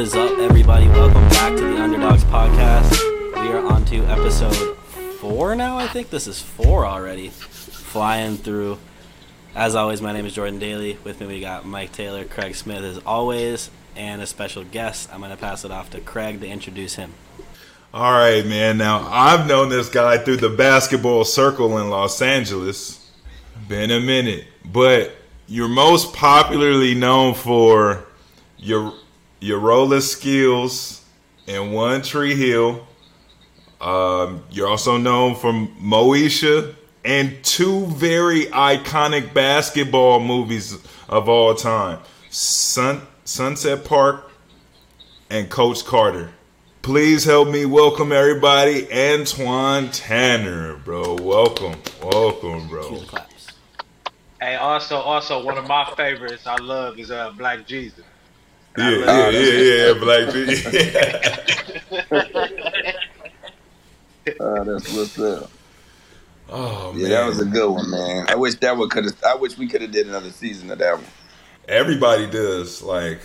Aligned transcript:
is 0.00 0.14
up, 0.14 0.38
everybody? 0.38 0.88
Welcome 0.88 1.28
back 1.28 1.54
to 1.58 1.60
the 1.60 1.76
Underdogs 1.76 2.24
Podcast. 2.24 2.90
We 3.34 3.52
are 3.52 3.62
on 3.66 3.84
to 3.84 3.98
episode 4.06 4.78
four 5.18 5.54
now, 5.54 5.76
I 5.76 5.88
think. 5.88 6.08
This 6.08 6.26
is 6.26 6.40
four 6.40 6.86
already. 6.86 7.28
Flying 7.28 8.38
through. 8.38 8.78
As 9.54 9.74
always, 9.74 10.00
my 10.00 10.14
name 10.14 10.24
is 10.24 10.32
Jordan 10.32 10.58
Daly. 10.58 10.96
With 11.04 11.20
me, 11.20 11.26
we 11.26 11.40
got 11.42 11.66
Mike 11.66 11.92
Taylor, 11.92 12.24
Craig 12.24 12.54
Smith, 12.54 12.82
as 12.82 12.96
always, 13.04 13.70
and 13.94 14.22
a 14.22 14.26
special 14.26 14.64
guest. 14.64 15.12
I'm 15.12 15.20
going 15.20 15.32
to 15.32 15.36
pass 15.36 15.66
it 15.66 15.70
off 15.70 15.90
to 15.90 16.00
Craig 16.00 16.40
to 16.40 16.48
introduce 16.48 16.94
him. 16.94 17.12
All 17.92 18.12
right, 18.12 18.46
man. 18.46 18.78
Now, 18.78 19.06
I've 19.06 19.46
known 19.46 19.68
this 19.68 19.90
guy 19.90 20.16
through 20.16 20.38
the 20.38 20.48
basketball 20.48 21.24
circle 21.26 21.76
in 21.76 21.90
Los 21.90 22.22
Angeles. 22.22 23.10
Been 23.68 23.90
a 23.90 24.00
minute. 24.00 24.46
But 24.64 25.12
you're 25.46 25.68
most 25.68 26.14
popularly 26.14 26.94
known 26.94 27.34
for 27.34 28.06
your 28.56 28.94
your 29.40 29.58
roller 29.58 30.00
skills 30.00 31.04
in 31.46 31.72
One 31.72 32.02
Tree 32.02 32.34
Hill. 32.34 32.86
Um, 33.80 34.44
you're 34.50 34.68
also 34.68 34.98
known 34.98 35.34
from 35.34 35.68
Moesha 35.80 36.74
and 37.04 37.42
two 37.42 37.86
very 37.86 38.44
iconic 38.46 39.32
basketball 39.32 40.20
movies 40.20 40.76
of 41.08 41.28
all 41.30 41.54
time 41.54 41.98
Sun, 42.28 43.00
Sunset 43.24 43.84
Park 43.84 44.30
and 45.30 45.48
Coach 45.48 45.84
Carter. 45.84 46.30
Please 46.82 47.24
help 47.24 47.48
me 47.48 47.64
welcome 47.64 48.12
everybody. 48.12 48.82
Antwon 48.84 49.88
Tanner, 49.92 50.76
bro. 50.76 51.14
Welcome. 51.14 51.80
Welcome, 52.02 52.68
bro. 52.68 53.02
Hey, 54.40 54.56
also, 54.56 54.96
also 54.96 55.42
one 55.44 55.58
of 55.58 55.66
my 55.66 55.90
favorites 55.96 56.46
I 56.46 56.56
love 56.56 56.98
is 56.98 57.10
uh 57.10 57.30
Black 57.32 57.66
Jesus. 57.66 58.04
Yeah, 58.76 58.90
yeah, 58.90 59.30
yeah, 59.30 59.86
yeah, 59.86 59.92
Black 59.94 60.32
Jesus. 60.32 60.66
uh, 64.40 64.64
that's 64.64 64.92
what's 64.94 65.18
up. 65.18 65.50
Oh 66.48 66.92
yeah, 66.96 67.02
man, 67.02 67.10
that 67.10 67.26
was 67.26 67.40
a 67.40 67.44
good 67.44 67.70
one, 67.70 67.90
man. 67.90 68.26
I 68.28 68.34
wish 68.36 68.54
that 68.56 68.76
one 68.76 68.88
could 68.88 69.04
have. 69.04 69.16
I 69.24 69.34
wish 69.36 69.56
we 69.58 69.68
could 69.68 69.82
have 69.82 69.92
did 69.92 70.08
another 70.08 70.30
season 70.30 70.70
of 70.70 70.78
that 70.78 70.96
one. 70.96 71.06
Everybody 71.68 72.28
does. 72.28 72.82
Like, 72.82 73.20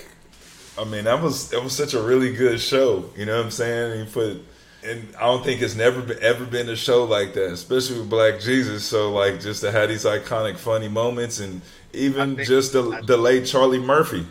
I 0.78 0.84
mean, 0.84 1.06
that 1.06 1.22
was 1.22 1.50
that 1.50 1.64
was 1.64 1.76
such 1.76 1.94
a 1.94 2.02
really 2.02 2.36
good 2.36 2.60
show. 2.60 3.10
You 3.16 3.26
know 3.26 3.38
what 3.38 3.46
I'm 3.46 3.52
saying? 3.52 4.02
And 4.02 4.12
put, 4.12 4.44
and 4.84 5.16
I 5.18 5.22
don't 5.22 5.44
think 5.44 5.62
it's 5.62 5.76
never 5.76 6.02
been, 6.02 6.20
ever 6.22 6.46
been 6.46 6.70
a 6.70 6.76
show 6.76 7.06
like 7.06 7.34
that, 7.34 7.52
especially 7.52 8.00
with 8.00 8.10
Black 8.10 8.40
Jesus. 8.42 8.86
So 8.86 9.12
like, 9.12 9.42
just 9.42 9.62
to 9.62 9.72
have 9.72 9.90
these 9.90 10.06
iconic, 10.06 10.58
funny 10.58 10.88
moments, 10.88 11.40
and 11.40 11.62
even 11.94 12.36
think- 12.36 12.48
just 12.48 12.74
the 12.74 13.02
the 13.06 13.18
late 13.18 13.46
Charlie 13.48 13.80
Murphy. 13.80 14.28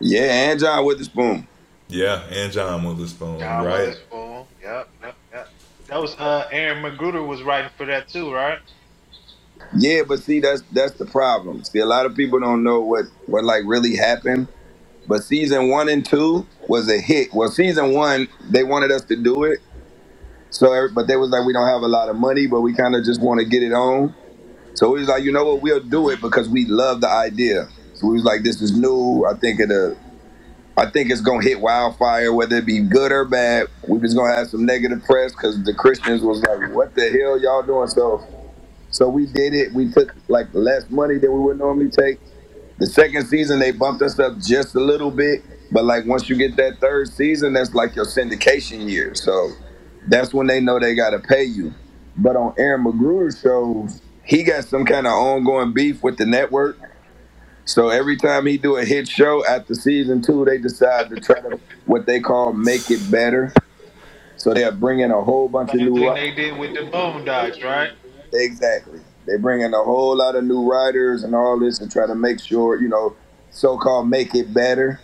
Yeah, 0.00 0.50
and 0.50 0.60
John 0.60 0.84
Witherspoon. 0.86 1.48
Yeah, 1.88 2.24
and 2.30 2.52
John 2.52 2.84
Witherspoon, 2.84 3.38
John 3.38 3.64
right? 3.64 3.78
Witherspoon. 3.78 4.46
Yep, 4.62 4.88
yep, 5.02 5.16
yep. 5.32 5.48
That 5.88 6.00
was 6.02 6.16
uh 6.16 6.48
Aaron 6.52 6.82
McGruder 6.82 7.26
was 7.26 7.42
writing 7.42 7.70
for 7.76 7.86
that 7.86 8.08
too, 8.08 8.32
right? 8.32 8.60
Yeah, 9.76 10.02
but 10.08 10.20
see, 10.22 10.40
that's 10.40 10.62
that's 10.72 10.94
the 10.94 11.06
problem. 11.06 11.64
See, 11.64 11.80
a 11.80 11.86
lot 11.86 12.06
of 12.06 12.16
people 12.16 12.40
don't 12.40 12.64
know 12.64 12.80
what 12.80 13.06
what 13.26 13.44
like 13.44 13.62
really 13.66 13.96
happened. 13.96 14.48
But 15.08 15.24
season 15.24 15.70
one 15.70 15.88
and 15.88 16.04
two 16.06 16.48
was 16.68 16.88
a 16.90 17.00
hit. 17.00 17.28
Well, 17.34 17.50
season 17.50 17.94
one 17.94 18.28
they 18.50 18.64
wanted 18.64 18.92
us 18.92 19.04
to 19.06 19.16
do 19.16 19.44
it, 19.44 19.60
so 20.50 20.88
but 20.94 21.08
they 21.08 21.16
was 21.16 21.30
like, 21.30 21.46
we 21.46 21.52
don't 21.54 21.68
have 21.68 21.82
a 21.82 21.88
lot 21.88 22.08
of 22.10 22.16
money, 22.16 22.46
but 22.48 22.62
we 22.62 22.74
kind 22.74 22.96
of 22.96 23.04
just 23.04 23.20
want 23.22 23.40
to 23.40 23.46
get 23.46 23.62
it 23.62 23.72
on. 23.72 24.14
So 24.74 24.90
we 24.92 25.00
was 25.00 25.08
like, 25.08 25.24
you 25.24 25.32
know 25.32 25.44
what, 25.46 25.62
we'll 25.62 25.80
do 25.80 26.10
it 26.10 26.20
because 26.20 26.48
we 26.48 26.66
love 26.66 27.00
the 27.02 27.08
idea. 27.10 27.68
We 28.06 28.14
was 28.14 28.24
like, 28.24 28.44
this 28.44 28.62
is 28.62 28.76
new. 28.78 29.26
I 29.26 29.34
think 29.38 29.60
it 29.60 29.70
I 30.76 30.86
think 30.90 31.10
it's 31.10 31.22
gonna 31.22 31.42
hit 31.44 31.60
wildfire, 31.60 32.32
whether 32.34 32.56
it 32.56 32.66
be 32.66 32.80
good 32.80 33.12
or 33.12 33.24
bad. 33.24 33.68
We 33.88 34.00
just 34.00 34.16
gonna 34.16 34.34
have 34.36 34.48
some 34.48 34.66
negative 34.66 35.04
press 35.04 35.32
because 35.32 35.64
the 35.64 35.74
Christians 35.74 36.22
was 36.22 36.42
like, 36.42 36.74
what 36.74 36.94
the 36.96 37.10
hell 37.10 37.40
y'all 37.40 37.62
doing? 37.62 37.88
So 37.88 38.26
so 38.90 39.08
we 39.08 39.26
did 39.26 39.54
it. 39.54 39.72
We 39.74 39.90
took 39.92 40.14
like 40.28 40.48
less 40.54 40.90
money 40.90 41.18
than 41.18 41.32
we 41.32 41.40
would 41.40 41.58
normally 41.58 41.90
take. 41.90 42.20
The 42.78 42.86
second 42.86 43.26
season 43.26 43.58
they 43.60 43.72
bumped 43.72 44.02
us 44.02 44.18
up 44.18 44.38
just 44.38 44.74
a 44.76 44.80
little 44.80 45.10
bit, 45.10 45.42
but 45.72 45.84
like 45.84 46.06
once 46.06 46.28
you 46.28 46.36
get 46.36 46.56
that 46.56 46.80
third 46.80 47.08
season, 47.08 47.54
that's 47.54 47.74
like 47.74 47.96
your 47.96 48.06
syndication 48.06 48.88
year. 48.90 49.14
So 49.14 49.50
that's 50.08 50.34
when 50.34 50.46
they 50.48 50.60
know 50.60 50.78
they 50.80 50.94
gotta 50.94 51.20
pay 51.20 51.44
you. 51.44 51.74
But 52.16 52.36
on 52.36 52.54
Aaron 52.58 52.84
McGruder's 52.84 53.40
shows, 53.40 54.02
he 54.24 54.44
got 54.44 54.64
some 54.64 54.84
kind 54.84 55.06
of 55.06 55.14
ongoing 55.14 55.72
beef 55.74 56.02
with 56.02 56.18
the 56.18 56.26
network. 56.26 56.78
So 57.66 57.88
every 57.88 58.16
time 58.16 58.46
he 58.46 58.58
do 58.58 58.76
a 58.76 58.84
hit 58.84 59.08
show 59.08 59.44
after 59.44 59.74
season 59.74 60.22
two, 60.22 60.44
they 60.44 60.58
decide 60.58 61.10
to 61.10 61.16
try 61.16 61.40
to 61.40 61.60
what 61.84 62.06
they 62.06 62.20
call 62.20 62.52
make 62.52 62.90
it 62.90 63.10
better. 63.10 63.52
So 64.36 64.54
they're 64.54 64.72
bringing 64.72 65.10
a 65.10 65.20
whole 65.20 65.48
bunch 65.48 65.70
of 65.74 65.80
new 65.80 66.14
they 66.14 66.30
did 66.30 66.56
with 66.56 66.74
the 66.74 66.82
Boondocks, 66.82 67.62
right? 67.64 67.90
Exactly. 68.32 69.00
They 69.26 69.36
bring 69.36 69.62
in 69.62 69.74
a 69.74 69.82
whole 69.82 70.16
lot 70.16 70.36
of 70.36 70.44
new 70.44 70.70
writers 70.70 71.24
and 71.24 71.34
all 71.34 71.58
this 71.58 71.78
to 71.80 71.88
try 71.88 72.06
to 72.06 72.14
make 72.14 72.40
sure, 72.40 72.80
you 72.80 72.88
know, 72.88 73.16
so-called 73.50 74.08
make 74.08 74.34
it 74.34 74.54
better. 74.54 75.00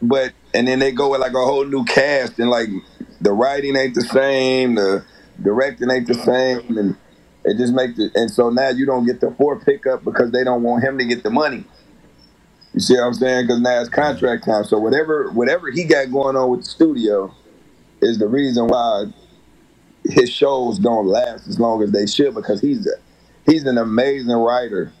But 0.00 0.32
and 0.54 0.66
then 0.66 0.78
they 0.78 0.92
go 0.92 1.10
with 1.10 1.20
like 1.20 1.34
a 1.34 1.44
whole 1.44 1.66
new 1.66 1.84
cast 1.84 2.38
and 2.38 2.48
like 2.48 2.68
the 3.20 3.32
writing 3.32 3.76
ain't 3.76 3.94
the 3.94 4.02
same, 4.02 4.76
the 4.76 5.04
directing 5.42 5.90
ain't 5.90 6.06
the 6.06 6.14
same, 6.14 6.78
and 6.78 6.96
it 7.44 7.58
just 7.58 7.72
makes 7.74 7.98
it. 7.98 8.12
And 8.14 8.30
so 8.30 8.50
now 8.50 8.70
you 8.70 8.86
don't 8.86 9.06
get 9.06 9.20
the 9.20 9.30
four 9.32 9.60
pickup 9.60 10.04
because 10.04 10.30
they 10.32 10.44
don't 10.44 10.62
want 10.62 10.84
him 10.84 10.98
to 10.98 11.04
get 11.04 11.22
the 11.22 11.30
money. 11.30 11.64
You 12.72 12.80
see 12.80 12.94
what 12.94 13.04
I'm 13.04 13.14
saying? 13.14 13.46
Because 13.46 13.60
now 13.60 13.80
it's 13.80 13.90
contract 13.90 14.44
time. 14.44 14.64
So 14.64 14.78
whatever 14.78 15.30
whatever 15.30 15.70
he 15.70 15.84
got 15.84 16.10
going 16.10 16.36
on 16.36 16.50
with 16.50 16.60
the 16.64 16.70
studio 16.70 17.34
is 18.00 18.18
the 18.18 18.28
reason 18.28 18.68
why 18.68 19.06
his 20.04 20.30
shows 20.30 20.78
don't 20.78 21.06
last 21.06 21.46
as 21.48 21.58
long 21.58 21.82
as 21.82 21.92
they 21.92 22.06
should 22.06 22.34
because 22.34 22.60
he's 22.60 22.86
a, 22.86 22.92
he's 23.46 23.64
an 23.64 23.78
amazing 23.78 24.36
writer. 24.36 24.92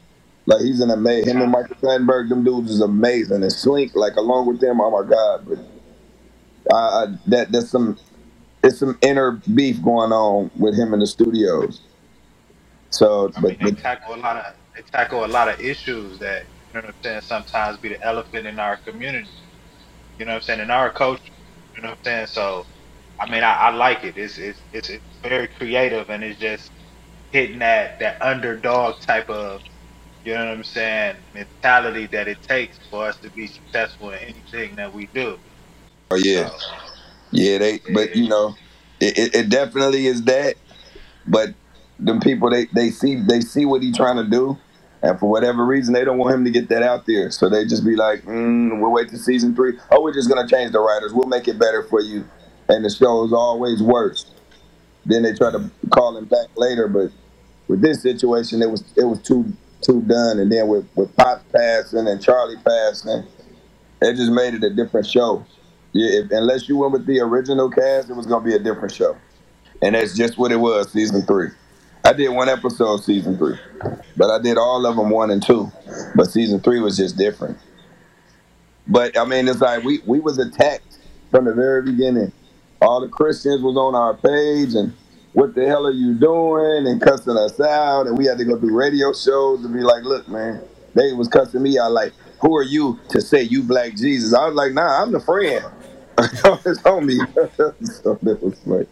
Like 0.46 0.60
he's 0.60 0.80
an 0.80 0.90
amazing 0.90 1.36
him 1.36 1.42
and 1.42 1.52
Michael 1.52 1.76
Sandberg, 1.80 2.28
them 2.28 2.44
dudes 2.44 2.70
is 2.70 2.80
amazing. 2.80 3.42
And 3.42 3.52
Slink, 3.52 3.94
like 3.94 4.16
along 4.16 4.46
with 4.46 4.60
them, 4.60 4.80
oh 4.80 4.90
my 4.90 5.08
god! 5.08 5.46
But 5.48 6.74
uh, 6.74 7.06
that 7.26 7.50
there's 7.52 7.70
some 7.70 7.98
there's 8.62 8.78
some 8.78 8.98
inner 9.02 9.40
beef 9.54 9.82
going 9.82 10.12
on 10.12 10.50
with 10.56 10.78
him 10.78 10.94
in 10.94 11.00
the 11.00 11.06
studios. 11.06 11.80
So, 12.94 13.32
I 13.36 13.42
mean, 13.42 13.58
but, 13.60 13.74
they 13.76 13.82
tackle 13.82 14.14
a 14.14 14.18
lot 14.18 14.36
of 14.36 14.44
they 14.76 14.82
tackle 14.92 15.24
a 15.24 15.28
lot 15.28 15.48
of 15.48 15.60
issues 15.60 16.18
that 16.20 16.44
you 16.72 16.74
know 16.74 16.80
what 16.82 16.90
I'm 16.90 16.94
saying. 17.04 17.22
Sometimes 17.22 17.78
be 17.78 17.90
the 17.90 18.04
elephant 18.06 18.46
in 18.46 18.58
our 18.60 18.78
community. 18.78 19.30
You 20.18 20.26
know 20.26 20.32
what 20.32 20.36
I'm 20.36 20.42
saying 20.42 20.60
in 20.60 20.70
our 20.70 20.92
culture. 20.92 21.22
You 21.76 21.82
know 21.82 21.90
what 21.90 21.98
I'm 21.98 22.04
saying. 22.04 22.26
So, 22.28 22.66
I 23.20 23.30
mean, 23.30 23.44
I, 23.44 23.54
I 23.54 23.70
like 23.72 24.04
it. 24.04 24.16
It's, 24.18 24.38
it's 24.38 24.62
it's 24.72 24.90
it's 24.90 25.04
very 25.22 25.48
creative 25.48 26.10
and 26.10 26.24
it's 26.24 26.40
just 26.40 26.72
hitting 27.32 27.60
that 27.60 28.00
that 28.00 28.16
underdog 28.22 29.00
type 29.00 29.30
of 29.30 29.62
you 30.24 30.34
know 30.34 30.46
what 30.46 30.54
I'm 30.54 30.64
saying 30.64 31.16
mentality 31.34 32.06
that 32.08 32.28
it 32.28 32.42
takes 32.42 32.78
for 32.90 33.06
us 33.06 33.18
to 33.20 33.30
be 33.32 33.48
successful 33.48 34.10
in 34.10 34.20
anything 34.20 34.76
that 34.76 34.92
we 34.92 35.08
do. 35.14 35.38
oh 36.12 36.16
yeah, 36.16 36.50
So, 36.50 36.56
yeah. 37.32 37.58
They 37.58 37.80
but 37.92 38.14
you 38.16 38.28
know 38.28 38.54
it, 39.00 39.34
it 39.34 39.50
definitely 39.50 40.06
is 40.06 40.24
that. 40.24 40.56
But 41.26 41.50
them 42.04 42.20
people 42.20 42.50
they 42.50 42.66
they 42.66 42.90
see 42.90 43.16
they 43.16 43.40
see 43.40 43.64
what 43.64 43.82
he's 43.82 43.96
trying 43.96 44.16
to 44.16 44.24
do. 44.24 44.58
And 45.02 45.18
for 45.20 45.28
whatever 45.28 45.66
reason, 45.66 45.92
they 45.92 46.02
don't 46.02 46.16
want 46.16 46.34
him 46.34 46.44
to 46.46 46.50
get 46.50 46.70
that 46.70 46.82
out 46.82 47.04
there. 47.06 47.30
So 47.30 47.50
they 47.50 47.66
just 47.66 47.84
be 47.84 47.94
like, 47.94 48.22
mm, 48.22 48.80
we'll 48.80 48.90
wait 48.90 49.10
to 49.10 49.18
season 49.18 49.54
three. 49.54 49.78
Oh, 49.90 50.02
we're 50.02 50.14
just 50.14 50.30
to 50.30 50.46
change 50.46 50.72
the 50.72 50.80
writers. 50.80 51.12
We'll 51.12 51.28
make 51.28 51.46
it 51.46 51.58
better 51.58 51.82
for 51.82 52.00
you. 52.00 52.26
And 52.70 52.82
the 52.82 52.88
show 52.88 53.22
is 53.24 53.32
always 53.34 53.82
worse. 53.82 54.30
Then 55.04 55.22
they 55.22 55.34
try 55.34 55.50
to 55.50 55.70
call 55.90 56.16
him 56.16 56.24
back 56.24 56.46
later. 56.56 56.88
But 56.88 57.12
with 57.68 57.82
this 57.82 58.00
situation, 58.00 58.62
it 58.62 58.70
was 58.70 58.82
it 58.96 59.04
was 59.04 59.20
too 59.20 59.52
too 59.82 60.00
done. 60.02 60.38
And 60.38 60.50
then 60.50 60.68
with, 60.68 60.88
with 60.94 61.14
Pop 61.16 61.44
passing 61.52 62.08
and 62.08 62.22
Charlie 62.22 62.56
passing, 62.64 63.24
it 64.00 64.14
just 64.14 64.32
made 64.32 64.54
it 64.54 64.64
a 64.64 64.70
different 64.70 65.06
show. 65.06 65.44
Yeah, 65.92 66.20
if, 66.20 66.30
unless 66.30 66.66
you 66.66 66.78
went 66.78 66.92
with 66.92 67.04
the 67.04 67.20
original 67.20 67.70
cast, 67.70 68.08
it 68.08 68.16
was 68.16 68.26
to 68.26 68.40
be 68.40 68.54
a 68.54 68.58
different 68.58 68.94
show. 68.94 69.16
And 69.82 69.94
that's 69.94 70.16
just 70.16 70.38
what 70.38 70.50
it 70.50 70.56
was, 70.56 70.90
season 70.90 71.26
three. 71.26 71.50
I 72.06 72.12
did 72.12 72.28
one 72.28 72.50
episode 72.50 72.94
of 72.94 73.04
season 73.04 73.38
three, 73.38 73.58
but 74.16 74.28
I 74.30 74.38
did 74.38 74.58
all 74.58 74.84
of 74.84 74.96
them 74.96 75.08
one 75.08 75.30
and 75.30 75.42
two. 75.42 75.72
But 76.14 76.26
season 76.26 76.60
three 76.60 76.78
was 76.78 76.98
just 76.98 77.16
different. 77.16 77.56
But 78.86 79.16
I 79.18 79.24
mean, 79.24 79.48
it's 79.48 79.62
like 79.62 79.84
we 79.84 80.00
we 80.06 80.20
was 80.20 80.38
attacked 80.38 80.98
from 81.30 81.46
the 81.46 81.54
very 81.54 81.82
beginning. 81.82 82.30
All 82.82 83.00
the 83.00 83.08
Christians 83.08 83.62
was 83.62 83.78
on 83.78 83.94
our 83.94 84.14
page 84.14 84.74
and 84.74 84.92
what 85.32 85.54
the 85.54 85.66
hell 85.66 85.86
are 85.86 85.92
you 85.92 86.12
doing 86.14 86.86
and 86.86 87.00
cussing 87.00 87.38
us 87.38 87.58
out 87.58 88.06
and 88.06 88.18
we 88.18 88.26
had 88.26 88.36
to 88.36 88.44
go 88.44 88.58
do 88.58 88.76
radio 88.76 89.12
shows 89.14 89.64
and 89.64 89.72
be 89.72 89.80
like, 89.80 90.04
look, 90.04 90.28
man, 90.28 90.62
they 90.94 91.12
was 91.14 91.28
cussing 91.28 91.62
me 91.62 91.78
out 91.78 91.92
like, 91.92 92.12
who 92.40 92.54
are 92.54 92.62
you 92.62 93.00
to 93.08 93.20
say 93.22 93.42
you 93.42 93.62
black 93.62 93.96
Jesus? 93.96 94.34
I 94.34 94.46
was 94.46 94.54
like, 94.54 94.74
nah, 94.74 95.02
I'm 95.02 95.10
the 95.10 95.20
friend. 95.20 95.64
it's 96.18 96.80
homie. 96.82 97.18
so 98.02 98.18
that 98.22 98.42
was 98.42 98.66
like 98.66 98.88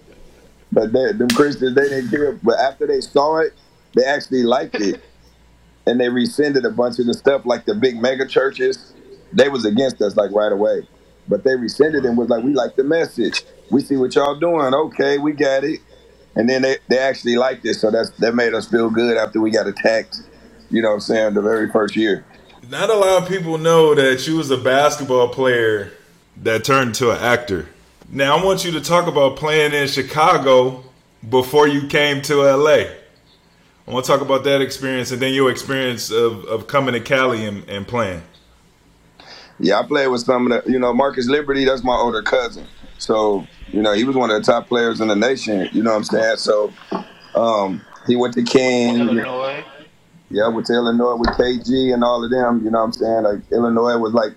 but 0.72 0.92
they, 0.92 1.12
them 1.12 1.28
Christians, 1.28 1.74
they 1.74 1.88
didn't 1.88 2.10
care. 2.10 2.32
But 2.42 2.58
after 2.58 2.86
they 2.86 3.00
saw 3.00 3.38
it, 3.38 3.52
they 3.94 4.04
actually 4.04 4.42
liked 4.42 4.76
it, 4.76 5.02
and 5.86 6.00
they 6.00 6.08
rescinded 6.08 6.64
a 6.64 6.70
bunch 6.70 6.98
of 6.98 7.06
the 7.06 7.14
stuff, 7.14 7.44
like 7.44 7.66
the 7.66 7.74
big 7.74 8.00
mega 8.00 8.26
churches. 8.26 8.94
They 9.32 9.48
was 9.48 9.64
against 9.64 10.00
us 10.02 10.16
like 10.16 10.30
right 10.32 10.52
away. 10.52 10.86
but 11.28 11.44
they 11.44 11.54
rescinded 11.54 12.04
and 12.04 12.18
was 12.18 12.28
like, 12.28 12.42
"We 12.42 12.54
like 12.54 12.74
the 12.76 12.84
message. 12.84 13.44
We 13.70 13.80
see 13.80 13.96
what 13.96 14.14
y'all 14.14 14.38
doing. 14.38 14.74
Okay, 14.74 15.18
we 15.18 15.32
got 15.32 15.64
it." 15.64 15.80
And 16.34 16.48
then 16.48 16.62
they, 16.62 16.78
they 16.88 16.98
actually 16.98 17.36
liked 17.36 17.64
it, 17.66 17.74
so 17.74 17.90
that's 17.90 18.10
that 18.18 18.34
made 18.34 18.54
us 18.54 18.68
feel 18.68 18.90
good 18.90 19.16
after 19.16 19.40
we 19.40 19.50
got 19.50 19.66
attacked. 19.66 20.22
You 20.70 20.80
know 20.82 20.88
what 20.88 20.94
I'm 20.94 21.00
saying? 21.00 21.34
The 21.34 21.42
very 21.42 21.70
first 21.70 21.94
year. 21.94 22.24
Not 22.70 22.88
a 22.88 22.94
lot 22.94 23.22
of 23.22 23.28
people 23.28 23.58
know 23.58 23.94
that 23.94 24.26
you 24.26 24.36
was 24.36 24.50
a 24.50 24.56
basketball 24.56 25.28
player 25.28 25.92
that 26.38 26.64
turned 26.64 26.94
to 26.96 27.10
an 27.10 27.18
actor. 27.18 27.68
Now 28.14 28.36
I 28.36 28.44
want 28.44 28.62
you 28.62 28.72
to 28.72 28.80
talk 28.82 29.06
about 29.06 29.36
playing 29.36 29.72
in 29.72 29.88
Chicago 29.88 30.84
before 31.30 31.66
you 31.66 31.86
came 31.86 32.20
to 32.22 32.42
LA. 32.42 32.84
I 33.88 33.90
want 33.90 34.04
to 34.04 34.12
talk 34.12 34.20
about 34.20 34.44
that 34.44 34.60
experience 34.60 35.10
and 35.12 35.22
then 35.22 35.32
your 35.32 35.50
experience 35.50 36.10
of, 36.10 36.44
of 36.44 36.66
coming 36.66 36.92
to 36.92 37.00
Cali 37.00 37.46
and, 37.46 37.66
and 37.70 37.88
playing. 37.88 38.22
Yeah, 39.58 39.80
I 39.80 39.86
played 39.86 40.08
with 40.08 40.20
some 40.20 40.52
of 40.52 40.62
the, 40.62 40.70
you 40.70 40.78
know, 40.78 40.92
Marcus 40.92 41.26
Liberty, 41.26 41.64
that's 41.64 41.84
my 41.84 41.94
older 41.94 42.20
cousin. 42.20 42.66
So, 42.98 43.46
you 43.68 43.80
know, 43.80 43.94
he 43.94 44.04
was 44.04 44.14
one 44.14 44.30
of 44.30 44.44
the 44.44 44.52
top 44.52 44.68
players 44.68 45.00
in 45.00 45.08
the 45.08 45.16
nation, 45.16 45.70
you 45.72 45.82
know 45.82 45.92
what 45.92 45.96
I'm 45.96 46.04
saying? 46.04 46.36
So, 46.36 46.70
um, 47.34 47.80
he 48.06 48.16
went 48.16 48.34
to 48.34 48.42
King. 48.42 49.00
Illinois. 49.00 49.64
Yeah, 50.28 50.44
I 50.44 50.48
went 50.48 50.66
to 50.66 50.74
Illinois 50.74 51.16
with 51.16 51.30
KG 51.30 51.94
and 51.94 52.04
all 52.04 52.22
of 52.22 52.30
them, 52.30 52.62
you 52.62 52.70
know 52.70 52.80
what 52.80 52.84
I'm 52.84 52.92
saying? 52.92 53.22
Like, 53.22 53.40
Illinois 53.52 53.96
was 53.96 54.12
like, 54.12 54.32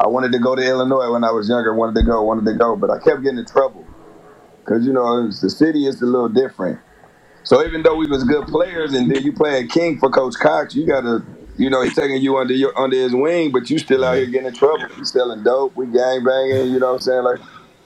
I 0.00 0.08
wanted 0.08 0.32
to 0.32 0.38
go 0.38 0.54
to 0.54 0.62
Illinois 0.62 1.12
when 1.12 1.24
I 1.24 1.30
was 1.30 1.48
younger, 1.48 1.74
wanted 1.74 1.94
to 2.00 2.06
go, 2.06 2.22
wanted 2.22 2.44
to 2.46 2.54
go, 2.58 2.76
but 2.76 2.90
I 2.90 2.98
kept 2.98 3.22
getting 3.22 3.38
in 3.38 3.46
trouble. 3.46 3.86
Because, 4.64 4.86
you 4.86 4.92
know, 4.92 5.26
the 5.26 5.50
city 5.50 5.86
is 5.86 6.00
a 6.02 6.06
little 6.06 6.28
different. 6.28 6.80
So 7.44 7.64
even 7.64 7.82
though 7.82 7.94
we 7.94 8.06
was 8.06 8.24
good 8.24 8.46
players, 8.46 8.94
and 8.94 9.10
then 9.10 9.22
you 9.22 9.32
play 9.32 9.62
at 9.62 9.68
King 9.68 9.98
for 9.98 10.08
Coach 10.08 10.34
Cox, 10.40 10.74
you 10.74 10.86
gotta, 10.86 11.22
you 11.58 11.68
know, 11.68 11.82
he's 11.82 11.94
taking 11.94 12.22
you 12.22 12.38
under 12.38 12.54
your 12.54 12.76
under 12.78 12.96
his 12.96 13.14
wing, 13.14 13.52
but 13.52 13.68
you 13.68 13.78
still 13.78 14.02
out 14.02 14.16
here 14.16 14.26
getting 14.26 14.48
in 14.48 14.54
trouble. 14.54 14.86
We 14.96 15.04
selling 15.04 15.44
dope, 15.44 15.76
we 15.76 15.86
gang 15.86 16.24
banging, 16.24 16.72
you 16.72 16.80
know 16.80 16.88
what 16.88 16.94
I'm 16.94 17.00
saying? 17.00 17.22
Like 17.22 17.40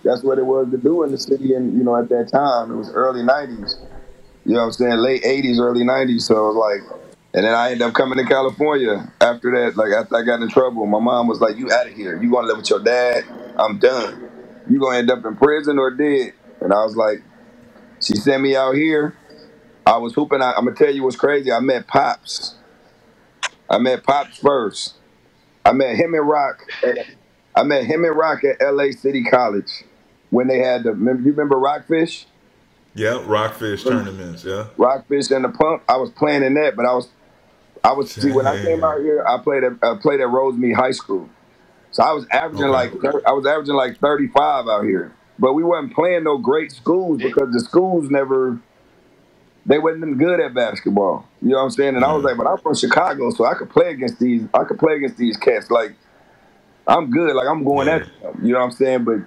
that's 0.05 0.23
what 0.23 0.39
it 0.39 0.47
was 0.47 0.71
to 0.71 0.79
do 0.79 1.03
in 1.03 1.11
the 1.11 1.19
city, 1.19 1.55
and 1.55 1.77
you 1.77 1.83
know 1.83 1.97
at 1.97 2.09
that 2.09 2.29
time 2.29 2.71
it 2.71 2.77
was 2.77 2.91
early 2.93 3.23
'90s, 3.23 3.75
you 4.45 4.55
know 4.55 4.61
what 4.61 4.67
I'm 4.67 4.73
saying, 4.73 4.99
late 4.99 5.25
'80s, 5.25 5.59
early 5.59 5.85
'90s. 5.85 6.23
So 6.23 6.37
it 6.37 6.55
was 6.55 6.81
like, 6.85 7.08
and 7.35 7.45
then 7.45 7.55
I 7.55 7.73
ended 7.73 7.83
up 7.83 7.95
coming 7.95 8.19
to 8.19 8.25
California 8.25 9.13
after 9.21 9.51
that. 9.53 9.77
Like 9.77 9.93
after 9.93 10.17
I 10.17 10.23
got 10.23 10.41
in 10.43 10.49
trouble, 10.49 10.87
my 10.87 11.01
mom 11.01 11.29
was 11.29 11.41
like, 11.41 11.57
"You 11.57 11.71
out 11.71 11.87
of 11.87 11.93
here? 11.93 12.21
You 12.21 12.31
gonna 12.31 12.47
live 12.47 12.57
with 12.59 12.71
your 12.71 12.83
dad? 12.83 13.25
I'm 13.57 13.79
done. 13.79 14.31
You 14.69 14.81
gonna 14.81 14.99
end 14.99 15.11
up 15.11 15.25
in 15.25 15.37
prison 15.37 15.79
or 15.79 15.91
dead?" 15.91 16.33
And 16.61 16.73
I 16.73 16.85
was 16.85 16.97
like, 16.97 17.23
she 18.01 18.15
sent 18.17 18.43
me 18.43 18.57
out 18.57 18.75
here. 18.75 19.15
I 19.87 19.97
was 19.99 20.15
hooping. 20.15 20.43
I, 20.43 20.53
I'm 20.53 20.65
gonna 20.65 20.77
tell 20.77 20.95
you 20.95 21.03
what's 21.03 21.17
crazy. 21.17 21.51
I 21.53 21.61
met 21.61 21.87
Pops. 21.87 22.55
I 23.69 23.79
met 23.79 24.05
Pops 24.05 24.39
first. 24.39 24.95
I 25.65 25.73
met 25.73 25.97
him 25.97 26.15
and 26.15 26.27
Rock. 26.27 26.63
At, 26.83 26.99
I 27.55 27.63
met 27.63 27.85
him 27.85 28.05
and 28.05 28.17
Rock 28.17 28.45
at 28.45 28.63
L.A. 28.63 28.93
City 28.93 29.25
College 29.25 29.85
when 30.31 30.47
they 30.47 30.59
had 30.59 30.85
the. 30.85 30.93
Remember, 30.93 31.23
you 31.23 31.31
remember 31.31 31.59
Rockfish? 31.59 32.27
Yeah, 32.95 33.23
Rockfish 33.25 33.85
tournaments. 33.85 34.45
Yeah, 34.45 34.69
Rockfish 34.77 35.31
and 35.31 35.45
the 35.45 35.51
Pump. 35.51 35.83
I 35.89 35.97
was 35.97 36.11
playing 36.11 36.43
in 36.43 36.55
that, 36.55 36.77
but 36.77 36.87
I 36.87 36.95
was, 36.95 37.09
I 37.85 37.93
was 37.93 38.13
see 38.13 38.31
when 38.33 38.47
I 38.47 38.57
came 38.61 38.85
out 38.85 39.01
here. 39.01 39.25
I 39.27 39.39
played 39.39 39.65
at 39.65 39.73
I 39.83 39.97
played 40.01 40.21
at 40.21 40.29
Rosemead 40.29 40.75
High 40.75 40.93
School, 40.93 41.29
so 41.91 42.03
I 42.03 42.13
was 42.13 42.27
averaging 42.33 42.67
Okay. 42.67 42.99
like 43.01 43.25
I 43.27 43.33
was 43.33 43.47
averaging 43.47 43.75
like 43.75 43.99
35 43.99 44.69
out 44.69 44.85
here. 44.85 45.13
But 45.39 45.55
we 45.55 45.63
wasn't 45.63 45.95
playing 45.95 46.25
no 46.25 46.39
great 46.39 46.73
schools 46.73 47.21
because 47.21 47.53
the 47.53 47.61
schools 47.61 48.11
never 48.11 48.61
they 49.67 49.79
wasn't 49.79 50.19
good 50.19 50.41
at 50.41 50.55
basketball. 50.55 51.29
You 51.43 51.51
know 51.51 51.59
what 51.59 51.65
I'm 51.65 51.71
saying? 51.71 51.97
And 51.97 52.05
I 52.05 52.13
was 52.13 52.25
like, 52.25 52.37
but 52.37 52.47
I'm 52.47 52.59
from 52.59 52.75
Chicago, 52.75 53.31
so 53.31 53.45
I 53.45 53.55
could 53.55 53.71
play 53.71 53.91
against 53.91 54.19
these. 54.19 54.47
I 54.55 54.65
could 54.65 54.79
play 54.79 54.97
against 54.97 55.19
these 55.19 55.37
cats. 55.37 55.71
Like, 55.71 55.95
I'm 56.87 57.11
good. 57.11 57.35
Like 57.37 57.47
I'm 57.49 57.65
going 57.65 57.89
at 57.89 58.07
them. 58.23 58.41
You 58.45 58.53
know 58.55 58.61
what 58.61 58.67
I'm 58.67 58.71
saying? 58.73 59.05
But 59.05 59.19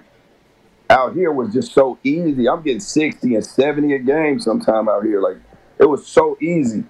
out 0.90 1.14
here 1.14 1.32
was 1.32 1.52
just 1.52 1.72
so 1.72 1.98
easy. 2.04 2.48
I'm 2.48 2.62
getting 2.62 2.80
60 2.80 3.34
and 3.34 3.44
70 3.44 3.94
a 3.94 3.98
game 3.98 4.40
sometime 4.40 4.88
out 4.88 5.04
here. 5.04 5.20
Like 5.20 5.38
it 5.78 5.86
was 5.86 6.06
so 6.06 6.36
easy. 6.40 6.84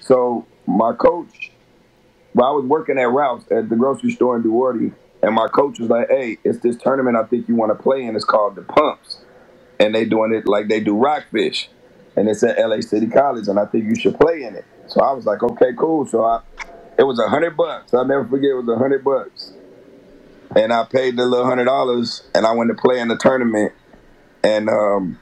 So 0.00 0.46
my 0.66 0.92
coach, 0.92 1.52
well, 2.34 2.48
I 2.48 2.50
was 2.52 2.64
working 2.64 2.98
at 2.98 3.08
Ralph's 3.08 3.50
at 3.50 3.68
the 3.68 3.76
grocery 3.76 4.10
store 4.10 4.36
in 4.36 4.42
Duarte, 4.42 4.92
and 5.22 5.34
my 5.34 5.48
coach 5.48 5.78
was 5.78 5.88
like, 5.88 6.08
"Hey, 6.08 6.38
it's 6.44 6.58
this 6.58 6.76
tournament 6.76 7.16
I 7.16 7.24
think 7.24 7.48
you 7.48 7.54
want 7.54 7.76
to 7.76 7.82
play 7.82 8.04
in. 8.04 8.14
It's 8.14 8.24
called 8.24 8.56
the 8.56 8.62
Pumps, 8.62 9.18
and 9.80 9.94
they 9.94 10.04
doing 10.04 10.34
it 10.34 10.46
like 10.46 10.68
they 10.68 10.80
do 10.80 10.96
Rockfish, 10.96 11.70
and 12.16 12.28
it's 12.28 12.42
at 12.42 12.58
LA 12.58 12.80
City 12.80 13.06
College, 13.06 13.48
and 13.48 13.58
I 13.58 13.64
think 13.66 13.84
you 13.84 13.94
should 13.94 14.18
play 14.20 14.42
in 14.42 14.54
it." 14.54 14.64
So 14.86 15.00
I 15.00 15.12
was 15.12 15.24
like, 15.24 15.42
"Okay, 15.42 15.72
cool." 15.76 16.06
So 16.06 16.24
I, 16.24 16.42
it 16.98 17.04
was 17.04 17.18
a 17.18 17.28
hundred 17.28 17.56
bucks. 17.56 17.94
I'll 17.94 18.04
never 18.04 18.26
forget. 18.26 18.50
It 18.50 18.54
was 18.64 18.68
a 18.68 18.78
hundred 18.78 19.02
bucks, 19.02 19.52
and 20.54 20.72
I 20.72 20.84
paid 20.84 21.16
the 21.16 21.26
little 21.26 21.46
hundred 21.46 21.64
dollars, 21.64 22.22
and 22.34 22.46
I 22.46 22.52
went 22.52 22.70
to 22.70 22.74
play 22.80 23.00
in 23.00 23.08
the 23.08 23.16
tournament, 23.16 23.72
and 24.44 24.68
um, 24.68 25.18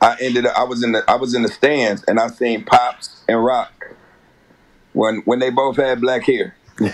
I 0.00 0.16
ended 0.20 0.46
up. 0.46 0.58
I 0.58 0.64
was 0.64 0.84
in 0.84 0.92
the 0.92 1.02
I 1.08 1.16
was 1.16 1.34
in 1.34 1.42
the 1.42 1.48
stands, 1.48 2.04
and 2.04 2.20
I 2.20 2.28
seen 2.28 2.64
Pops 2.64 3.24
and 3.28 3.42
Rock 3.42 3.72
when 4.94 5.20
when 5.26 5.40
they 5.40 5.50
both 5.50 5.76
had 5.76 6.00
black 6.00 6.22
hair. 6.24 6.56
and 6.80 6.90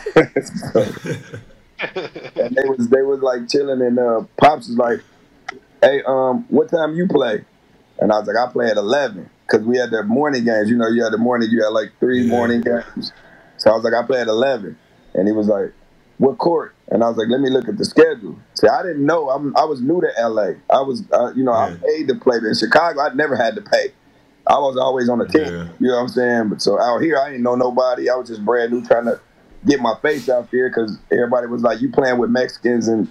they 2.56 2.64
was 2.64 2.88
they 2.90 3.02
was 3.02 3.20
like 3.20 3.48
chilling, 3.48 3.80
and 3.82 3.98
uh, 3.98 4.22
Pops 4.40 4.68
was 4.68 4.76
like, 4.76 5.00
"Hey, 5.82 6.02
um, 6.06 6.44
what 6.48 6.70
time 6.70 6.94
you 6.94 7.06
play?" 7.08 7.44
And 8.00 8.12
I 8.12 8.18
was 8.18 8.28
like, 8.28 8.36
"I 8.36 8.50
play 8.52 8.70
at 8.70 8.76
11 8.76 9.28
because 9.46 9.66
we 9.66 9.78
had 9.78 9.90
the 9.90 10.02
morning 10.04 10.44
games. 10.44 10.70
You 10.70 10.76
know, 10.76 10.88
you 10.88 11.02
had 11.04 11.12
the 11.12 11.18
morning, 11.18 11.48
you 11.50 11.62
had 11.62 11.68
like 11.70 11.92
three 12.00 12.22
Yeah. 12.22 12.30
morning 12.30 12.62
games. 12.62 13.12
So 13.58 13.70
I 13.70 13.74
was 13.74 13.84
like, 13.84 13.94
I 13.94 14.06
play 14.06 14.20
at 14.20 14.28
11, 14.28 14.76
and 15.14 15.26
he 15.28 15.32
was 15.32 15.48
like, 15.48 15.72
"What 16.18 16.38
court?" 16.38 16.74
And 16.88 17.04
I 17.04 17.08
was 17.08 17.16
like, 17.18 17.28
"Let 17.28 17.40
me 17.40 17.50
look 17.50 17.68
at 17.68 17.78
the 17.78 17.84
schedule." 17.84 18.38
See, 18.54 18.68
I 18.68 18.82
didn't 18.82 19.04
know. 19.06 19.30
I'm, 19.30 19.56
I 19.56 19.64
was 19.64 19.80
new 19.80 20.00
to 20.00 20.28
LA. 20.28 20.52
I 20.70 20.80
was, 20.82 21.02
uh, 21.12 21.32
you 21.34 21.44
know, 21.44 21.52
I 21.52 21.70
Yeah. 21.70 21.76
paid 21.86 22.08
to 22.08 22.14
play, 22.14 22.38
but 22.40 22.46
in 22.48 22.54
Chicago, 22.54 23.00
I 23.00 23.12
never 23.14 23.36
had 23.36 23.54
to 23.56 23.62
pay. 23.62 23.92
I 24.50 24.58
was 24.58 24.76
always 24.76 25.08
on 25.08 25.18
the 25.18 25.28
team. 25.28 25.42
Yeah. 25.42 25.68
You 25.78 25.88
know 25.88 25.94
what 25.94 26.02
I'm 26.02 26.08
saying? 26.08 26.48
But 26.48 26.60
so 26.60 26.80
out 26.80 27.00
here, 27.00 27.16
I 27.16 27.30
didn't 27.30 27.44
know 27.44 27.54
nobody. 27.54 28.10
I 28.10 28.16
was 28.16 28.28
just 28.28 28.44
brand 28.44 28.72
new, 28.72 28.84
trying 28.84 29.04
to 29.04 29.20
get 29.64 29.80
my 29.80 29.94
face 30.02 30.28
out 30.28 30.50
there 30.50 30.68
because 30.68 30.98
everybody 31.12 31.46
was 31.46 31.62
like, 31.62 31.80
"You 31.80 31.88
playing 31.88 32.18
with 32.18 32.30
Mexicans 32.30 32.88
and 32.88 33.06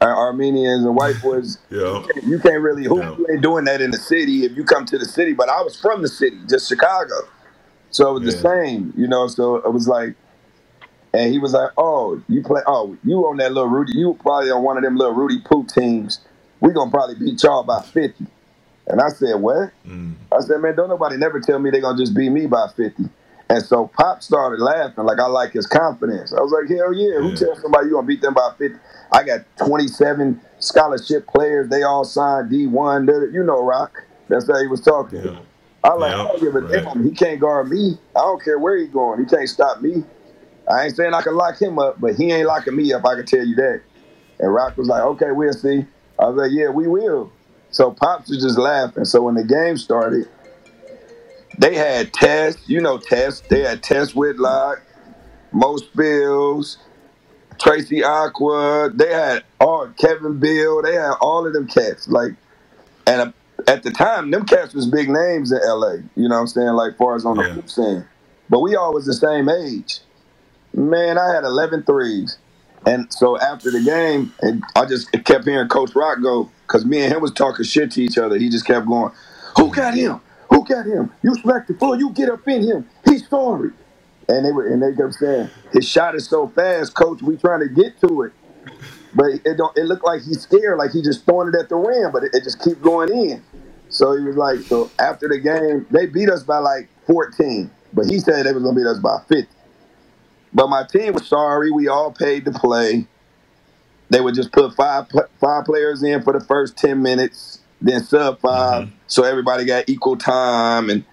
Armenians 0.00 0.86
and 0.86 0.96
white 0.96 1.20
boys? 1.20 1.58
yeah, 1.70 2.02
You 2.22 2.38
can't 2.38 2.62
really 2.62 2.84
hoop. 2.84 2.98
Yeah. 2.98 3.14
You 3.18 3.26
ain't 3.30 3.42
doing 3.42 3.66
that 3.66 3.82
in 3.82 3.90
the 3.90 3.98
city 3.98 4.46
if 4.46 4.56
you 4.56 4.64
come 4.64 4.86
to 4.86 4.96
the 4.96 5.04
city." 5.04 5.34
But 5.34 5.50
I 5.50 5.60
was 5.60 5.78
from 5.78 6.00
the 6.00 6.08
city, 6.08 6.38
just 6.48 6.66
Chicago, 6.66 7.28
so 7.90 8.16
it 8.16 8.24
was 8.24 8.34
the 8.34 8.40
same, 8.40 8.94
you 8.96 9.06
know. 9.06 9.26
So 9.26 9.56
it 9.56 9.70
was 9.74 9.86
like, 9.86 10.14
and 11.12 11.30
he 11.30 11.38
was 11.38 11.52
like, 11.52 11.72
"Oh, 11.76 12.22
you 12.26 12.42
play? 12.42 12.62
Oh, 12.66 12.96
you 13.04 13.18
on 13.26 13.36
that 13.36 13.52
little 13.52 13.68
Rudy? 13.68 13.98
You 13.98 14.16
probably 14.18 14.50
on 14.50 14.62
one 14.62 14.78
of 14.78 14.82
them 14.82 14.96
little 14.96 15.14
Rudy 15.14 15.42
Poo 15.44 15.66
teams? 15.66 16.20
We 16.60 16.72
gonna 16.72 16.90
probably 16.90 17.16
beat 17.16 17.42
y'all 17.42 17.64
by 17.64 17.82
50." 17.82 18.26
And 18.90 19.00
I 19.00 19.08
said, 19.08 19.36
"What?" 19.36 19.70
Mm. 19.86 20.14
I 20.32 20.40
said, 20.40 20.60
man, 20.60 20.76
don't 20.76 20.88
nobody 20.88 21.16
never 21.16 21.40
tell 21.40 21.58
me 21.58 21.70
they 21.70 21.80
gonna 21.80 21.98
just 21.98 22.14
beat 22.14 22.30
me 22.30 22.46
by 22.46 22.68
50. 22.76 23.04
And 23.48 23.64
so 23.64 23.88
Pop 23.88 24.22
started 24.22 24.62
laughing, 24.62 25.04
like 25.04 25.18
I 25.18 25.26
like 25.26 25.52
his 25.52 25.66
confidence. 25.66 26.32
I 26.32 26.40
was 26.40 26.52
like, 26.52 26.68
hell 26.68 26.94
yeah, 26.94 27.18
who 27.18 27.34
tells 27.34 27.60
somebody 27.60 27.88
you 27.88 27.94
gonna 27.94 28.06
beat 28.06 28.20
them 28.20 28.34
by 28.34 28.52
50? 28.56 28.78
I 29.12 29.24
got 29.24 29.40
27 29.56 30.40
scholarship 30.60 31.26
players, 31.26 31.68
they 31.68 31.82
all 31.82 32.04
signed 32.04 32.50
D1. 32.50 33.32
You 33.32 33.42
know, 33.42 33.62
Rock. 33.62 34.04
That's 34.28 34.46
how 34.46 34.60
he 34.60 34.68
was 34.68 34.80
talking. 34.80 35.24
Yeah. 35.24 35.38
I 35.82 35.94
like, 35.94 36.12
Yeah, 36.12 36.22
I 36.22 36.28
don't 36.28 36.40
give 36.40 36.54
a 36.54 36.60
right. 36.60 36.84
damn. 36.84 37.02
He 37.04 37.10
can't 37.10 37.40
guard 37.40 37.68
me. 37.68 37.98
I 38.14 38.20
don't 38.20 38.42
care 38.42 38.58
where 38.60 38.76
he's 38.76 38.90
going. 38.90 39.18
He 39.18 39.26
can't 39.26 39.48
stop 39.48 39.80
me. 39.80 40.04
I 40.70 40.84
ain't 40.84 40.94
saying 40.94 41.14
I 41.14 41.22
can 41.22 41.34
lock 41.34 41.60
him 41.60 41.80
up, 41.80 42.00
but 42.00 42.14
he 42.14 42.30
ain't 42.30 42.46
locking 42.46 42.76
me 42.76 42.92
up. 42.92 43.04
I 43.04 43.16
can 43.16 43.26
tell 43.26 43.44
you 43.44 43.56
that. 43.56 43.80
And 44.38 44.54
Rock 44.54 44.76
was 44.76 44.86
like, 44.86 45.02
okay, 45.02 45.32
we'll 45.32 45.52
see. 45.52 45.84
I 46.20 46.28
was 46.28 46.36
like, 46.36 46.52
yeah, 46.52 46.68
we 46.68 46.86
will. 46.86 47.32
So 47.70 47.92
Pops 47.92 48.28
was 48.30 48.42
just 48.42 48.58
laughing. 48.58 49.04
So 49.04 49.22
when 49.22 49.34
the 49.34 49.44
game 49.44 49.76
started, 49.76 50.28
they 51.58 51.74
had 51.74 52.12
Tess, 52.12 52.56
you 52.68 52.80
know 52.80 52.98
Tess. 52.98 53.40
They 53.40 53.60
had 53.62 53.82
Tess 53.82 54.14
Whitlock, 54.14 54.82
Most 55.52 55.94
Bills, 55.94 56.78
Tracy 57.60 58.02
Aqua. 58.02 58.90
They 58.94 59.12
had 59.12 59.44
all 59.60 59.88
Kevin 59.98 60.38
Bill. 60.40 60.82
They 60.82 60.94
had 60.94 61.12
all 61.20 61.46
of 61.46 61.52
them 61.52 61.68
cats. 61.68 62.08
Like, 62.08 62.32
and 63.06 63.20
uh, 63.20 63.32
at 63.68 63.82
the 63.82 63.90
time, 63.90 64.30
them 64.30 64.46
cats 64.46 64.74
was 64.74 64.86
big 64.86 65.08
names 65.10 65.52
in 65.52 65.60
LA. 65.62 65.96
You 66.16 66.28
know 66.28 66.36
what 66.36 66.40
I'm 66.40 66.46
saying? 66.46 66.68
Like, 66.68 66.96
far 66.96 67.14
as 67.14 67.24
on 67.24 67.36
the 67.36 67.44
Yeah. 67.44 67.52
hoop 67.54 67.68
scene. 67.70 68.04
But 68.48 68.60
we 68.60 68.74
all 68.74 68.92
was 68.92 69.06
the 69.06 69.14
same 69.14 69.48
age. 69.48 70.00
Man, 70.74 71.18
I 71.18 71.32
had 71.34 71.44
11 71.44 71.84
threes. 71.84 72.38
And 72.86 73.12
so 73.12 73.38
after 73.38 73.70
the 73.70 73.80
game, 73.80 74.32
and 74.40 74.62
I 74.74 74.86
just 74.86 75.12
kept 75.24 75.44
hearing 75.44 75.68
Coach 75.68 75.94
Rock 75.94 76.18
go, 76.22 76.50
because 76.70 76.86
me 76.86 77.00
and 77.00 77.12
him 77.12 77.20
was 77.20 77.32
talking 77.32 77.64
shit 77.64 77.90
to 77.92 78.02
each 78.02 78.16
other. 78.16 78.38
He 78.38 78.48
just 78.48 78.64
kept 78.64 78.86
going, 78.86 79.12
Who 79.56 79.74
got 79.74 79.94
him? 79.94 80.20
Who 80.50 80.64
got 80.64 80.86
him? 80.86 81.12
You 81.22 81.34
smacked 81.34 81.68
the 81.68 81.74
floor, 81.74 81.96
you 81.96 82.10
get 82.12 82.28
up 82.28 82.46
in 82.46 82.62
him. 82.62 82.88
He's 83.04 83.28
sorry. 83.28 83.70
And 84.28 84.46
they 84.46 84.52
were 84.52 84.66
and 84.72 84.80
they 84.80 84.94
kept 84.94 85.14
saying, 85.14 85.50
His 85.72 85.88
shot 85.88 86.14
is 86.14 86.28
so 86.28 86.48
fast, 86.48 86.94
coach, 86.94 87.22
we 87.22 87.36
trying 87.36 87.60
to 87.60 87.68
get 87.68 88.00
to 88.06 88.22
it. 88.22 88.32
But 89.14 89.26
it 89.44 89.56
don't 89.56 89.76
it 89.76 89.84
looked 89.84 90.04
like 90.04 90.22
he's 90.22 90.42
scared, 90.42 90.78
like 90.78 90.92
he 90.92 91.02
just 91.02 91.24
throwing 91.24 91.48
it 91.48 91.56
at 91.58 91.68
the 91.68 91.76
rim, 91.76 92.12
but 92.12 92.22
it, 92.22 92.30
it 92.32 92.44
just 92.44 92.62
keep 92.62 92.80
going 92.80 93.10
in. 93.10 93.42
So 93.88 94.16
he 94.16 94.22
was 94.22 94.36
like, 94.36 94.60
so 94.68 94.92
after 95.00 95.26
the 95.26 95.40
game, 95.40 95.86
they 95.90 96.06
beat 96.06 96.30
us 96.30 96.44
by 96.44 96.58
like 96.58 96.88
14. 97.08 97.68
But 97.92 98.06
he 98.06 98.20
said 98.20 98.46
they 98.46 98.52
was 98.52 98.62
gonna 98.62 98.76
beat 98.76 98.86
us 98.86 99.00
by 99.00 99.18
50. 99.28 99.48
But 100.52 100.68
my 100.68 100.84
team 100.84 101.14
was 101.14 101.26
sorry. 101.26 101.72
We 101.72 101.88
all 101.88 102.12
paid 102.12 102.44
to 102.44 102.52
play. 102.52 103.08
They 104.10 104.20
would 104.20 104.34
just 104.34 104.52
put 104.52 104.74
five 104.74 105.06
five 105.40 105.64
players 105.64 106.02
in 106.02 106.22
for 106.22 106.32
the 106.32 106.44
first 106.44 106.76
ten 106.76 107.02
minutes, 107.02 107.60
then 107.80 108.02
sub 108.02 108.40
5 108.40 108.84
mm-hmm. 108.84 108.94
so 109.06 109.24
everybody 109.24 109.64
got 109.64 109.88
equal 109.88 110.16
time, 110.16 110.90
and 110.90 111.04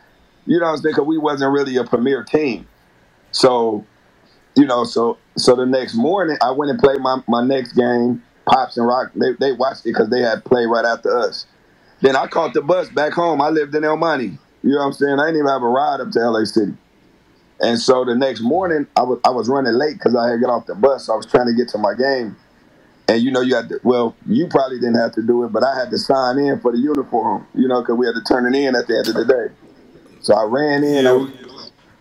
you 0.46 0.60
know 0.60 0.66
what 0.66 0.72
I'm 0.74 0.78
saying? 0.78 0.94
Because 0.94 1.08
we 1.08 1.18
wasn't 1.18 1.52
really 1.54 1.78
a 1.78 1.84
premier 1.84 2.24
team, 2.24 2.68
so 3.32 3.86
you 4.56 4.66
know, 4.66 4.84
so 4.84 5.18
so 5.38 5.56
the 5.56 5.66
next 5.66 5.94
morning 5.96 6.38
I 6.42 6.52
went 6.52 6.72
and 6.72 6.80
played 6.80 7.00
my 7.00 7.22
my 7.28 7.46
next 7.46 7.74
game. 7.74 8.24
Pops 8.46 8.78
and 8.78 8.88
Rock 8.88 9.12
they 9.14 9.34
they 9.40 9.52
watched 9.52 9.82
it 9.82 9.90
because 9.90 10.10
they 10.10 10.22
had 10.22 10.44
played 10.46 10.68
right 10.68 10.86
after 10.86 11.16
us. 11.18 11.46
Then 12.02 12.16
I 12.16 12.28
caught 12.28 12.54
the 12.54 12.62
bus 12.62 12.90
back 12.90 13.14
home. 13.14 13.42
I 13.42 13.50
lived 13.50 13.76
in 13.76 13.84
El 13.84 13.98
Monte. 13.98 14.38
You 14.64 14.72
know 14.72 14.78
what 14.78 14.86
I'm 14.86 14.94
saying? 14.94 15.20
I 15.20 15.28
didn't 15.28 15.38
even 15.38 15.48
have 15.48 15.64
a 15.64 15.68
ride 15.68 16.00
up 16.00 16.12
to 16.12 16.20
LA 16.20 16.46
City. 16.46 16.74
And 17.60 17.80
so 17.80 18.06
the 18.06 18.16
next 18.16 18.42
morning, 18.42 18.88
I 18.96 19.04
was 19.04 19.20
I 19.26 19.30
was 19.30 19.50
running 19.50 19.74
late 19.74 19.94
because 19.98 20.16
I 20.16 20.28
had 20.28 20.34
to 20.34 20.40
get 20.40 20.50
off 20.50 20.66
the 20.66 20.76
bus. 20.76 21.06
So 21.06 21.14
I 21.14 21.18
was 21.18 21.26
trying 21.26 21.48
to 21.48 21.54
get 21.54 21.70
to 21.70 21.78
my 21.78 21.94
game. 21.94 22.36
And 23.10 23.22
you 23.22 23.32
know, 23.32 23.42
you 23.42 23.56
had 23.56 23.70
to, 23.70 23.80
well, 23.84 24.16
you 24.28 24.48
probably 24.48 24.80
didn't 24.80 25.00
have 25.00 25.14
to 25.14 25.22
do 25.22 25.44
it, 25.46 25.54
but 25.54 25.64
I 25.64 25.76
had 25.80 25.92
to 25.92 25.98
sign 25.98 26.40
in 26.40 26.60
for 26.60 26.72
the 26.74 26.80
uniform, 26.80 27.48
you 27.56 27.68
know, 27.68 27.82
because 27.82 27.96
we 27.96 28.06
had 28.06 28.16
to 28.16 28.24
turn 28.24 28.54
it 28.54 28.58
in 28.58 28.76
at 28.76 28.88
the 28.88 28.98
end 28.98 29.08
of 29.10 29.16
the 29.16 29.26
day. 29.26 29.56
So 30.22 30.36
I 30.36 30.44
ran 30.44 30.84
in. 30.84 31.06
Yeah, 31.06 31.12
I 31.12 31.14
was, 31.14 31.32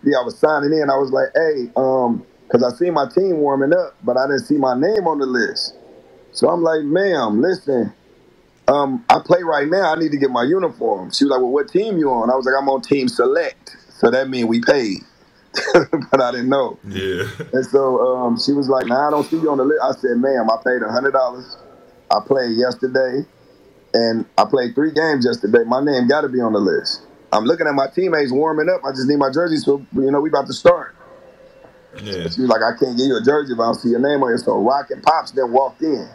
yeah, 0.03 0.17
I 0.19 0.23
was 0.23 0.39
signing 0.39 0.73
in. 0.73 0.89
I 0.89 0.97
was 0.97 1.11
like, 1.11 1.29
hey, 1.35 1.71
um, 1.77 2.25
because 2.47 2.63
I 2.63 2.75
see 2.77 2.89
my 2.91 3.07
team 3.09 3.37
warming 3.39 3.73
up, 3.73 3.95
but 4.03 4.17
I 4.17 4.27
didn't 4.27 4.45
see 4.45 4.57
my 4.57 4.73
name 4.79 5.07
on 5.07 5.19
the 5.19 5.25
list. 5.25 5.75
So 6.33 6.49
I'm 6.49 6.63
like, 6.63 6.83
ma'am, 6.83 7.41
listen, 7.41 7.93
um, 8.67 9.05
I 9.09 9.19
play 9.25 9.43
right 9.43 9.67
now. 9.67 9.93
I 9.93 9.99
need 9.99 10.11
to 10.11 10.17
get 10.17 10.31
my 10.31 10.43
uniform. 10.43 11.11
She 11.11 11.25
was 11.25 11.31
like, 11.31 11.41
well, 11.41 11.51
what 11.51 11.69
team 11.69 11.97
you 11.97 12.09
on? 12.11 12.29
I 12.29 12.35
was 12.35 12.45
like, 12.45 12.55
I'm 12.59 12.69
on 12.69 12.81
Team 12.81 13.07
Select. 13.07 13.77
So 13.89 14.11
that 14.11 14.29
means 14.29 14.47
we 14.47 14.61
paid. 14.61 14.99
but 16.11 16.21
I 16.21 16.31
didn't 16.31 16.49
know. 16.49 16.79
Yeah. 16.87 17.23
And 17.53 17.65
so 17.65 17.99
um, 17.99 18.39
she 18.39 18.51
was 18.53 18.69
like, 18.69 18.87
"Nah, 18.87 19.07
I 19.07 19.11
don't 19.11 19.23
see 19.23 19.37
you 19.37 19.49
on 19.49 19.57
the 19.57 19.65
list." 19.65 19.81
I 19.83 19.91
said, 19.93 20.17
"Ma'am, 20.17 20.47
I 20.49 20.57
paid 20.63 20.81
hundred 20.83 21.11
dollars. 21.11 21.57
I 22.11 22.19
played 22.25 22.57
yesterday, 22.57 23.25
and 23.93 24.25
I 24.37 24.45
played 24.45 24.75
three 24.75 24.91
games 24.91 25.25
yesterday. 25.25 25.63
My 25.65 25.83
name 25.83 26.07
got 26.07 26.21
to 26.21 26.29
be 26.29 26.39
on 26.39 26.53
the 26.53 26.59
list. 26.59 27.01
I'm 27.31 27.43
looking 27.43 27.67
at 27.67 27.73
my 27.73 27.87
teammates 27.87 28.31
warming 28.31 28.69
up. 28.69 28.81
I 28.85 28.91
just 28.91 29.07
need 29.07 29.17
my 29.17 29.31
jersey, 29.31 29.57
so 29.57 29.85
you 29.93 30.11
know 30.11 30.21
we 30.21 30.29
about 30.29 30.47
to 30.47 30.53
start." 30.53 30.95
Yeah. 32.03 32.29
She 32.29 32.41
was 32.41 32.49
like, 32.49 32.61
"I 32.61 32.77
can't 32.77 32.97
give 32.97 33.07
you 33.07 33.17
a 33.17 33.23
jersey 33.23 33.53
if 33.53 33.59
I 33.59 33.63
don't 33.63 33.75
see 33.75 33.89
your 33.89 33.99
name 33.99 34.23
on 34.23 34.33
it." 34.33 34.39
So 34.39 34.57
Rock 34.59 34.91
and 34.91 35.01
Pops 35.03 35.31
then 35.31 35.51
walked 35.51 35.81
in, 35.81 36.07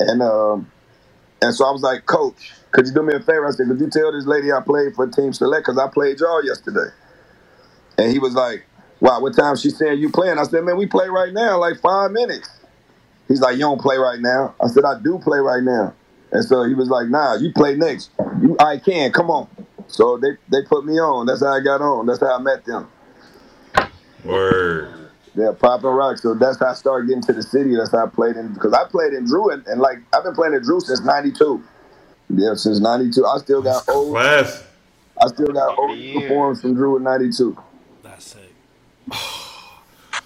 and 0.00 0.22
um, 0.22 0.70
and 1.42 1.54
so 1.54 1.66
I 1.66 1.70
was 1.70 1.82
like, 1.82 2.06
"Coach, 2.06 2.52
could 2.72 2.86
you 2.86 2.92
do 2.92 3.02
me 3.02 3.14
a 3.14 3.20
favor?" 3.20 3.46
I 3.46 3.50
said, 3.50 3.68
"Could 3.68 3.80
you 3.80 3.90
tell 3.90 4.12
this 4.12 4.26
lady 4.26 4.52
I 4.52 4.60
played 4.60 4.94
for 4.94 5.06
Team 5.08 5.32
Select 5.32 5.66
because 5.66 5.78
I 5.78 5.88
played 5.92 6.20
y'all 6.20 6.44
yesterday?" 6.44 6.90
And 7.98 8.10
he 8.10 8.18
was 8.18 8.34
like, 8.34 8.66
Wow, 9.00 9.20
what 9.20 9.36
time 9.36 9.56
she 9.56 9.70
saying 9.70 9.98
you 9.98 10.10
playing? 10.10 10.38
I 10.38 10.44
said, 10.44 10.64
Man, 10.64 10.76
we 10.76 10.86
play 10.86 11.08
right 11.08 11.32
now, 11.32 11.58
like 11.58 11.80
five 11.80 12.10
minutes. 12.10 12.48
He's 13.28 13.40
like, 13.40 13.54
You 13.54 13.60
don't 13.62 13.80
play 13.80 13.96
right 13.96 14.20
now. 14.20 14.54
I 14.62 14.68
said, 14.68 14.84
I 14.84 15.00
do 15.02 15.18
play 15.18 15.38
right 15.38 15.62
now. 15.62 15.94
And 16.32 16.44
so 16.44 16.64
he 16.64 16.74
was 16.74 16.88
like, 16.88 17.08
Nah, 17.08 17.34
you 17.36 17.52
play 17.52 17.74
next. 17.76 18.10
You 18.40 18.56
I 18.60 18.78
can, 18.78 19.12
come 19.12 19.30
on. 19.30 19.48
So 19.88 20.18
they 20.18 20.30
they 20.48 20.66
put 20.66 20.84
me 20.84 20.94
on. 20.94 21.26
That's 21.26 21.42
how 21.42 21.52
I 21.52 21.60
got 21.60 21.80
on. 21.80 22.06
That's 22.06 22.20
how 22.20 22.36
I 22.36 22.38
met 22.38 22.64
them. 22.64 22.88
Word. 24.24 25.10
Yeah, 25.34 25.52
Pop 25.58 25.82
and 25.84 25.96
Rock. 25.96 26.18
So 26.18 26.34
that's 26.34 26.58
how 26.58 26.66
I 26.66 26.74
started 26.74 27.08
getting 27.08 27.22
to 27.24 27.32
the 27.32 27.42
city. 27.42 27.74
That's 27.76 27.90
how 27.92 28.06
I 28.06 28.08
played 28.08 28.36
in 28.36 28.54
because 28.54 28.72
I 28.72 28.84
played 28.88 29.12
in 29.12 29.26
Drew 29.26 29.50
and, 29.50 29.66
and, 29.66 29.80
like 29.80 29.98
I've 30.12 30.22
been 30.22 30.34
playing 30.34 30.54
in 30.54 30.62
Drew 30.62 30.80
since 30.80 31.00
'92. 31.00 31.62
Yeah, 32.30 32.54
since 32.54 32.78
'92. 32.80 33.26
I 33.26 33.38
still 33.38 33.62
got 33.62 33.88
old. 33.88 34.12
Class. 34.12 34.64
I 35.20 35.28
still 35.28 35.52
got 35.52 35.78
old 35.78 35.98
performance 36.14 36.60
from 36.60 36.74
Drew 36.74 36.96
in 36.96 37.02
'92. 37.02 37.56
That's 39.08 39.20
sick. 39.20 40.24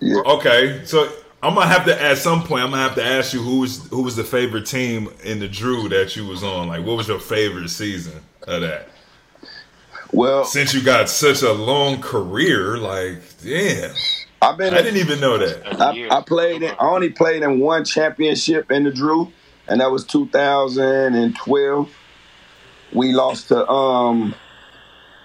yeah. 0.00 0.22
Okay, 0.26 0.82
so 0.84 1.10
I'm 1.42 1.54
gonna 1.54 1.66
have 1.66 1.84
to 1.86 2.00
at 2.00 2.18
some 2.18 2.42
point. 2.42 2.64
I'm 2.64 2.70
gonna 2.70 2.82
have 2.82 2.96
to 2.96 3.04
ask 3.04 3.32
you 3.32 3.42
who 3.42 3.60
was 3.60 3.86
who 3.88 4.02
was 4.02 4.16
the 4.16 4.24
favorite 4.24 4.66
team 4.66 5.08
in 5.24 5.38
the 5.38 5.48
Drew 5.48 5.88
that 5.88 6.16
you 6.16 6.26
was 6.26 6.42
on. 6.42 6.68
Like, 6.68 6.84
what 6.84 6.96
was 6.96 7.08
your 7.08 7.20
favorite 7.20 7.68
season 7.68 8.20
of 8.46 8.62
that? 8.62 8.88
Well, 10.12 10.44
since 10.44 10.72
you 10.74 10.82
got 10.82 11.08
such 11.08 11.42
a 11.42 11.52
long 11.52 12.00
career, 12.00 12.78
like, 12.78 13.18
damn. 13.42 13.94
I've 14.40 14.56
been. 14.56 14.72
I 14.72 14.82
didn't 14.82 15.00
even 15.00 15.20
know 15.20 15.36
that. 15.38 15.80
I, 15.80 16.18
I 16.18 16.22
played. 16.22 16.62
In, 16.62 16.70
I 16.70 16.86
only 16.86 17.10
played 17.10 17.42
in 17.42 17.58
one 17.58 17.84
championship 17.84 18.70
in 18.70 18.84
the 18.84 18.90
Drew, 18.90 19.32
and 19.66 19.80
that 19.80 19.90
was 19.90 20.04
2012 20.04 21.94
we 22.92 23.12
lost 23.12 23.48
to 23.48 23.68
um 23.68 24.34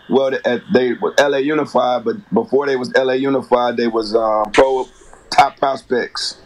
well 0.10 0.32
they 0.74 0.94
were 0.94 1.14
LA 1.20 1.38
Unified, 1.38 2.04
but 2.04 2.18
before 2.34 2.68
they 2.68 2.76
was 2.76 2.94
LA 2.96 3.14
Unified, 3.14 3.78
they 3.78 3.88
was 3.88 4.16
um, 4.16 4.52
pro 4.52 4.88
top 5.30 5.58
prospects. 5.58 6.40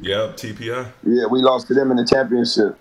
Yeah, 0.00 0.32
TPI. 0.34 0.90
Yeah, 1.04 1.26
we 1.26 1.40
lost 1.40 1.68
to 1.68 1.74
them 1.74 1.90
in 1.90 1.96
the 1.96 2.04
championship 2.04 2.76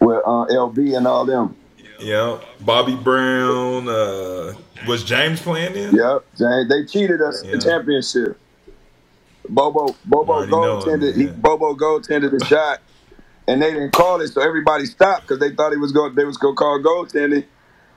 with 0.00 0.22
uh, 0.24 0.46
LB 0.50 0.96
and 0.96 1.06
all 1.06 1.24
them. 1.24 1.56
Yeah, 1.98 2.40
Bobby 2.60 2.94
Brown. 2.94 3.88
Uh, 3.88 4.54
was 4.86 5.02
James 5.04 5.40
playing 5.40 5.74
in? 5.74 5.94
Yep, 5.94 6.24
James. 6.38 6.68
They 6.68 6.84
cheated 6.86 7.20
us 7.20 7.42
yeah. 7.42 7.52
in 7.52 7.58
the 7.58 7.64
championship. 7.64 8.38
Bobo 9.48 9.94
Bobo 10.04 10.46
goaltended. 10.46 11.16
He 11.16 11.26
Bobo 11.26 11.74
goaltended 11.74 12.38
the 12.38 12.44
shot 12.44 12.80
and 13.46 13.60
they 13.60 13.72
didn't 13.72 13.92
call 13.92 14.20
it, 14.20 14.28
so 14.28 14.40
everybody 14.40 14.86
stopped 14.86 15.22
because 15.22 15.38
they 15.38 15.54
thought 15.54 15.72
he 15.72 15.78
was 15.78 15.92
going. 15.92 16.14
They 16.14 16.24
was 16.24 16.36
going 16.36 16.54
to 16.54 16.58
call 16.58 16.80
goaltending, 16.80 17.44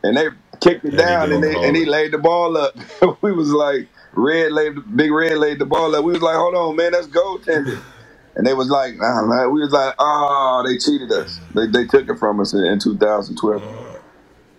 and 0.04 0.18
they 0.18 0.28
kicked 0.62 0.86
it 0.86 0.98
down, 0.98 1.32
and 1.32 1.44
they 1.44 1.56
and 1.56 1.76
he 1.76 1.86
laid 1.86 2.14
the 2.14 2.18
ball 2.20 2.58
up. 2.58 2.76
we 3.22 3.32
was 3.32 3.52
like, 3.52 3.88
Red 4.14 4.52
laid 4.52 4.76
Big 4.96 5.12
Red 5.12 5.38
laid 5.38 5.60
the 5.60 5.66
ball 5.66 5.96
up. 5.96 6.04
We 6.06 6.14
was 6.14 6.22
like, 6.22 6.36
hold 6.36 6.56
on, 6.56 6.76
man, 6.76 6.94
that's 6.94 7.08
goaltending. 7.08 7.82
And 8.36 8.46
they 8.46 8.54
was 8.54 8.70
like, 8.70 8.96
nah, 8.98 9.26
man. 9.26 9.52
we 9.52 9.62
was 9.62 9.72
like, 9.74 9.96
oh, 9.98 10.64
they 10.68 10.78
cheated 10.78 11.12
us. 11.12 11.40
They, 11.56 11.68
they 11.68 11.86
took 11.88 12.08
it 12.08 12.20
from 12.20 12.40
us 12.40 12.54
in, 12.54 12.64
in 12.66 12.80
2012. 12.80 13.64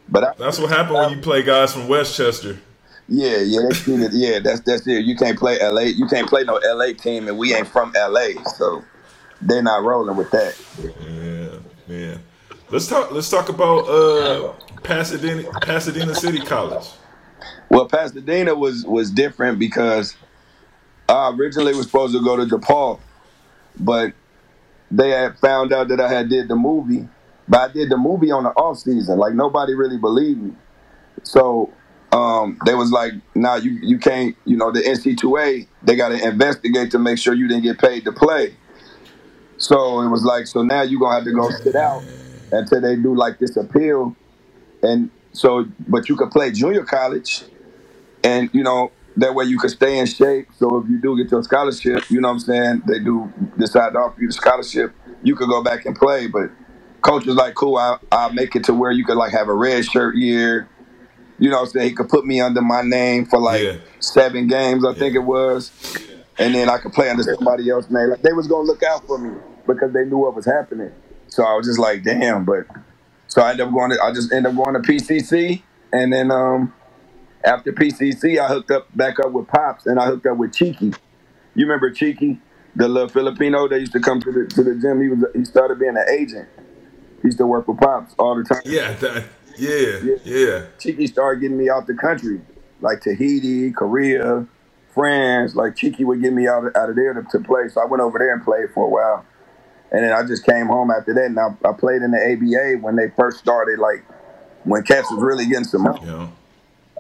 But 0.09 0.25
I, 0.25 0.33
that's 0.38 0.59
what 0.59 0.71
happened 0.71 0.95
when 0.97 1.11
you 1.12 1.21
play 1.21 1.43
guys 1.43 1.73
from 1.75 1.88
Westchester. 1.88 2.59
Yeah, 3.09 3.38
yeah, 3.38 3.61
they 3.69 3.75
cheated. 3.75 4.12
Yeah, 4.14 4.40
that's 4.40 4.61
that's 4.61 4.87
it. 4.87 5.05
You 5.05 5.17
can't 5.17 5.38
play 5.38 5.59
LA. 5.62 5.83
You 5.83 6.07
can't 6.09 6.28
play 6.28 6.45
no 6.45 6.61
LA 6.64 6.93
team, 6.93 7.28
and 7.28 7.38
we 7.38 7.55
ain't 7.55 7.69
from 7.69 7.93
LA, 7.97 8.43
so 8.57 8.85
they're 9.43 9.62
not 9.62 9.85
rolling 9.85 10.17
with 10.17 10.31
that. 10.33 10.57
Yeah, 11.09 11.97
yeah. 11.97 12.19
Let's 12.71 12.87
talk. 12.88 13.12
Let's 13.12 13.31
talk 13.31 13.49
about 13.49 13.88
uh, 13.88 14.55
Pasadena, 14.82 15.50
Pasadena 15.61 16.14
City 16.14 16.40
College. 16.40 16.88
Well, 17.70 17.87
Pasadena 17.87 18.54
was 18.54 18.85
was 18.85 19.11
different 19.11 19.58
because 19.58 20.16
I 21.08 21.30
originally 21.30 21.75
was 21.75 21.87
supposed 21.87 22.14
to 22.14 22.23
go 22.23 22.37
to 22.37 22.44
DePaul, 22.44 23.00
but 23.78 24.12
they 24.90 25.11
had 25.11 25.38
found 25.38 25.73
out 25.73 25.88
that 25.88 26.00
I 26.00 26.08
had 26.08 26.28
did 26.28 26.49
the 26.49 26.56
movie, 26.56 27.08
but 27.47 27.70
I 27.70 27.73
did 27.73 27.90
the 27.90 27.97
movie 27.97 28.30
on 28.30 28.44
the 28.44 28.50
off 28.50 28.78
season. 28.78 29.18
Like 29.18 29.35
nobody 29.35 29.75
really 29.75 29.99
believed 29.99 30.42
me, 30.42 30.52
so 31.23 31.73
um, 32.12 32.58
they 32.64 32.75
was 32.75 32.90
like, 32.90 33.12
"Nah, 33.35 33.56
you 33.56 33.73
you 33.82 33.99
can't. 33.99 34.35
You 34.44 34.56
know, 34.56 34.73
the 34.73 34.80
NC2A 34.80 35.66
they 35.82 35.97
got 35.97 36.08
to 36.08 36.26
investigate 36.26 36.90
to 36.92 36.99
make 36.99 37.18
sure 37.18 37.35
you 37.35 37.49
didn't 37.49 37.64
get 37.64 37.78
paid 37.78 38.04
to 38.04 38.12
play." 38.12 38.54
So 39.58 40.00
it 40.00 40.08
was 40.08 40.25
like, 40.25 40.47
so 40.47 40.62
now 40.62 40.82
you're 40.82 41.00
gonna 41.00 41.16
have 41.16 41.25
to 41.25 41.32
go 41.32 41.50
sit 41.50 41.75
out 41.75 42.02
until 42.52 42.80
they 42.80 42.97
do 42.97 43.14
like 43.14 43.38
this 43.38 43.56
appeal. 43.56 44.16
And 44.82 45.11
so, 45.32 45.66
but 45.87 46.08
you 46.08 46.16
could 46.16 46.30
play 46.30 46.50
junior 46.50 46.85
college, 46.85 47.44
and 48.23 48.50
you 48.52 48.62
know 48.62 48.92
that 49.16 49.35
way 49.35 49.44
you 49.44 49.58
could 49.58 49.70
stay 49.70 49.99
in 49.99 50.06
shape. 50.06 50.49
So 50.56 50.78
if 50.78 50.88
you 50.88 51.00
do 51.00 51.16
get 51.16 51.30
your 51.30 51.42
scholarship, 51.42 52.08
you 52.11 52.20
know 52.20 52.28
what 52.28 52.35
I'm 52.35 52.40
saying, 52.40 52.82
they 52.87 53.00
do 53.00 53.32
decide 53.56 53.92
to 53.94 53.99
offer 53.99 54.20
you 54.20 54.28
the 54.28 54.32
scholarship, 54.32 54.94
you 55.23 55.35
could 55.35 55.49
go 55.49 55.62
back 55.62 55.87
and 55.87 55.97
play. 55.97 56.28
But 56.28 56.50
coach 57.00 57.26
was 57.26 57.35
like, 57.35 57.54
cool, 57.54 57.76
I, 57.76 57.99
I'll 58.12 58.32
make 58.32 58.54
it 58.54 58.64
to 58.64 58.75
where 58.75 58.92
you 58.92 59.04
could 59.04 59.16
like 59.16 59.32
have 59.32 59.49
a 59.49 59.54
red 59.54 59.85
shirt 59.85 60.14
year. 60.16 60.68
You 61.40 61.50
know 61.50 61.56
what 61.56 61.66
I'm 61.66 61.70
saying? 61.70 61.88
He 61.90 61.94
could 61.94 62.08
put 62.08 62.26
me 62.26 62.40
under 62.40 62.62
my 62.62 62.82
name 62.82 63.26
for 63.26 63.38
like 63.38 63.62
yeah. 63.62 63.76
seven 64.00 64.47
games, 64.47 64.85
I 64.85 64.90
yeah. 64.90 64.94
think 64.94 65.14
it 65.14 65.20
was 65.20 65.70
and 66.38 66.54
then 66.54 66.70
I 66.70 66.78
could 66.78 66.92
play 66.92 67.11
under 67.11 67.23
somebody 67.23 67.68
else's 67.68 67.90
name. 67.90 68.11
Like 68.11 68.23
they 68.23 68.32
was 68.32 68.47
gonna 68.47 68.66
look 68.66 68.82
out 68.82 69.06
for 69.06 69.18
me 69.18 69.38
because 69.66 69.92
they 69.92 70.04
knew 70.04 70.18
what 70.18 70.35
was 70.35 70.47
happening. 70.47 70.92
So 71.26 71.44
I 71.44 71.54
was 71.54 71.66
just 71.66 71.78
like, 71.78 72.04
damn. 72.04 72.44
But 72.44 72.66
so 73.28 73.42
I 73.42 73.52
ended 73.52 73.66
up 73.66 73.73
going 73.73 73.90
to, 73.90 74.02
I 74.02 74.12
just 74.12 74.32
end 74.32 74.47
up 74.47 74.56
going 74.56 74.75
to 74.75 74.80
PCC, 74.80 75.62
and 75.92 76.12
then 76.12 76.30
um, 76.30 76.73
after 77.44 77.73
PCC, 77.73 78.38
I 78.38 78.49
hooked 78.49 78.70
up 78.70 78.94
back 78.97 79.20
up 79.20 79.32
with 79.32 79.49
Pops, 79.49 79.87
and 79.87 79.99
I 79.99 80.06
hooked 80.06 80.26
up 80.26 80.37
with 80.37 80.52
Cheeky. 80.52 80.92
You 81.54 81.66
remember 81.66 81.90
Cheeky, 81.90 82.40
the 82.75 82.88
little 82.88 83.08
Filipino 83.08 83.68
that 83.68 83.78
used 83.80 83.92
to 83.92 84.00
come 84.00 84.20
to 84.20 84.32
the 84.32 84.47
to 84.47 84.62
the 84.62 84.75
gym? 84.75 85.00
He 85.00 85.08
was 85.08 85.25
he 85.35 85.44
started 85.44 85.78
being 85.78 85.97
an 85.97 86.06
agent. 86.11 86.49
He 87.23 87.28
used 87.28 87.38
to 87.38 87.47
work 87.47 87.68
with 87.68 87.78
Pops 87.78 88.14
all 88.18 88.37
the 88.37 88.44
time. 88.44 88.62
Yeah, 88.64 88.92
that, 88.94 89.25
yeah, 89.56 89.99
yeah, 90.02 90.16
yeah. 90.25 90.66
Cheeky 90.78 91.06
started 91.06 91.40
getting 91.40 91.58
me 91.58 91.68
out 91.68 91.87
the 91.87 91.94
country, 91.94 92.40
like 92.80 93.00
Tahiti, 93.00 93.73
Korea 93.73 94.47
France. 94.99 95.54
like 95.54 95.76
Cheeky 95.76 96.04
would 96.04 96.20
get 96.20 96.32
me 96.32 96.49
out 96.49 96.66
of, 96.66 96.75
out 96.75 96.90
of 96.90 96.97
there 96.97 97.14
to, 97.14 97.23
to, 97.30 97.38
play. 97.38 97.68
So 97.68 97.80
I 97.80 97.85
went 97.85 98.00
over 98.00 98.18
there 98.18 98.35
and 98.35 98.44
played 98.44 98.70
for 98.75 98.85
a 98.85 98.88
while. 98.88 99.25
And 99.90 100.04
then 100.04 100.12
I 100.12 100.26
just 100.26 100.45
came 100.45 100.66
home 100.66 100.90
after 100.90 101.14
that. 101.14 101.26
And 101.26 101.38
I, 101.38 101.49
I 101.64 101.73
played 101.73 102.02
in 102.02 102.11
the 102.11 102.18
ABA 102.18 102.83
when 102.83 102.97
they 102.97 103.09
first 103.16 103.38
started, 103.38 103.78
like 103.78 104.04
when 104.64 104.83
Cats 104.83 105.11
was 105.11 105.23
really 105.23 105.47
getting 105.47 105.64
some 105.64 105.83
money. 105.83 106.00
Yeah. 106.04 106.28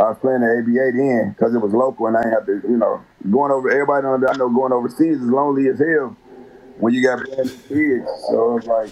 I 0.00 0.10
was 0.10 0.18
playing 0.20 0.40
the 0.40 0.62
ABA 0.62 0.96
then 0.96 1.34
because 1.36 1.54
it 1.54 1.58
was 1.58 1.72
local 1.72 2.06
and 2.06 2.16
I 2.16 2.22
had 2.22 2.46
to, 2.46 2.62
you 2.68 2.76
know, 2.76 3.04
going 3.30 3.50
over, 3.50 3.68
everybody 3.68 4.06
I 4.06 4.36
know 4.36 4.48
going 4.48 4.72
overseas 4.72 5.16
is 5.16 5.28
lonely 5.28 5.68
as 5.68 5.78
hell. 5.78 6.16
when 6.78 6.94
you 6.94 7.02
got 7.02 7.18
new 7.18 7.44
kids. 7.68 8.08
So 8.30 8.58
it's 8.58 8.66
like 8.66 8.90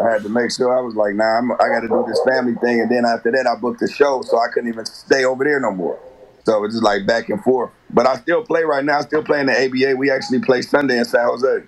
I 0.00 0.10
had 0.12 0.22
to 0.24 0.28
make 0.28 0.50
sure 0.50 0.76
I 0.76 0.80
was 0.80 0.94
like, 0.94 1.14
nah, 1.14 1.38
I'm, 1.38 1.52
I 1.52 1.68
got 1.68 1.80
to 1.80 1.88
do 1.88 2.04
this 2.06 2.20
family 2.28 2.54
thing, 2.56 2.80
and 2.80 2.90
then 2.90 3.04
after 3.04 3.30
that, 3.30 3.46
I 3.46 3.58
booked 3.60 3.80
a 3.82 3.88
show, 3.88 4.22
so 4.22 4.38
I 4.38 4.48
couldn't 4.52 4.68
even 4.68 4.84
stay 4.86 5.24
over 5.24 5.44
there 5.44 5.60
no 5.60 5.70
more. 5.70 5.98
So 6.44 6.64
it's 6.64 6.74
just 6.74 6.84
like 6.84 7.06
back 7.06 7.28
and 7.28 7.42
forth. 7.42 7.70
But 7.90 8.06
I 8.06 8.16
still 8.16 8.42
play 8.44 8.64
right 8.64 8.84
now. 8.84 8.98
I 8.98 9.02
still 9.02 9.22
play 9.22 9.40
in 9.40 9.46
the 9.46 9.52
ABA. 9.52 9.96
We 9.96 10.10
actually 10.10 10.40
play 10.40 10.62
Sunday 10.62 10.98
in 10.98 11.04
San 11.04 11.24
Jose. 11.24 11.62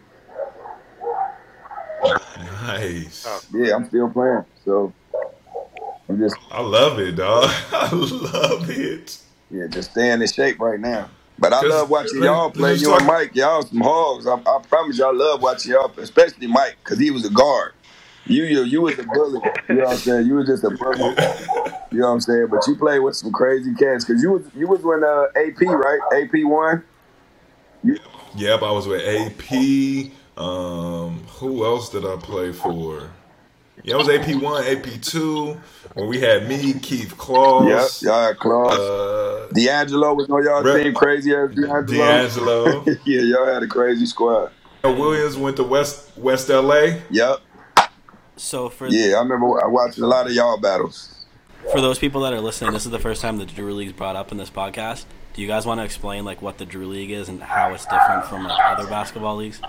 Nice. 2.63 3.27
Yeah, 3.55 3.75
I'm 3.75 3.87
still 3.87 4.11
playing. 4.11 4.45
So 4.65 4.93
I'm 6.09 6.19
just 6.19 6.37
I 6.51 6.61
love 6.61 6.99
it, 6.99 7.17
dog. 7.17 7.51
I 7.73 7.91
love 7.93 8.71
it. 8.71 9.19
yeah, 9.51 9.67
just 9.69 9.93
staying 9.93 10.21
in 10.21 10.29
shape 10.29 10.61
right 10.61 10.81
now. 10.81 11.11
But 11.39 11.53
I 11.53 11.63
love 11.63 11.91
watching 11.91 12.21
let- 12.21 12.27
y'all 12.27 12.51
play. 12.51 12.75
You 12.75 12.95
and 12.95 13.07
Mike, 13.07 13.35
y'all 13.35 13.63
some 13.63 13.81
hogs. 13.81 14.27
I, 14.27 14.35
I 14.35 14.63
promise 14.69 14.99
y'all 14.99 15.15
love 15.15 15.43
watching 15.43 15.73
y'all, 15.73 15.93
especially 15.99 16.47
Mike, 16.47 16.77
because 16.83 16.99
he 16.99 17.11
was 17.11 17.27
a 17.27 17.31
guard. 17.31 17.73
You, 18.25 18.45
you, 18.45 18.63
you 18.65 18.81
was 18.83 18.99
a 18.99 19.05
bully. 19.05 19.41
You 19.69 19.77
know 19.77 19.85
what 19.85 19.93
I'm 19.93 19.97
saying? 19.99 20.27
You 20.27 20.35
was 20.35 20.47
just 20.47 20.65
a 20.65 20.71
bully. 20.71 21.15
You 21.93 22.01
know 22.01 22.09
what 22.09 22.15
I'm 22.15 22.21
saying? 22.21 22.49
But 22.51 22.67
you 22.67 22.75
played 22.75 22.99
with 22.99 23.15
some 23.17 23.33
crazy 23.33 23.73
cats 23.73 24.05
because 24.05 24.21
you 24.21 24.33
was 24.33 24.43
you 24.55 24.67
was 24.67 24.83
when 24.83 25.05
uh, 25.05 25.27
AP 25.37 25.61
right? 25.63 26.01
AP 26.13 26.31
won. 26.45 26.83
Yep, 28.35 28.63
I 28.63 28.71
was 28.73 28.89
with 28.89 29.01
AP. 29.07 30.13
Um, 30.37 31.25
who 31.39 31.65
else 31.65 31.89
did 31.91 32.05
I 32.05 32.17
play 32.17 32.53
for? 32.53 33.11
Yeah, 33.85 33.95
I 33.95 33.99
was 33.99 34.09
AP 34.09 34.43
one, 34.43 34.65
AP 34.65 35.01
two. 35.03 35.57
When 35.95 36.09
we 36.09 36.21
had 36.21 36.49
me, 36.49 36.75
Keith 36.75 37.11
Yep, 37.11 37.19
Claus, 37.19 38.03
y'all 38.03 38.27
had 38.27 38.39
Claus. 38.39 38.79
uh, 38.79 39.49
D'Angelo 39.53 40.15
was 40.15 40.29
on 40.29 40.45
y'all 40.45 40.63
Rep- 40.63 40.83
team. 40.83 40.95
Crazy 40.95 41.35
ass 41.35 41.51
D'Angelo. 41.55 41.83
D'Angelo. 41.85 42.85
yeah, 43.05 43.23
y'all 43.23 43.47
had 43.47 43.63
a 43.63 43.67
crazy 43.67 44.07
squad. 44.07 44.51
Williams 44.85 45.37
went 45.37 45.57
to 45.57 45.65
West 45.65 46.17
West 46.17 46.49
LA. 46.49 46.99
Yep. 47.11 47.41
So 48.37 48.69
for 48.69 48.87
Yeah, 48.89 49.17
I 49.17 49.21
remember 49.21 49.63
I 49.65 49.67
watched 49.67 49.99
a 49.99 50.07
lot 50.07 50.27
of 50.27 50.33
y'all 50.33 50.59
battles. 50.59 51.25
for 51.73 51.81
those 51.81 51.99
people 51.99 52.21
that 52.23 52.33
are 52.33 52.41
listening, 52.41 52.73
this 52.73 52.85
is 52.85 52.93
the 52.93 52.99
first 52.99 53.21
time 53.23 53.39
the 53.39 53.47
Drew 53.47 53.75
League's 53.75 53.93
brought 53.93 54.17
up 54.17 54.31
in 54.33 54.39
this 54.39 54.51
podcast. 54.51 55.05
Do 55.35 55.43
you 55.43 55.49
guys 55.49 55.67
want 55.67 55.81
to 55.81 55.85
explain 55.85 56.25
like 56.25 56.41
what 56.41 56.59
the 56.59 56.67
Drew 56.67 56.87
League 56.87 57.11
is 57.11 57.29
and 57.29 57.43
how 57.43 57.73
it's 57.75 57.85
different 57.85 58.27
from 58.27 58.45
like 58.45 58.79
other 58.79 58.89
basketball 58.89 59.37
leagues? 59.37 59.61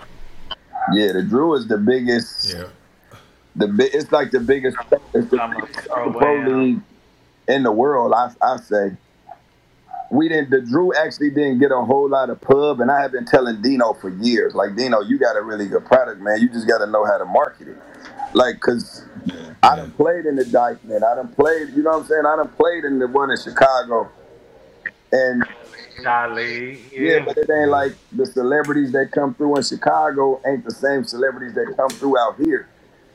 Yeah, 0.94 1.14
the 1.14 1.24
Drew 1.24 1.54
is 1.56 1.68
the 1.68 1.78
biggest. 1.78 2.54
Yeah, 2.54 2.68
The 3.56 3.68
bi- 3.68 3.90
it's 3.94 4.12
like 4.12 4.32
the 4.32 4.40
biggest. 4.40 4.78
It's 5.14 5.30
the 5.30 5.38
biggest 5.38 5.88
pro 5.90 6.14
pro 6.14 6.38
am. 6.38 6.46
league 6.62 6.82
in 7.48 7.64
the 7.64 7.72
world. 7.72 8.14
I 8.14 8.32
I 8.42 8.58
say. 8.58 8.92
We 10.10 10.30
didn't. 10.30 10.52
The 10.52 10.62
Drew 10.62 10.94
actually 10.94 11.32
didn't 11.32 11.60
get 11.60 11.72
a 11.72 11.82
whole 11.84 12.10
lot 12.10 12.30
of 12.30 12.40
pub, 12.40 12.80
and 12.80 12.90
I 12.90 13.02
have 13.02 13.12
been 13.12 13.26
telling 13.26 13.62
Dino 13.62 13.94
for 13.94 14.10
years. 14.10 14.56
Like 14.56 14.76
Dino, 14.78 15.02
you 15.02 15.20
got 15.20 15.36
a 15.36 15.42
really 15.42 15.68
good 15.68 15.86
product, 15.86 16.22
man. 16.22 16.40
You 16.42 16.48
just 16.50 16.68
got 16.68 16.78
to 16.80 16.88
know 16.88 17.06
how 17.06 17.18
to 17.18 17.26
market 17.26 17.68
it. 17.68 17.78
Like, 18.34 18.60
cause 18.62 19.04
I 19.64 19.76
done 19.76 19.92
played 19.92 20.26
in 20.26 20.36
the 20.38 20.44
Dyckman. 20.46 21.04
I 21.04 21.16
done 21.16 21.34
played. 21.34 21.70
You 21.76 21.84
know 21.84 21.92
what 21.92 22.02
I'm 22.04 22.06
saying? 22.08 22.24
I 22.26 22.36
done 22.38 22.50
played 22.50 22.86
in 22.86 23.00
the 23.00 23.08
one 23.08 23.32
in 23.32 23.38
Chicago, 23.38 24.10
and 25.12 25.44
Charlie. 26.02 26.80
Yeah, 26.92 27.24
but 27.26 27.38
it 27.38 27.50
ain't 27.50 27.70
like 27.70 27.94
the 28.12 28.26
celebrities 28.26 28.92
that 28.92 29.12
come 29.12 29.34
through 29.34 29.58
in 29.58 29.64
Chicago 29.64 30.42
ain't 30.46 30.64
the 30.66 30.72
same 30.72 31.04
celebrities 31.04 31.54
that 31.56 31.74
come 31.76 31.90
through 31.90 32.18
out 32.18 32.38
here. 32.38 32.68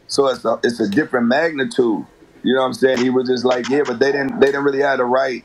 So 0.06 0.28
it's 0.28 0.44
a 0.44 0.58
it's 0.62 0.80
a 0.80 0.88
different 0.88 1.26
magnitude. 1.26 2.04
You 2.42 2.54
know 2.54 2.60
what 2.60 2.66
I'm 2.66 2.72
saying? 2.74 2.98
He 2.98 3.10
was 3.10 3.28
just 3.28 3.44
like, 3.44 3.68
yeah, 3.68 3.82
but 3.86 3.98
they 3.98 4.12
didn't 4.12 4.40
they 4.40 4.46
didn't 4.46 4.64
really 4.64 4.82
have 4.82 4.98
the 4.98 5.04
right 5.04 5.44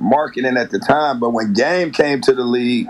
marketing 0.00 0.56
at 0.56 0.70
the 0.70 0.78
time. 0.78 1.20
But 1.20 1.30
when 1.30 1.52
Game 1.52 1.92
came 1.92 2.20
to 2.22 2.32
the 2.32 2.44
league, 2.44 2.88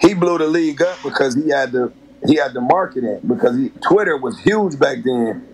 he 0.00 0.14
blew 0.14 0.38
the 0.38 0.46
league 0.46 0.82
up 0.82 0.98
because 1.02 1.34
he 1.34 1.48
had 1.48 1.72
the 1.72 1.92
he 2.26 2.36
had 2.36 2.52
the 2.52 2.60
marketing 2.60 3.20
because 3.26 3.56
he, 3.56 3.70
Twitter 3.80 4.16
was 4.16 4.38
huge 4.40 4.78
back 4.78 4.98
then. 5.04 5.46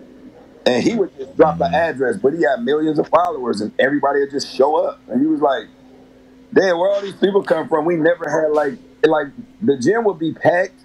And 0.67 0.83
he 0.83 0.95
would 0.95 1.15
just 1.15 1.37
drop 1.37 1.61
an 1.61 1.67
mm-hmm. 1.67 1.75
address, 1.75 2.17
but 2.17 2.33
he 2.33 2.41
had 2.41 2.63
millions 2.63 2.97
of 2.97 3.07
followers, 3.07 3.61
and 3.61 3.71
everybody 3.77 4.21
would 4.21 4.31
just 4.31 4.51
show 4.51 4.83
up. 4.83 4.99
And 5.07 5.21
he 5.21 5.27
was 5.27 5.39
like, 5.39 5.67
damn, 6.53 6.77
where 6.77 6.91
all 6.91 7.01
these 7.01 7.15
people 7.15 7.43
come 7.43 7.67
from? 7.67 7.85
We 7.85 7.95
never 7.95 8.29
had 8.29 8.51
like 8.51 8.77
like 9.03 9.27
the 9.61 9.77
gym 9.77 10.03
would 10.05 10.19
be 10.19 10.33
packed, 10.33 10.81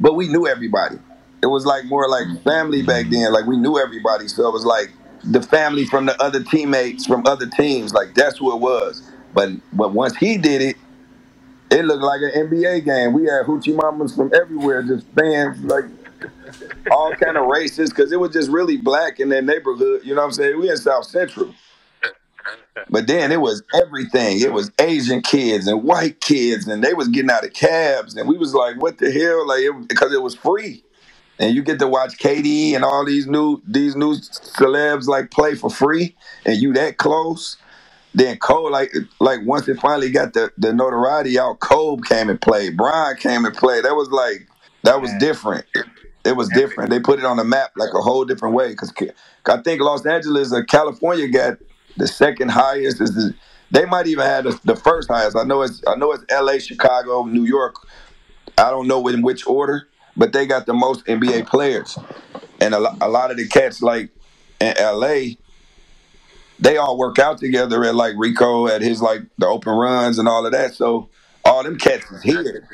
but 0.00 0.14
we 0.14 0.28
knew 0.28 0.46
everybody. 0.46 0.96
It 1.42 1.46
was 1.46 1.66
like 1.66 1.84
more 1.86 2.08
like 2.08 2.42
family 2.42 2.82
back 2.82 3.06
then. 3.10 3.32
Like 3.32 3.46
we 3.46 3.56
knew 3.56 3.78
everybody, 3.78 4.28
so 4.28 4.48
it 4.48 4.52
was 4.52 4.64
like 4.64 4.92
the 5.24 5.42
family 5.42 5.84
from 5.86 6.06
the 6.06 6.20
other 6.22 6.42
teammates 6.42 7.06
from 7.06 7.26
other 7.26 7.46
teams. 7.48 7.92
Like 7.92 8.14
that's 8.14 8.38
who 8.38 8.54
it 8.54 8.60
was. 8.60 9.10
But 9.34 9.50
but 9.72 9.92
once 9.92 10.16
he 10.16 10.38
did 10.38 10.62
it, 10.62 10.76
it 11.70 11.84
looked 11.84 12.02
like 12.02 12.20
an 12.20 12.48
NBA 12.48 12.84
game. 12.84 13.12
We 13.12 13.24
had 13.24 13.44
hoochie 13.46 13.74
mamas 13.74 14.14
from 14.14 14.32
everywhere, 14.34 14.82
just 14.82 15.06
fans 15.08 15.62
like 15.64 15.84
all 16.90 17.14
kind 17.14 17.36
of 17.36 17.46
races, 17.46 17.90
because 17.90 18.12
it 18.12 18.20
was 18.20 18.32
just 18.32 18.50
really 18.50 18.76
black 18.76 19.20
in 19.20 19.28
that 19.30 19.44
neighborhood. 19.44 20.02
You 20.04 20.14
know 20.14 20.22
what 20.22 20.28
I'm 20.28 20.32
saying? 20.32 20.58
We 20.58 20.70
in 20.70 20.76
South 20.76 21.06
Central. 21.06 21.54
But 22.90 23.06
then 23.06 23.32
it 23.32 23.40
was 23.40 23.62
everything. 23.74 24.40
It 24.40 24.52
was 24.52 24.70
Asian 24.78 25.22
kids 25.22 25.66
and 25.66 25.82
white 25.82 26.20
kids, 26.20 26.66
and 26.68 26.82
they 26.82 26.94
was 26.94 27.08
getting 27.08 27.30
out 27.30 27.44
of 27.44 27.52
cabs, 27.52 28.16
and 28.16 28.28
we 28.28 28.36
was 28.36 28.54
like, 28.54 28.80
"What 28.80 28.98
the 28.98 29.10
hell?" 29.10 29.46
Like, 29.46 29.60
it, 29.60 29.88
because 29.88 30.12
it 30.12 30.22
was 30.22 30.34
free, 30.34 30.84
and 31.38 31.54
you 31.54 31.62
get 31.62 31.78
to 31.78 31.88
watch 31.88 32.18
KD 32.18 32.74
and 32.74 32.84
all 32.84 33.04
these 33.04 33.26
new 33.26 33.62
these 33.66 33.96
new 33.96 34.14
celebs 34.14 35.06
like 35.06 35.30
play 35.30 35.54
for 35.54 35.70
free, 35.70 36.14
and 36.44 36.56
you 36.56 36.72
that 36.74 36.98
close. 36.98 37.56
Then 38.14 38.38
Cole, 38.38 38.70
like 38.70 38.92
like 39.20 39.40
once 39.44 39.66
it 39.68 39.78
finally 39.80 40.10
got 40.10 40.34
the 40.34 40.52
the 40.58 40.72
notoriety 40.72 41.38
out, 41.38 41.60
Cole 41.60 41.98
came 41.98 42.30
and 42.30 42.40
played. 42.40 42.76
Brian 42.76 43.16
came 43.16 43.44
and 43.44 43.54
played. 43.56 43.84
That 43.84 43.94
was 43.94 44.10
like 44.10 44.48
that 44.84 45.00
was 45.00 45.10
Man. 45.10 45.20
different. 45.20 45.66
It 46.24 46.36
was 46.36 46.48
different. 46.50 46.90
They 46.90 47.00
put 47.00 47.18
it 47.18 47.24
on 47.24 47.36
the 47.36 47.44
map 47.44 47.72
like 47.76 47.92
a 47.94 48.00
whole 48.00 48.24
different 48.24 48.54
way. 48.54 48.70
Because 48.70 48.92
I 49.46 49.58
think 49.62 49.80
Los 49.80 50.06
Angeles 50.06 50.52
or 50.52 50.64
California 50.64 51.28
got 51.28 51.58
the 51.96 52.06
second 52.06 52.50
highest. 52.50 53.00
Is 53.00 53.14
the, 53.14 53.34
they 53.70 53.84
might 53.84 54.06
even 54.06 54.24
have 54.24 54.44
the, 54.44 54.60
the 54.64 54.76
first 54.76 55.08
highest. 55.08 55.36
I 55.36 55.44
know 55.44 55.62
it's 55.62 55.82
I 55.86 55.96
know 55.96 56.12
it's 56.12 56.24
L.A., 56.28 56.60
Chicago, 56.60 57.24
New 57.24 57.44
York. 57.44 57.76
I 58.58 58.70
don't 58.70 58.86
know 58.86 59.06
in 59.08 59.22
which 59.22 59.46
order, 59.46 59.88
but 60.16 60.32
they 60.32 60.46
got 60.46 60.66
the 60.66 60.74
most 60.74 61.04
NBA 61.06 61.46
players, 61.46 61.98
and 62.60 62.74
a, 62.74 62.78
a 63.04 63.08
lot 63.08 63.30
of 63.30 63.36
the 63.36 63.48
cats 63.48 63.82
like 63.82 64.10
in 64.60 64.76
L.A. 64.78 65.38
They 66.60 66.76
all 66.76 66.96
work 66.96 67.18
out 67.18 67.38
together 67.38 67.84
at 67.84 67.94
like 67.94 68.14
Rico 68.16 68.68
at 68.68 68.80
his 68.80 69.02
like 69.02 69.22
the 69.38 69.46
open 69.46 69.72
runs 69.72 70.18
and 70.18 70.28
all 70.28 70.46
of 70.46 70.52
that. 70.52 70.74
So 70.74 71.08
all 71.44 71.62
them 71.62 71.78
cats 71.78 72.10
is 72.10 72.22
here. 72.22 72.66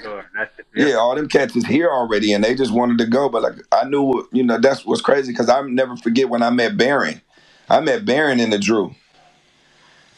Yeah, 0.75 0.95
all 0.95 1.15
them 1.15 1.29
cats 1.29 1.57
is 1.57 1.67
here 1.67 1.91
already, 1.91 2.33
and 2.33 2.45
they 2.45 2.55
just 2.55 2.73
wanted 2.73 2.99
to 2.99 3.07
go. 3.07 3.29
But 3.29 3.43
like, 3.43 3.55
I 3.73 3.85
knew, 3.85 4.29
you 4.33 4.45
know, 4.45 4.59
that's 4.59 4.85
what's 4.85 5.01
crazy 5.01 5.33
because 5.33 5.49
I 5.49 5.61
never 5.63 5.97
forget 5.97 6.29
when 6.29 6.43
I 6.43 6.51
met 6.51 6.77
Baron. 6.77 7.21
I 7.69 7.81
met 7.81 8.05
Baron 8.05 8.39
in 8.39 8.51
the 8.51 8.59
Drew. 8.59 8.95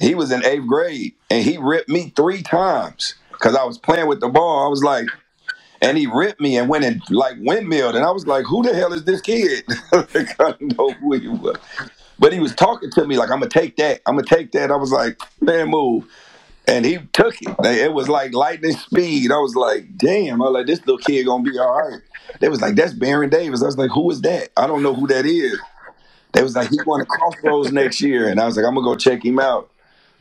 He 0.03 0.17
was 0.17 0.33
in 0.33 0.45
eighth 0.45 0.67
grade, 0.67 1.15
and 1.31 1.45
he 1.45 1.59
ripped 1.59 1.89
me 1.89 2.13
three 2.17 2.43
times 2.43 3.15
because 3.31 3.55
I 3.55 3.63
was 3.63 3.79
playing 3.79 4.09
with 4.09 4.21
the 4.21 4.29
ball. 4.29 4.67
I 4.67 4.69
was 4.69 4.83
like, 4.83 5.07
and 5.81 5.97
he 5.97 6.07
ripped 6.07 6.41
me 6.41 6.57
and 6.59 6.69
went 6.69 6.85
and 6.85 7.01
like 7.09 7.37
windmilled, 7.39 7.95
and 7.95 8.05
I 8.05 8.11
was 8.11 8.27
like, 8.27 8.45
who 8.45 8.65
the 8.65 8.75
hell 8.75 8.93
is 8.93 9.05
this 9.05 9.21
kid? 9.21 9.65
like, 9.93 10.41
I 10.41 10.55
don't 10.59 10.77
know 10.77 10.91
who 10.91 11.13
he 11.13 11.29
was. 11.29 11.57
But 12.19 12.33
he 12.33 12.41
was 12.41 12.53
talking 12.53 12.91
to 12.91 13.07
me 13.07 13.17
like, 13.17 13.31
I'm 13.31 13.39
gonna 13.39 13.49
take 13.49 13.77
that. 13.77 14.01
I'm 14.05 14.17
gonna 14.17 14.27
take 14.27 14.51
that. 14.53 14.73
I 14.73 14.77
was 14.77 14.91
like, 14.91 15.21
man, 15.41 15.71
move. 15.71 16.05
And 16.67 16.85
he 16.85 16.99
took 17.13 17.41
it. 17.41 17.55
It 17.65 17.93
was 17.93 18.09
like 18.09 18.33
lightning 18.35 18.77
speed. 18.77 19.31
I 19.31 19.39
was 19.39 19.55
like, 19.55 19.97
damn. 19.97 20.43
I 20.43 20.47
was 20.47 20.55
like, 20.55 20.67
this 20.67 20.81
little 20.81 20.99
kid 20.99 21.27
gonna 21.27 21.49
be 21.49 21.57
all 21.59 21.81
right. 21.81 22.01
They 22.41 22.49
was 22.49 22.61
like, 22.61 22.75
that's 22.75 22.93
Baron 22.93 23.31
Davis. 23.31 23.63
I 23.63 23.67
was 23.67 23.79
like, 23.79 23.91
who 23.91 24.11
is 24.11 24.21
that? 24.23 24.51
I 24.57 24.67
don't 24.67 24.83
know 24.83 24.95
who 24.95 25.07
that 25.09 25.27
is. 25.27 25.61
They 26.33 26.43
was 26.43 26.57
like, 26.57 26.71
he 26.71 26.79
going 26.79 27.01
to 27.01 27.07
Crossroads 27.07 27.73
next 27.73 28.01
year. 28.01 28.29
And 28.29 28.41
I 28.41 28.47
was 28.47 28.57
like, 28.57 28.65
I'm 28.65 28.75
gonna 28.75 28.85
go 28.85 28.97
check 28.97 29.25
him 29.25 29.39
out. 29.39 29.72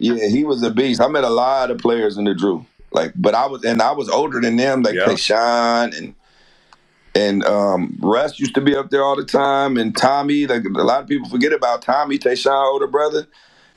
Yeah, 0.02 0.28
he 0.30 0.44
was 0.44 0.64
a 0.64 0.72
beast. 0.72 1.00
I 1.00 1.08
met 1.08 1.24
a 1.24 1.30
lot 1.30 1.70
of 1.70 1.78
players 1.78 2.18
in 2.18 2.24
the 2.24 2.34
Drew. 2.34 2.66
Like, 2.92 3.14
but 3.16 3.36
I 3.36 3.46
was 3.46 3.64
and 3.64 3.82
I 3.84 3.92
was 3.92 4.10
older 4.10 4.42
than 4.42 4.56
them, 4.56 4.82
like 4.82 4.96
Yeah. 4.96 5.06
Tayshaun 5.06 5.96
and 5.96 6.16
and 7.14 7.44
um 7.46 7.98
Russ 8.02 8.40
used 8.40 8.56
to 8.56 8.62
be 8.62 8.76
up 8.76 8.90
there 8.90 9.04
all 9.04 9.16
the 9.16 9.24
time. 9.24 9.78
And 9.78 9.96
Tommy, 9.96 10.48
like 10.48 10.64
a 10.66 10.70
lot 10.84 11.04
of 11.04 11.08
people 11.08 11.30
forget 11.30 11.54
about 11.54 11.84
Tommy, 11.84 12.18
Tayshaun 12.18 12.66
older 12.72 12.88
brother, 12.88 13.28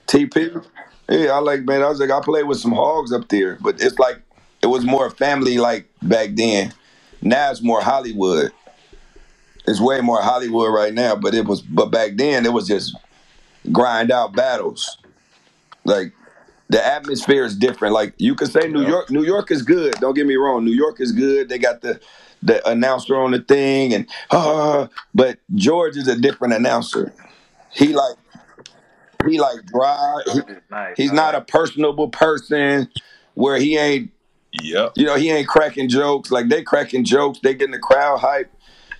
TP. 0.07 0.65
Yeah, 1.11 1.33
I 1.33 1.39
like 1.41 1.65
man. 1.65 1.83
I 1.83 1.89
was 1.91 2.01
like, 2.01 2.11
I 2.11 2.21
played 2.23 2.45
with 2.45 2.59
some 2.59 2.73
hogs 2.73 3.13
up 3.13 3.29
there, 3.29 3.59
but 3.61 3.81
it's 3.83 3.99
like 3.99 4.17
it 4.63 4.69
was 4.69 4.85
more 4.87 5.11
family 5.11 5.59
like 5.59 5.91
back 6.01 6.31
then. 6.33 6.73
Now 7.21 7.51
it's 7.51 7.61
more 7.63 7.83
Hollywood. 7.83 8.51
It's 9.67 9.81
way 9.81 10.01
more 10.01 10.23
Hollywood 10.23 10.73
right 10.73 10.95
now, 10.95 11.17
but 11.17 11.35
it 11.35 11.45
was 11.45 11.61
but 11.61 11.91
back 11.91 12.13
then 12.17 12.47
it 12.47 12.53
was 12.55 12.67
just 12.67 12.97
grind 13.71 14.11
out 14.11 14.33
battles. 14.35 14.97
Like 15.85 16.13
the 16.69 16.85
atmosphere 16.85 17.45
is 17.45 17.57
different. 17.57 17.95
Like 17.95 18.15
you 18.19 18.35
can 18.35 18.49
say 18.49 18.69
New 18.69 18.83
Yeah. 18.83 18.89
York, 18.89 19.11
New 19.11 19.25
York 19.25 19.51
is 19.51 19.63
good. 19.63 19.95
Don't 20.01 20.15
get 20.15 20.27
me 20.27 20.37
wrong. 20.37 20.65
New 20.65 20.73
York 20.73 21.01
is 21.01 21.13
good. 21.13 21.49
They 21.49 21.59
got 21.59 21.81
the 21.83 22.01
the 22.43 22.67
announcer 22.69 23.17
on 23.17 23.31
the 23.31 23.39
thing 23.41 23.95
and 23.95 24.07
uh, 24.31 24.87
but 25.15 25.39
George 25.55 25.97
is 25.97 26.09
a 26.09 26.17
different 26.17 26.53
announcer. 26.55 27.13
He 27.71 27.95
like 27.95 28.17
he 29.27 29.39
like 29.39 29.65
dry. 29.67 30.21
He, 30.33 30.41
nice. 30.71 30.95
he's 30.97 31.13
not 31.13 31.35
a 31.35 31.41
personable 31.41 32.09
person 32.09 32.89
where 33.35 33.57
he 33.57 33.77
ain't 33.79 34.11
Yep. 34.63 34.93
you 34.95 35.05
know, 35.05 35.17
he 35.17 35.31
ain't 35.33 35.49
cracking 35.49 35.89
jokes. 35.89 36.31
Like 36.31 36.49
they 36.49 36.63
cracking 36.63 37.05
jokes, 37.05 37.41
they 37.43 37.55
getting 37.55 37.73
the 37.73 37.79
crowd 37.81 38.19
hype. 38.19 38.53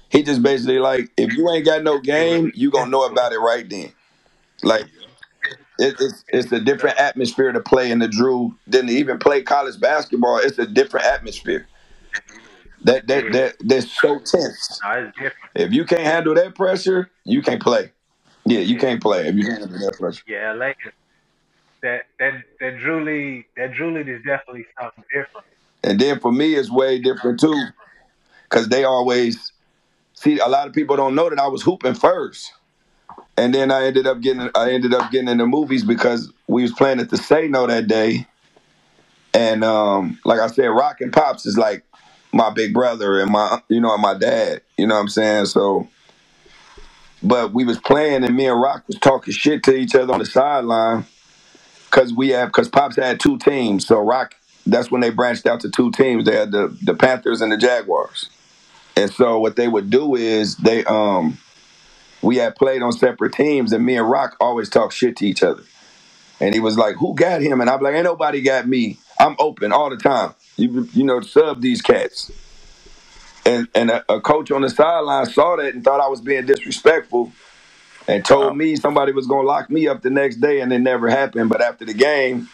he 0.09 0.23
just 0.25 0.43
basically 0.43 0.81
like, 0.81 1.11
if 1.17 1.33
you 1.33 1.49
ain't 1.51 1.65
got 1.65 1.83
no 1.85 2.01
game, 2.01 2.51
you 2.57 2.71
gonna 2.73 2.91
know 2.91 3.05
about 3.05 3.33
it 3.33 3.39
right 3.39 3.69
then. 3.69 3.93
Like 4.65 4.87
it, 5.79 5.97
it's 5.99 6.25
it's 6.29 6.53
a 6.53 6.61
different 6.61 6.99
atmosphere 6.99 7.53
to 7.53 7.61
play 7.61 7.91
in 7.91 7.99
the 7.99 8.09
Drew 8.09 8.55
than 8.67 8.87
to 8.87 8.93
even 8.93 9.19
play 9.19 9.43
college 9.43 9.81
basketball. 9.81 10.39
It's 10.39 10.59
a 10.59 10.67
different 10.67 11.07
atmosphere. 11.07 11.67
That 12.85 13.07
that 13.09 13.25
mm-hmm. 13.25 13.33
that 13.33 13.57
that's 13.61 13.91
so 14.01 14.19
tense. 14.19 14.81
No, 14.85 14.93
it's 14.93 15.19
different. 15.19 15.51
If 15.55 15.73
you 15.73 15.85
can't 15.85 16.03
handle 16.03 16.35
that 16.35 16.55
pressure, 16.55 17.11
you 17.25 17.43
can't 17.43 17.63
play. 17.63 17.91
Yeah, 18.47 18.61
you 18.61 18.79
can't 18.79 19.03
play 19.03 19.27
if 19.27 19.35
you 19.35 19.45
can't 19.45 19.61
handle 19.61 19.79
that 19.79 19.99
pressure. 19.99 20.23
Yeah, 20.27 20.53
LA 20.53 20.69
is 20.69 20.77
that 21.83 22.03
that 22.19 22.43
that 22.61 22.79
Drew 22.79 23.05
League 23.05 23.47
that 23.57 23.73
Drew 23.75 23.95
League 23.97 24.09
is 24.09 24.23
definitely 24.25 24.67
something 24.81 25.05
different. 25.13 25.47
And 25.83 26.01
then 26.01 26.21
for 26.21 26.33
me, 26.33 26.55
it's 26.55 26.71
way 26.71 26.99
different 26.99 27.41
too, 27.41 27.67
because 28.45 28.69
they 28.69 28.85
always 28.85 29.53
see 30.15 30.39
a 30.39 30.47
lot 30.47 30.67
of 30.67 30.73
people 30.73 30.97
don't 30.97 31.15
know 31.15 31.29
that 31.29 31.39
I 31.39 31.47
was 31.47 31.63
hooping 31.63 31.95
first, 31.95 32.53
and 33.37 33.55
then 33.55 33.71
I 33.71 33.87
ended 33.87 34.07
up 34.07 34.21
getting 34.21 34.49
I 34.55 34.73
ended 34.73 34.95
up 34.95 35.11
getting 35.11 35.29
in 35.29 35.39
the 35.39 35.47
movies 35.47 35.85
because 35.85 36.33
we 36.47 36.63
was 36.63 36.73
playing 36.73 37.01
at 37.01 37.11
the 37.11 37.17
Say 37.17 37.49
No 37.49 37.67
that 37.67 37.87
day, 37.87 38.27
and 39.33 39.65
um, 39.65 40.19
like 40.25 40.41
I 40.41 40.47
said, 40.49 40.67
Rock 40.67 41.01
and 41.01 41.13
Pops 41.13 41.47
is 41.47 41.59
like 41.59 41.85
my 42.33 42.51
big 42.51 42.73
brother 42.73 43.21
and 43.21 43.31
my 43.31 43.61
you 43.69 43.81
know 43.81 43.93
and 43.93 44.03
my 44.03 44.15
dad. 44.15 44.63
You 44.77 44.87
know 44.87 44.95
what 44.95 45.01
I'm 45.01 45.09
saying? 45.09 45.47
So, 45.47 45.89
but 47.23 47.53
we 47.53 47.65
was 47.65 47.79
playing 47.79 48.25
and 48.25 48.37
me 48.37 48.47
and 48.47 48.61
Rock 48.61 48.85
was 48.87 48.99
talking 48.99 49.33
shit 49.33 49.63
to 49.65 49.75
each 49.75 49.95
other 49.95 50.13
on 50.13 50.21
the 50.21 50.27
sideline 50.27 51.05
because 51.91 52.13
we 52.13 52.29
have 52.31 52.49
because 52.49 52.69
Pops 52.69 52.97
had 52.97 53.19
two 53.19 53.39
teams. 53.39 53.87
So 53.87 53.99
Rock, 53.99 54.35
that's 54.67 54.91
when 54.91 55.01
they 55.01 55.11
branched 55.11 55.47
out 55.47 55.61
to 55.61 55.71
two 55.71 55.91
teams. 55.91 56.25
They 56.25 56.37
had 56.37 56.53
the 56.53 56.77
the 56.83 56.95
Panthers 56.95 57.41
and 57.41 57.51
the 57.51 57.57
Jaguars. 57.57 58.31
And 58.97 59.11
so 59.11 59.41
what 59.41 59.57
they 59.57 59.67
would 59.67 59.91
do 59.91 60.15
is 60.15 60.57
they 60.57 60.85
um 60.85 61.39
we 62.25 62.37
had 62.37 62.57
played 62.57 62.83
on 62.83 62.93
separate 62.93 63.35
teams 63.35 63.73
and 63.73 63.85
me 63.85 63.97
and 63.97 64.09
Rock 64.11 64.37
always 64.41 64.71
talk 64.71 64.93
shit 64.93 65.17
to 65.19 65.27
each 65.27 65.43
other. 65.43 65.63
And 66.41 66.55
he 66.55 66.61
was 66.61 66.77
like, 66.77 66.97
"Who 66.97 67.15
got 67.15 67.43
him?" 67.43 67.61
And 67.61 67.71
I'm 67.71 67.81
like, 67.81 67.95
"Ain't 67.95 68.05
nobody 68.05 68.41
got 68.41 68.67
me. 68.67 68.99
I'm 69.21 69.37
open 69.39 69.73
all 69.73 69.91
the 69.91 69.97
time. 69.97 70.35
You 70.57 70.89
you 70.93 71.05
know, 71.05 71.21
sub 71.21 71.61
these 71.61 71.81
cats." 71.81 72.33
And 73.47 73.69
and 73.75 73.91
a, 73.91 74.05
a 74.13 74.21
coach 74.21 74.51
on 74.51 74.63
the 74.63 74.71
sideline 74.71 75.27
saw 75.27 75.57
that 75.57 75.75
and 75.75 75.85
thought 75.85 76.01
I 76.01 76.09
was 76.09 76.21
being 76.21 76.45
disrespectful, 76.45 77.33
and 78.09 78.25
told 78.25 78.57
me 78.57 78.75
somebody 78.75 79.13
was 79.13 79.27
gonna 79.27 79.47
lock 79.47 79.71
me 79.71 79.87
up 79.87 80.03
the 80.03 80.11
next 80.11 80.37
day, 80.37 80.61
and 80.61 80.73
it 80.73 80.81
never 80.81 81.09
happened. 81.09 81.51
But 81.51 81.61
after 81.61 81.85
the 81.85 81.95
game, 81.95 82.49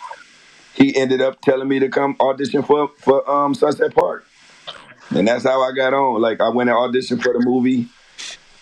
he 0.74 0.94
ended 0.94 1.22
up 1.22 1.40
telling 1.40 1.68
me 1.68 1.78
to 1.78 1.88
come 1.88 2.16
audition 2.20 2.62
for 2.62 2.88
for 2.98 3.28
um, 3.30 3.54
Sunset 3.54 3.94
Park, 3.94 4.26
and 5.10 5.26
that's 5.26 5.44
how 5.44 5.62
I 5.62 5.72
got 5.72 5.94
on. 5.94 6.20
Like 6.20 6.40
I 6.40 6.50
went 6.50 6.68
and 6.68 6.76
auditioned 6.76 7.22
for 7.22 7.32
the 7.32 7.40
movie, 7.40 7.88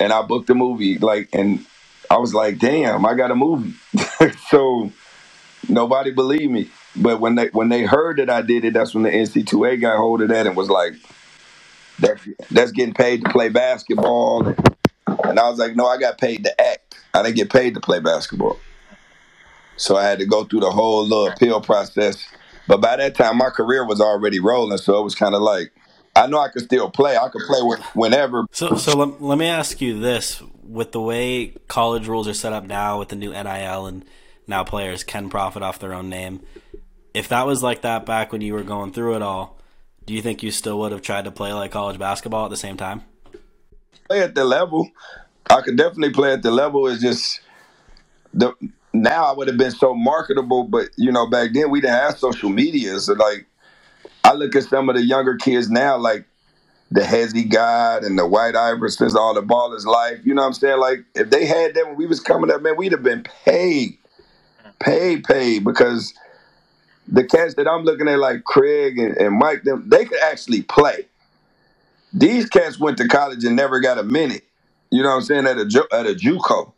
and 0.01 0.13
I 0.13 0.23
booked 0.23 0.47
the 0.47 0.55
movie. 0.55 0.99
Like 0.99 1.29
and 1.33 1.65
I 2.11 2.19
was 2.19 2.35
like, 2.35 2.59
"Damn, 2.59 3.05
I 3.05 3.15
got 3.15 3.31
a 3.31 3.35
movie." 3.35 3.75
so 4.49 4.93
nobody 5.69 6.11
believed 6.11 6.53
me. 6.53 6.71
But 6.97 7.21
when 7.21 7.35
they 7.35 7.49
when 7.49 7.69
they 7.69 7.85
heard 7.85 8.19
that 8.19 8.31
I 8.31 8.43
did 8.43 8.65
it, 8.65 8.75
that's 8.75 8.95
when 8.95 9.05
the 9.05 9.11
NC2A 9.11 9.81
got 9.81 9.97
hold 9.97 10.23
of 10.23 10.29
that 10.29 10.47
and 10.47 10.57
was 10.57 10.71
like, 10.71 10.95
"That's 11.99 12.27
that's 12.51 12.73
getting 12.73 12.95
paid 12.95 13.25
to 13.25 13.31
play 13.31 13.49
basketball." 13.49 14.55
And 15.25 15.39
I 15.39 15.49
was 15.49 15.59
like, 15.59 15.77
"No, 15.77 15.87
I 15.87 15.99
got 15.99 16.19
paid 16.19 16.45
to 16.45 16.61
act. 16.61 16.97
I 17.15 17.23
didn't 17.23 17.37
get 17.37 17.51
paid 17.51 17.75
to 17.75 17.81
play 17.81 18.01
basketball." 18.01 18.59
So 19.77 19.97
I 19.97 20.05
had 20.05 20.19
to 20.19 20.27
go 20.27 20.45
through 20.45 20.61
the 20.61 20.71
whole 20.71 21.05
little 21.05 21.29
appeal 21.29 21.61
process. 21.61 22.27
But 22.67 22.81
by 22.81 22.97
that 22.97 23.15
time, 23.15 23.39
my 23.39 23.51
career 23.51 23.87
was 23.87 24.01
already 24.01 24.41
rolling, 24.41 24.77
so 24.79 24.99
it 24.99 25.05
was 25.05 25.15
kind 25.15 25.35
of 25.35 25.41
like 25.41 25.73
I 26.19 26.27
know 26.27 26.39
I 26.39 26.49
could 26.49 26.63
still 26.63 26.91
play. 26.91 27.17
I 27.17 27.29
could 27.29 27.43
play 27.47 27.61
whenever. 27.95 28.47
So, 28.53 28.75
so 28.77 28.97
let, 28.97 29.23
let 29.23 29.39
me 29.39 29.47
ask 29.47 29.81
you 29.81 30.01
this: 30.01 30.43
with 30.63 30.93
the 30.93 31.01
way 31.01 31.55
college 31.69 32.09
rules 32.09 32.27
are 32.29 32.35
set 32.35 32.53
up 32.53 32.65
now, 32.65 32.99
with 32.99 33.09
the 33.09 33.17
new 33.17 33.31
NIL, 33.31 33.87
and 33.87 34.05
now 34.47 34.65
players 34.65 35.05
can 35.05 35.31
profit 35.31 35.63
off 35.63 35.79
their 35.79 35.95
own 35.95 36.09
name, 36.09 36.41
if 37.15 37.29
that 37.29 37.47
was 37.47 37.63
like 37.63 37.83
that 37.83 38.07
back 38.07 38.33
when 38.33 38.41
you 38.41 38.55
were 38.55 38.63
going 38.63 38.93
through 38.93 39.17
it 39.17 39.23
all, 39.23 39.59
do 40.07 40.15
you 40.15 40.23
think 40.23 40.43
you 40.43 40.51
still 40.51 40.79
would 40.81 40.93
have 40.93 41.03
tried 41.03 41.25
to 41.25 41.31
play 41.31 41.53
like 41.53 41.71
college 41.71 41.99
basketball 41.99 42.45
at 42.45 42.51
the 42.51 42.57
same 42.57 42.77
time? 42.77 43.03
Play 44.09 44.21
at 44.21 44.35
the 44.35 44.45
level. 44.45 44.91
I 45.51 45.61
could 45.61 45.77
definitely 45.77 46.11
play 46.11 46.33
at 46.33 46.43
the 46.43 46.51
level. 46.51 46.87
It's 46.87 47.01
just 47.01 47.41
the 48.35 48.55
now 48.93 49.25
I 49.27 49.33
would 49.33 49.49
have 49.49 49.59
been 49.59 49.71
so 49.71 49.95
marketable, 49.95 50.65
but 50.65 50.89
you 50.97 51.13
know, 51.13 51.29
back 51.29 51.51
then 51.53 51.71
we 51.71 51.81
didn't 51.81 51.97
have 51.97 52.19
social 52.19 52.49
media. 52.49 52.99
So 53.01 53.15
like 53.15 53.47
I 54.25 54.33
look 54.33 54.55
at 54.57 54.65
some 54.65 54.89
of 54.89 54.97
the 54.97 55.03
younger 55.03 55.37
kids 55.37 55.71
now, 55.71 55.97
like 55.97 56.25
the 56.91 57.03
Hezzy 57.03 57.51
God 57.51 58.03
and 58.05 58.19
the 58.19 58.27
White 58.27 58.55
Iversons, 58.55 59.15
all 59.15 59.35
the 59.35 59.43
ballers 59.43 59.85
life. 59.85 60.21
You 60.25 60.35
know 60.35 60.43
what 60.43 60.49
I'm 60.49 60.55
saying? 60.55 60.81
Like 60.81 61.05
if 61.15 61.31
they 61.31 61.47
had 61.47 61.75
that 61.75 61.87
when 61.87 61.97
we 61.97 62.07
was 62.07 62.21
coming 62.21 62.51
up, 62.51 62.63
man, 62.63 62.77
we'd 62.77 62.93
have 62.93 63.03
been 63.03 63.23
paid. 63.45 63.99
Paid, 64.81 65.25
paid, 65.25 65.65
because 65.65 66.15
the 67.09 67.25
cats 67.25 67.55
that 67.55 67.67
I'm 67.67 67.83
looking 67.85 68.07
at, 68.07 68.21
like 68.21 68.45
Craig 68.45 68.97
and, 68.99 69.17
and 69.17 69.37
Mike, 69.37 69.65
them 69.65 69.89
they 69.89 70.05
could 70.05 70.21
actually 70.21 70.63
play. 70.63 71.07
These 72.13 72.49
cats 72.49 72.79
went 72.79 72.99
to 72.99 73.09
college 73.09 73.45
and 73.45 73.57
never 73.57 73.81
got 73.81 73.99
a 73.99 74.05
minute. 74.05 74.45
You 74.91 75.03
know 75.03 75.11
what 75.11 75.17
I'm 75.17 75.23
saying? 75.23 75.47
At 75.47 75.59
a 75.59 75.67
ju- 75.67 75.89
at 75.93 76.07
a 76.07 76.15
JUCO. 76.15 76.73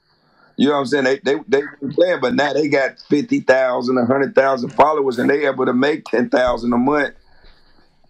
You 0.57 0.68
know 0.68 0.74
what 0.74 0.81
I'm 0.81 0.87
saying? 0.87 1.05
They 1.05 1.18
they 1.18 1.35
they 1.46 1.62
been 1.81 1.92
playing, 1.92 2.20
but 2.20 2.35
now 2.35 2.53
they 2.53 2.68
got 2.68 2.98
50,000, 3.09 3.94
100,000 3.94 4.70
followers, 4.70 5.18
and 5.18 5.29
they 5.29 5.46
able 5.46 5.66
to 5.66 5.72
make 5.72 6.05
10,000 6.07 6.72
a 6.72 6.76
month 6.76 7.14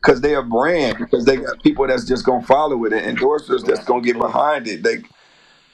because 0.00 0.20
they 0.20 0.34
a 0.34 0.42
brand, 0.42 0.98
because 0.98 1.24
they 1.24 1.36
got 1.36 1.62
people 1.62 1.86
that's 1.86 2.04
just 2.04 2.24
gonna 2.24 2.44
follow 2.46 2.84
it 2.84 2.92
and 2.92 3.18
endorsers 3.18 3.64
that's 3.64 3.84
gonna 3.84 4.02
get 4.02 4.18
behind 4.18 4.66
it. 4.66 4.82
They 4.82 4.98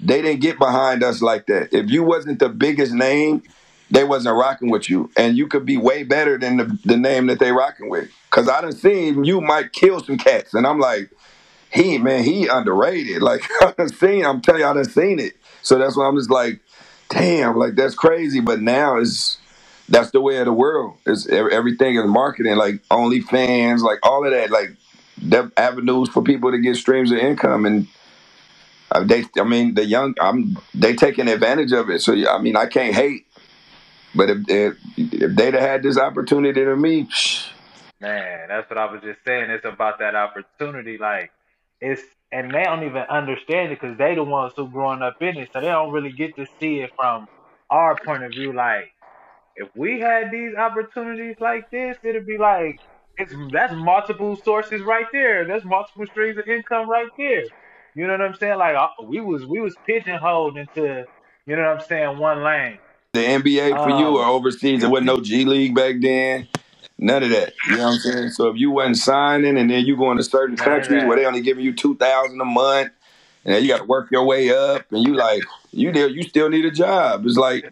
they 0.00 0.22
didn't 0.22 0.40
get 0.40 0.58
behind 0.58 1.02
us 1.02 1.22
like 1.22 1.46
that. 1.46 1.72
If 1.72 1.90
you 1.90 2.02
wasn't 2.02 2.38
the 2.38 2.48
biggest 2.48 2.92
name, 2.92 3.42
they 3.90 4.04
wasn't 4.04 4.36
rocking 4.36 4.70
with 4.70 4.90
you, 4.90 5.10
and 5.16 5.36
you 5.36 5.46
could 5.46 5.64
be 5.64 5.76
way 5.76 6.02
better 6.02 6.38
than 6.38 6.56
the, 6.56 6.78
the 6.84 6.96
name 6.96 7.26
that 7.28 7.38
they 7.38 7.52
rocking 7.52 7.88
with. 7.88 8.10
Cause 8.30 8.48
I 8.48 8.60
done 8.60 8.72
seen 8.72 9.24
you 9.24 9.40
might 9.40 9.72
kill 9.72 10.00
some 10.00 10.18
cats, 10.18 10.54
and 10.54 10.66
I'm 10.66 10.78
like, 10.78 11.10
he 11.70 11.98
man, 11.98 12.24
he 12.24 12.48
underrated. 12.48 13.22
Like 13.26 13.42
I 13.62 13.72
done 13.72 13.88
seen, 13.88 14.24
I'm 14.24 14.40
telling 14.40 14.62
you, 14.62 14.66
I 14.66 14.74
done 14.74 14.84
seen 14.84 15.18
it. 15.18 15.34
So 15.62 15.78
that's 15.78 15.96
why 15.96 16.06
I'm 16.06 16.16
just 16.16 16.30
like, 16.30 16.60
damn, 17.08 17.56
like 17.56 17.76
that's 17.76 17.94
crazy. 17.94 18.40
But 18.40 18.60
now 18.60 18.96
it's 18.96 19.38
that's 19.88 20.12
the 20.12 20.20
way 20.20 20.38
of 20.38 20.46
the 20.46 20.52
world. 20.52 20.96
It's 21.06 21.28
everything 21.28 21.96
is 21.96 22.06
marketing, 22.06 22.56
like 22.56 22.82
OnlyFans, 22.90 23.80
like 23.80 24.00
all 24.04 24.24
of 24.26 24.32
that, 24.32 24.50
like 24.50 24.70
the 25.22 25.52
avenues 25.56 26.08
for 26.10 26.22
people 26.22 26.52
to 26.52 26.58
get 26.58 26.76
streams 26.76 27.12
of 27.12 27.18
income 27.18 27.66
and. 27.66 27.88
uh, 28.92 29.04
They, 29.04 29.24
I 29.38 29.44
mean, 29.44 29.74
the 29.74 29.84
young, 29.84 30.14
I'm 30.20 30.58
they 30.74 30.94
taking 30.96 31.28
advantage 31.28 31.72
of 31.72 31.90
it. 31.90 32.02
So 32.02 32.14
I 32.14 32.40
mean, 32.40 32.56
I 32.56 32.66
can't 32.66 32.94
hate. 32.94 33.26
But 34.14 34.30
if 34.30 34.38
if, 34.48 34.74
if 34.96 35.36
they'd 35.36 35.54
have 35.54 35.62
had 35.62 35.82
this 35.84 35.98
opportunity 35.98 36.64
to 36.64 36.76
me, 36.76 37.08
Man, 38.00 38.48
that's 38.48 38.70
what 38.70 38.78
I 38.78 38.92
was 38.92 39.02
just 39.02 39.20
saying. 39.26 39.50
It's 39.50 39.66
about 39.66 40.00
that 40.00 40.14
opportunity. 40.16 40.98
Like 40.98 41.32
it's 41.80 42.02
and 42.32 42.54
they 42.54 42.64
don't 42.64 42.84
even 42.84 43.04
understand 43.10 43.72
it 43.72 43.80
because 43.80 43.98
they 43.98 44.14
the 44.14 44.24
ones 44.24 44.54
who 44.56 44.70
growing 44.70 45.02
up 45.02 45.16
in 45.20 45.38
it, 45.38 45.50
so 45.52 45.60
they 45.60 45.68
don't 45.68 45.92
really 45.92 46.12
get 46.12 46.36
to 46.36 46.46
see 46.60 46.80
it 46.80 46.92
from 46.96 47.28
our 47.70 47.98
point 48.04 48.24
of 48.24 48.32
view. 48.34 48.54
Like 48.54 48.92
if 49.56 49.68
we 49.76 50.00
had 50.00 50.30
these 50.32 50.54
opportunities 50.56 51.36
like 51.40 51.70
this, 51.70 51.98
it'd 52.04 52.26
be 52.26 52.38
like 52.38 52.80
it's 53.18 53.34
that's 53.52 53.74
multiple 53.74 54.36
sources 54.36 54.82
right 54.82 55.06
there. 55.12 55.46
There's 55.46 55.64
multiple 55.64 56.06
streams 56.06 56.38
of 56.38 56.48
income 56.48 56.90
right 56.90 57.10
there. 57.18 57.44
You 57.94 58.06
know 58.06 58.14
what 58.14 58.22
I'm 58.22 58.34
saying? 58.36 58.58
Like 58.58 58.76
uh, 58.76 58.88
we 59.04 59.20
was 59.20 59.46
we 59.46 59.60
was 59.60 59.76
pigeonholed 59.86 60.58
into 60.58 61.06
you 61.46 61.56
know 61.56 61.62
what 61.62 61.80
I'm 61.80 61.80
saying 61.80 62.18
one 62.18 62.44
lane. 62.44 62.80
the 63.14 63.20
NBA 63.20 63.82
for 63.84 63.90
you 63.90 64.18
or 64.18 64.24
Um, 64.24 64.30
overseas, 64.32 64.82
there 64.82 64.90
wasn't 64.90 65.08
no 65.08 65.20
G 65.20 65.44
League 65.46 65.74
back 65.76 65.96
then. 66.00 66.48
None 66.98 67.24
of 67.24 67.30
that. 67.30 67.54
You 67.68 67.78
know 67.78 67.84
what 67.86 67.94
I'm 67.94 68.00
saying? 68.00 68.30
So 68.30 68.48
if 68.48 68.56
you 68.58 68.70
wasn't 68.72 68.98
signing 68.98 69.58
and 69.58 69.70
then 69.70 69.84
you 69.86 69.96
going 69.96 70.18
to 70.18 70.24
certain 70.24 70.56
countries 70.56 71.04
where 71.04 71.16
they 71.16 71.26
only 71.26 71.42
giving 71.42 71.64
you 71.64 71.74
two 71.74 71.96
thousand 71.96 72.40
a 72.40 72.46
month 72.46 72.90
and 73.44 73.54
then 73.54 73.62
you 73.62 73.68
got 73.68 73.78
to 73.78 73.84
work 73.84 74.10
your 74.10 74.24
way 74.24 74.50
up 74.50 74.86
and 74.92 75.04
you 75.06 75.14
like 75.14 75.42
you 75.72 75.92
there 75.92 76.08
you 76.08 76.22
still 76.24 76.48
need 76.50 76.64
a 76.66 76.70
job. 76.70 77.26
It's 77.26 77.36
like 77.36 77.66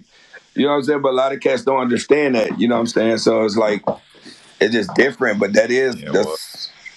you 0.54 0.64
know 0.64 0.70
what 0.70 0.76
I'm 0.78 0.82
saying? 0.84 1.02
But 1.02 1.10
a 1.10 1.16
lot 1.16 1.32
of 1.32 1.40
cats 1.40 1.64
don't 1.64 1.80
understand 1.80 2.34
that. 2.36 2.60
You 2.60 2.68
know 2.68 2.76
what 2.76 2.82
I'm 2.82 2.86
saying? 2.88 3.18
So 3.18 3.44
it's 3.44 3.56
like 3.56 3.82
it's 4.60 4.74
just 4.74 4.94
different. 4.94 5.40
But 5.40 5.54
that 5.54 5.70
is 5.70 5.96
Yeah, 5.96 6.10
well, 6.12 6.36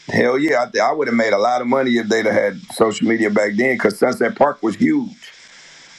hell 0.08 0.38
yeah. 0.38 0.64
I, 0.64 0.72
th- 0.72 0.84
I 0.84 0.92
would 0.94 1.08
have 1.08 1.16
made 1.18 1.34
a 1.34 1.38
lot 1.40 1.62
of 1.62 1.68
money 1.68 1.92
if 1.98 2.08
they'd 2.10 2.26
have 2.26 2.36
had 2.36 2.62
social 2.74 3.08
media 3.08 3.30
back 3.30 3.56
then 3.56 3.76
because 3.76 4.00
Sunset 4.00 4.36
Park 4.36 4.64
was 4.64 4.76
huge. 4.76 5.32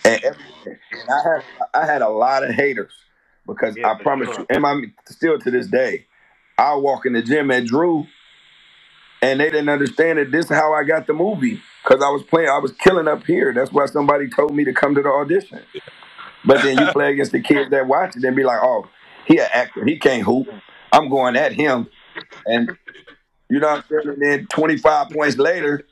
And, 0.05 0.23
and 0.25 0.37
I 1.11 1.23
had 1.25 1.45
I 1.75 1.87
had 1.87 2.03
a 2.03 2.09
lot 2.09 2.45
of 2.45 2.55
haters 2.55 2.93
because 3.47 3.77
Yeah, 3.77 3.93
I 3.93 4.03
promise 4.03 4.29
sure. 4.29 4.41
you, 4.41 4.47
and 4.51 4.67
I'm 4.67 4.95
still 5.07 5.39
to 5.39 5.51
this 5.51 5.69
day, 5.69 6.07
I 6.59 6.75
walk 6.77 7.07
in 7.07 7.15
the 7.15 7.23
gym 7.23 7.51
at 7.51 7.67
Drew 7.67 8.07
and 9.23 9.41
they 9.41 9.47
didn't 9.51 9.69
understand 9.69 10.19
that 10.19 10.31
This 10.33 10.47
is 10.47 10.53
how 10.53 10.73
I 10.75 10.85
got 10.85 11.07
the 11.07 11.15
movie 11.15 11.61
because 11.83 12.03
I 12.03 12.11
was 12.11 12.23
playing, 12.25 12.49
I 12.51 12.59
was 12.59 12.73
killing 12.73 13.09
up 13.09 13.25
here. 13.27 13.53
That's 13.55 13.73
why 13.73 13.87
somebody 13.87 14.29
told 14.29 14.55
me 14.55 14.65
to 14.65 14.73
come 14.73 14.95
to 14.95 15.03
the 15.03 15.09
audition. 15.11 15.61
But 16.49 16.63
then 16.63 16.79
you 16.79 16.87
play 16.93 17.13
against 17.13 17.33
the 17.33 17.41
kids 17.41 17.71
that 17.71 17.87
watch 17.87 18.17
it 18.17 18.25
and 18.25 18.35
be 18.35 18.43
like, 18.43 18.61
oh, 18.63 18.89
he 19.27 19.39
an 19.39 19.49
actor, 19.53 19.85
he 19.85 19.99
can't 19.99 20.23
hoop. 20.23 20.49
I'm 20.91 21.11
going 21.11 21.37
at 21.37 21.53
him, 21.53 21.87
and 22.47 22.75
you 23.51 23.61
know 23.61 23.69
what 23.69 23.85
I'm 23.91 24.03
saying. 24.03 24.15
And 24.15 24.23
then 24.23 24.47
25 24.47 25.11
points 25.11 25.37
later, 25.37 25.85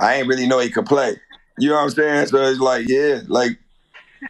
I 0.00 0.16
ain't 0.16 0.26
really 0.26 0.48
know 0.48 0.58
he 0.58 0.70
could 0.70 0.86
play. 0.86 1.16
You 1.58 1.68
know 1.68 1.76
what 1.76 1.82
I'm 1.82 1.90
saying? 1.90 2.26
So 2.26 2.44
it's 2.44 2.58
like, 2.58 2.88
yeah, 2.88 3.20
like 3.28 3.58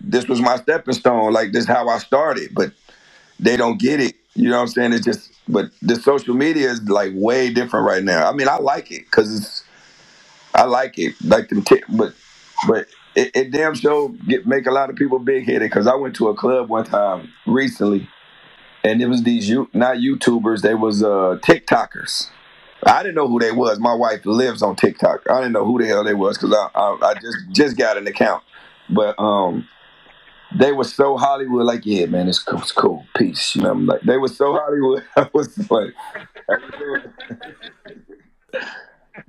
this 0.03 0.29
was 0.29 0.41
my 0.43 0.57
stepping 0.57 0.93
stone. 0.93 1.33
Like 1.33 1.53
this 1.53 1.63
is 1.63 1.69
how 1.69 1.89
I 1.89 1.97
started, 1.99 2.51
but 2.55 2.73
they 3.41 3.57
don't 3.57 3.81
get 3.81 4.01
it. 4.01 4.17
You 4.35 4.51
know 4.51 4.57
what 4.57 4.63
I'm 4.63 4.69
saying? 4.69 4.93
It's 4.93 5.07
just, 5.07 5.33
but 5.49 5.71
the 5.81 5.97
social 5.97 6.35
media 6.35 6.71
is 6.71 6.83
like 6.83 7.13
way 7.15 7.51
different 7.51 7.87
right 7.87 8.05
now. 8.05 8.29
I 8.29 8.35
mean, 8.35 8.49
I 8.49 8.59
like 8.59 8.93
it 8.93 9.05
because 9.07 9.35
it's, 9.35 9.65
I 10.55 10.65
like 10.65 10.99
it, 10.99 11.15
like 11.25 11.49
the, 11.49 11.83
but, 11.89 12.13
but 12.69 12.87
it, 13.17 13.33
it 13.35 13.53
damn 13.53 13.75
sure 13.75 14.11
get 14.29 14.47
make 14.47 14.67
a 14.67 14.73
lot 14.73 14.91
of 14.91 14.97
people 14.97 15.19
big 15.21 15.47
headed. 15.47 15.63
Because 15.71 15.89
I 15.89 15.97
went 15.97 16.17
to 16.17 16.29
a 16.29 16.37
club 16.37 16.69
one 16.71 16.85
time 16.85 17.31
recently, 17.47 18.09
and 18.85 19.03
it 19.03 19.09
was 19.09 19.23
these 19.25 19.49
you 19.49 19.69
not 19.75 19.99
YouTubers, 19.99 20.63
they 20.63 20.75
was 20.75 21.03
uh 21.03 21.39
TikTokers. 21.43 22.31
I 22.85 23.03
didn't 23.03 23.17
know 23.17 23.29
who 23.29 23.41
they 23.41 23.53
was. 23.53 23.81
My 23.81 23.95
wife 23.95 24.27
lives 24.27 24.63
on 24.63 24.77
TikTok. 24.77 25.29
I 25.31 25.39
didn't 25.39 25.53
know 25.53 25.65
who 25.65 25.81
the 25.81 25.87
hell 25.87 26.05
they 26.05 26.15
was 26.15 26.39
because 26.39 26.55
I, 26.55 26.79
I 26.79 26.99
I 27.11 27.15
just 27.15 27.37
just 27.53 27.77
got 27.79 27.99
an 27.99 28.07
account, 28.07 28.45
but 28.91 29.19
um 29.19 29.69
they 30.59 30.73
were 30.73 30.85
so 30.85 31.17
Hollywood, 31.17 31.67
like, 31.67 31.85
yeah, 31.85 32.07
man, 32.07 32.29
it's 32.29 32.39
cool, 32.39 32.61
it's 32.61 32.73
cool, 32.73 33.07
peace. 33.17 33.57
You 33.57 33.63
know, 33.63 33.73
I'm 33.73 33.87
like, 33.87 34.03
they 34.03 34.17
were 34.17 34.29
so 34.29 34.55
Hollywood. 34.55 35.05
I 35.17 35.29
was 35.33 35.71
like, 35.71 35.95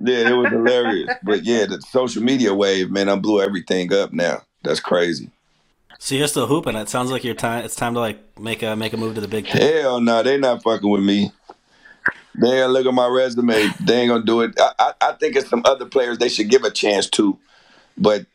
yeah, 0.00 0.28
it 0.28 0.32
was 0.32 0.50
hilarious. 0.50 1.10
But 1.22 1.44
yeah, 1.44 1.66
the 1.66 1.80
social 1.82 2.22
media 2.22 2.54
wave, 2.54 2.90
man, 2.90 3.08
I 3.08 3.16
blew 3.16 3.40
everything 3.40 3.92
up 3.92 4.12
now. 4.12 4.42
That's 4.62 4.80
crazy. 4.80 5.30
So 5.98 6.14
you're 6.14 6.28
still 6.28 6.46
hooping. 6.46 6.76
It 6.76 6.88
sounds 6.88 7.10
like 7.10 7.24
your 7.24 7.34
time. 7.34 7.64
It's 7.64 7.74
time 7.74 7.94
to 7.94 8.00
like 8.00 8.38
make 8.38 8.62
a 8.62 8.76
make 8.76 8.92
a 8.92 8.96
move 8.96 9.16
to 9.16 9.20
the 9.20 9.28
big. 9.28 9.46
Hell 9.46 10.00
no, 10.00 10.22
they 10.22 10.38
not 10.38 10.62
fucking 10.62 10.88
with 10.88 11.02
me. 11.02 11.32
They 12.40 12.62
ain't 12.62 12.70
look 12.70 12.86
at 12.86 12.94
my 12.94 13.08
resume. 13.08 13.68
They 13.80 14.02
ain't 14.02 14.08
gonna 14.10 14.24
do 14.24 14.42
it. 14.42 14.54
I, 14.60 14.72
I, 14.78 14.92
I 15.00 15.12
think 15.14 15.34
it's 15.34 15.48
some 15.48 15.62
other 15.64 15.86
players 15.86 16.18
they 16.18 16.28
should 16.28 16.48
give 16.48 16.62
a 16.62 16.70
chance 16.70 17.10
to, 17.10 17.36
but 17.96 18.26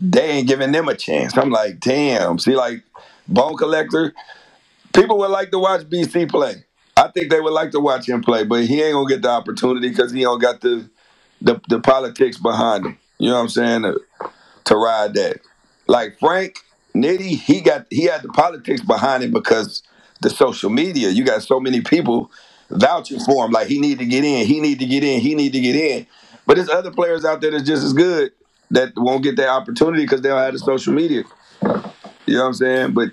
they 0.00 0.30
ain't 0.30 0.48
giving 0.48 0.72
them 0.72 0.88
a 0.88 0.96
chance. 0.96 1.36
I'm 1.38 1.50
like, 1.50 1.78
damn. 1.78 2.40
See, 2.40 2.56
like 2.56 2.82
Bone 3.28 3.56
Collector, 3.56 4.14
people 4.92 5.16
would 5.18 5.30
like 5.30 5.52
to 5.52 5.60
watch 5.60 5.82
BC 5.82 6.28
play. 6.28 6.64
I 6.96 7.08
think 7.08 7.30
they 7.30 7.40
would 7.40 7.52
like 7.52 7.70
to 7.70 7.80
watch 7.80 8.08
him 8.08 8.20
play, 8.20 8.44
but 8.44 8.64
he 8.64 8.82
ain't 8.82 8.94
gonna 8.94 9.08
get 9.08 9.22
the 9.22 9.30
opportunity 9.30 9.88
because 9.88 10.10
he 10.10 10.22
don't 10.22 10.40
got 10.40 10.60
the, 10.60 10.90
the 11.42 11.60
the 11.68 11.80
politics 11.80 12.38
behind 12.38 12.86
him. 12.86 12.98
You 13.18 13.30
know 13.30 13.36
what 13.36 13.42
I'm 13.42 13.48
saying? 13.48 13.82
To, 13.82 14.00
to 14.64 14.76
ride 14.76 15.14
that. 15.14 15.40
Like 15.86 16.18
Frank 16.18 16.58
Nitty, 16.94 17.38
he 17.38 17.60
got 17.60 17.86
he 17.90 18.04
had 18.04 18.22
the 18.22 18.28
politics 18.28 18.80
behind 18.80 19.22
him 19.24 19.32
because 19.32 19.82
the 20.20 20.30
social 20.30 20.70
media. 20.70 21.10
You 21.10 21.24
got 21.24 21.42
so 21.42 21.60
many 21.60 21.80
people 21.80 22.30
vouching 22.70 23.20
for 23.20 23.44
him. 23.44 23.50
Like 23.50 23.66
he 23.68 23.80
need 23.80 23.98
to 23.98 24.06
get 24.06 24.24
in, 24.24 24.46
he 24.46 24.60
need 24.60 24.78
to 24.78 24.86
get 24.86 25.04
in, 25.04 25.20
he 25.20 25.34
need 25.34 25.52
to 25.52 25.60
get 25.60 25.76
in. 25.76 26.06
But 26.46 26.56
there's 26.56 26.68
other 26.68 26.90
players 26.90 27.24
out 27.24 27.40
there 27.40 27.50
that's 27.50 27.64
just 27.66 27.84
as 27.84 27.92
good 27.92 28.32
that 28.70 28.92
won't 28.96 29.22
get 29.22 29.36
that 29.36 29.48
opportunity 29.48 30.04
because 30.04 30.22
they 30.22 30.28
don't 30.28 30.38
have 30.38 30.52
the 30.52 30.58
social 30.58 30.92
media. 30.92 31.24
You 32.26 32.34
know 32.34 32.40
what 32.40 32.46
I'm 32.48 32.54
saying? 32.54 32.92
But 32.92 33.10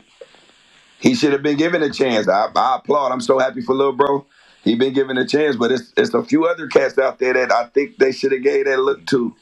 he 0.99 1.15
should 1.15 1.33
have 1.33 1.43
been 1.43 1.57
given 1.57 1.83
a 1.83 1.89
chance. 1.89 2.27
I, 2.27 2.47
I 2.55 2.75
applaud. 2.77 3.11
I'm 3.11 3.21
so 3.21 3.39
happy 3.39 3.61
for 3.61 3.75
little 3.75 3.93
bro. 3.93 4.25
He 4.63 4.75
been 4.75 4.93
given 4.93 5.17
a 5.17 5.25
chance, 5.25 5.55
but 5.55 5.71
it's 5.71 5.93
it's 5.95 6.13
a 6.13 6.23
few 6.23 6.45
other 6.45 6.67
cats 6.67 6.97
out 6.97 7.19
there 7.19 7.33
that 7.33 7.51
I 7.51 7.65
think 7.67 7.97
they 7.97 8.11
should 8.11 8.31
have 8.31 8.43
gave 8.43 8.65
that 8.65 8.79
look 8.79 9.05
to. 9.07 9.35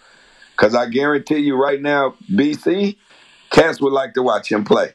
Cause 0.55 0.73
I 0.73 0.87
guarantee 0.87 1.37
you 1.37 1.55
right 1.55 1.79
now, 1.79 2.15
BC, 2.31 2.95
cats 3.51 3.79
would 3.79 3.93
like 3.93 4.15
to 4.15 4.23
watch 4.23 4.51
him 4.51 4.63
play. 4.63 4.93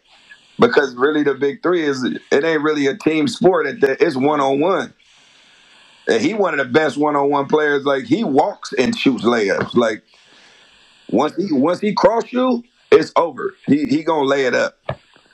Because 0.59 0.95
really 0.97 1.23
the 1.23 1.35
big 1.35 1.63
three 1.63 1.85
is 1.85 2.05
it 2.05 2.45
ain't 2.45 2.63
really 2.63 2.87
a 2.87 2.97
team 2.97 3.29
sport 3.29 3.67
at 3.67 3.81
that 3.81 4.01
it's 4.01 4.17
one 4.17 4.41
on 4.41 4.61
one. 4.61 4.93
And 6.09 6.21
he 6.21 6.35
one 6.35 6.59
of 6.59 6.67
the 6.67 6.73
best 6.73 6.97
one 6.97 7.15
on 7.15 7.31
one 7.31 7.47
players. 7.47 7.85
Like 7.85 8.05
he 8.05 8.25
walks 8.25 8.73
and 8.73 8.97
shoots 8.97 9.25
layups. 9.25 9.75
Like 9.75 10.03
once 11.11 11.35
he 11.37 11.53
once 11.53 11.81
he 11.81 11.95
cross 11.95 12.33
you, 12.33 12.65
it's 12.91 13.13
over. 13.17 13.55
He 13.67 13.85
he 13.85 14.03
gonna 14.03 14.27
lay 14.27 14.47
it 14.47 14.55
up. 14.55 14.79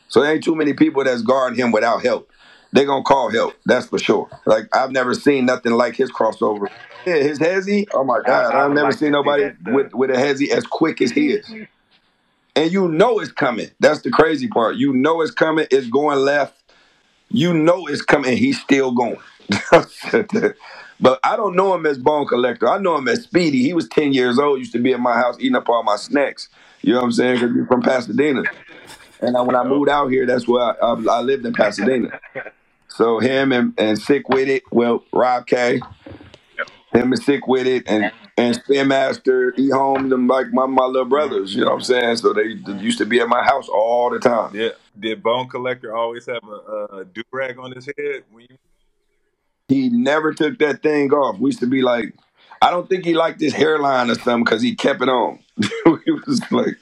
So 0.09 0.21
there 0.21 0.33
ain't 0.33 0.45
too 0.45 0.55
many 0.55 0.73
people 0.73 1.05
that's 1.05 1.23
guarding 1.23 1.59
him 1.59 1.73
without 1.73 2.03
help. 2.03 2.31
They 2.73 2.85
gonna 2.85 3.03
call 3.03 3.31
help. 3.31 3.55
That's 3.65 3.87
for 3.87 3.99
sure. 3.99 4.29
Like 4.47 4.75
I've 4.77 4.91
never 4.91 5.15
seen 5.15 5.47
nothing 5.47 5.73
like 5.73 5.97
his 5.97 6.11
crossover. 6.11 6.69
Yeah, 7.07 7.17
his 7.17 7.39
hezzy. 7.39 7.87
Oh 7.95 8.05
my 8.05 8.21
god, 8.25 8.55
I've 8.55 8.73
never 8.73 8.93
seen 8.93 9.13
nobody 9.13 9.51
with 9.67 9.95
with 9.95 10.11
a 10.11 10.15
hezzy 10.15 10.51
as 10.51 10.67
quick 10.67 11.01
as 11.01 11.11
he 11.11 11.33
is. 11.33 11.51
And 12.55 12.73
you 12.73 12.89
know 12.89 13.21
it's 13.21 13.33
coming. 13.33 13.71
That's 13.81 14.03
the 14.03 14.11
crazy 14.11 14.49
part. 14.49 14.77
You 14.77 14.93
know 14.93 15.21
it's 15.23 15.31
coming. 15.31 15.67
It's 15.71 15.89
going 15.89 16.19
left. 16.19 16.61
You 17.31 17.55
know 17.55 17.87
it's 17.87 18.03
coming. 18.03 18.37
He's 18.37 18.61
still 18.61 18.93
going. 18.93 19.19
but 21.01 21.21
I 21.23 21.37
don't 21.37 21.55
know 21.55 21.75
him 21.75 21.87
as 21.87 21.99
Bone 21.99 22.27
Collector. 22.27 22.69
I 22.69 22.79
know 22.79 22.97
him 22.97 23.09
as 23.09 23.23
Speedy. 23.23 23.63
He 23.63 23.73
was 23.73 23.89
10 23.89 24.13
years 24.13 24.39
old, 24.39 24.59
used 24.59 24.73
to 24.73 24.79
be 24.79 24.93
at 24.93 25.01
my 25.01 25.15
house 25.15 25.37
eating 25.39 25.57
up 25.57 25.69
all 25.69 25.83
my 25.83 25.97
snacks. 25.97 26.49
You 26.83 26.95
know 26.95 27.01
what 27.01 27.07
I'm 27.07 27.13
saying? 27.13 27.41
Because 27.41 27.55
he's 27.55 27.67
from 27.67 27.83
Pasadena. 27.83 28.43
And 29.21 29.37
I, 29.37 29.41
when 29.43 29.57
I 29.57 29.65
moved 29.65 29.89
out 29.89 30.11
here, 30.11 30.27
that's 30.27 30.47
where 30.47 30.63
I, 30.63 30.75
I, 30.83 30.93
I 31.11 31.21
lived 31.21 31.47
in 31.47 31.53
Pasadena. 31.53 32.21
So 32.99 33.21
him 33.21 33.53
and, 33.53 33.75
and 33.79 33.97
Sick 33.97 34.29
With 34.29 34.49
It, 34.49 34.65
well, 34.73 35.05
Rob 35.13 35.47
K, 35.47 35.81
him 36.93 37.13
and 37.13 37.23
Sick 37.23 37.47
With 37.47 37.69
It, 37.69 37.85
and 37.87 38.11
and 38.37 38.57
Spin 38.57 38.89
Master, 38.89 39.55
E 39.57 39.71
Home, 39.71 40.09
them 40.09 40.27
like 40.27 40.53
my, 40.53 40.67
my 40.67 40.85
little 40.85 41.05
brothers, 41.05 41.55
you 41.55 41.61
know 41.61 41.71
what 41.71 41.75
I'm 41.75 41.83
saying? 41.83 42.17
So 42.17 42.33
they, 42.33 42.55
they 42.55 42.73
used 42.73 42.99
to 42.99 43.07
be 43.07 43.21
at 43.21 43.29
my 43.29 43.45
house 43.45 43.69
all 43.69 44.11
the 44.11 44.19
time. 44.19 44.53
Yeah. 44.53 44.71
Did 44.99 45.23
Bone 45.23 45.49
Collector 45.49 45.95
always 45.95 46.27
have 46.27 46.43
a, 46.43 46.97
a 46.97 47.05
do 47.05 47.23
rag 47.31 47.57
on 47.61 47.71
his 47.71 47.87
head 47.87 48.25
when 48.33 48.49
you 48.51 48.57
He 49.69 49.91
never 49.91 50.35
took 50.35 50.59
that 50.59 50.83
thing 50.83 51.13
off. 51.13 51.39
We 51.39 51.51
used 51.51 51.61
to 51.61 51.69
be 51.69 51.83
like, 51.83 52.15
I 52.61 52.71
don't 52.71 52.89
think 52.89 53.05
he 53.05 53.15
liked 53.15 53.41
his 53.41 53.55
hairline 53.55 54.11
or 54.11 54.17
something 54.17 54.43
because 54.43 54.61
he 54.61 54.75
kept 54.75 55.03
it 55.03 55.09
on. 55.09 55.39
he 55.57 56.11
was 56.27 56.43
like, 56.51 56.77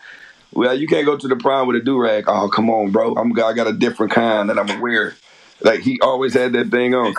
well, 0.55 0.75
you 0.75 0.87
can't 0.87 1.05
go 1.05 1.19
to 1.19 1.29
the 1.29 1.37
prom 1.37 1.69
with 1.69 1.77
a 1.77 1.81
do 1.81 2.01
rag. 2.01 2.25
Oh, 2.27 2.49
come 2.49 2.71
on, 2.71 2.91
bro. 2.91 3.15
I'm 3.17 3.33
I 3.39 3.53
got 3.53 3.67
a 3.67 3.75
different 3.75 4.13
kind 4.13 4.49
that 4.49 4.59
I'm 4.59 4.65
gonna 4.65 4.81
wear. 4.81 5.15
Like 5.61 5.81
he 5.81 5.99
always 6.01 6.35
had 6.35 6.53
that 6.53 6.71
thing 6.71 6.95
on. 6.95 7.15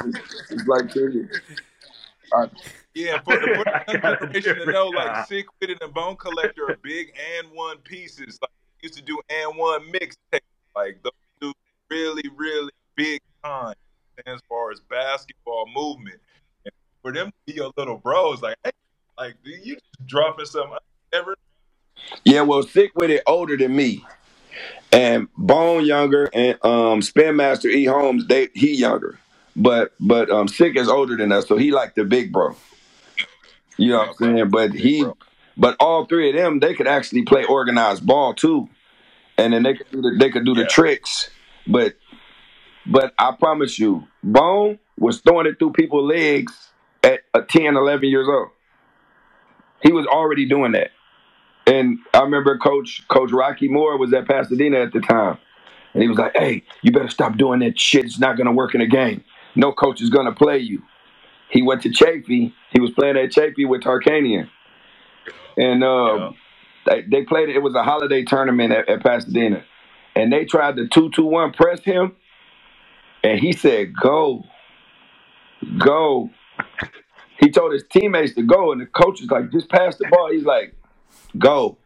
It's 0.49 0.67
like, 0.67 0.91
I, 2.33 2.49
Yeah, 2.93 3.19
for, 3.21 3.33
for 3.33 3.63
the 3.63 3.83
young 3.87 4.01
generation 4.01 4.55
to 4.57 4.71
know, 4.71 4.87
like 4.87 5.27
Sick 5.27 5.47
With 5.59 5.71
It 5.71 5.81
and 5.81 5.93
Bone 5.93 6.15
Collector 6.15 6.69
are 6.69 6.77
big 6.81 7.13
and 7.37 7.51
one 7.51 7.77
pieces. 7.79 8.39
Like 8.41 8.51
used 8.81 8.95
to 8.95 9.01
do 9.01 9.19
and 9.29 9.57
one 9.57 9.91
mixtape. 9.91 10.39
Like 10.75 11.01
those 11.03 11.11
two 11.41 11.53
really, 11.89 12.29
really 12.35 12.71
big 12.95 13.21
time 13.43 13.75
as 14.25 14.39
far 14.47 14.71
as 14.71 14.79
basketball 14.81 15.67
movement. 15.73 16.19
And 16.65 16.73
for 17.01 17.11
them 17.11 17.27
to 17.27 17.33
be 17.45 17.53
your 17.53 17.71
little 17.77 17.97
bros, 17.97 18.41
like, 18.41 18.57
hey, 18.63 18.71
like 19.17 19.35
you 19.43 19.75
just 19.75 20.07
dropping 20.07 20.45
something 20.45 20.73
I 20.73 21.15
never 21.15 21.35
yeah, 22.23 22.41
well, 22.41 22.63
Sick 22.63 22.91
With 22.95 23.09
It 23.09 23.23
older 23.27 23.57
than 23.57 23.75
me. 23.75 24.05
And 24.91 25.27
Bone 25.37 25.85
younger 25.85 26.29
and 26.33 26.63
um 26.63 27.01
Spin 27.01 27.35
Master 27.35 27.67
E 27.67 27.85
Holmes, 27.85 28.27
they 28.27 28.49
he 28.53 28.75
younger. 28.75 29.19
But 29.55 29.93
but 29.99 30.29
um 30.29 30.47
Sick 30.47 30.75
is 30.77 30.87
older 30.87 31.17
than 31.17 31.31
us, 31.31 31.47
so 31.47 31.57
he 31.57 31.71
like 31.71 31.95
the 31.95 32.03
big 32.03 32.31
bro. 32.31 32.55
You 33.77 33.91
know 33.91 33.97
what 33.99 34.07
I'm 34.09 34.13
saying? 34.15 34.49
But 34.49 34.73
he 34.73 35.05
but 35.57 35.75
all 35.79 36.05
three 36.05 36.29
of 36.29 36.35
them, 36.35 36.59
they 36.59 36.73
could 36.73 36.87
actually 36.87 37.23
play 37.23 37.43
organized 37.43 38.05
ball 38.05 38.33
too. 38.33 38.69
And 39.37 39.53
then 39.53 39.63
they 39.63 39.75
could 39.75 39.91
do 39.91 40.01
the, 40.01 40.15
they 40.19 40.29
could 40.31 40.45
do 40.45 40.53
the 40.55 40.61
Yeah. 40.61 40.67
tricks. 40.67 41.29
But 41.67 41.95
but 42.85 43.13
I 43.19 43.33
promise 43.37 43.77
you, 43.77 44.07
Bone 44.23 44.79
was 44.97 45.19
throwing 45.21 45.47
it 45.47 45.59
through 45.59 45.73
people's 45.73 46.09
legs 46.09 46.69
at 47.03 47.21
a 47.33 47.41
10, 47.41 47.75
11 47.75 48.09
years 48.09 48.27
old. 48.27 48.49
He 49.83 49.91
was 49.91 50.07
already 50.07 50.45
doing 50.47 50.71
that. 50.71 50.91
And 51.67 51.99
I 52.13 52.21
remember 52.21 52.57
Coach 52.57 53.05
Coach 53.09 53.31
Rocky 53.31 53.67
Moore 53.67 53.97
was 53.97 54.13
at 54.13 54.27
Pasadena 54.27 54.79
at 54.79 54.93
the 54.93 55.01
time. 55.01 55.37
And 55.93 56.01
he 56.01 56.07
was 56.09 56.17
like, 56.17 56.35
hey, 56.35 56.63
you 56.81 56.91
better 56.91 57.09
stop 57.09 57.37
doing 57.37 57.59
that 57.59 57.79
shit. 57.79 58.05
It's 58.05 58.19
not 58.19 58.37
gonna 58.37 58.53
work 58.53 58.73
in 58.73 58.81
a 58.81 58.87
game. 58.87 59.23
No 59.55 59.73
coach 59.73 60.01
is 60.01 60.09
gonna 60.09 60.33
play 60.33 60.59
you. 60.59 60.81
He 61.49 61.61
went 61.61 61.81
to 61.83 61.89
Chaffey. 61.89 62.53
He 62.71 62.79
was 62.79 62.91
playing 62.91 63.17
at 63.17 63.31
Chaffey 63.31 63.65
with 63.65 63.81
Tarkanian. 63.81 64.49
And 65.57 65.83
uh, 65.83 66.31
they, 66.85 67.01
they 67.01 67.23
played 67.23 67.49
it 67.49 67.59
was 67.59 67.75
a 67.75 67.83
holiday 67.83 68.23
tournament 68.23 68.71
at, 68.71 68.87
at 68.87 69.03
Pasadena. 69.03 69.63
And 70.15 70.31
they 70.31 70.45
tried 70.45 70.77
to 70.77 70.87
two 70.87 71.09
two 71.09 71.25
one 71.25 71.51
press 71.51 71.83
him. 71.83 72.15
And 73.23 73.39
he 73.39 73.51
said, 73.51 73.93
Go. 73.93 74.45
Go. 75.77 76.29
He 77.39 77.51
told 77.51 77.73
his 77.73 77.83
teammates 77.91 78.33
to 78.35 78.41
go, 78.41 78.71
and 78.71 78.81
the 78.81 78.85
coach 78.87 79.21
was 79.21 79.29
like, 79.29 79.51
just 79.51 79.69
pass 79.69 79.95
the 79.97 80.07
ball. 80.09 80.31
He's 80.31 80.43
like, 80.43 80.73
go. 81.37 81.77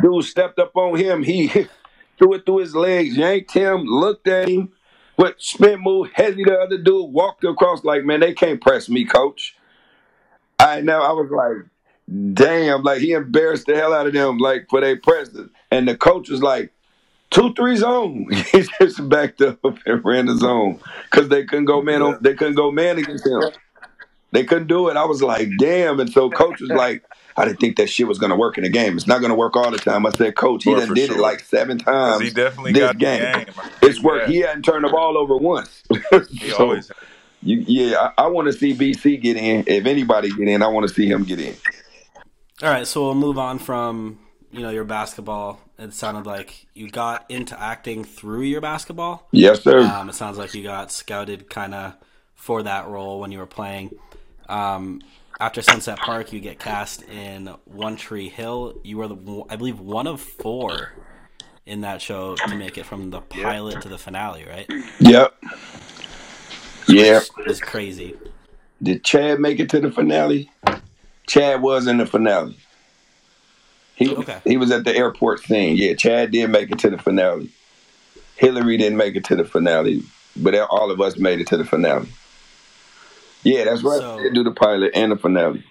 Dude 0.00 0.24
stepped 0.24 0.58
up 0.58 0.76
on 0.76 0.98
him. 0.98 1.22
He 1.22 1.48
threw 2.18 2.34
it 2.34 2.46
through 2.46 2.58
his 2.58 2.74
legs, 2.74 3.16
yanked 3.16 3.52
him, 3.52 3.84
looked 3.84 4.28
at 4.28 4.48
him, 4.48 4.72
what 5.16 5.40
spin 5.40 5.80
move, 5.80 6.10
hezzy 6.16 6.44
the 6.44 6.58
other 6.58 6.78
dude, 6.78 7.12
walked 7.12 7.44
across 7.44 7.84
like, 7.84 8.04
man, 8.04 8.20
they 8.20 8.34
can't 8.34 8.60
press 8.60 8.88
me, 8.88 9.04
coach. 9.04 9.56
I 10.58 10.80
know 10.80 11.00
I 11.00 11.12
was 11.12 11.30
like, 11.30 12.34
damn, 12.34 12.82
like 12.82 13.00
he 13.00 13.12
embarrassed 13.12 13.66
the 13.66 13.76
hell 13.76 13.92
out 13.92 14.06
of 14.06 14.12
them, 14.12 14.38
like 14.38 14.66
for 14.68 14.80
their 14.80 14.96
president. 14.96 15.52
And 15.70 15.86
the 15.86 15.96
coach 15.96 16.28
was 16.28 16.42
like, 16.42 16.72
two, 17.30 17.52
three 17.54 17.76
zone. 17.76 18.26
he 18.52 18.64
just 18.80 19.08
backed 19.08 19.42
up 19.42 19.58
and 19.86 20.04
ran 20.04 20.26
the 20.26 20.36
zone. 20.36 20.80
Cause 21.10 21.28
they 21.28 21.44
couldn't 21.44 21.66
go 21.66 21.82
man 21.82 22.02
on 22.02 22.18
they 22.20 22.34
couldn't 22.34 22.54
go 22.54 22.70
man 22.70 22.98
against 22.98 23.26
him. 23.26 23.42
They 24.32 24.44
couldn't 24.44 24.66
do 24.66 24.88
it. 24.88 24.96
I 24.96 25.04
was 25.04 25.22
like, 25.22 25.48
damn. 25.58 26.00
And 26.00 26.10
so 26.10 26.28
coach 26.28 26.60
was 26.60 26.70
like, 26.70 27.04
I 27.36 27.44
didn't 27.44 27.60
think 27.60 27.76
that 27.76 27.88
shit 27.88 28.06
was 28.06 28.18
gonna 28.18 28.36
work 28.36 28.58
in 28.58 28.64
the 28.64 28.70
game. 28.70 28.96
It's 28.96 29.06
not 29.06 29.20
gonna 29.20 29.34
work 29.34 29.56
all 29.56 29.70
the 29.70 29.78
time. 29.78 30.06
I 30.06 30.10
said, 30.10 30.36
Coach, 30.36 30.64
he 30.64 30.70
Well, 30.70 30.80
done 30.80 30.88
for 30.88 30.94
did 30.94 31.10
it 31.10 31.18
like 31.18 31.40
seven 31.40 31.78
times. 31.78 32.22
he 32.22 32.30
definitely 32.30 32.72
this 32.72 32.80
got 32.82 32.98
game. 32.98 33.20
the 33.20 33.44
game. 33.44 33.54
It's 33.82 34.00
worked. 34.02 34.28
He 34.30 34.38
hadn't 34.38 34.64
turned 34.64 34.84
the 34.84 34.88
ball 34.90 35.16
over 35.18 35.36
once. 35.36 35.82
He 36.30 36.50
so 36.50 36.56
always 36.58 36.90
you, 37.42 37.58
yeah, 37.66 38.10
I, 38.16 38.24
I 38.24 38.26
want 38.28 38.46
to 38.46 38.52
see 38.52 38.74
BC 38.74 39.20
get 39.20 39.36
in. 39.36 39.64
If 39.66 39.84
anybody 39.84 40.30
get 40.30 40.48
in, 40.48 40.62
I 40.62 40.68
want 40.68 40.88
to 40.88 40.94
see 40.94 41.06
him 41.06 41.24
get 41.24 41.38
in. 41.40 41.54
All 42.62 42.70
right, 42.70 42.86
so 42.86 43.02
we'll 43.04 43.14
move 43.14 43.38
on 43.38 43.58
from 43.58 44.18
you 44.50 44.60
know 44.60 44.70
your 44.70 44.84
basketball. 44.84 45.60
It 45.78 45.92
sounded 45.92 46.24
like 46.26 46.66
you 46.74 46.88
got 46.88 47.28
into 47.28 47.60
acting 47.60 48.04
through 48.04 48.42
your 48.42 48.60
basketball. 48.60 49.28
Yes, 49.32 49.62
sir. 49.62 49.80
Um, 49.80 50.08
it 50.08 50.14
sounds 50.14 50.38
like 50.38 50.54
you 50.54 50.62
got 50.62 50.92
scouted 50.92 51.50
kind 51.50 51.74
of 51.74 51.94
for 52.34 52.62
that 52.62 52.86
role 52.86 53.20
when 53.20 53.32
you 53.32 53.38
were 53.38 53.46
playing. 53.46 53.90
Um, 54.48 55.02
after 55.40 55.62
Sunset 55.62 55.98
Park, 55.98 56.32
you 56.32 56.40
get 56.40 56.58
cast 56.58 57.02
in 57.04 57.46
One 57.64 57.96
Tree 57.96 58.28
Hill. 58.28 58.74
You 58.84 58.98
were, 58.98 59.08
the, 59.08 59.44
I 59.48 59.56
believe, 59.56 59.80
one 59.80 60.06
of 60.06 60.20
four 60.20 60.92
in 61.66 61.80
that 61.80 62.00
show 62.00 62.36
to 62.36 62.54
make 62.56 62.78
it 62.78 62.86
from 62.86 63.10
the 63.10 63.20
pilot 63.20 63.80
to 63.82 63.88
the 63.88 63.98
finale, 63.98 64.44
right? 64.48 64.70
yep. 65.00 65.34
Yeah. 66.86 67.20
It's 67.46 67.60
crazy. 67.60 68.14
Did 68.82 69.02
Chad 69.04 69.40
make 69.40 69.60
it 69.60 69.70
to 69.70 69.80
the 69.80 69.90
finale? 69.90 70.50
Chad 71.26 71.62
was 71.62 71.86
in 71.86 71.96
the 71.96 72.06
finale. 72.06 72.56
He 73.96 74.14
Okay. 74.14 74.38
he 74.44 74.56
was 74.56 74.70
at 74.70 74.84
the 74.84 74.94
airport 74.94 75.40
scene. 75.40 75.76
Yeah, 75.76 75.94
Chad 75.94 76.32
did 76.32 76.50
make 76.50 76.70
it 76.70 76.78
to 76.80 76.90
the 76.90 76.98
finale. 76.98 77.50
Hillary 78.36 78.76
didn't 78.76 78.98
make 78.98 79.14
it 79.16 79.24
to 79.26 79.36
the 79.36 79.44
finale, 79.44 80.02
but 80.36 80.54
all 80.54 80.90
of 80.90 81.00
us 81.00 81.16
made 81.16 81.40
it 81.40 81.46
to 81.48 81.56
the 81.56 81.64
finale. 81.64 82.08
Yeah, 83.44 83.64
that's 83.64 83.82
right. 83.82 84.00
So- 84.00 84.30
do 84.32 84.42
the 84.42 84.50
pilot 84.50 84.92
and 84.94 85.12
the 85.12 85.16
finale. 85.16 85.64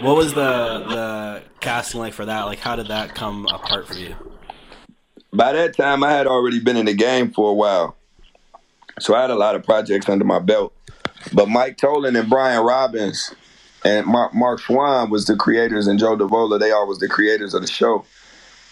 What 0.00 0.16
was 0.16 0.32
the 0.32 0.40
the 0.88 1.42
casting 1.60 2.00
like 2.00 2.14
for 2.14 2.24
that? 2.24 2.44
Like, 2.44 2.60
how 2.60 2.76
did 2.76 2.88
that 2.88 3.14
come 3.14 3.46
apart 3.46 3.88
for 3.88 3.94
you? 3.94 4.14
By 5.32 5.52
that 5.52 5.76
time, 5.76 6.02
I 6.02 6.12
had 6.12 6.26
already 6.26 6.58
been 6.58 6.76
in 6.76 6.86
the 6.86 6.94
game 6.94 7.30
for 7.32 7.50
a 7.50 7.54
while, 7.54 7.96
so 8.98 9.14
I 9.14 9.20
had 9.20 9.30
a 9.30 9.34
lot 9.34 9.54
of 9.54 9.64
projects 9.64 10.08
under 10.08 10.24
my 10.24 10.38
belt. 10.38 10.72
But 11.32 11.48
Mike 11.48 11.76
Tollin 11.76 12.16
and 12.16 12.30
Brian 12.30 12.64
Robbins 12.64 13.34
and 13.84 14.06
Mark, 14.06 14.34
Mark 14.34 14.60
Schwahn 14.60 15.10
was 15.10 15.26
the 15.26 15.36
creators, 15.36 15.86
and 15.86 15.98
Joe 15.98 16.16
Davola, 16.16 16.58
they 16.58 16.70
all 16.70 16.86
was 16.86 16.98
the 16.98 17.08
creators 17.08 17.52
of 17.52 17.62
the 17.62 17.68
show. 17.68 18.04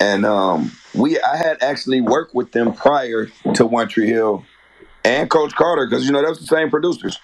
And 0.00 0.24
um, 0.24 0.72
we, 0.94 1.20
I 1.20 1.36
had 1.36 1.62
actually 1.62 2.00
worked 2.00 2.34
with 2.34 2.52
them 2.52 2.72
prior 2.72 3.26
to 3.54 3.66
One 3.66 3.88
Tree 3.88 4.06
Hill 4.06 4.44
and 5.04 5.28
Coach 5.28 5.54
Carter, 5.54 5.86
because 5.86 6.06
you 6.06 6.12
know 6.12 6.22
that 6.22 6.28
was 6.28 6.40
the 6.40 6.46
same 6.46 6.70
producers. 6.70 7.18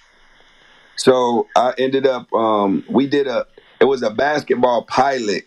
So 0.96 1.48
I 1.56 1.74
ended 1.78 2.06
up, 2.06 2.32
um, 2.32 2.84
we 2.88 3.06
did 3.06 3.26
a, 3.26 3.46
it 3.80 3.84
was 3.84 4.02
a 4.02 4.10
basketball 4.10 4.84
pilot 4.84 5.44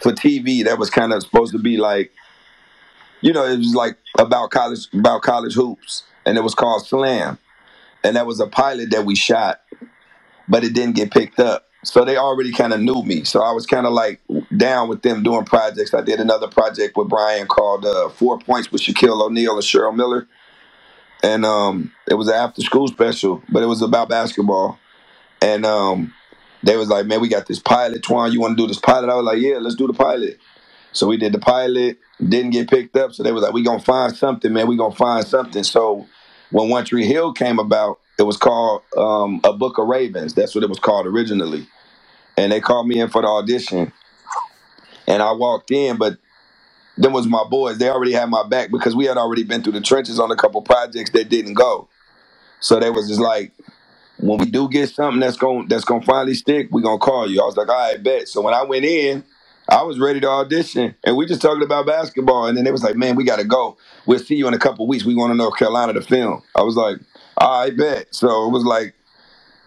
for 0.00 0.12
TV 0.12 0.64
that 0.64 0.78
was 0.78 0.90
kind 0.90 1.12
of 1.12 1.22
supposed 1.22 1.52
to 1.52 1.58
be 1.58 1.76
like, 1.76 2.12
you 3.20 3.32
know, 3.32 3.44
it 3.44 3.58
was 3.58 3.74
like 3.74 3.96
about 4.18 4.50
college, 4.50 4.86
about 4.92 5.22
college 5.22 5.54
hoops, 5.54 6.04
and 6.24 6.38
it 6.38 6.42
was 6.42 6.54
called 6.54 6.86
Slam, 6.86 7.38
and 8.04 8.16
that 8.16 8.26
was 8.26 8.40
a 8.40 8.46
pilot 8.46 8.90
that 8.90 9.04
we 9.04 9.16
shot, 9.16 9.60
but 10.48 10.62
it 10.62 10.72
didn't 10.72 10.94
get 10.94 11.10
picked 11.10 11.40
up. 11.40 11.64
So 11.84 12.04
they 12.04 12.16
already 12.16 12.52
kind 12.52 12.72
of 12.72 12.80
knew 12.80 13.02
me. 13.04 13.24
So 13.24 13.40
I 13.40 13.52
was 13.52 13.64
kind 13.64 13.86
of 13.86 13.92
like 13.92 14.20
down 14.56 14.88
with 14.88 15.02
them 15.02 15.22
doing 15.22 15.44
projects. 15.44 15.94
I 15.94 16.00
did 16.00 16.20
another 16.20 16.48
project 16.48 16.96
with 16.96 17.08
Brian 17.08 17.46
called 17.46 17.84
uh, 17.84 18.08
Four 18.10 18.38
Points 18.38 18.70
with 18.70 18.82
Shaquille 18.82 19.22
O'Neal 19.22 19.54
and 19.54 19.62
Cheryl 19.62 19.94
Miller. 19.94 20.28
And 21.22 21.44
um, 21.44 21.92
it 22.08 22.14
was 22.14 22.28
an 22.28 22.34
after 22.34 22.62
school 22.62 22.88
special, 22.88 23.42
but 23.50 23.62
it 23.62 23.66
was 23.66 23.82
about 23.82 24.08
basketball. 24.08 24.78
And 25.42 25.66
um, 25.66 26.14
they 26.62 26.76
was 26.76 26.88
like, 26.88 27.06
man, 27.06 27.20
we 27.20 27.28
got 27.28 27.46
this 27.46 27.58
pilot. 27.58 28.02
Twan, 28.02 28.32
you 28.32 28.40
want 28.40 28.56
to 28.56 28.62
do 28.62 28.66
this 28.66 28.78
pilot? 28.78 29.10
I 29.10 29.14
was 29.14 29.24
like, 29.24 29.40
yeah, 29.40 29.58
let's 29.58 29.74
do 29.74 29.86
the 29.86 29.92
pilot. 29.92 30.38
So 30.92 31.06
we 31.06 31.16
did 31.16 31.32
the 31.32 31.38
pilot, 31.38 31.98
didn't 32.20 32.50
get 32.50 32.70
picked 32.70 32.96
up. 32.96 33.12
So 33.12 33.22
they 33.22 33.32
was 33.32 33.42
like, 33.42 33.52
we 33.52 33.62
to 33.78 33.84
find 33.84 34.16
something, 34.16 34.52
man. 34.52 34.66
we 34.66 34.76
to 34.92 34.96
find 34.96 35.24
something. 35.24 35.62
So 35.62 36.06
when 36.50 36.68
One 36.68 36.84
Tree 36.84 37.06
Hill 37.06 37.32
came 37.32 37.58
about, 37.58 38.00
it 38.18 38.22
was 38.22 38.36
called 38.36 38.82
um, 38.96 39.40
A 39.44 39.52
Book 39.52 39.78
of 39.78 39.86
Ravens. 39.86 40.34
That's 40.34 40.54
what 40.54 40.64
it 40.64 40.68
was 40.68 40.80
called 40.80 41.06
originally. 41.06 41.68
And 42.36 42.50
they 42.50 42.60
called 42.60 42.88
me 42.88 43.00
in 43.00 43.08
for 43.08 43.22
the 43.22 43.28
audition. 43.28 43.92
And 45.06 45.22
I 45.22 45.32
walked 45.32 45.70
in, 45.70 45.96
but 45.96 46.18
them 46.98 47.12
was 47.12 47.26
my 47.26 47.44
boys. 47.48 47.78
They 47.78 47.88
already 47.88 48.12
had 48.12 48.28
my 48.28 48.46
back 48.46 48.70
because 48.70 48.94
we 48.94 49.06
had 49.06 49.16
already 49.16 49.44
been 49.44 49.62
through 49.62 49.74
the 49.74 49.80
trenches 49.80 50.18
on 50.18 50.30
a 50.30 50.36
couple 50.36 50.60
projects 50.62 51.10
that 51.10 51.28
didn't 51.28 51.54
go. 51.54 51.88
So 52.60 52.80
they 52.80 52.90
was 52.90 53.08
just 53.08 53.20
like, 53.20 53.52
when 54.18 54.38
we 54.38 54.46
do 54.46 54.68
get 54.68 54.90
something 54.90 55.20
that's 55.20 55.36
going 55.36 55.68
that's 55.68 55.84
gonna 55.84 56.04
finally 56.04 56.34
stick, 56.34 56.68
we 56.72 56.82
gonna 56.82 56.98
call 56.98 57.30
you. 57.30 57.40
I 57.40 57.44
was 57.44 57.56
like, 57.56 57.68
all 57.68 57.92
right, 57.92 58.02
bet. 58.02 58.28
So 58.28 58.40
when 58.40 58.52
I 58.52 58.64
went 58.64 58.84
in, 58.84 59.22
I 59.68 59.82
was 59.82 60.00
ready 60.00 60.18
to 60.20 60.28
audition, 60.28 60.94
and 61.04 61.16
we 61.16 61.24
just 61.26 61.40
talking 61.40 61.62
about 61.62 61.86
basketball. 61.86 62.46
And 62.46 62.56
then 62.56 62.64
they 62.64 62.72
was 62.72 62.82
like, 62.82 62.96
man, 62.96 63.14
we 63.14 63.22
gotta 63.22 63.44
go. 63.44 63.76
We'll 64.06 64.18
see 64.18 64.34
you 64.34 64.48
in 64.48 64.54
a 64.54 64.58
couple 64.58 64.88
weeks. 64.88 65.04
We 65.04 65.14
going 65.14 65.30
to 65.30 65.36
North 65.36 65.56
Carolina 65.56 65.92
to 65.92 66.00
film. 66.00 66.42
I 66.56 66.62
was 66.62 66.74
like, 66.74 66.96
all 67.36 67.60
right, 67.60 67.76
bet. 67.76 68.12
So 68.12 68.46
it 68.46 68.50
was 68.50 68.64
like, 68.64 68.94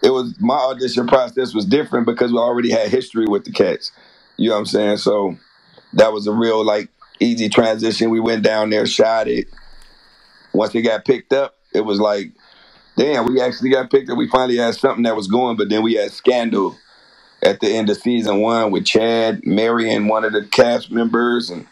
it 0.04 0.10
was 0.10 0.36
my 0.42 0.58
audition 0.58 1.08
process 1.08 1.54
was 1.54 1.66
different 1.66 2.06
because 2.06 2.34
we 2.34 2.40
already 2.40 2.72
had 2.72 2.90
history 2.90 3.26
with 3.26 3.46
the 3.46 3.52
cats. 3.52 3.92
You 4.36 4.50
know 4.50 4.56
what 4.56 4.62
I'm 4.62 4.66
saying? 4.66 4.98
So 4.98 5.38
that 5.94 6.12
was 6.12 6.28
a 6.28 6.34
real 6.34 6.66
like 6.66 6.90
easy 7.22 7.50
transition. 7.50 8.10
We 8.10 8.20
went 8.20 8.44
down 8.44 8.70
there, 8.70 8.86
shot 8.86 9.28
it. 9.28 9.48
Once 10.54 10.76
it 10.76 10.82
got 10.82 11.06
picked 11.06 11.32
up, 11.32 11.56
it 11.74 11.82
was 11.82 12.00
like, 12.00 12.32
damn, 12.98 13.26
we 13.26 13.40
actually 13.40 13.70
got 13.70 13.90
picked 13.90 14.10
up. 14.10 14.18
We 14.18 14.28
finally 14.28 14.58
had 14.58 14.76
something 14.76 15.04
that 15.04 15.16
was 15.16 15.28
going, 15.28 15.56
but 15.56 15.70
then 15.70 15.84
we 15.84 15.94
had 15.94 16.12
scandal 16.12 16.76
at 17.42 17.60
the 17.60 17.70
end 17.70 17.90
of 17.90 17.98
season 17.98 18.42
one 18.42 18.72
with 18.72 18.86
Chad 18.86 19.46
marrying 19.46 20.08
one 20.08 20.26
of 20.26 20.34
the 20.34 20.46
cast 20.46 20.92
members, 20.92 21.50
and 21.50 21.68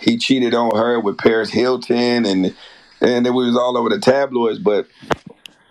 he 0.00 0.18
cheated 0.18 0.54
on 0.54 0.76
her 0.76 1.00
with 1.00 1.18
Paris 1.18 1.50
Hilton, 1.50 2.26
and 2.26 2.54
and 3.00 3.26
then 3.26 3.34
we 3.34 3.46
was 3.46 3.56
all 3.56 3.76
over 3.76 3.88
the 3.88 3.98
tabloids. 3.98 4.58
But 4.58 4.86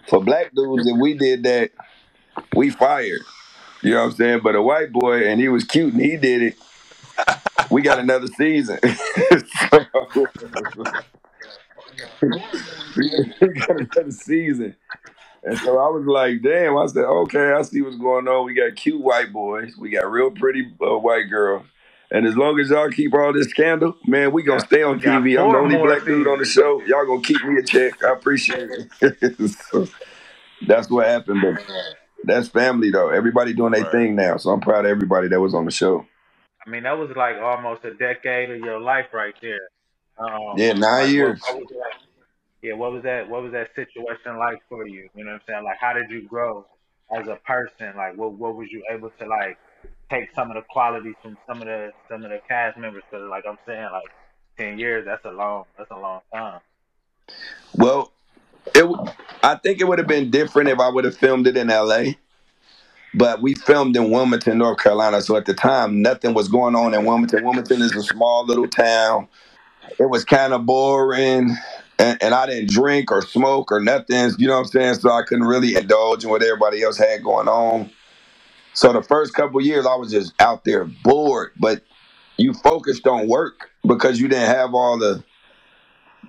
for 0.07 0.23
black 0.23 0.53
dudes, 0.53 0.87
if 0.87 0.97
we 0.97 1.13
did 1.13 1.43
that, 1.43 1.71
we 2.55 2.69
fired. 2.71 3.21
You 3.81 3.91
know 3.91 4.03
what 4.03 4.11
I'm 4.11 4.15
saying? 4.17 4.39
But 4.43 4.55
a 4.55 4.61
white 4.61 4.91
boy, 4.91 5.27
and 5.27 5.39
he 5.39 5.47
was 5.47 5.63
cute, 5.63 5.93
and 5.93 6.01
he 6.01 6.17
did 6.17 6.41
it. 6.41 6.57
We 7.71 7.81
got 7.81 7.99
another 7.99 8.27
season. 8.27 8.79
So- 9.71 9.85
we 12.95 13.09
got 13.49 13.69
another 13.81 14.11
season. 14.11 14.75
And 15.43 15.57
so 15.59 15.77
I 15.77 15.89
was 15.89 16.05
like, 16.05 16.41
damn, 16.41 16.77
I 16.77 16.85
said, 16.87 17.03
okay, 17.05 17.51
I 17.51 17.61
see 17.61 17.81
what's 17.81 17.97
going 17.97 18.27
on. 18.27 18.45
We 18.45 18.53
got 18.53 18.75
cute 18.75 19.01
white 19.01 19.31
boys. 19.31 19.75
We 19.77 19.89
got 19.91 20.09
real 20.09 20.31
pretty 20.31 20.71
uh, 20.81 20.97
white 20.97 21.29
girls. 21.29 21.65
And 22.11 22.25
as 22.25 22.35
long 22.35 22.59
as 22.59 22.69
y'all 22.69 22.89
keep 22.89 23.13
all 23.13 23.33
this 23.33 23.47
scandal, 23.49 23.95
man, 24.07 24.31
we 24.31 24.43
gonna 24.43 24.59
stay 24.59 24.83
on 24.83 24.99
got 24.99 25.21
TV. 25.23 25.39
I'm 25.39 25.47
the 25.49 25.51
four 25.51 25.57
only 25.59 25.75
more 25.75 25.87
black 25.87 26.05
dude 26.05 26.27
on 26.27 26.39
the 26.39 26.45
show. 26.45 26.81
Y'all 26.83 27.05
gonna 27.05 27.21
keep 27.21 27.43
me 27.43 27.57
a 27.59 27.63
check. 27.63 28.03
I 28.03 28.11
appreciate 28.13 28.69
it. 29.01 29.49
so 29.71 29.87
that's 30.67 30.89
what 30.89 31.07
happened. 31.07 31.41
But 31.41 31.63
that's 32.23 32.47
family 32.47 32.91
though. 32.91 33.09
Everybody 33.09 33.53
doing 33.53 33.73
their 33.73 33.83
Right. 33.83 33.91
thing 33.91 34.15
now. 34.15 34.37
So 34.37 34.51
I'm 34.51 34.61
proud 34.61 34.85
of 34.85 34.91
everybody 34.91 35.27
that 35.29 35.41
was 35.41 35.53
on 35.55 35.65
the 35.65 35.71
show. 35.71 36.05
I 36.65 36.69
mean, 36.69 36.83
that 36.83 36.97
was 36.97 37.11
like 37.15 37.37
almost 37.37 37.85
a 37.85 37.93
decade 37.93 38.49
of 38.49 38.59
your 38.59 38.79
life 38.79 39.07
right 39.13 39.35
there. 39.41 39.69
Um, 40.17 40.57
Yeah, 40.57 40.73
nine 40.73 41.03
like, 41.05 41.13
years. 41.13 41.41
what 41.41 41.59
was 41.59 41.69
that- 41.69 42.01
yeah, 42.61 42.73
what 42.73 42.91
was 42.93 43.03
that? 43.03 43.29
What 43.29 43.43
was 43.43 43.51
that 43.51 43.75
situation 43.75 44.37
like 44.37 44.59
for 44.67 44.87
you? 44.87 45.07
You 45.13 45.23
know 45.23 45.33
what 45.33 45.41
I'm 45.41 45.47
saying? 45.47 45.63
Like, 45.63 45.77
how 45.79 45.93
did 45.93 46.09
you 46.09 46.27
grow 46.27 46.65
as 47.15 47.27
a 47.27 47.35
person? 47.45 47.95
Like, 47.95 48.17
what 48.17 48.33
what 48.33 48.55
was 48.55 48.71
you 48.71 48.83
able 48.89 49.11
to 49.11 49.27
like 49.27 49.59
take 50.09 50.33
some 50.33 50.49
of 50.49 50.55
the 50.55 50.63
qualities 50.63 51.13
from 51.21 51.37
some 51.45 51.61
of 51.61 51.67
the 51.67 51.91
some 52.09 52.23
of 52.23 52.31
the 52.31 52.39
cast 52.47 52.77
members? 52.77 53.03
Because, 53.09 53.29
like 53.29 53.45
I'm 53.47 53.59
saying, 53.67 53.87
like 53.91 54.09
ten 54.57 54.79
years, 54.79 55.05
that's 55.05 55.23
a 55.25 55.31
long 55.31 55.65
that's 55.77 55.91
a 55.91 55.99
long 55.99 56.21
time. 56.33 56.59
Well, 57.75 58.11
it. 58.73 58.85
I 59.43 59.55
think 59.57 59.79
it 59.79 59.87
would 59.87 59.99
have 59.99 60.07
been 60.07 60.31
different 60.31 60.69
if 60.69 60.79
I 60.79 60.89
would 60.89 61.05
have 61.05 61.15
filmed 61.15 61.45
it 61.45 61.57
in 61.57 61.69
L.A. 61.69 62.17
But 63.17 63.41
we 63.41 63.53
filmed 63.53 63.95
in 63.95 64.11
Wilmington, 64.11 64.57
North 64.57 64.79
Carolina. 64.79 65.21
So 65.21 65.37
at 65.37 65.45
the 65.45 65.53
time, 65.53 66.01
nothing 66.01 66.33
was 66.33 66.49
going 66.49 66.75
on 66.75 66.93
in 66.93 67.05
Wilmington. 67.05 67.43
Wilmington 67.43 67.81
is 67.81 67.95
a 67.95 68.03
small 68.03 68.45
little 68.45 68.67
town. 68.67 69.27
It 69.99 70.09
was 70.09 70.25
kind 70.25 70.53
of 70.53 70.65
boring, 70.65 71.55
and, 71.97 72.21
and 72.21 72.33
I 72.33 72.45
didn't 72.47 72.69
drink 72.69 73.11
or 73.11 73.21
smoke 73.21 73.71
or 73.71 73.79
nothing. 73.79 74.31
You 74.37 74.47
know 74.47 74.55
what 74.55 74.59
I'm 74.59 74.65
saying? 74.65 74.95
So 74.95 75.11
I 75.11 75.21
couldn't 75.23 75.45
really 75.45 75.75
indulge 75.75 76.23
in 76.23 76.29
what 76.29 76.43
everybody 76.43 76.83
else 76.83 76.97
had 76.97 77.23
going 77.23 77.47
on. 77.47 77.89
So 78.73 78.91
the 78.91 79.01
first 79.01 79.33
couple 79.33 79.61
years, 79.61 79.85
I 79.85 79.95
was 79.95 80.11
just 80.11 80.33
out 80.41 80.65
there 80.65 80.83
bored. 80.83 81.51
But 81.57 81.83
you 82.37 82.53
focused 82.53 83.07
on 83.07 83.29
work 83.29 83.69
because 83.87 84.19
you 84.19 84.27
didn't 84.27 84.53
have 84.53 84.73
all 84.73 84.97
the 84.99 85.23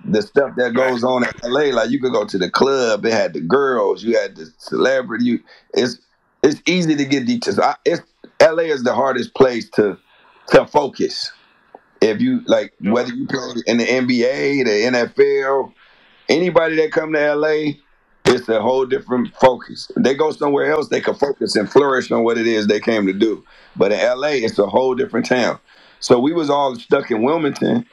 the 0.05 0.21
stuff 0.21 0.55
that 0.55 0.73
goes 0.73 1.03
on 1.03 1.25
in 1.25 1.31
LA. 1.43 1.75
Like 1.75 1.89
you 1.89 1.99
could 1.99 2.13
go 2.13 2.23
to 2.23 2.37
the 2.37 2.49
club, 2.49 3.05
it 3.05 3.11
had 3.11 3.33
the 3.33 3.41
girls, 3.41 4.03
you 4.03 4.17
had 4.17 4.35
the 4.35 4.45
celebrity. 4.57 5.25
You, 5.25 5.39
it's 5.73 5.99
it's 6.47 6.63
easy 6.67 6.95
to 6.95 7.05
get 7.05 7.27
details. 7.27 7.59
I, 7.59 7.75
it's 7.85 8.01
LA 8.41 8.63
is 8.63 8.83
the 8.83 8.95
hardest 8.95 9.35
place 9.35 9.69
to 9.71 9.97
to 10.49 10.67
focus. 10.67 11.31
If 12.01 12.21
you 12.21 12.41
like, 12.45 12.73
whether 12.81 13.13
you 13.13 13.27
play 13.27 13.63
in 13.67 13.77
the 13.77 13.85
NBA, 13.85 14.65
the 14.65 14.97
NFL, 15.15 15.73
anybody 16.29 16.77
that 16.77 16.91
come 16.91 17.13
to 17.13 17.35
LA, 17.35 17.73
it's 18.25 18.47
it's 18.47 18.49
a 18.49 18.61
whole 18.61 18.85
different 18.85 19.35
focus. 19.35 19.91
They 19.97 20.15
go 20.15 20.31
somewhere 20.31 20.71
else, 20.71 20.89
they 20.89 21.01
can 21.01 21.15
focus 21.15 21.55
and 21.55 21.69
flourish 21.71 22.11
on 22.11 22.23
what 22.23 22.37
it 22.37 22.47
is 22.47 22.67
they 22.67 22.79
came 22.79 23.07
to 23.07 23.13
do. 23.13 23.45
But 23.75 23.91
in 23.91 23.99
LA, 23.99 24.29
it's 24.45 24.59
a 24.59 24.67
whole 24.67 24.95
different 24.95 25.25
town. 25.27 25.59
So 25.99 26.19
we 26.19 26.33
was 26.33 26.49
all 26.49 26.75
stuck 26.75 27.11
in 27.11 27.23
Wilmington, 27.23 27.85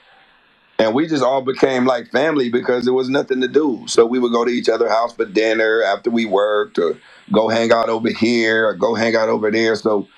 and 0.79 0.95
we 0.95 1.07
just 1.07 1.23
all 1.23 1.43
became 1.43 1.85
like 1.85 2.11
family 2.11 2.49
because 2.49 2.85
there 2.85 2.95
was 2.95 3.09
nothing 3.09 3.41
to 3.41 3.49
do. 3.49 3.85
So 3.87 4.05
we 4.07 4.19
would 4.19 4.33
go 4.33 4.45
to 4.45 4.51
each 4.51 4.69
other's 4.69 4.91
house 4.91 5.15
for 5.15 5.25
dinner 5.25 5.83
after 5.83 6.11
we 6.11 6.25
worked, 6.25 6.79
or 6.79 6.99
go 7.33 7.49
hang 7.49 7.73
out 7.73 7.89
over 7.89 8.11
here, 8.11 8.69
or 8.69 8.75
go 8.75 8.95
hang 8.95 9.15
out 9.17 9.29
over 9.29 9.51
there. 9.51 9.77
So 9.77 10.09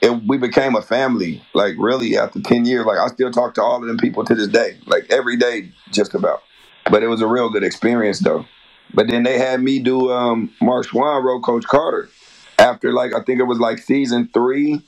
it, 0.00 0.10
we 0.26 0.38
became 0.38 0.74
a 0.74 0.82
family. 0.82 1.42
Like 1.54 1.74
really, 1.78 2.16
after 2.16 2.40
ten 2.40 2.64
years, 2.64 2.86
like 2.86 2.98
I 2.98 3.06
still 3.08 3.30
talk 3.30 3.54
to 3.54 3.62
all 3.62 3.82
of 3.82 3.86
them 3.86 3.98
people 3.98 4.24
to 4.24 4.34
this 4.34 4.48
day, 4.48 4.78
like 4.86 5.06
every 5.10 5.36
day, 5.36 5.70
just 5.90 6.14
about. 6.14 6.42
But 6.90 7.02
it 7.02 7.08
was 7.08 7.20
a 7.20 7.26
real 7.26 7.50
good 7.50 7.64
experience 7.64 8.18
though. 8.20 8.46
But 8.94 9.08
then 9.08 9.22
they 9.22 9.38
had 9.38 9.62
me 9.62 9.78
do 9.78 10.10
um, 10.10 10.52
Mark 10.60 10.86
Schwahn 10.86 11.22
wrote 11.22 11.42
Coach 11.42 11.64
Carter 11.64 12.08
after 12.58 12.92
like 12.92 13.14
I 13.14 13.22
think 13.22 13.40
it 13.40 13.44
was 13.44 13.58
like 13.58 13.78
season 13.78 14.28
three, 14.32 14.82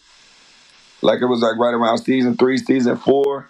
like 1.02 1.20
it 1.20 1.26
was 1.26 1.40
like 1.40 1.56
right 1.58 1.74
around 1.74 1.98
season 1.98 2.36
three, 2.36 2.58
season 2.58 2.96
four. 2.96 3.48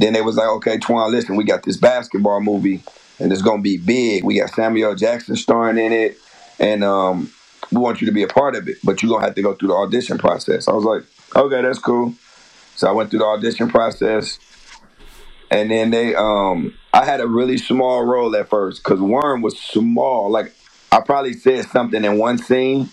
Then 0.00 0.14
they 0.14 0.22
was 0.22 0.36
like, 0.36 0.48
okay, 0.48 0.78
Twan, 0.78 1.10
listen, 1.10 1.36
we 1.36 1.44
got 1.44 1.62
this 1.62 1.76
basketball 1.76 2.40
movie 2.40 2.82
and 3.18 3.30
it's 3.30 3.42
gonna 3.42 3.60
be 3.60 3.76
big. 3.76 4.24
We 4.24 4.40
got 4.40 4.48
Samuel 4.50 4.94
Jackson 4.94 5.36
starring 5.36 5.76
in 5.76 5.92
it, 5.92 6.18
and 6.58 6.82
um, 6.82 7.30
we 7.70 7.78
want 7.78 8.00
you 8.00 8.06
to 8.06 8.12
be 8.12 8.22
a 8.22 8.26
part 8.26 8.56
of 8.56 8.66
it, 8.66 8.78
but 8.82 9.02
you're 9.02 9.10
gonna 9.10 9.24
have 9.26 9.34
to 9.34 9.42
go 9.42 9.54
through 9.54 9.68
the 9.68 9.74
audition 9.74 10.16
process. 10.16 10.66
I 10.68 10.72
was 10.72 10.84
like, 10.84 11.02
okay, 11.36 11.60
that's 11.60 11.78
cool. 11.78 12.14
So 12.76 12.88
I 12.88 12.92
went 12.92 13.10
through 13.10 13.18
the 13.18 13.26
audition 13.26 13.68
process, 13.68 14.38
and 15.50 15.70
then 15.70 15.90
they, 15.90 16.14
um, 16.14 16.74
I 16.94 17.04
had 17.04 17.20
a 17.20 17.26
really 17.26 17.58
small 17.58 18.02
role 18.04 18.34
at 18.34 18.48
first 18.48 18.82
because 18.82 19.00
Worm 19.00 19.42
was 19.42 19.60
small. 19.60 20.30
Like 20.30 20.54
I 20.90 21.00
probably 21.00 21.34
said 21.34 21.66
something 21.66 22.02
in 22.02 22.16
one 22.16 22.38
scene, 22.38 22.88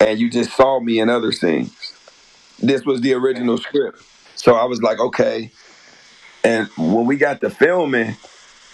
and 0.00 0.18
you 0.18 0.30
just 0.30 0.56
saw 0.56 0.80
me 0.80 0.98
in 0.98 1.10
other 1.10 1.30
scenes. 1.30 1.92
This 2.58 2.86
was 2.86 3.02
the 3.02 3.12
original 3.12 3.58
script, 3.58 4.02
so 4.34 4.54
I 4.54 4.64
was 4.64 4.80
like, 4.80 4.98
okay. 4.98 5.52
And 6.44 6.68
when 6.76 7.06
we 7.06 7.16
got 7.16 7.40
to 7.40 7.50
filming, 7.50 8.16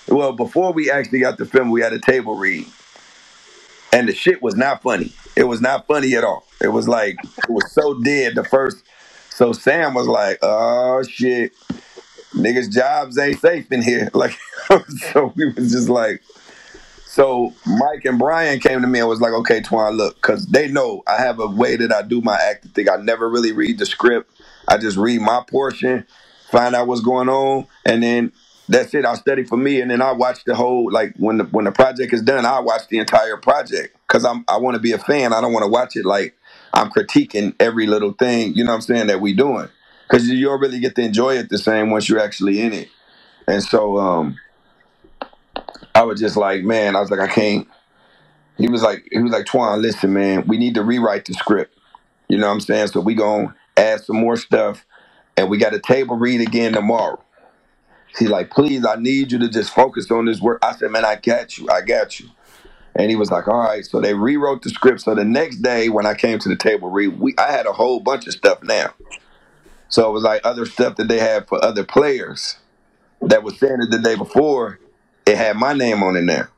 well, 0.09 0.33
before 0.33 0.73
we 0.73 0.91
actually 0.91 1.21
got 1.21 1.39
to 1.39 1.47
film, 1.47 1.71
we 1.71 1.81
had 1.81 1.93
a 1.93 2.01
table 2.01 2.37
read 2.37 2.67
and 3.93 4.09
the 4.09 4.15
shit 4.15 4.43
was 4.43 4.57
not 4.57 4.83
funny. 4.83 5.13
It 5.37 5.45
was 5.45 5.61
not 5.61 5.87
funny 5.87 6.15
at 6.15 6.25
all. 6.25 6.47
It 6.61 6.69
was 6.69 6.89
like 6.89 7.17
it 7.23 7.51
was 7.51 7.71
so 7.73 8.01
dead 8.01 8.35
the 8.35 8.45
first. 8.45 8.85
So 9.31 9.53
Sam 9.53 9.95
was 9.95 10.07
like, 10.07 10.39
"Oh 10.43 11.03
shit, 11.03 11.53
niggas' 12.35 12.71
jobs 12.71 13.19
ain't 13.19 13.41
safe 13.41 13.71
in 13.73 13.83
here." 13.83 14.11
Like, 14.15 14.39
so 15.13 15.33
we 15.37 15.53
was 15.53 15.73
just 15.73 15.89
like, 15.89 16.23
so 17.05 17.55
Mike 17.67 18.05
and 18.05 18.19
Brian 18.19 18.61
came 18.61 18.81
to 18.83 18.87
me 18.87 19.01
and 19.01 19.09
was 19.09 19.21
like, 19.21 19.33
"Okay, 19.33 19.61
Twan, 19.61 19.97
look, 19.97 20.17
because 20.17 20.47
they 20.47 20.69
know 20.69 21.03
I 21.07 21.17
have 21.19 21.41
a 21.41 21.47
way 21.47 21.77
that 21.77 21.93
I 21.93 22.03
do 22.03 22.21
my 22.21 22.37
acting 22.37 22.73
thing. 22.73 22.89
I 22.89 22.97
never 22.97 23.29
really 23.29 23.53
read 23.53 23.79
the 23.79 23.87
script. 23.87 24.31
I 24.69 24.79
just 24.79 24.97
read 24.97 25.21
my 25.21 25.43
portion, 25.49 26.07
find 26.51 26.75
out 26.75 26.87
what's 26.87 27.01
going 27.01 27.29
on, 27.29 27.67
and 27.85 28.03
then 28.03 28.33
that's 28.69 28.95
it. 28.95 29.05
I'll 29.05 29.17
study 29.17 29.45
for 29.45 29.57
me, 29.57 29.81
and 29.81 29.91
then 29.91 30.01
I 30.03 30.13
watch 30.13 30.45
the 30.45 30.55
whole 30.55 30.91
like 30.91 31.15
when 31.17 31.39
the 31.39 31.45
when 31.45 31.65
the 31.65 31.73
project 31.73 32.13
is 32.13 32.23
done, 32.23 32.47
I 32.47 32.61
watch 32.61 32.89
the 32.89 32.99
entire 32.99 33.37
project 33.37 33.97
because 34.07 34.25
I'm 34.25 34.45
I 34.49 34.59
want 34.59 34.75
to 34.75 34.81
be 34.81 34.93
a 34.93 34.99
fan. 34.99 35.33
I 35.33 35.41
don't 35.41 35.53
want 35.53 35.65
to 35.65 35.71
watch 35.71 35.97
it 35.97 36.05
like 36.05 36.37
I'm 36.73 36.91
critiquing 36.91 37.55
every 37.61 37.87
little 37.87 38.13
thing. 38.13 38.55
You 38.55 38.65
know 38.65 38.71
what 38.71 38.77
I'm 38.77 38.83
saying 38.83 39.07
that 39.09 39.21
we 39.21 39.35
doing 39.35 39.69
because 40.09 40.29
you 40.29 40.45
don't 40.47 40.61
really 40.61 40.81
get 40.81 40.97
to 40.97 41.03
enjoy 41.03 41.37
it 41.37 41.49
the 41.49 41.59
same 41.59 41.91
once 41.91 42.09
you're 42.09 42.21
actually 42.21 42.61
in 42.61 42.73
it. 42.73 42.89
And 43.47 43.63
so 43.63 43.99
um, 43.99 44.39
I 45.95 46.03
was 46.03 46.21
just 46.21 46.37
like, 46.37 46.63
man, 46.63 46.97
I 46.97 47.01
was 47.01 47.11
like, 47.11 47.21
I 47.21 47.29
can't. 47.29 47.69
He 48.59 48.69
was 48.69 48.83
like, 48.83 49.09
he 49.11 49.19
was 49.19 49.33
like, 49.33 49.47
Twan, 49.47 49.81
listen, 49.81 50.13
man, 50.13 50.47
we 50.47 50.59
need 50.59 50.75
to 50.75 50.83
rewrite 50.83 51.25
the 51.25 51.35
script. 51.35 51.77
You 52.29 52.39
know 52.39 52.47
what 52.47 52.55
I'm 52.55 52.61
saying? 52.61 52.89
So 52.89 53.01
we 53.01 53.15
gonna 53.15 53.55
add 53.77 54.01
some 54.01 54.17
more 54.17 54.37
stuff, 54.37 54.85
and 55.37 55.51
we 55.51 55.59
got 55.59 55.75
a 55.75 55.81
table 55.81 56.17
read 56.17 56.41
again 56.43 56.75
tomorrow. 56.75 57.23
He's 58.19 58.31
like, 58.31 58.51
please, 58.51 58.87
I 58.87 58.97
need 58.97 59.33
you 59.33 59.39
to 59.41 59.49
just 59.49 59.75
focus 59.75 60.11
on 60.11 60.27
this 60.27 60.41
work. 60.41 60.61
I 60.63 60.75
said, 60.77 60.91
man, 60.91 61.05
I 61.05 61.17
got 61.17 61.59
you. 61.59 61.69
I 61.71 61.83
got 61.83 62.21
you. 62.21 62.29
And 62.97 63.11
he 63.11 63.17
was 63.17 63.31
like, 63.31 63.49
all 63.49 63.59
right. 63.59 63.85
So 63.85 64.01
they 64.01 64.15
rewrote 64.15 64.63
the 64.63 64.71
script. 64.71 65.03
So 65.03 65.15
the 65.15 65.25
next 65.25 65.59
day 65.59 65.89
when 65.89 66.07
I 66.07 66.15
came 66.15 66.39
to 66.41 66.49
the 66.49 66.57
table 66.57 66.91
read, 66.91 67.21
we 67.21 67.35
I 67.39 67.53
had 67.53 67.67
a 67.67 67.73
whole 67.73 68.01
bunch 68.01 68.27
of 68.27 68.35
stuff 68.35 68.63
now. 68.63 68.95
So 69.89 70.09
it 70.09 70.13
was 70.13 70.25
like 70.25 70.43
other 70.45 70.67
stuff 70.67 70.97
that 70.97 71.09
they 71.09 71.19
had 71.21 71.49
for 71.49 71.65
other 71.65 71.85
players 71.85 72.59
that 73.23 73.43
was 73.43 73.55
it 73.63 73.91
the 73.91 74.01
day 74.01 74.17
before. 74.17 74.81
It 75.27 75.37
had 75.37 75.57
my 75.57 75.75
name 75.75 76.03
on 76.03 76.17
it 76.17 76.23
now. 76.25 76.49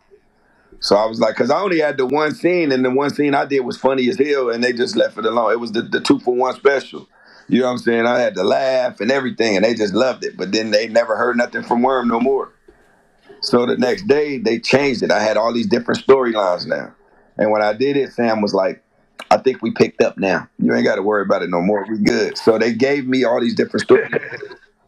So 0.80 0.96
I 0.96 1.06
was 1.06 1.20
like, 1.20 1.34
because 1.36 1.50
I 1.50 1.60
only 1.60 1.80
had 1.80 1.98
the 1.98 2.06
one 2.06 2.34
scene, 2.34 2.72
and 2.72 2.84
the 2.84 2.90
one 2.90 3.10
scene 3.10 3.34
I 3.34 3.46
did 3.46 3.60
was 3.60 3.76
funny 3.78 4.08
as 4.10 4.18
hell, 4.18 4.50
and 4.50 4.64
they 4.64 4.72
just 4.72 4.96
left 4.96 5.18
it 5.18 5.26
alone. 5.26 5.52
It 5.52 5.60
was 5.60 5.72
the, 5.72 5.82
the 5.82 6.00
two 6.00 6.20
for 6.20 6.34
one 6.34 6.56
special. 6.56 7.08
You 7.48 7.60
know 7.60 7.66
what 7.66 7.72
I'm 7.72 7.78
saying? 7.78 8.06
I 8.06 8.20
had 8.20 8.34
to 8.34 8.44
laugh 8.44 9.00
and 9.00 9.10
everything, 9.10 9.56
and 9.56 9.64
they 9.64 9.74
just 9.74 9.94
loved 9.94 10.24
it. 10.24 10.36
But 10.36 10.52
then 10.52 10.70
they 10.70 10.88
never 10.88 11.16
heard 11.16 11.36
nothing 11.36 11.62
from 11.62 11.82
Worm 11.82 12.08
no 12.08 12.20
more. 12.20 12.52
So 13.40 13.66
the 13.66 13.76
next 13.76 14.06
day 14.06 14.38
they 14.38 14.58
changed 14.58 15.02
it. 15.02 15.10
I 15.10 15.22
had 15.22 15.36
all 15.36 15.52
these 15.52 15.66
different 15.66 16.04
storylines 16.06 16.66
now. 16.66 16.94
And 17.36 17.50
when 17.50 17.62
I 17.62 17.72
did 17.72 17.96
it, 17.96 18.12
Sam 18.12 18.40
was 18.40 18.54
like, 18.54 18.82
I 19.30 19.38
think 19.38 19.62
we 19.62 19.70
picked 19.70 20.02
up 20.02 20.18
now. 20.18 20.48
You 20.58 20.74
ain't 20.74 20.84
got 20.84 20.96
to 20.96 21.02
worry 21.02 21.22
about 21.22 21.42
it 21.42 21.50
no 21.50 21.60
more. 21.60 21.86
We 21.88 21.98
good. 21.98 22.38
So 22.38 22.58
they 22.58 22.72
gave 22.72 23.06
me 23.06 23.24
all 23.24 23.40
these 23.40 23.54
different 23.54 23.82
stories 23.82 24.12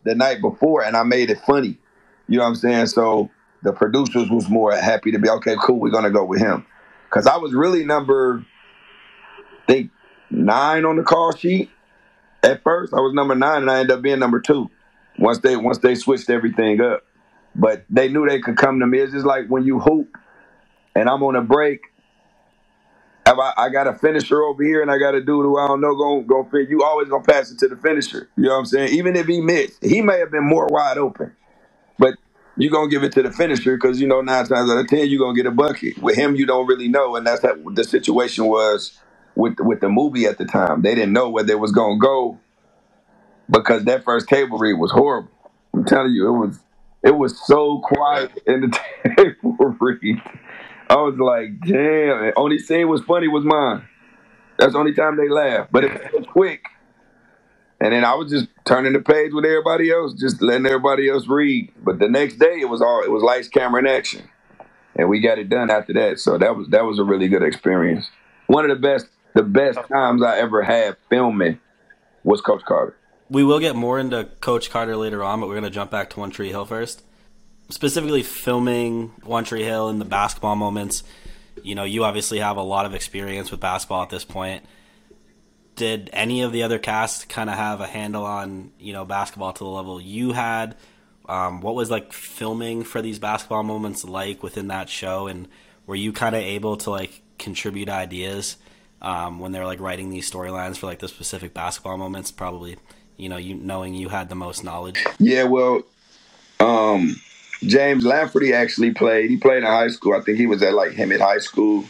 the 0.04 0.14
night 0.14 0.40
before, 0.40 0.84
and 0.84 0.96
I 0.96 1.02
made 1.02 1.30
it 1.30 1.40
funny. 1.40 1.78
You 2.28 2.38
know 2.38 2.44
what 2.44 2.50
I'm 2.50 2.54
saying? 2.54 2.86
So 2.86 3.30
the 3.62 3.72
producers 3.72 4.30
was 4.30 4.48
more 4.48 4.72
happy 4.76 5.10
to 5.12 5.18
be 5.18 5.28
okay. 5.28 5.56
Cool, 5.60 5.80
we're 5.80 5.90
gonna 5.90 6.10
go 6.10 6.24
with 6.24 6.40
him 6.40 6.66
because 7.08 7.26
I 7.26 7.36
was 7.36 7.54
really 7.54 7.84
number, 7.84 8.44
I 9.40 9.72
think 9.72 9.90
nine 10.30 10.84
on 10.84 10.96
the 10.96 11.02
call 11.02 11.32
sheet, 11.32 11.70
at 12.44 12.62
first, 12.62 12.92
I 12.92 13.00
was 13.00 13.14
number 13.14 13.34
nine, 13.34 13.62
and 13.62 13.70
I 13.70 13.80
ended 13.80 13.96
up 13.96 14.02
being 14.02 14.18
number 14.18 14.40
two. 14.40 14.70
Once 15.18 15.38
they 15.38 15.56
once 15.56 15.78
they 15.78 15.94
switched 15.94 16.28
everything 16.28 16.80
up, 16.80 17.04
but 17.54 17.84
they 17.88 18.08
knew 18.08 18.26
they 18.28 18.40
could 18.40 18.56
come 18.56 18.80
to 18.80 18.86
me. 18.86 18.98
It's 18.98 19.12
just 19.12 19.26
like 19.26 19.48
when 19.48 19.64
you 19.64 19.80
hoop, 19.80 20.16
and 20.94 21.08
I'm 21.08 21.22
on 21.22 21.36
a 21.36 21.42
break. 21.42 21.80
I, 23.26 23.52
I 23.56 23.68
got 23.70 23.86
a 23.86 23.94
finisher 23.94 24.42
over 24.42 24.62
here, 24.62 24.82
and 24.82 24.90
I 24.90 24.98
got 24.98 25.14
a 25.14 25.20
dude 25.20 25.46
who 25.46 25.58
I 25.58 25.66
don't 25.66 25.80
know 25.80 25.96
going 25.96 26.26
go 26.26 26.44
fit. 26.44 26.68
You 26.68 26.82
always 26.82 27.08
gonna 27.08 27.24
pass 27.24 27.50
it 27.50 27.58
to 27.60 27.68
the 27.68 27.76
finisher. 27.76 28.28
You 28.36 28.44
know 28.44 28.50
what 28.50 28.58
I'm 28.58 28.66
saying? 28.66 28.88
Even 28.92 29.16
if 29.16 29.26
he 29.26 29.40
missed, 29.40 29.82
he 29.82 30.02
may 30.02 30.18
have 30.18 30.30
been 30.30 30.44
more 30.44 30.66
wide 30.66 30.98
open, 30.98 31.34
but 31.98 32.14
you're 32.56 32.70
gonna 32.70 32.90
give 32.90 33.02
it 33.02 33.12
to 33.12 33.22
the 33.22 33.32
finisher 33.32 33.76
because 33.76 34.00
you 34.00 34.06
know 34.06 34.20
nine 34.20 34.46
times 34.46 34.70
out 34.70 34.76
of 34.76 34.88
ten 34.88 35.08
you're 35.08 35.20
gonna 35.20 35.34
get 35.36 35.46
a 35.46 35.50
bucket. 35.50 35.96
With 35.98 36.16
him, 36.16 36.36
you 36.36 36.44
don't 36.44 36.66
really 36.66 36.88
know, 36.88 37.16
and 37.16 37.26
that's 37.26 37.42
how 37.42 37.54
the 37.72 37.84
situation 37.84 38.46
was 38.46 39.00
with 39.36 39.56
with 39.60 39.80
the 39.80 39.88
movie 39.88 40.26
at 40.26 40.38
the 40.38 40.44
time. 40.44 40.82
They 40.82 40.94
didn't 40.94 41.12
know 41.12 41.28
where 41.30 41.44
they 41.44 41.54
was 41.54 41.72
gonna 41.72 41.98
go 41.98 42.38
because 43.50 43.84
that 43.84 44.04
first 44.04 44.28
table 44.28 44.58
read 44.58 44.74
was 44.74 44.90
horrible. 44.90 45.30
I'm 45.74 45.84
telling 45.84 46.12
you, 46.12 46.28
it 46.28 46.38
was 46.38 46.58
it 47.02 47.16
was 47.16 47.38
so 47.46 47.80
quiet 47.80 48.32
in 48.46 48.62
the 48.62 48.80
table 49.16 49.56
read. 49.80 50.22
I 50.88 50.96
was 50.96 51.16
like, 51.18 51.60
damn. 51.60 52.26
The 52.26 52.32
only 52.36 52.58
scene 52.58 52.88
was 52.88 53.02
funny 53.02 53.28
was 53.28 53.44
mine. 53.44 53.86
That's 54.58 54.72
the 54.72 54.78
only 54.78 54.94
time 54.94 55.16
they 55.16 55.28
laughed. 55.28 55.72
But 55.72 55.84
it 55.84 56.12
was 56.12 56.26
quick. 56.26 56.64
And 57.80 57.92
then 57.92 58.04
I 58.04 58.14
was 58.14 58.30
just 58.30 58.48
turning 58.64 58.92
the 58.92 59.00
page 59.00 59.32
with 59.32 59.44
everybody 59.44 59.90
else, 59.90 60.14
just 60.14 60.40
letting 60.40 60.66
everybody 60.66 61.08
else 61.08 61.26
read. 61.26 61.72
But 61.82 61.98
the 61.98 62.08
next 62.08 62.38
day 62.38 62.60
it 62.60 62.68
was 62.68 62.80
all 62.80 63.02
it 63.02 63.10
was 63.10 63.22
lights, 63.22 63.48
camera, 63.48 63.80
and 63.80 63.88
action. 63.88 64.22
And 64.96 65.08
we 65.08 65.20
got 65.20 65.38
it 65.38 65.48
done 65.48 65.70
after 65.70 65.92
that. 65.94 66.20
So 66.20 66.38
that 66.38 66.56
was 66.56 66.68
that 66.68 66.84
was 66.84 66.98
a 66.98 67.04
really 67.04 67.28
good 67.28 67.42
experience. 67.42 68.08
One 68.46 68.68
of 68.68 68.70
the 68.70 68.80
best 68.80 69.08
the 69.34 69.42
best 69.42 69.80
times 69.88 70.22
I 70.22 70.38
ever 70.38 70.62
had 70.62 70.96
filming 71.10 71.60
was 72.22 72.40
Coach 72.40 72.62
Carter. 72.64 72.96
We 73.28 73.44
will 73.44 73.58
get 73.58 73.76
more 73.76 73.98
into 73.98 74.24
Coach 74.40 74.70
Carter 74.70 74.96
later 74.96 75.22
on, 75.22 75.40
but 75.40 75.48
we're 75.48 75.54
going 75.54 75.64
to 75.64 75.70
jump 75.70 75.90
back 75.90 76.10
to 76.10 76.20
One 76.20 76.30
Tree 76.30 76.50
Hill 76.50 76.64
first. 76.64 77.02
Specifically, 77.68 78.22
filming 78.22 79.08
One 79.24 79.44
Tree 79.44 79.64
Hill 79.64 79.88
and 79.88 80.00
the 80.00 80.04
basketball 80.04 80.56
moments. 80.56 81.02
You 81.62 81.74
know, 81.74 81.84
you 81.84 82.04
obviously 82.04 82.38
have 82.38 82.56
a 82.56 82.62
lot 82.62 82.86
of 82.86 82.94
experience 82.94 83.50
with 83.50 83.60
basketball 83.60 84.02
at 84.02 84.10
this 84.10 84.24
point. 84.24 84.64
Did 85.74 86.10
any 86.12 86.42
of 86.42 86.52
the 86.52 86.62
other 86.62 86.78
cast 86.78 87.28
kind 87.28 87.50
of 87.50 87.56
have 87.56 87.80
a 87.80 87.86
handle 87.86 88.24
on 88.24 88.70
you 88.78 88.92
know 88.92 89.04
basketball 89.04 89.52
to 89.54 89.64
the 89.64 89.70
level 89.70 90.00
you 90.00 90.32
had? 90.32 90.76
Um, 91.26 91.62
what 91.62 91.74
was 91.74 91.90
like 91.90 92.12
filming 92.12 92.84
for 92.84 93.00
these 93.00 93.18
basketball 93.18 93.62
moments 93.62 94.04
like 94.04 94.42
within 94.42 94.68
that 94.68 94.88
show, 94.88 95.26
and 95.26 95.48
were 95.86 95.96
you 95.96 96.12
kind 96.12 96.36
of 96.36 96.42
able 96.42 96.76
to 96.78 96.90
like 96.90 97.22
contribute 97.38 97.88
ideas 97.88 98.56
um, 99.04 99.38
when 99.38 99.52
they're 99.52 99.66
like 99.66 99.80
writing 99.80 100.10
these 100.10 100.30
storylines 100.30 100.78
for 100.78 100.86
like 100.86 100.98
the 100.98 101.08
specific 101.08 101.54
basketball 101.54 101.98
moments? 101.98 102.30
Probably, 102.30 102.76
you 103.16 103.28
know, 103.28 103.36
you 103.36 103.54
knowing 103.54 103.94
you 103.94 104.08
had 104.08 104.28
the 104.28 104.34
most 104.34 104.64
knowledge. 104.64 105.04
Yeah, 105.18 105.44
well, 105.44 105.82
um, 106.60 107.16
James 107.62 108.04
Lafferty 108.04 108.52
actually 108.52 108.92
played. 108.92 109.30
He 109.30 109.36
played 109.36 109.58
in 109.58 109.64
high 109.64 109.88
school. 109.88 110.14
I 110.14 110.20
think 110.20 110.38
he 110.38 110.46
was 110.46 110.62
at 110.62 110.74
like 110.74 110.92
Hemet 110.92 111.20
High 111.20 111.38
School. 111.38 111.84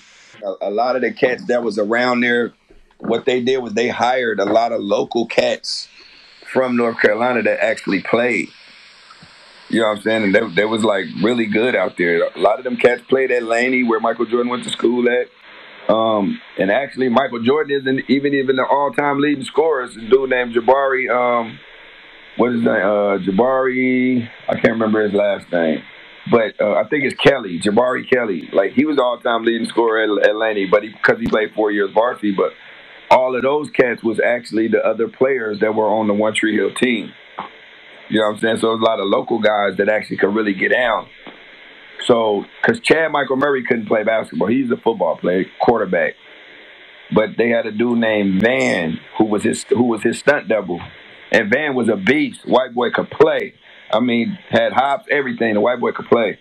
A, 0.45 0.69
a 0.69 0.71
lot 0.71 0.97
of 0.97 1.03
the 1.03 1.12
cats 1.12 1.45
that 1.47 1.62
was 1.62 1.79
around 1.79 2.21
there, 2.21 2.53
what 2.99 3.25
they 3.25 3.41
did 3.41 3.59
was 3.59 3.75
they 3.75 3.89
hired 3.89 4.41
a 4.41 4.45
lot 4.45 4.73
of 4.73 4.81
local 4.81 5.27
cats 5.27 5.89
from 6.53 6.77
North 6.77 7.01
Carolina 7.01 7.43
that 7.43 7.62
actually 7.62 8.03
played. 8.03 8.49
You 9.71 9.81
know 9.81 9.89
what 9.89 9.97
I'm 9.99 10.03
saying? 10.03 10.23
And 10.25 10.35
they, 10.35 10.49
they 10.55 10.65
was 10.65 10.85
like 10.85 11.07
really 11.23 11.47
good 11.47 11.75
out 11.75 11.97
there. 11.97 12.23
A 12.23 12.39
lot 12.39 12.59
of 12.59 12.65
them 12.65 12.77
cats 12.77 13.03
played 13.09 13.31
at 13.31 13.43
Laney, 13.43 13.83
where 13.83 13.99
Michael 13.99 14.27
Jordan 14.27 14.51
went 14.51 14.65
to 14.65 14.71
school 14.71 15.09
at. 15.09 15.29
Um, 15.89 16.41
and 16.59 16.70
actually, 16.70 17.09
Michael 17.11 17.43
Jordan 17.43 17.80
isn't 17.80 18.11
even 18.11 18.35
even 18.35 18.57
the 18.57 18.64
all-time 18.64 19.20
leading 19.20 19.45
scorer. 19.45 19.85
It's 19.85 19.97
a 19.97 20.01
dude 20.01 20.30
named 20.30 20.55
Jabari. 20.55 21.11
Um, 21.11 21.59
what 22.37 22.53
is 22.53 22.61
name? 22.61 22.68
Uh, 22.68 23.18
Jabari. 23.18 24.28
I 24.49 24.55
can't 24.55 24.72
remember 24.72 25.05
his 25.05 25.12
last 25.12 25.53
name, 25.53 25.82
but 26.30 26.59
uh, 26.59 26.72
I 26.74 26.89
think 26.89 27.05
it's 27.05 27.14
Kelly. 27.20 27.61
Jabari 27.61 28.09
Kelly. 28.11 28.49
Like 28.53 28.72
he 28.72 28.87
was 28.87 28.99
all-time 28.99 29.45
leading 29.45 29.66
scorer 29.66 30.03
at, 30.03 30.28
at 30.28 30.37
Laney, 30.37 30.66
but 30.66 30.82
because 30.82 31.18
he, 31.18 31.24
he 31.24 31.30
played 31.30 31.53
four 31.55 31.70
years 31.70 31.91
varsity. 31.93 32.32
But 32.32 32.53
all 33.11 33.37
of 33.37 33.43
those 33.43 33.68
cats 33.70 34.03
was 34.03 34.18
actually 34.18 34.68
the 34.68 34.85
other 34.85 35.09
players 35.09 35.61
that 35.61 35.74
were 35.74 35.89
on 35.89 36.09
the 36.09 36.14
One 36.14 36.35
Tree 36.35 36.57
Hill 36.57 36.72
team. 36.74 37.12
You 38.09 38.20
know 38.20 38.26
what 38.26 38.35
I'm 38.35 38.41
saying? 38.41 38.57
So 38.59 38.68
there's 38.68 38.80
a 38.80 38.85
lot 38.85 39.01
of 39.01 39.07
local 39.07 39.39
guys 39.39 39.76
that 39.78 39.89
actually 39.89 40.16
could 40.16 40.35
really 40.35 40.55
get 40.55 40.72
down. 40.72 41.09
So, 42.07 42.44
because 42.61 42.80
Chad 42.80 43.12
Michael 43.12 43.36
Murray 43.36 43.64
couldn't 43.64 43.86
play 43.86 44.02
basketball, 44.05 44.48
he's 44.48 44.70
a 44.70 44.76
football 44.76 45.16
player, 45.16 45.44
quarterback. 45.61 46.14
But 47.14 47.30
they 47.36 47.50
had 47.50 47.66
a 47.66 47.72
dude 47.72 47.98
named 47.98 48.42
Van 48.42 48.98
who 49.18 49.24
was 49.24 49.42
his 49.42 49.64
who 49.68 49.84
was 49.84 50.02
his 50.02 50.18
stunt 50.18 50.48
double, 50.48 50.80
and 51.30 51.50
Van 51.52 51.74
was 51.74 51.88
a 51.88 51.96
beast. 51.96 52.40
White 52.46 52.74
boy 52.74 52.90
could 52.90 53.11
play. 53.11 53.55
I 53.92 54.00
mean, 54.00 54.38
had 54.48 54.72
hops, 54.72 55.07
everything. 55.11 55.55
The 55.55 55.61
white 55.61 55.80
boy 55.80 55.92
could 55.92 56.07
play. 56.07 56.38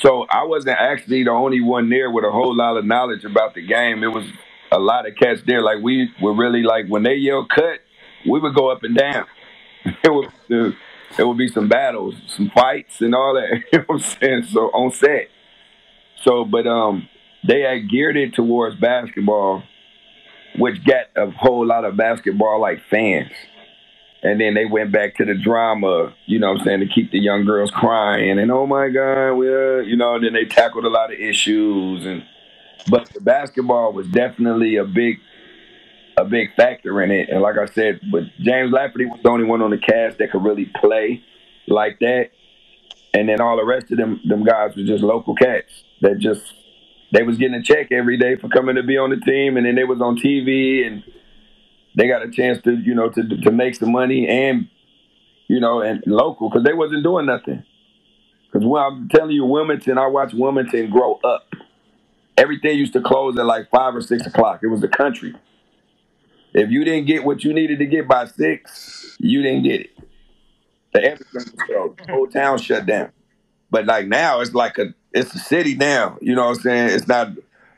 So 0.00 0.26
I 0.28 0.44
wasn't 0.44 0.78
actually 0.78 1.22
the 1.24 1.30
only 1.30 1.60
one 1.60 1.88
there 1.88 2.10
with 2.10 2.24
a 2.24 2.30
whole 2.30 2.56
lot 2.56 2.76
of 2.76 2.84
knowledge 2.84 3.24
about 3.24 3.54
the 3.54 3.64
game. 3.64 4.02
It 4.02 4.08
was 4.08 4.24
a 4.72 4.78
lot 4.78 5.06
of 5.06 5.14
cats 5.14 5.42
there. 5.46 5.62
Like 5.62 5.82
we 5.82 6.10
were 6.20 6.34
really 6.34 6.62
like 6.62 6.86
when 6.88 7.04
they 7.04 7.14
yelled 7.14 7.48
cut, 7.48 7.80
we 8.28 8.40
would 8.40 8.54
go 8.54 8.70
up 8.70 8.82
and 8.82 8.96
down. 8.96 9.26
it 9.84 10.12
would 10.12 10.76
there 11.16 11.26
would 11.26 11.38
be 11.38 11.48
some 11.48 11.68
battles, 11.68 12.14
some 12.26 12.50
fights, 12.50 13.00
and 13.00 13.14
all 13.14 13.34
that. 13.34 13.62
You 13.72 13.78
know 13.78 13.84
what 13.86 13.94
I'm 13.96 14.00
saying? 14.00 14.42
So 14.44 14.66
on 14.68 14.90
set. 14.90 15.28
So, 16.22 16.44
but 16.44 16.66
um, 16.66 17.08
they 17.46 17.60
had 17.60 17.90
geared 17.90 18.16
it 18.16 18.34
towards 18.34 18.76
basketball, 18.76 19.62
which 20.58 20.84
got 20.84 21.06
a 21.16 21.30
whole 21.30 21.66
lot 21.66 21.84
of 21.84 21.96
basketball 21.96 22.60
like 22.60 22.80
fans. 22.88 23.32
And 24.22 24.40
then 24.40 24.54
they 24.54 24.64
went 24.64 24.90
back 24.90 25.16
to 25.16 25.26
the 25.26 25.34
drama, 25.34 26.14
you 26.24 26.38
know 26.38 26.52
what 26.52 26.60
I'm 26.60 26.64
saying, 26.64 26.80
to 26.80 26.86
keep 26.86 27.10
the 27.10 27.18
young 27.18 27.44
girls 27.44 27.70
crying 27.70 28.38
and 28.38 28.50
oh 28.50 28.66
my 28.66 28.88
God, 28.88 29.34
well, 29.34 29.82
you 29.82 29.96
know, 29.96 30.14
and 30.14 30.24
then 30.24 30.32
they 30.32 30.46
tackled 30.46 30.86
a 30.86 30.88
lot 30.88 31.12
of 31.12 31.18
issues 31.18 32.06
and 32.06 32.24
but 32.88 33.08
the 33.12 33.20
basketball 33.20 33.92
was 33.92 34.06
definitely 34.08 34.76
a 34.76 34.84
big 34.84 35.18
a 36.16 36.24
big 36.24 36.54
factor 36.54 37.02
in 37.02 37.10
it. 37.10 37.28
And 37.28 37.40
like 37.42 37.56
I 37.58 37.66
said, 37.66 38.00
but 38.10 38.24
James 38.40 38.72
Lafferty 38.72 39.06
was 39.06 39.20
the 39.22 39.30
only 39.30 39.44
one 39.44 39.62
on 39.62 39.70
the 39.70 39.78
cast 39.78 40.18
that 40.18 40.30
could 40.30 40.44
really 40.44 40.70
play 40.80 41.22
like 41.66 41.98
that. 42.00 42.30
And 43.12 43.28
then 43.28 43.40
all 43.40 43.56
the 43.56 43.64
rest 43.64 43.90
of 43.90 43.98
them 43.98 44.20
them 44.24 44.44
guys 44.44 44.76
were 44.76 44.84
just 44.84 45.02
local 45.02 45.34
cats 45.34 45.84
that 46.00 46.18
just 46.18 46.42
they 47.12 47.22
was 47.22 47.38
getting 47.38 47.54
a 47.54 47.62
check 47.62 47.92
every 47.92 48.18
day 48.18 48.36
for 48.36 48.48
coming 48.48 48.74
to 48.74 48.82
be 48.82 48.98
on 48.98 49.10
the 49.10 49.16
team 49.16 49.56
and 49.56 49.66
then 49.66 49.76
they 49.76 49.84
was 49.84 50.00
on 50.00 50.16
TV 50.16 50.86
and 50.86 51.04
they 51.96 52.08
got 52.08 52.22
a 52.22 52.30
chance 52.30 52.60
to, 52.62 52.74
you 52.76 52.94
know, 52.94 53.08
to 53.10 53.22
to 53.22 53.50
make 53.50 53.74
some 53.76 53.92
money 53.92 54.26
and 54.28 54.68
you 55.48 55.60
know, 55.60 55.80
and 55.80 56.02
local 56.06 56.48
because 56.48 56.64
they 56.64 56.72
wasn't 56.72 57.02
doing 57.02 57.26
nothing. 57.26 57.64
Because 58.46 58.66
when 58.66 58.82
I'm 58.82 59.08
telling 59.08 59.32
you, 59.32 59.44
Wilmington, 59.44 59.98
I 59.98 60.06
watched 60.06 60.34
Wilmington 60.34 60.90
grow 60.90 61.14
up. 61.24 61.46
Everything 62.36 62.78
used 62.78 62.92
to 62.94 63.00
close 63.00 63.38
at 63.38 63.46
like 63.46 63.70
five 63.70 63.94
or 63.94 64.00
six 64.00 64.26
o'clock. 64.26 64.60
It 64.62 64.68
was 64.68 64.80
the 64.80 64.88
country. 64.88 65.34
If 66.54 66.70
you 66.70 66.84
didn't 66.84 67.06
get 67.06 67.24
what 67.24 67.42
you 67.42 67.52
needed 67.52 67.80
to 67.80 67.86
get 67.86 68.06
by 68.06 68.26
six, 68.26 69.16
you 69.18 69.42
didn't 69.42 69.64
get 69.64 69.80
it. 69.80 69.90
The 70.92 71.94
whole 72.08 72.28
town 72.28 72.58
shut 72.58 72.86
down. 72.86 73.10
But 73.70 73.86
like 73.86 74.06
now, 74.06 74.40
it's 74.40 74.54
like 74.54 74.78
a 74.78 74.94
it's 75.12 75.34
a 75.34 75.38
city 75.38 75.74
now. 75.74 76.16
You 76.20 76.36
know 76.36 76.44
what 76.44 76.58
I'm 76.58 76.62
saying? 76.62 76.90
It's 76.90 77.08
not 77.08 77.30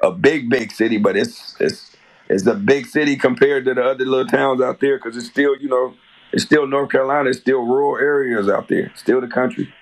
a 0.02 0.12
big 0.12 0.50
big 0.50 0.72
city, 0.72 0.98
but 0.98 1.16
it's 1.16 1.58
it's 1.58 1.96
it's 2.28 2.46
a 2.46 2.54
big 2.54 2.86
city 2.86 3.16
compared 3.16 3.64
to 3.64 3.74
the 3.74 3.82
other 3.82 4.04
little 4.04 4.26
towns 4.26 4.60
out 4.60 4.80
there 4.80 4.98
because 4.98 5.16
it's 5.16 5.26
still 5.26 5.56
you 5.56 5.68
know 5.68 5.94
it's 6.32 6.44
still 6.44 6.66
North 6.66 6.90
Carolina. 6.90 7.30
It's 7.30 7.38
still 7.38 7.64
rural 7.64 7.96
areas 7.96 8.48
out 8.48 8.68
there. 8.68 8.92
Still 8.94 9.22
the 9.22 9.28
country. 9.28 9.72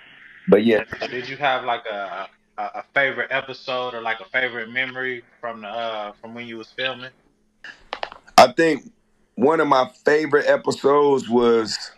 But 0.49 0.64
yeah, 0.64 0.84
Did 1.11 1.28
you 1.28 1.36
have 1.38 1.64
like 1.64 1.86
a, 1.86 2.28
a 2.59 2.62
a 2.62 2.84
favorite 2.95 3.32
episode 3.32 3.95
or 3.95 4.03
like 4.03 4.20
a 4.20 4.26
favorite 4.26 4.70
memory 4.70 5.24
from 5.40 5.62
the 5.62 5.68
uh 5.68 6.12
from 6.20 6.34
when 6.34 6.47
you 6.47 6.59
was 6.59 6.70
filming? 6.70 7.11
I 8.37 8.53
think 8.53 8.91
one 9.37 9.61
of 9.61 9.68
my 9.68 9.91
favorite 10.05 10.47
episodes 10.47 11.28
was 11.28 11.91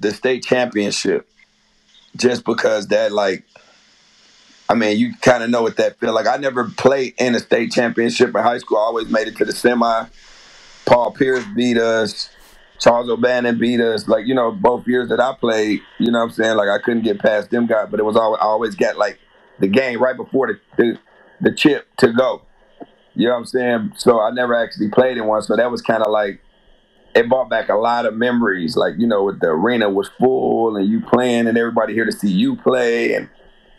the 0.00 0.12
state 0.12 0.44
championship, 0.44 1.28
just 2.16 2.44
because 2.44 2.88
that 2.88 3.12
like, 3.12 3.44
I 4.68 4.74
mean, 4.74 4.98
you 4.98 5.14
kind 5.20 5.42
of 5.42 5.50
know 5.50 5.62
what 5.62 5.76
that 5.76 5.98
feel 5.98 6.14
like. 6.14 6.26
I 6.26 6.36
never 6.36 6.64
played 6.64 7.14
in 7.18 7.34
a 7.34 7.40
state 7.40 7.72
championship 7.72 8.34
in 8.34 8.42
high 8.42 8.58
school. 8.58 8.78
I 8.78 8.82
always 8.82 9.08
made 9.08 9.28
it 9.28 9.36
to 9.36 9.44
the 9.44 9.52
semi. 9.52 10.06
Paul 10.86 11.12
Pierce 11.12 11.44
beat 11.54 11.78
us. 11.78 12.30
Charles 12.78 13.08
O'Bannon 13.08 13.58
beat 13.58 13.80
us. 13.80 14.08
Like 14.08 14.26
you 14.26 14.34
know, 14.34 14.52
both 14.52 14.86
years 14.86 15.08
that 15.08 15.20
I 15.20 15.34
played, 15.34 15.80
you 15.98 16.10
know 16.10 16.18
what 16.18 16.24
I'm 16.26 16.30
saying. 16.32 16.56
Like 16.56 16.68
I 16.68 16.78
couldn't 16.78 17.02
get 17.02 17.18
past 17.20 17.50
them 17.50 17.66
guys, 17.66 17.88
but 17.90 18.00
it 18.00 18.04
was 18.04 18.16
always 18.16 18.38
I 18.40 18.44
always 18.44 18.74
got 18.74 18.96
like 18.96 19.18
the 19.58 19.68
game 19.68 20.02
right 20.02 20.16
before 20.16 20.48
the 20.48 20.60
the, 20.76 20.98
the 21.40 21.52
chip 21.54 21.88
to 21.98 22.12
go. 22.12 22.42
You 23.16 23.28
know 23.28 23.32
what 23.32 23.38
I'm 23.38 23.46
saying? 23.46 23.92
So 23.96 24.20
I 24.20 24.30
never 24.30 24.54
actually 24.54 24.90
played 24.90 25.16
in 25.16 25.26
one. 25.26 25.42
So 25.42 25.56
that 25.56 25.70
was 25.70 25.80
kind 25.80 26.02
of 26.02 26.12
like 26.12 26.40
it 27.14 27.28
brought 27.30 27.48
back 27.48 27.70
a 27.70 27.74
lot 27.74 28.04
of 28.04 28.14
memories. 28.14 28.76
Like 28.76 28.94
you 28.98 29.06
know, 29.06 29.24
with 29.24 29.40
the 29.40 29.48
arena 29.48 29.88
was 29.88 30.10
full 30.18 30.76
and 30.76 30.86
you 30.86 31.00
playing 31.00 31.46
and 31.46 31.56
everybody 31.56 31.94
here 31.94 32.04
to 32.04 32.12
see 32.12 32.30
you 32.30 32.56
play 32.56 33.14
and 33.14 33.28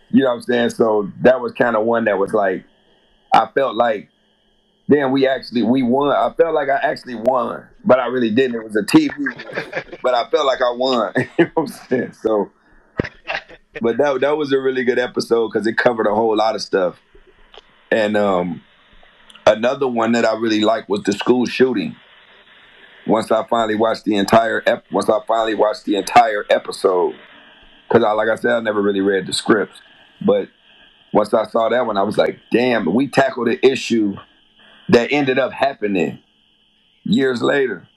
you 0.10 0.24
know 0.24 0.30
what 0.30 0.38
I'm 0.38 0.42
saying. 0.42 0.70
So 0.72 1.12
that 1.22 1.40
was 1.40 1.52
kind 1.54 1.76
of 1.76 1.86
one 1.86 2.06
that 2.06 2.18
was 2.18 2.34
like 2.34 2.66
I 3.32 3.48
felt 3.54 3.76
like 3.76 4.10
then 4.88 5.12
we 5.12 5.28
actually 5.28 5.62
we 5.62 5.84
won. 5.84 6.16
I 6.16 6.34
felt 6.34 6.56
like 6.56 6.70
I 6.70 6.78
actually 6.78 7.16
won, 7.16 7.64
but 7.86 8.00
I 8.00 8.08
really 8.08 8.32
didn't. 8.32 8.56
It 8.56 8.64
was 8.64 8.76
a 8.76 8.82
TV, 8.82 9.12
but 10.02 10.16
I 10.16 10.28
felt 10.32 10.48
like 10.48 10.62
I 10.62 10.72
won. 10.72 11.14
you 11.38 11.46
know 11.46 11.52
what 11.54 11.64
I'm 11.64 11.68
saying? 11.68 12.14
So, 12.14 12.52
but 13.82 13.98
that 13.98 14.22
that 14.22 14.38
was 14.38 14.52
a 14.52 14.60
really 14.60 14.84
good 14.84 14.98
episode 14.98 15.50
because 15.50 15.68
it 15.68 15.78
covered 15.78 16.08
a 16.08 16.16
whole 16.16 16.36
lot 16.36 16.56
of 16.56 16.62
stuff. 16.64 16.96
And 17.92 18.18
um, 18.18 18.62
another 19.48 19.88
one 19.88 20.12
that 20.12 20.26
I 20.26 20.36
really 20.36 20.62
liked 20.62 20.89
was 20.89 21.04
the 21.04 21.14
school 21.14 21.45
shooting. 21.45 21.95
Once 23.06 23.32
I 23.32 23.45
finally 23.48 23.76
watched 23.76 24.04
the 24.04 24.16
entire 24.16 24.62
ep- 24.68 24.91
once 24.91 25.10
I 25.10 25.20
finally 25.26 25.56
watched 25.56 25.86
the 25.86 25.95
entire 25.95 26.45
episode, 26.50 27.16
because 27.88 28.04
I 28.04 28.12
like 28.12 28.28
I 28.30 28.36
said 28.36 28.52
I 28.52 28.60
never 28.60 28.82
really 28.82 29.02
read 29.02 29.28
the 29.28 29.34
script, 29.34 29.82
but 30.26 30.50
once 31.14 31.34
I 31.34 31.45
saw 31.45 31.70
that 31.70 31.86
one, 31.86 31.98
I 31.98 32.04
was 32.04 32.18
like, 32.18 32.39
damn, 32.52 32.93
we 32.93 33.08
tackled 33.08 33.48
an 33.48 33.60
issue 33.64 34.16
that 34.89 35.12
ended 35.12 35.39
up 35.39 35.54
happening 35.54 36.20
years 37.04 37.41
later 37.41 37.88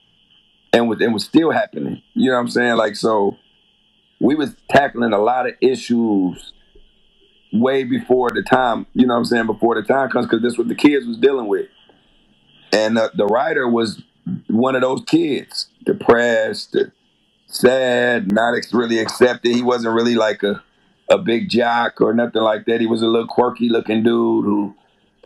and 0.72 0.88
was, 0.88 1.00
and 1.00 1.12
was 1.12 1.24
still 1.24 1.50
happening. 1.50 2.02
You 2.14 2.30
know 2.30 2.36
what 2.36 2.42
I'm 2.42 2.48
saying? 2.48 2.76
Like, 2.76 2.94
so 2.94 3.36
we 4.20 4.36
was 4.36 4.54
tackling 4.70 5.12
a 5.12 5.18
lot 5.18 5.48
of 5.48 5.54
issues 5.60 6.52
way 7.52 7.84
before 7.84 8.30
the 8.30 8.42
time, 8.42 8.86
you 8.94 9.06
know 9.06 9.14
what 9.14 9.20
I'm 9.20 9.24
saying, 9.24 9.46
before 9.46 9.74
the 9.74 9.82
time 9.86 10.10
comes, 10.10 10.26
because 10.26 10.42
this 10.42 10.58
what 10.58 10.68
the 10.68 10.74
kids 10.74 11.06
was 11.06 11.18
dealing 11.18 11.48
with. 11.48 11.68
And 12.72 12.98
uh, 12.98 13.10
the 13.14 13.26
writer 13.26 13.68
was 13.68 14.02
one 14.48 14.76
of 14.76 14.82
those 14.82 15.02
kids, 15.06 15.68
depressed, 15.84 16.76
sad, 17.46 18.32
not 18.32 18.54
really 18.72 18.98
accepted. 18.98 19.54
He 19.54 19.62
wasn't 19.62 19.94
really 19.94 20.14
like 20.14 20.42
a, 20.42 20.62
a 21.10 21.18
big 21.18 21.48
jock 21.48 22.00
or 22.00 22.14
nothing 22.14 22.42
like 22.42 22.66
that. 22.66 22.80
He 22.80 22.86
was 22.86 23.02
a 23.02 23.06
little 23.06 23.26
quirky 23.28 23.68
looking 23.68 24.02
dude 24.04 24.44
who 24.44 24.74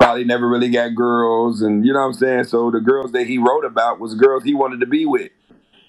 probably 0.01 0.25
never 0.25 0.49
really 0.49 0.71
got 0.71 0.95
girls 0.95 1.63
and 1.63 1.87
you 1.87 1.93
know 1.93 2.01
what 2.01 2.07
I'm 2.07 2.15
saying? 2.15 2.45
So 2.45 2.71
the 2.71 2.81
girls 2.81 3.13
that 3.13 3.27
he 3.27 3.39
wrote 3.39 3.65
about 3.65 4.01
was 4.01 4.15
girls 4.15 4.45
he 4.45 4.55
wanted 4.55 4.81
to 4.81 4.87
be 4.87 5.07
with. 5.07 5.31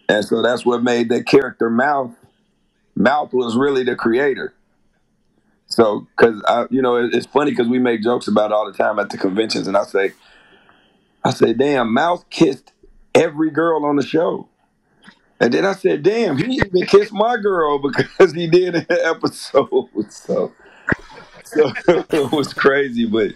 And 0.09 0.25
so 0.25 0.41
that's 0.43 0.65
what 0.65 0.83
made 0.83 1.09
that 1.09 1.27
character 1.27 1.69
Mouth. 1.69 2.11
Mouth 2.95 3.33
was 3.33 3.57
really 3.57 3.83
the 3.83 3.95
creator. 3.95 4.54
So, 5.68 6.07
cause 6.16 6.41
I, 6.47 6.66
you 6.70 6.82
know, 6.82 6.95
it's 6.95 7.26
funny 7.26 7.51
because 7.51 7.68
we 7.68 7.80
make 7.80 8.03
jokes 8.03 8.28
about 8.28 8.51
all 8.51 8.66
the 8.72 8.78
time 8.78 8.99
at 8.99 9.09
the 9.09 9.18
conventions, 9.18 9.68
and 9.68 9.76
I 9.76 9.84
say, 9.84 10.13
I 11.24 11.32
say, 11.32 11.53
damn, 11.53 11.93
Mouth 11.93 12.30
kissed 12.30 12.72
every 13.13 13.49
girl 13.49 13.86
on 13.86 13.95
the 13.95 14.05
show, 14.05 14.47
and 15.39 15.53
then 15.53 15.66
I 15.66 15.74
said, 15.74 16.03
damn, 16.03 16.38
he 16.38 16.55
even 16.55 16.86
kissed 16.86 17.13
my 17.13 17.38
girl 17.38 17.80
because 17.91 18.34
he 18.34 18.47
did 18.47 18.76
an 18.76 18.86
episode. 18.89 19.89
So, 20.09 20.53
so 21.43 21.72
it 21.88 22.32
was 22.32 22.53
crazy, 22.53 23.05
but 23.05 23.34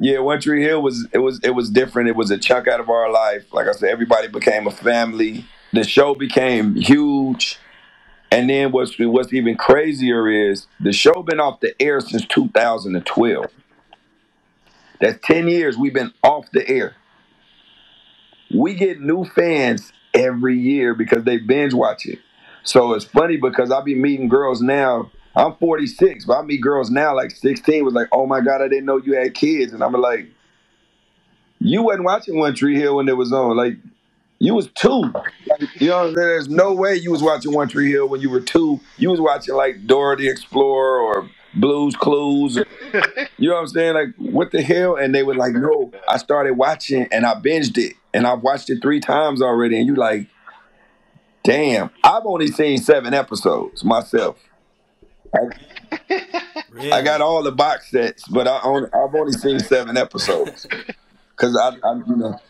yeah, 0.00 0.18
One 0.20 0.40
Tree 0.40 0.62
Hill 0.62 0.82
was 0.82 1.08
it 1.12 1.18
was 1.18 1.40
it 1.42 1.50
was 1.50 1.70
different. 1.70 2.08
It 2.08 2.16
was 2.16 2.30
a 2.30 2.38
chunk 2.38 2.68
out 2.68 2.80
of 2.80 2.88
our 2.88 3.10
life. 3.10 3.52
Like 3.52 3.66
I 3.66 3.72
said, 3.72 3.90
everybody 3.90 4.28
became 4.28 4.66
a 4.66 4.70
family. 4.70 5.44
The 5.72 5.84
show 5.84 6.14
became 6.14 6.76
huge. 6.76 7.58
And 8.30 8.48
then 8.50 8.72
what's 8.72 8.98
what's 8.98 9.32
even 9.32 9.56
crazier 9.56 10.28
is 10.28 10.66
the 10.80 10.92
show 10.92 11.22
been 11.22 11.40
off 11.40 11.60
the 11.60 11.80
air 11.80 12.00
since 12.00 12.26
2012. 12.26 13.46
That's 15.00 15.18
10 15.26 15.48
years 15.48 15.76
we've 15.78 15.94
been 15.94 16.12
off 16.22 16.50
the 16.52 16.68
air. 16.68 16.96
We 18.54 18.74
get 18.74 19.00
new 19.00 19.24
fans 19.24 19.92
every 20.12 20.58
year 20.58 20.94
because 20.94 21.24
they 21.24 21.38
binge 21.38 21.72
watch 21.72 22.06
it. 22.06 22.18
So 22.64 22.92
it's 22.94 23.04
funny 23.04 23.36
because 23.36 23.70
I 23.70 23.80
be 23.82 23.94
meeting 23.94 24.28
girls 24.28 24.60
now. 24.60 25.10
I'm 25.36 25.54
46, 25.56 26.24
but 26.24 26.38
I 26.38 26.42
meet 26.42 26.60
girls 26.60 26.90
now 26.90 27.14
like 27.14 27.30
16 27.30 27.84
was 27.84 27.94
like, 27.94 28.08
oh 28.10 28.26
my 28.26 28.40
God, 28.40 28.60
I 28.60 28.68
didn't 28.68 28.86
know 28.86 28.96
you 28.96 29.14
had 29.14 29.34
kids. 29.34 29.72
And 29.72 29.84
I'm 29.84 29.92
like, 29.92 30.26
you 31.60 31.82
wasn't 31.82 32.04
watching 32.04 32.38
One 32.38 32.54
Tree 32.54 32.76
Hill 32.78 32.96
when 32.96 33.08
it 33.08 33.16
was 33.16 33.32
on. 33.32 33.56
Like, 33.56 33.76
you 34.38 34.54
was 34.54 34.68
two. 34.74 35.12
You 35.78 35.88
know, 35.88 36.12
there's 36.12 36.48
no 36.48 36.72
way 36.72 36.94
you 36.94 37.10
was 37.10 37.22
watching 37.22 37.52
One 37.52 37.68
Tree 37.68 37.90
Hill 37.90 38.08
when 38.08 38.20
you 38.20 38.30
were 38.30 38.40
two. 38.40 38.80
You 38.96 39.10
was 39.10 39.20
watching 39.20 39.54
like 39.54 39.86
Dora 39.86 40.16
the 40.16 40.28
Explorer 40.28 41.00
or 41.00 41.30
Blues 41.54 41.96
Clues. 41.96 42.58
You 43.40 43.50
know 43.50 43.56
what 43.56 43.60
I'm 43.60 43.66
saying? 43.68 43.94
Like, 43.94 44.14
what 44.16 44.50
the 44.50 44.62
hell? 44.62 44.96
And 44.96 45.14
they 45.14 45.22
were 45.22 45.34
like, 45.34 45.52
no. 45.52 45.92
I 46.08 46.16
started 46.16 46.54
watching 46.54 47.06
and 47.12 47.26
I 47.26 47.34
binged 47.34 47.76
it. 47.76 47.94
And 48.14 48.26
I've 48.26 48.40
watched 48.40 48.70
it 48.70 48.80
three 48.80 48.98
times 48.98 49.42
already. 49.42 49.78
And 49.78 49.86
you 49.86 49.94
like, 49.94 50.26
damn. 51.44 51.90
I've 52.02 52.24
only 52.24 52.48
seen 52.48 52.78
seven 52.78 53.12
episodes 53.12 53.84
myself. 53.84 54.38
Really? 56.70 56.92
I 56.92 57.02
got 57.02 57.20
all 57.20 57.42
the 57.42 57.52
box 57.52 57.90
sets, 57.90 58.26
but 58.26 58.48
I 58.48 58.58
only, 58.64 58.88
I've 58.92 59.14
only 59.14 59.32
seen 59.32 59.60
seven 59.60 59.96
episodes. 59.96 60.66
Cause 61.36 61.56
I, 61.56 61.76
I, 61.86 61.94
you 62.06 62.16
know, 62.16 62.40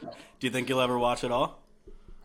Do 0.41 0.47
you 0.47 0.51
think 0.51 0.69
you'll 0.69 0.81
ever 0.81 0.99
watch 0.99 1.25
it 1.25 1.33
all? 1.33 1.59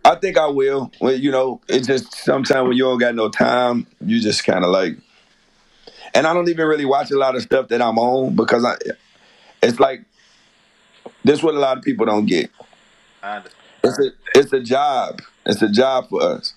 I 0.06 0.16
think 0.16 0.38
I 0.38 0.48
will. 0.48 0.92
Well, 1.00 1.14
you 1.14 1.32
know, 1.32 1.62
it's 1.68 1.88
just 1.88 2.14
sometimes 2.14 2.68
when 2.68 2.78
you 2.78 2.84
don't 2.84 3.00
got 3.00 3.16
no 3.16 3.30
time, 3.30 3.88
you 4.02 4.20
just 4.20 4.44
kind 4.44 4.64
of 4.64 4.72
like. 4.72 4.98
And 6.14 6.28
I 6.28 6.34
don't 6.34 6.50
even 6.50 6.68
really 6.68 6.86
watch 6.86 7.10
a 7.12 7.18
lot 7.18 7.36
of 7.36 7.42
stuff 7.42 7.70
that 7.70 7.82
I'm 7.82 7.98
on 7.98 8.36
because 8.36 8.64
I, 8.66 8.76
it's 9.64 9.80
like, 9.80 10.04
this 11.24 11.40
is 11.40 11.44
what 11.44 11.56
a 11.56 11.60
lot 11.60 11.78
of 11.78 11.84
people 11.84 12.06
don't 12.06 12.26
get. 12.26 12.52
I 13.24 13.38
understand. 13.38 13.64
It's 13.84 14.00
a 14.00 14.12
it's 14.36 14.54
a 14.54 14.60
job. 14.60 15.22
It's 15.46 15.62
a 15.62 15.70
job 15.70 16.10
for 16.10 16.22
us. 16.22 16.54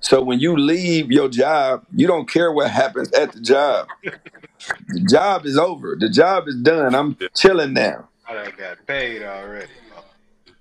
So 0.00 0.22
when 0.22 0.40
you 0.40 0.56
leave 0.56 1.12
your 1.12 1.28
job, 1.28 1.84
you 1.94 2.06
don't 2.06 2.28
care 2.28 2.50
what 2.50 2.70
happens 2.70 3.12
at 3.12 3.32
the 3.32 3.40
job. 3.40 3.88
The 4.88 5.00
job 5.10 5.44
is 5.44 5.58
over. 5.58 5.96
The 5.98 6.08
job 6.08 6.48
is 6.48 6.56
done. 6.56 6.94
I'm 6.94 7.16
chilling 7.34 7.74
now. 7.74 8.08
I 8.26 8.34
done 8.34 8.52
got 8.56 8.86
paid 8.86 9.22
already. 9.22 9.72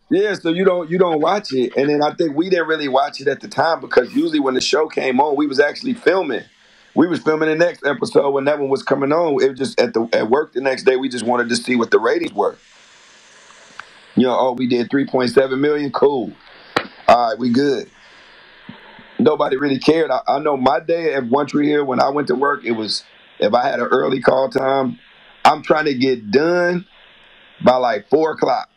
Yeah, 0.09 0.33
so 0.33 0.49
you 0.49 0.65
don't 0.65 0.89
you 0.89 0.97
don't 0.97 1.21
watch 1.21 1.53
it, 1.53 1.75
and 1.77 1.87
then 1.89 2.01
I 2.01 2.13
think 2.15 2.35
we 2.35 2.49
didn't 2.49 2.67
really 2.67 2.87
watch 2.87 3.21
it 3.21 3.27
at 3.27 3.41
the 3.41 3.47
time 3.47 3.79
because 3.79 4.13
usually 4.15 4.39
when 4.39 4.55
the 4.55 4.61
show 4.61 4.87
came 4.87 5.19
on, 5.19 5.35
we 5.35 5.45
was 5.45 5.59
actually 5.59 5.93
filming. 5.93 6.43
We 6.95 7.07
was 7.07 7.19
filming 7.21 7.47
the 7.47 7.55
next 7.55 7.85
episode 7.85 8.31
when 8.31 8.45
that 8.45 8.59
one 8.59 8.69
was 8.69 8.81
coming 8.81 9.11
on. 9.11 9.41
It 9.43 9.51
was 9.51 9.59
just 9.59 9.79
at 9.79 9.93
the 9.93 10.09
at 10.11 10.29
work 10.29 10.53
the 10.53 10.61
next 10.61 10.83
day. 10.83 10.95
We 10.95 11.09
just 11.09 11.25
wanted 11.25 11.49
to 11.49 11.55
see 11.55 11.75
what 11.75 11.91
the 11.91 11.99
ratings 11.99 12.33
were. 12.33 12.57
You 14.15 14.23
know, 14.23 14.35
oh, 14.37 14.51
we 14.53 14.67
did 14.67 14.89
three 14.89 15.05
point 15.05 15.29
seven 15.29 15.61
million. 15.61 15.91
Cool. 15.91 16.33
All 17.07 17.29
right, 17.29 17.37
we 17.37 17.51
good. 17.51 17.89
Nobody 19.19 19.57
really 19.57 19.79
cared. 19.79 20.09
I, 20.09 20.21
I 20.27 20.39
know 20.39 20.57
my 20.57 20.79
day 20.79 21.13
at 21.13 21.25
One 21.27 21.45
Tree 21.45 21.69
Hill 21.69 21.85
when 21.85 21.99
I 21.99 22.09
went 22.09 22.27
to 22.29 22.35
work, 22.35 22.65
it 22.65 22.71
was 22.71 23.03
if 23.39 23.53
I 23.53 23.67
had 23.67 23.79
an 23.79 23.87
early 23.87 24.21
call 24.21 24.49
time, 24.49 24.97
I'm 25.45 25.61
trying 25.61 25.85
to 25.85 25.93
get 25.93 26.31
done 26.31 26.87
by 27.63 27.75
like 27.75 28.09
four 28.09 28.31
o'clock 28.31 28.69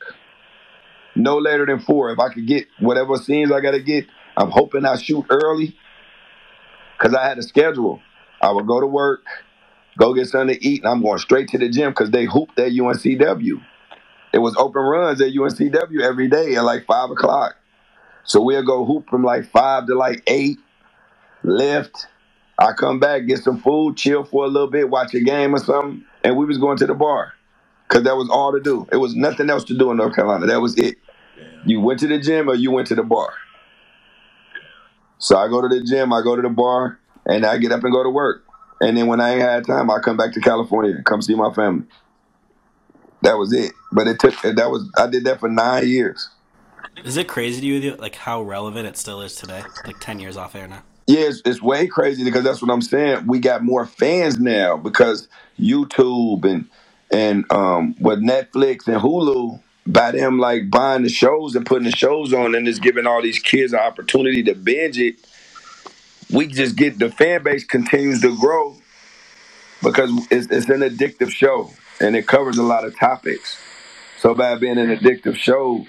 no 1.14 1.38
later 1.38 1.66
than 1.66 1.80
four. 1.80 2.10
If 2.10 2.18
I 2.18 2.32
could 2.32 2.46
get 2.46 2.66
whatever 2.78 3.16
scenes 3.16 3.52
I 3.52 3.60
got 3.60 3.72
to 3.72 3.80
get, 3.80 4.06
I'm 4.36 4.50
hoping 4.50 4.84
I 4.84 4.96
shoot 4.96 5.26
early 5.30 5.76
because 6.96 7.14
I 7.14 7.26
had 7.26 7.38
a 7.38 7.42
schedule. 7.42 8.00
I 8.40 8.50
would 8.50 8.66
go 8.66 8.80
to 8.80 8.86
work, 8.86 9.24
go 9.98 10.14
get 10.14 10.26
something 10.28 10.56
to 10.56 10.66
eat, 10.66 10.82
and 10.82 10.90
I'm 10.90 11.02
going 11.02 11.18
straight 11.18 11.48
to 11.50 11.58
the 11.58 11.68
gym 11.68 11.90
because 11.90 12.10
they 12.10 12.24
hooped 12.24 12.58
at 12.58 12.72
UNCW. 12.72 13.64
It 14.32 14.38
was 14.38 14.56
open 14.56 14.82
runs 14.82 15.20
at 15.20 15.32
UNCW 15.32 16.00
every 16.00 16.28
day 16.28 16.54
at 16.56 16.64
like 16.64 16.86
five 16.86 17.10
o'clock. 17.10 17.56
So 18.24 18.40
we'll 18.40 18.64
go 18.64 18.84
hoop 18.84 19.08
from 19.10 19.22
like 19.22 19.50
five 19.50 19.86
to 19.88 19.94
like 19.94 20.22
eight, 20.26 20.58
lift. 21.42 22.06
I 22.58 22.72
come 22.72 23.00
back, 23.00 23.26
get 23.26 23.38
some 23.38 23.60
food, 23.60 23.96
chill 23.96 24.24
for 24.24 24.44
a 24.44 24.48
little 24.48 24.70
bit, 24.70 24.88
watch 24.88 25.14
a 25.14 25.20
game 25.20 25.54
or 25.54 25.58
something, 25.58 26.04
and 26.22 26.36
we 26.36 26.46
was 26.46 26.58
going 26.58 26.78
to 26.78 26.86
the 26.86 26.94
bar 26.94 27.32
because 27.88 28.04
that 28.04 28.16
was 28.16 28.28
all 28.30 28.52
to 28.52 28.60
do. 28.60 28.86
It 28.92 28.96
was 28.96 29.14
nothing 29.14 29.50
else 29.50 29.64
to 29.64 29.76
do 29.76 29.90
in 29.90 29.96
North 29.98 30.14
Carolina. 30.14 30.46
That 30.46 30.60
was 30.60 30.78
it. 30.78 30.96
You 31.64 31.80
went 31.80 32.00
to 32.00 32.08
the 32.08 32.18
gym 32.18 32.48
or 32.48 32.54
you 32.54 32.70
went 32.70 32.88
to 32.88 32.94
the 32.94 33.02
bar. 33.02 33.32
So 35.18 35.36
I 35.36 35.48
go 35.48 35.60
to 35.60 35.68
the 35.68 35.82
gym, 35.82 36.12
I 36.12 36.22
go 36.22 36.34
to 36.34 36.42
the 36.42 36.48
bar, 36.48 36.98
and 37.26 37.46
I 37.46 37.58
get 37.58 37.70
up 37.72 37.84
and 37.84 37.92
go 37.92 38.02
to 38.02 38.10
work. 38.10 38.44
And 38.80 38.96
then 38.96 39.06
when 39.06 39.20
I 39.20 39.34
ain't 39.34 39.42
had 39.42 39.64
time, 39.64 39.90
I 39.90 40.00
come 40.00 40.16
back 40.16 40.32
to 40.32 40.40
California 40.40 40.96
and 40.96 41.04
come 41.04 41.22
see 41.22 41.36
my 41.36 41.52
family. 41.52 41.86
That 43.22 43.38
was 43.38 43.52
it. 43.52 43.72
But 43.92 44.08
it 44.08 44.18
took 44.18 44.34
that 44.42 44.70
was 44.70 44.90
I 44.96 45.06
did 45.06 45.24
that 45.24 45.38
for 45.38 45.48
nine 45.48 45.86
years. 45.86 46.28
Is 47.04 47.16
it 47.16 47.28
crazy 47.28 47.60
to 47.60 47.66
you 47.66 47.94
like 47.94 48.16
how 48.16 48.42
relevant 48.42 48.86
it 48.86 48.96
still 48.96 49.22
is 49.22 49.36
today? 49.36 49.62
Like 49.86 50.00
ten 50.00 50.18
years 50.18 50.36
off 50.36 50.56
air 50.56 50.66
now. 50.66 50.82
Yeah, 51.06 51.20
it's, 51.20 51.42
it's 51.44 51.62
way 51.62 51.86
crazy 51.86 52.24
because 52.24 52.44
that's 52.44 52.62
what 52.62 52.70
I'm 52.70 52.82
saying. 52.82 53.26
We 53.26 53.38
got 53.38 53.62
more 53.62 53.86
fans 53.86 54.38
now 54.38 54.76
because 54.76 55.28
YouTube 55.58 56.44
and 56.44 56.68
and 57.12 57.50
um 57.52 57.94
with 58.00 58.20
Netflix 58.20 58.88
and 58.88 59.00
Hulu, 59.00 59.60
by 59.86 60.12
them 60.12 60.38
like 60.38 60.70
buying 60.70 61.02
the 61.02 61.08
shows 61.08 61.56
and 61.56 61.66
putting 61.66 61.84
the 61.84 61.96
shows 61.96 62.32
on 62.32 62.54
and 62.54 62.66
just 62.66 62.82
giving 62.82 63.06
all 63.06 63.22
these 63.22 63.38
kids 63.38 63.72
an 63.72 63.80
opportunity 63.80 64.42
to 64.44 64.54
binge 64.54 64.98
it, 64.98 65.16
we 66.30 66.46
just 66.46 66.76
get 66.76 66.98
the 66.98 67.10
fan 67.10 67.42
base 67.42 67.64
continues 67.64 68.20
to 68.22 68.36
grow 68.38 68.76
because 69.82 70.10
it's, 70.30 70.46
it's 70.50 70.68
an 70.68 70.80
addictive 70.80 71.30
show 71.30 71.70
and 72.00 72.16
it 72.16 72.26
covers 72.26 72.58
a 72.58 72.62
lot 72.62 72.84
of 72.84 72.96
topics. 72.96 73.58
So 74.18 74.34
by 74.34 74.54
being 74.54 74.78
an 74.78 74.96
addictive 74.96 75.34
show, 75.36 75.84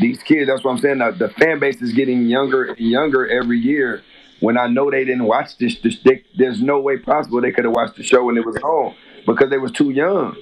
these 0.00 0.22
kids, 0.22 0.48
that's 0.48 0.64
what 0.64 0.72
I'm 0.72 0.78
saying. 0.78 0.98
The, 0.98 1.32
fan 1.38 1.60
base 1.60 1.80
is 1.80 1.92
getting 1.92 2.26
younger 2.26 2.64
and 2.64 2.78
younger 2.78 3.26
every 3.26 3.58
year. 3.58 4.02
When 4.40 4.58
I 4.58 4.66
know 4.66 4.90
they 4.90 5.04
didn't 5.04 5.24
watch 5.24 5.56
this, 5.58 5.78
this 5.80 5.98
they, 6.04 6.24
there's 6.36 6.60
no 6.60 6.80
way 6.80 6.98
possible 6.98 7.40
they 7.40 7.52
could 7.52 7.64
have 7.64 7.74
watched 7.74 7.96
the 7.96 8.02
show 8.02 8.24
when 8.24 8.36
it 8.36 8.44
was 8.44 8.56
on 8.56 8.96
because 9.26 9.50
they 9.50 9.58
was 9.58 9.70
too 9.70 9.90
young. 9.90 10.36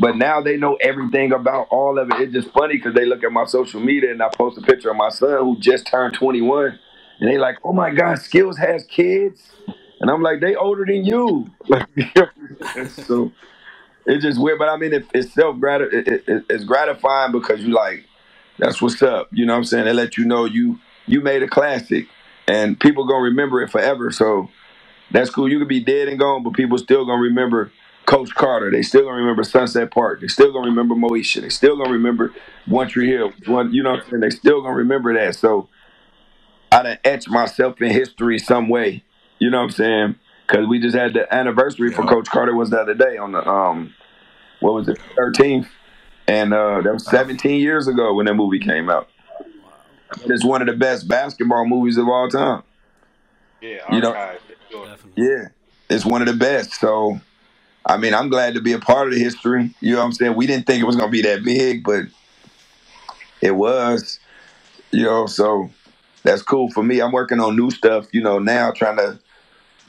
But 0.00 0.16
now 0.16 0.40
they 0.40 0.56
know 0.56 0.74
everything 0.76 1.32
about 1.32 1.68
all 1.70 1.98
of 1.98 2.10
it. 2.10 2.20
It's 2.20 2.32
just 2.32 2.50
funny 2.52 2.74
because 2.76 2.94
they 2.94 3.04
look 3.04 3.22
at 3.22 3.30
my 3.32 3.44
social 3.44 3.80
media 3.80 4.10
and 4.10 4.22
I 4.22 4.28
post 4.28 4.58
a 4.58 4.62
picture 4.62 4.90
of 4.90 4.96
my 4.96 5.08
son 5.10 5.38
who 5.40 5.56
just 5.58 5.86
turned 5.86 6.14
21, 6.14 6.78
and 7.20 7.30
they 7.30 7.38
like, 7.38 7.58
"Oh 7.64 7.72
my 7.72 7.90
God, 7.90 8.18
Skills 8.18 8.58
has 8.58 8.84
kids," 8.84 9.50
and 10.00 10.10
I'm 10.10 10.22
like, 10.22 10.40
"They 10.40 10.56
older 10.56 10.84
than 10.84 11.04
you." 11.04 11.46
so 12.88 13.32
it's 14.06 14.24
just 14.24 14.40
weird, 14.40 14.58
but 14.58 14.68
I 14.68 14.76
mean, 14.76 14.92
it, 14.92 15.06
it's 15.14 15.32
self 15.32 15.56
it, 15.62 16.08
it, 16.08 16.24
it- 16.28 16.44
it's 16.50 16.64
gratifying 16.64 17.32
because 17.32 17.60
you 17.60 17.72
like, 17.72 18.04
that's 18.58 18.82
what's 18.82 19.02
up. 19.02 19.28
You 19.32 19.46
know 19.46 19.54
what 19.54 19.58
I'm 19.58 19.64
saying? 19.64 19.84
They 19.86 19.92
let 19.92 20.16
you 20.16 20.24
know 20.24 20.44
you 20.44 20.78
you 21.06 21.20
made 21.20 21.42
a 21.42 21.48
classic, 21.48 22.06
and 22.48 22.78
people 22.78 23.06
gonna 23.06 23.22
remember 23.22 23.62
it 23.62 23.70
forever. 23.70 24.10
So 24.10 24.48
that's 25.10 25.30
cool. 25.30 25.48
You 25.50 25.58
could 25.58 25.68
be 25.68 25.80
dead 25.80 26.08
and 26.08 26.18
gone, 26.18 26.42
but 26.42 26.54
people 26.54 26.78
still 26.78 27.04
gonna 27.06 27.22
remember 27.22 27.72
Coach 28.06 28.34
Carter. 28.34 28.70
They 28.70 28.82
still 28.82 29.02
gonna 29.02 29.16
remember 29.16 29.44
Sunset 29.44 29.90
Park. 29.90 30.20
They 30.20 30.28
still 30.28 30.52
gonna 30.52 30.68
remember 30.68 30.94
Moesha. 30.94 31.40
They 31.40 31.48
still 31.48 31.76
gonna 31.76 31.92
remember 31.92 32.32
One 32.66 32.88
Tree 32.88 33.08
Hill. 33.08 33.32
One, 33.46 33.72
you 33.72 33.82
know 33.82 33.92
what 33.92 34.04
I'm 34.04 34.10
saying? 34.10 34.20
They 34.20 34.30
still 34.30 34.62
gonna 34.62 34.74
remember 34.74 35.14
that. 35.14 35.34
So 35.36 35.68
I 36.70 36.82
done 36.82 36.98
etched 37.04 37.28
myself 37.28 37.80
in 37.80 37.90
history 37.90 38.38
some 38.38 38.68
way. 38.68 39.02
You 39.38 39.50
know 39.50 39.58
what 39.58 39.64
I'm 39.64 39.70
saying? 39.70 40.14
Because 40.46 40.66
we 40.66 40.78
just 40.80 40.94
had 40.96 41.14
the 41.14 41.32
anniversary 41.34 41.90
for 41.90 42.04
Coach 42.04 42.28
Carter 42.28 42.54
was 42.54 42.70
the 42.70 42.80
other 42.80 42.94
day 42.94 43.16
on 43.16 43.32
the 43.32 43.46
um, 43.48 43.94
what 44.60 44.74
was 44.74 44.88
it, 44.88 44.98
13th, 45.16 45.66
and 46.28 46.52
uh, 46.52 46.80
that 46.82 46.92
was 46.92 47.06
17 47.06 47.60
years 47.60 47.88
ago 47.88 48.14
when 48.14 48.26
that 48.26 48.34
movie 48.34 48.58
came 48.58 48.90
out. 48.90 49.08
It's 50.26 50.44
one 50.44 50.60
of 50.62 50.68
the 50.68 50.74
best 50.74 51.08
basketball 51.08 51.66
movies 51.66 51.96
of 51.96 52.08
all 52.08 52.28
time. 52.28 52.62
Yeah, 53.60 53.78
You 53.90 54.00
know- 54.00 54.14
archive. 54.14 54.40
Yeah, 55.16 55.48
it's 55.88 56.04
one 56.04 56.20
of 56.20 56.28
the 56.28 56.34
best. 56.34 56.74
So, 56.74 57.20
I 57.86 57.96
mean, 57.96 58.14
I'm 58.14 58.28
glad 58.28 58.54
to 58.54 58.60
be 58.60 58.72
a 58.72 58.78
part 58.78 59.08
of 59.08 59.14
the 59.14 59.20
history. 59.20 59.74
You 59.80 59.92
know 59.92 59.98
what 59.98 60.06
I'm 60.06 60.12
saying? 60.12 60.36
We 60.36 60.46
didn't 60.46 60.66
think 60.66 60.80
it 60.80 60.86
was 60.86 60.96
gonna 60.96 61.10
be 61.10 61.22
that 61.22 61.44
big, 61.44 61.84
but 61.84 62.04
it 63.40 63.52
was. 63.52 64.18
You 64.90 65.04
know, 65.04 65.26
so 65.26 65.70
that's 66.22 66.42
cool 66.42 66.70
for 66.70 66.82
me. 66.82 67.00
I'm 67.00 67.12
working 67.12 67.40
on 67.40 67.56
new 67.56 67.70
stuff. 67.70 68.06
You 68.12 68.22
know, 68.22 68.38
now 68.38 68.70
trying 68.70 68.96
to 68.96 69.18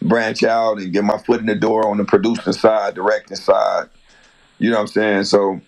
branch 0.01 0.43
out 0.43 0.77
and 0.77 0.91
get 0.91 1.03
my 1.03 1.17
foot 1.17 1.39
in 1.39 1.45
the 1.45 1.55
door 1.55 1.87
on 1.87 1.97
the 1.97 2.05
producing 2.05 2.53
side, 2.53 2.95
directing 2.95 3.37
side. 3.37 3.87
You 4.59 4.69
know 4.71 4.77
what 4.77 4.81
I'm 4.81 4.87
saying? 4.87 5.23
So, 5.25 5.61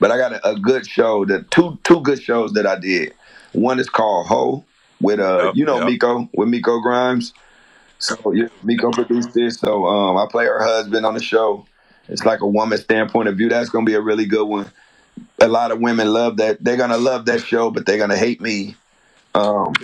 but 0.00 0.10
I 0.10 0.18
got 0.18 0.32
a, 0.32 0.50
a 0.50 0.58
good 0.58 0.86
show. 0.86 1.24
That 1.24 1.50
two 1.50 1.78
two 1.84 2.00
good 2.02 2.22
shows 2.22 2.52
that 2.52 2.66
I 2.66 2.78
did. 2.78 3.14
One 3.52 3.78
is 3.78 3.88
called 3.88 4.26
Ho 4.26 4.64
with 5.00 5.20
uh, 5.20 5.44
Yep, 5.46 5.56
you 5.56 5.64
know 5.64 5.78
yep. 5.78 5.86
Miko 5.86 6.28
with 6.34 6.48
Miko 6.48 6.80
Grimes. 6.80 7.32
So 7.98 8.32
yeah, 8.32 8.48
Miko 8.62 8.90
produced 8.90 9.34
this. 9.34 9.58
So 9.58 9.86
um, 9.86 10.16
I 10.16 10.26
play 10.30 10.46
her 10.46 10.62
husband 10.62 11.04
on 11.04 11.14
the 11.14 11.22
show. 11.22 11.66
It's 12.08 12.24
like 12.24 12.40
a 12.40 12.46
woman's 12.46 12.82
standpoint 12.82 13.28
of 13.28 13.36
view. 13.36 13.48
That's 13.48 13.68
gonna 13.68 13.84
be 13.84 13.94
a 13.94 14.00
really 14.00 14.26
good 14.26 14.46
one. 14.46 14.70
A 15.40 15.48
lot 15.48 15.72
of 15.72 15.80
women 15.80 16.12
love 16.12 16.36
that. 16.38 16.62
They're 16.62 16.76
gonna 16.76 16.96
love 16.96 17.26
that 17.26 17.42
show, 17.42 17.70
but 17.70 17.86
they're 17.86 17.98
gonna 17.98 18.16
hate 18.16 18.40
me. 18.40 18.76
Um, 19.34 19.74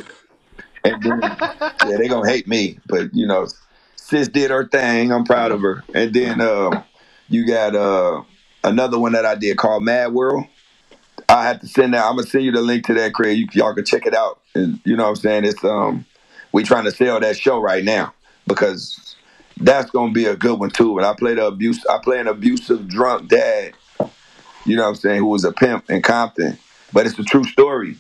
and 0.85 1.03
then, 1.03 1.21
yeah, 1.85 1.97
they're 1.99 2.09
gonna 2.09 2.31
hate 2.31 2.47
me. 2.49 2.79
But 2.87 3.15
you 3.15 3.27
know, 3.27 3.47
sis 3.97 4.29
did 4.29 4.51
her 4.51 4.67
thing. 4.67 5.13
I'm 5.13 5.25
proud 5.25 5.53
of 5.53 5.61
her. 5.61 5.85
And 5.93 6.15
then 6.15 6.41
um, 6.41 6.85
you 7.29 7.47
got 7.47 7.75
uh, 7.75 8.23
another 8.63 8.99
one 8.99 9.13
that 9.13 9.27
I 9.27 9.35
did 9.35 9.57
called 9.59 9.83
Mad 9.83 10.13
World. 10.13 10.45
I 11.29 11.45
have 11.47 11.61
to 11.61 11.67
send 11.67 11.95
that. 11.95 12.05
I'm 12.05 12.17
gonna 12.17 12.29
send 12.29 12.45
you 12.45 12.53
the 12.53 12.63
link 12.63 12.87
to 12.87 12.95
that, 12.95 13.13
Craig. 13.13 13.39
You, 13.39 13.47
y'all 13.53 13.75
can 13.75 13.85
check 13.85 14.07
it 14.07 14.15
out. 14.15 14.41
And 14.55 14.81
you 14.85 14.97
know 14.97 15.05
what 15.05 15.11
I'm 15.11 15.17
saying? 15.17 15.45
It's 15.45 15.65
um 15.65 16.07
we 16.55 16.63
trying 16.63 16.85
to 16.85 16.93
sell 16.93 17.19
that 17.19 17.37
show 17.37 17.59
right 17.59 17.83
now 17.83 18.15
because 18.47 19.17
that's 19.57 19.91
gonna 19.91 20.13
be 20.13 20.27
a 20.27 20.37
good 20.37 20.61
one 20.61 20.71
too. 20.71 20.97
And 20.99 21.05
I 21.05 21.13
played 21.13 21.37
a 21.37 21.47
abuse. 21.47 21.85
I 21.87 21.99
play 21.99 22.21
an 22.21 22.29
abusive 22.29 22.87
drunk 22.87 23.29
dad. 23.29 23.75
You 24.65 24.77
know 24.77 24.85
what 24.85 24.91
I'm 24.91 24.95
saying? 24.95 25.19
Who 25.19 25.27
was 25.27 25.45
a 25.45 25.51
pimp 25.51 25.91
in 25.91 26.01
Compton, 26.01 26.57
but 26.93 27.07
it's 27.07 27.19
a 27.19 27.25
true 27.25 27.43
story. 27.43 27.97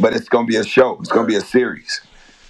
But 0.00 0.12
it's 0.12 0.28
gonna 0.28 0.48
be 0.48 0.56
a 0.56 0.64
show. 0.64 0.98
It's 0.98 1.10
gonna 1.10 1.28
be 1.28 1.36
a 1.36 1.40
series. 1.40 2.00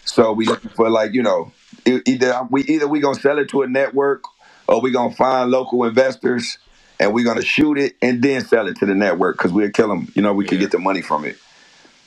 So 0.07 0.33
we 0.33 0.47
looking 0.47 0.71
for 0.71 0.89
like 0.89 1.13
you 1.13 1.23
know 1.23 1.53
either 1.85 2.49
we 2.51 2.63
either 2.63 2.89
we 2.89 3.01
gonna 3.01 3.21
sell 3.21 3.39
it 3.39 3.51
to 3.51 3.61
a 3.63 3.69
network 3.69 4.25
or 4.67 4.81
we 4.81 4.93
gonna 4.93 5.15
find 5.15 5.51
local 5.51 5.85
investors 5.85 6.57
and 6.99 7.13
we're 7.13 7.27
gonna 7.27 7.43
shoot 7.43 7.77
it 7.77 7.97
and 8.01 8.23
then 8.23 8.43
sell 8.47 8.67
it 8.67 8.77
to 8.77 8.87
the 8.87 8.95
network 8.95 9.37
because 9.37 9.53
we'll 9.53 9.71
kill 9.71 9.89
them. 9.89 10.11
You 10.15 10.23
know, 10.23 10.33
we 10.33 10.47
can 10.47 10.59
get 10.59 10.71
the 10.71 10.79
money 10.79 11.03
from 11.03 11.27
it. 11.27 11.37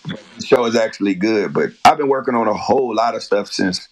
The 0.08 0.46
show 0.46 0.66
is 0.66 0.76
actually 0.76 1.16
good, 1.16 1.54
but 1.54 1.72
I've 1.84 1.98
been 1.98 2.10
working 2.10 2.36
on 2.36 2.48
a 2.48 2.54
whole 2.54 2.94
lot 2.96 3.16
of 3.16 3.24
stuff 3.24 3.52
since 3.52 3.88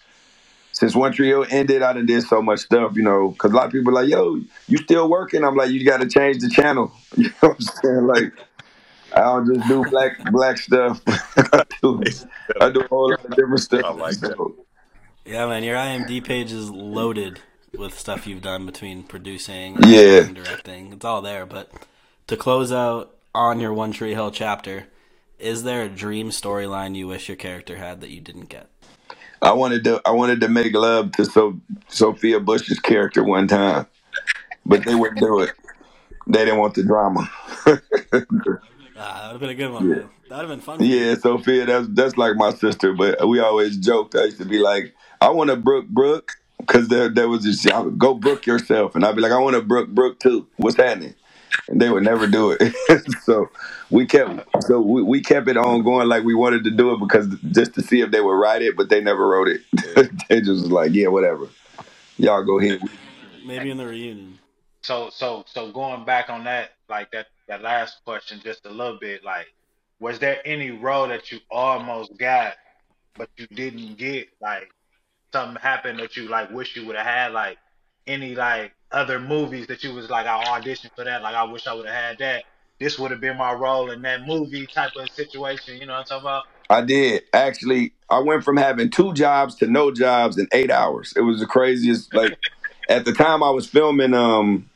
since 0.71 0.95
One 0.95 1.11
Trio 1.13 1.43
ended. 1.43 1.81
I 1.83 1.93
done 1.93 2.05
did 2.05 2.23
so 2.23 2.41
much 2.41 2.59
stuff, 2.61 2.95
you 2.95 3.03
know, 3.03 3.29
because 3.29 3.51
a 3.51 3.55
lot 3.55 3.67
of 3.67 3.71
people 3.71 3.91
are 3.97 4.01
like, 4.03 4.09
"Yo, 4.09 4.39
you 4.67 4.77
still 4.77 5.09
working?" 5.09 5.43
I'm 5.43 5.55
like, 5.55 5.69
"You 5.71 5.85
got 5.85 6.01
to 6.01 6.07
change 6.07 6.39
the 6.39 6.49
channel." 6.49 6.91
You 7.17 7.29
know 7.29 7.49
what 7.49 7.57
I'm 7.57 7.61
saying? 7.61 8.07
Like, 8.07 8.33
I 9.13 9.19
don't 9.21 9.53
just 9.53 9.67
do 9.67 9.83
black 9.89 10.31
black 10.31 10.57
stuff. 10.57 11.01
I 11.07 11.63
do 11.81 12.01
I 12.59 12.69
do 12.69 12.81
a 12.81 12.87
whole 12.87 13.11
lot 13.11 13.23
of 13.25 13.35
different 13.35 13.59
stuff. 13.59 13.85
I 13.85 13.89
like 13.91 14.19
that. 14.21 14.35
So, 14.35 14.55
Yeah, 15.25 15.45
man, 15.47 15.63
your 15.63 15.75
IMD 15.75 16.23
page 16.23 16.51
is 16.51 16.69
loaded 16.71 17.39
with 17.77 17.97
stuff 17.97 18.25
you've 18.27 18.41
done 18.41 18.65
between 18.65 19.03
producing, 19.03 19.77
Yeah. 19.83 20.23
and 20.25 20.35
directing. 20.35 20.93
It's 20.93 21.05
all 21.05 21.21
there. 21.21 21.45
But 21.45 21.71
to 22.27 22.35
close 22.37 22.71
out 22.71 23.15
on 23.35 23.59
your 23.59 23.73
One 23.73 23.91
Tree 23.91 24.13
Hill 24.13 24.31
chapter, 24.31 24.87
is 25.39 25.63
there 25.63 25.83
a 25.83 25.89
dream 25.89 26.29
storyline 26.31 26.95
you 26.95 27.07
wish 27.07 27.27
your 27.29 27.37
character 27.37 27.77
had 27.77 28.01
that 28.01 28.09
you 28.11 28.21
didn't 28.21 28.49
get? 28.49 28.69
I 29.41 29.53
wanted 29.53 29.83
to 29.85 30.01
I 30.05 30.11
wanted 30.11 30.41
to 30.41 30.49
make 30.49 30.73
love 30.75 31.13
to 31.13 31.25
so 31.25 31.61
Sophia 31.89 32.39
Bush's 32.39 32.79
character 32.79 33.23
one 33.23 33.47
time, 33.47 33.87
but 34.65 34.85
they 34.85 34.95
wouldn't 34.95 35.19
do 35.21 35.41
it. 35.41 35.51
They 36.27 36.45
didn't 36.45 36.59
want 36.59 36.75
the 36.75 36.83
drama. 36.83 37.29
Ah, 38.95 39.21
that 39.23 39.27
would 39.27 39.31
have 39.33 39.41
been 39.41 39.49
a 39.51 39.55
good 39.55 39.71
one. 39.73 39.89
Yeah. 39.89 39.95
man. 39.95 40.09
That 40.29 40.37
would 40.37 40.49
have 40.49 40.49
been 40.49 40.61
fun. 40.61 40.79
yeah, 40.79 41.15
Sophia, 41.15 41.65
that's 41.65 41.87
that's 41.91 42.17
like 42.17 42.35
my 42.37 42.51
sister, 42.53 42.93
but 42.93 43.27
we 43.27 43.39
always 43.39 43.77
joked. 43.77 44.15
I 44.15 44.25
used 44.25 44.39
to 44.39 44.45
be 44.45 44.59
like, 44.59 44.95
I 45.21 45.29
want 45.29 45.49
to 45.51 45.57
Brooke 45.57 45.87
Brooke, 45.89 46.33
because 46.59 46.89
there 46.89 47.09
there 47.09 47.29
was 47.29 47.43
this 47.45 47.65
I 47.67 47.79
would 47.79 47.99
go 47.99 48.15
Brooke 48.15 48.45
yourself, 48.47 48.95
and 48.95 49.05
I'd 49.05 49.15
be 49.15 49.21
like, 49.21 49.31
I 49.33 49.39
want 49.39 49.55
to 49.55 49.63
Brooke 49.63 49.89
Brooke 49.89 50.19
too. 50.19 50.47
What's 50.57 50.77
happening? 50.77 51.15
And 51.67 51.81
they 51.81 51.89
would 51.89 52.03
never 52.03 52.27
do 52.27 52.55
it. 52.59 52.73
so 53.23 53.49
we 53.89 54.05
kept 54.05 54.63
so 54.63 54.81
we, 54.81 55.01
we 55.03 55.21
kept 55.21 55.47
it 55.47 55.57
on 55.57 55.83
going 55.83 56.09
like 56.09 56.23
we 56.23 56.35
wanted 56.35 56.63
to 56.65 56.71
do 56.71 56.93
it 56.93 56.99
because 56.99 57.27
just 57.51 57.73
to 57.75 57.81
see 57.81 58.01
if 58.01 58.11
they 58.11 58.21
would 58.21 58.33
write 58.33 58.61
it, 58.61 58.75
but 58.75 58.89
they 58.89 59.01
never 59.01 59.27
wrote 59.27 59.47
it. 59.47 59.61
they 60.29 60.39
just 60.39 60.63
was 60.63 60.71
like, 60.71 60.93
yeah, 60.93 61.07
whatever. 61.07 61.47
Y'all 62.17 62.43
go 62.43 62.59
ahead. 62.59 62.81
Maybe 63.45 63.69
in 63.71 63.77
the 63.77 63.85
reunion. 63.85 64.39
So 64.81 65.09
so 65.09 65.43
so 65.47 65.71
going 65.71 66.05
back 66.05 66.29
on 66.29 66.43
that, 66.43 66.71
like 66.89 67.11
that 67.11 67.27
that 67.47 67.61
last 67.61 68.03
question 68.05 68.39
just 68.43 68.65
a 68.65 68.69
little 68.69 68.97
bit, 68.99 69.23
like 69.23 69.47
was 69.99 70.19
there 70.19 70.41
any 70.45 70.71
role 70.71 71.07
that 71.07 71.31
you 71.31 71.39
almost 71.49 72.17
got 72.17 72.55
but 73.15 73.29
you 73.37 73.47
didn't 73.47 73.97
get? 73.97 74.27
Like 74.41 74.69
something 75.31 75.61
happened 75.61 75.99
that 75.99 76.17
you 76.17 76.27
like 76.27 76.51
wish 76.51 76.75
you 76.75 76.85
would 76.85 76.95
have 76.95 77.05
had, 77.05 77.31
like 77.31 77.57
any 78.07 78.35
like 78.35 78.73
other 78.93 79.19
movies 79.19 79.67
that 79.67 79.83
you 79.83 79.93
was 79.93 80.09
like 80.09 80.27
I 80.27 80.43
auditioned 80.45 80.95
for 80.95 81.03
that, 81.03 81.21
like 81.21 81.35
I 81.35 81.43
wish 81.43 81.67
I 81.67 81.73
would 81.73 81.87
have 81.87 81.95
had 81.95 82.17
that. 82.19 82.43
This 82.79 82.97
would 82.99 83.11
have 83.11 83.21
been 83.21 83.37
my 83.37 83.53
role 83.53 83.91
in 83.91 84.01
that 84.01 84.25
movie 84.25 84.67
type 84.67 84.91
of 84.97 85.09
situation, 85.09 85.77
you 85.77 85.85
know 85.85 85.93
what 85.93 85.99
I'm 85.99 86.05
talking 86.05 86.23
about? 86.25 86.43
I 86.69 86.81
did 86.81 87.23
actually. 87.33 87.93
I 88.09 88.19
went 88.19 88.43
from 88.43 88.57
having 88.57 88.89
two 88.89 89.13
jobs 89.13 89.55
to 89.55 89.67
no 89.67 89.91
jobs 89.91 90.37
in 90.37 90.47
eight 90.53 90.71
hours. 90.71 91.13
It 91.15 91.21
was 91.21 91.39
the 91.39 91.45
craziest. 91.45 92.13
Like 92.13 92.37
at 92.89 93.05
the 93.05 93.13
time, 93.13 93.43
I 93.43 93.49
was 93.49 93.67
filming 93.67 94.13
um, 94.13 94.69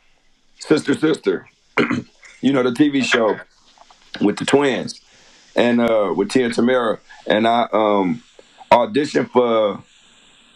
Sister 0.59 0.93
Sister, 0.93 1.47
you 2.41 2.53
know 2.53 2.63
the 2.63 2.71
TV 2.71 3.03
show 3.03 3.39
with 4.21 4.37
the 4.37 4.45
twins, 4.45 5.01
and 5.55 5.81
uh, 5.81 6.13
with 6.15 6.29
Tia 6.29 6.49
Tamera, 6.49 6.99
and 7.25 7.47
I 7.47 7.67
um, 7.71 8.23
auditioned 8.71 9.29
for. 9.31 9.83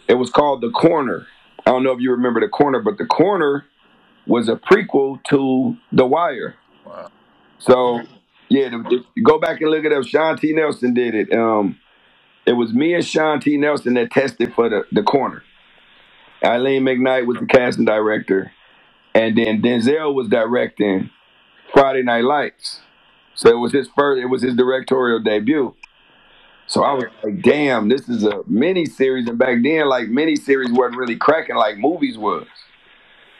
It 0.08 0.14
was 0.14 0.30
called 0.30 0.60
The 0.60 0.70
Corner. 0.70 1.26
I 1.66 1.70
don't 1.70 1.82
know 1.84 1.92
if 1.92 2.00
you 2.00 2.10
remember 2.12 2.40
The 2.40 2.48
Corner, 2.48 2.80
but 2.80 2.98
The 2.98 3.06
Corner 3.06 3.64
was 4.26 4.48
a 4.48 4.56
prequel 4.56 5.22
to 5.24 5.76
The 5.92 6.06
Wire. 6.06 6.56
Wow. 6.84 7.10
So 7.58 8.02
yeah, 8.48 8.68
the, 8.70 9.04
the- 9.14 9.22
go 9.22 9.38
back 9.38 9.60
and 9.60 9.70
look 9.70 9.84
it 9.84 9.92
up. 9.92 10.04
Sean 10.04 10.36
T. 10.36 10.52
Nelson 10.52 10.94
did 10.94 11.14
it. 11.14 11.32
Um, 11.32 11.78
it 12.44 12.52
was 12.52 12.72
me 12.72 12.94
and 12.94 13.04
Sean 13.04 13.40
T. 13.40 13.56
Nelson 13.56 13.94
that 13.94 14.10
tested 14.10 14.52
for 14.54 14.68
the, 14.68 14.84
the 14.92 15.02
corner. 15.02 15.42
Eileen 16.44 16.82
McKnight 16.82 17.26
was 17.26 17.38
the 17.38 17.46
casting 17.46 17.84
director, 17.84 18.50
and 19.14 19.38
then 19.38 19.62
Denzel 19.62 20.12
was 20.12 20.28
directing 20.28 21.10
Friday 21.72 22.02
Night 22.02 22.24
Lights. 22.24 22.80
So 23.34 23.48
it 23.48 23.58
was 23.58 23.72
his 23.72 23.88
first. 23.96 24.20
It 24.20 24.26
was 24.26 24.42
his 24.42 24.56
directorial 24.56 25.20
debut. 25.20 25.74
So 26.72 26.84
I 26.84 26.94
was 26.94 27.04
like, 27.22 27.42
"Damn, 27.42 27.90
this 27.90 28.08
is 28.08 28.24
a 28.24 28.40
mini 28.46 28.86
series." 28.86 29.28
And 29.28 29.36
back 29.38 29.58
then, 29.62 29.90
like 29.90 30.08
mini 30.08 30.36
series 30.36 30.72
wasn't 30.72 30.96
really 30.96 31.16
cracking 31.16 31.54
like 31.54 31.76
movies 31.76 32.16
was. 32.16 32.46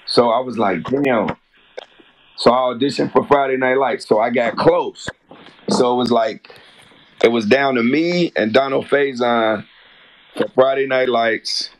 So 0.05 0.29
I 0.29 0.41
was 0.41 0.59
like, 0.59 0.83
"Damn." 0.85 1.35
So 2.37 2.53
I 2.53 2.75
auditioned 2.75 3.11
for 3.11 3.25
Friday 3.25 3.57
Night 3.57 3.79
Lights. 3.79 4.07
So 4.07 4.21
I 4.21 4.29
got 4.29 4.59
close. 4.59 5.09
So 5.71 5.95
it 5.95 5.97
was 5.97 6.11
like 6.11 6.61
it 7.25 7.29
was 7.29 7.47
down 7.47 7.77
to 7.77 7.83
me 7.83 8.33
and 8.37 8.53
Donald 8.53 8.85
Faison 8.89 9.65
for 10.37 10.49
Friday 10.49 10.87
Night 10.87 11.09
Lights, 11.09 11.71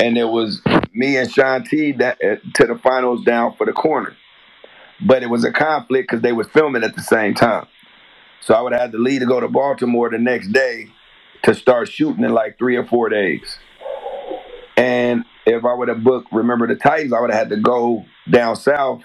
and 0.00 0.16
it 0.16 0.30
was 0.30 0.62
me 0.94 1.18
and 1.18 1.30
Sean 1.30 1.64
T 1.64 1.92
that 1.92 2.16
uh, 2.24 2.36
to 2.54 2.66
the 2.66 2.78
finals 2.82 3.22
down 3.24 3.54
for 3.58 3.66
the 3.66 3.74
corner. 3.74 4.16
But 5.06 5.22
it 5.22 5.28
was 5.28 5.44
a 5.44 5.52
conflict 5.52 6.08
because 6.08 6.22
they 6.22 6.32
were 6.32 6.44
filming 6.44 6.82
at 6.82 6.96
the 6.96 7.02
same 7.02 7.34
time. 7.34 7.66
So 8.44 8.52
I 8.52 8.60
would 8.60 8.72
have 8.72 8.82
had 8.82 8.92
to 8.92 8.98
leave 8.98 9.20
to 9.20 9.26
go 9.26 9.40
to 9.40 9.48
Baltimore 9.48 10.10
the 10.10 10.18
next 10.18 10.52
day 10.52 10.88
to 11.44 11.54
start 11.54 11.88
shooting 11.88 12.24
in 12.24 12.32
like 12.32 12.58
three 12.58 12.76
or 12.76 12.84
four 12.84 13.08
days. 13.08 13.58
And 14.76 15.24
if 15.46 15.64
I 15.64 15.72
would 15.72 15.88
have 15.88 16.04
booked 16.04 16.30
Remember 16.30 16.66
the 16.66 16.76
Titans, 16.76 17.14
I 17.14 17.20
would 17.20 17.30
have 17.30 17.38
had 17.38 17.48
to 17.50 17.56
go 17.56 18.04
down 18.28 18.56
south. 18.56 19.02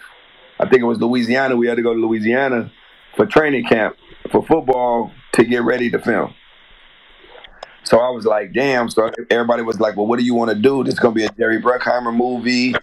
I 0.59 0.67
think 0.67 0.81
it 0.81 0.85
was 0.85 0.99
Louisiana. 0.99 1.55
We 1.55 1.67
had 1.67 1.75
to 1.75 1.81
go 1.81 1.93
to 1.93 1.99
Louisiana 1.99 2.69
for 3.15 3.25
training 3.25 3.65
camp 3.65 3.95
for 4.29 4.45
football 4.45 5.11
to 5.33 5.45
get 5.45 5.63
ready 5.63 5.89
to 5.89 5.99
film. 5.99 6.33
So 7.83 7.99
I 7.99 8.09
was 8.09 8.25
like, 8.25 8.51
damn. 8.51 8.89
So 8.89 9.09
everybody 9.29 9.63
was 9.63 9.79
like, 9.79 9.95
well, 9.95 10.05
what 10.05 10.19
do 10.19 10.25
you 10.25 10.35
want 10.35 10.51
to 10.51 10.55
do? 10.55 10.83
This 10.83 10.95
is 10.95 10.99
going 10.99 11.13
to 11.13 11.17
be 11.17 11.25
a 11.25 11.31
Jerry 11.31 11.61
Bruckheimer 11.61 12.13
movie. 12.13 12.75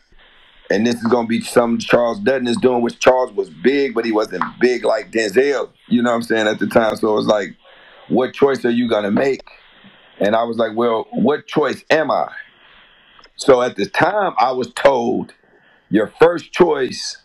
And 0.71 0.87
this 0.87 0.97
is 0.97 1.07
to 1.27 1.29
be 1.29 1.41
something 1.41 1.79
Charles 1.79 2.19
Dutton 2.21 2.49
is 2.49 2.57
doing, 2.57 2.83
which 2.83 2.99
Charles 2.99 3.33
was 3.33 3.51
big, 3.51 3.95
but 3.95 4.05
he 4.05 4.13
wasn't 4.13 4.43
big 4.61 4.85
like 4.85 5.13
Denzel. 5.13 5.71
You 5.89 6.03
know 6.03 6.11
what 6.11 6.17
I'm 6.17 6.23
saying? 6.23 6.49
At 6.49 6.59
the 6.59 6.67
time. 6.67 6.97
So 6.97 7.13
it 7.13 7.15
was 7.15 7.27
like, 7.27 7.57
what 8.09 8.35
choice 8.35 8.65
are 8.65 8.71
you 8.71 8.89
to 9.05 9.11
make? 9.11 9.43
And 10.19 10.35
I 10.35 10.45
was 10.45 10.57
like, 10.57 10.75
well, 10.75 11.07
what 11.13 11.47
choice 11.47 11.85
am 11.91 12.11
I? 12.11 12.33
So 13.37 13.63
at 13.63 13.77
the 13.77 13.87
time, 13.87 14.35
I 14.39 14.53
was 14.53 14.73
told 14.73 15.35
your 15.91 16.13
first 16.21 16.53
choice 16.53 17.19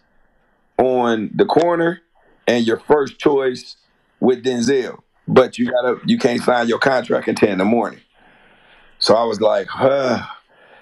on 0.77 1.31
the 1.33 1.45
corner 1.45 2.01
and 2.47 2.65
your 2.65 2.79
first 2.79 3.17
choice 3.17 3.77
with 4.19 4.43
Denzel. 4.43 4.99
But 5.27 5.57
you 5.57 5.71
gotta 5.71 5.99
you 6.05 6.17
can't 6.17 6.41
sign 6.41 6.67
your 6.67 6.79
contract 6.79 7.27
until 7.27 7.49
in 7.49 7.59
the 7.59 7.65
morning. 7.65 8.01
So 8.99 9.15
I 9.15 9.23
was 9.23 9.39
like, 9.39 9.67
huh. 9.67 10.25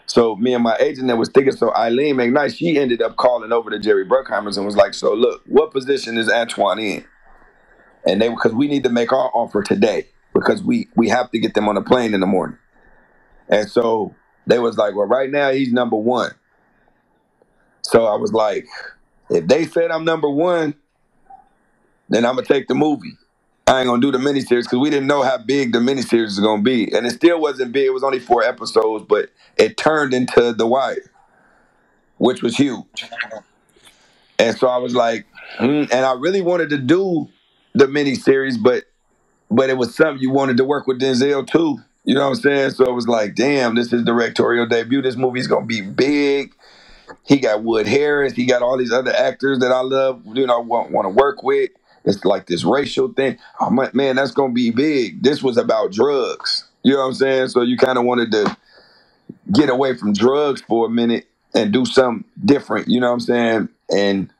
So 0.09 0.35
me 0.37 0.55
and 0.55 0.63
my 0.63 0.75
agent 0.79 1.07
that 1.07 1.17
was 1.17 1.29
thinking, 1.29 1.55
so 1.55 1.71
Eileen 1.75 2.15
McKnight, 2.15 2.57
she 2.57 2.79
ended 2.79 2.99
up 2.99 3.15
calling 3.15 3.51
over 3.51 3.69
to 3.69 3.77
Jerry 3.77 4.05
Bruckheimer's 4.07 4.57
and 4.57 4.65
was 4.65 4.75
like, 4.75 4.95
so 4.95 5.13
look, 5.13 5.43
what 5.45 5.71
position 5.71 6.17
is 6.17 6.27
Antwon 6.27 6.81
in? 6.81 7.05
And 8.07 8.19
they 8.19 8.27
because 8.27 8.53
we 8.53 8.67
need 8.67 8.83
to 8.85 8.89
make 8.89 9.13
our 9.13 9.29
offer 9.35 9.61
today 9.61 10.07
because 10.33 10.63
we 10.63 10.87
we 10.95 11.09
have 11.09 11.29
to 11.29 11.39
get 11.39 11.53
them 11.53 11.69
on 11.69 11.77
a 11.77 11.83
plane 11.83 12.15
in 12.15 12.21
the 12.21 12.25
morning. 12.25 12.57
And 13.49 13.69
so 13.69 14.15
they 14.47 14.57
was 14.57 14.79
like, 14.79 14.95
well, 14.95 15.05
right 15.05 15.29
now 15.29 15.51
he's 15.51 15.71
number 15.71 15.95
one. 15.95 16.31
So 17.83 18.07
I 18.07 18.15
was 18.15 18.33
like, 18.33 18.65
if 19.29 19.45
they 19.45 19.65
said 19.65 19.91
I'm 19.91 20.05
number 20.05 20.29
one, 20.29 20.73
then 22.09 22.25
I'm 22.25 22.33
gonna 22.35 22.47
take 22.47 22.67
the 22.67 22.75
movie. 22.75 23.18
I 23.69 23.81
ain't 23.81 23.87
gonna 23.87 24.01
do 24.01 24.11
the 24.11 24.19
miniseries 24.19 24.63
because 24.65 24.79
we 24.79 24.91
didn't 24.91 25.07
know 25.07 25.23
how 25.23 25.37
big 25.39 25.73
the 25.73 25.79
miniseries 25.79 26.25
was 26.25 26.41
gonna 26.41 26.63
be, 26.63 26.91
and 26.93 27.07
it 27.07 27.11
still 27.11 27.41
wasn't 27.41 27.73
big. 27.73 27.87
It 27.87 27.93
was 27.93 28.03
only 28.03 28.19
four 28.19 28.43
episodes, 28.43 29.05
but 29.09 29.29
it 29.57 29.77
turned 29.77 30.13
into 30.13 30.53
The 30.53 30.67
Wire, 30.67 31.11
which 32.17 32.43
was 32.43 32.57
huge. 32.57 33.05
And 34.39 34.57
so 34.57 34.67
I 34.67 34.77
was 34.77 34.95
like, 34.95 35.27
hmm, 35.57 35.85
and 35.91 36.05
I 36.05 36.13
really 36.13 36.41
wanted 36.41 36.69
to 36.71 36.79
do 36.79 37.29
the 37.75 37.87
miniseries, 37.87 38.61
but 38.61 38.85
but 39.51 39.69
it 39.69 39.77
was 39.77 39.95
something 39.95 40.19
you 40.21 40.31
wanted 40.31 40.57
to 40.57 40.65
work 40.65 40.87
with 40.87 41.01
Denzel 41.01 41.47
too. 41.47 41.79
You 42.05 42.15
know 42.15 42.21
what 42.21 42.29
I'm 42.29 42.35
saying? 42.35 42.71
So 42.71 42.85
it 42.85 42.93
was 42.93 43.07
like, 43.07 43.35
damn, 43.35 43.75
this 43.75 43.93
is 43.93 44.03
directorial 44.03 44.67
debut. 44.67 45.01
This 45.01 45.17
movie's 45.17 45.47
gonna 45.47 45.67
be 45.67 45.81
big. 45.81 46.53
He 47.25 47.39
got 47.39 47.63
Wood 47.63 47.87
Harris. 47.87 48.33
He 48.33 48.45
got 48.45 48.61
all 48.63 48.77
these 48.77 48.91
other 48.93 49.13
actors 49.15 49.59
that 49.59 49.71
I 49.71 49.81
love. 49.81 50.23
You 50.33 50.47
know, 50.47 50.59
want 50.61 50.91
want 50.91 51.05
to 51.05 51.09
work 51.09 51.43
with. 51.43 51.71
It's 52.05 52.23
like 52.25 52.47
this 52.47 52.63
racial 52.63 53.11
thing. 53.13 53.37
Oh 53.59 53.69
my, 53.69 53.89
man, 53.93 54.15
that's 54.15 54.31
gonna 54.31 54.53
be 54.53 54.71
big. 54.71 55.23
This 55.23 55.43
was 55.43 55.57
about 55.57 55.91
drugs. 55.91 56.65
You 56.83 56.93
know 56.93 56.99
what 56.99 57.07
I'm 57.07 57.13
saying? 57.13 57.47
So 57.49 57.61
you 57.61 57.77
kind 57.77 57.97
of 57.97 58.05
wanted 58.05 58.31
to 58.31 58.57
get 59.53 59.69
away 59.69 59.95
from 59.95 60.13
drugs 60.13 60.61
for 60.61 60.85
a 60.85 60.89
minute 60.89 61.27
and 61.53 61.73
do 61.73 61.85
something 61.85 62.25
different. 62.43 62.87
You 62.87 62.99
know 62.99 63.07
what 63.07 63.13
I'm 63.13 63.19
saying? 63.19 63.69
And 63.89 64.31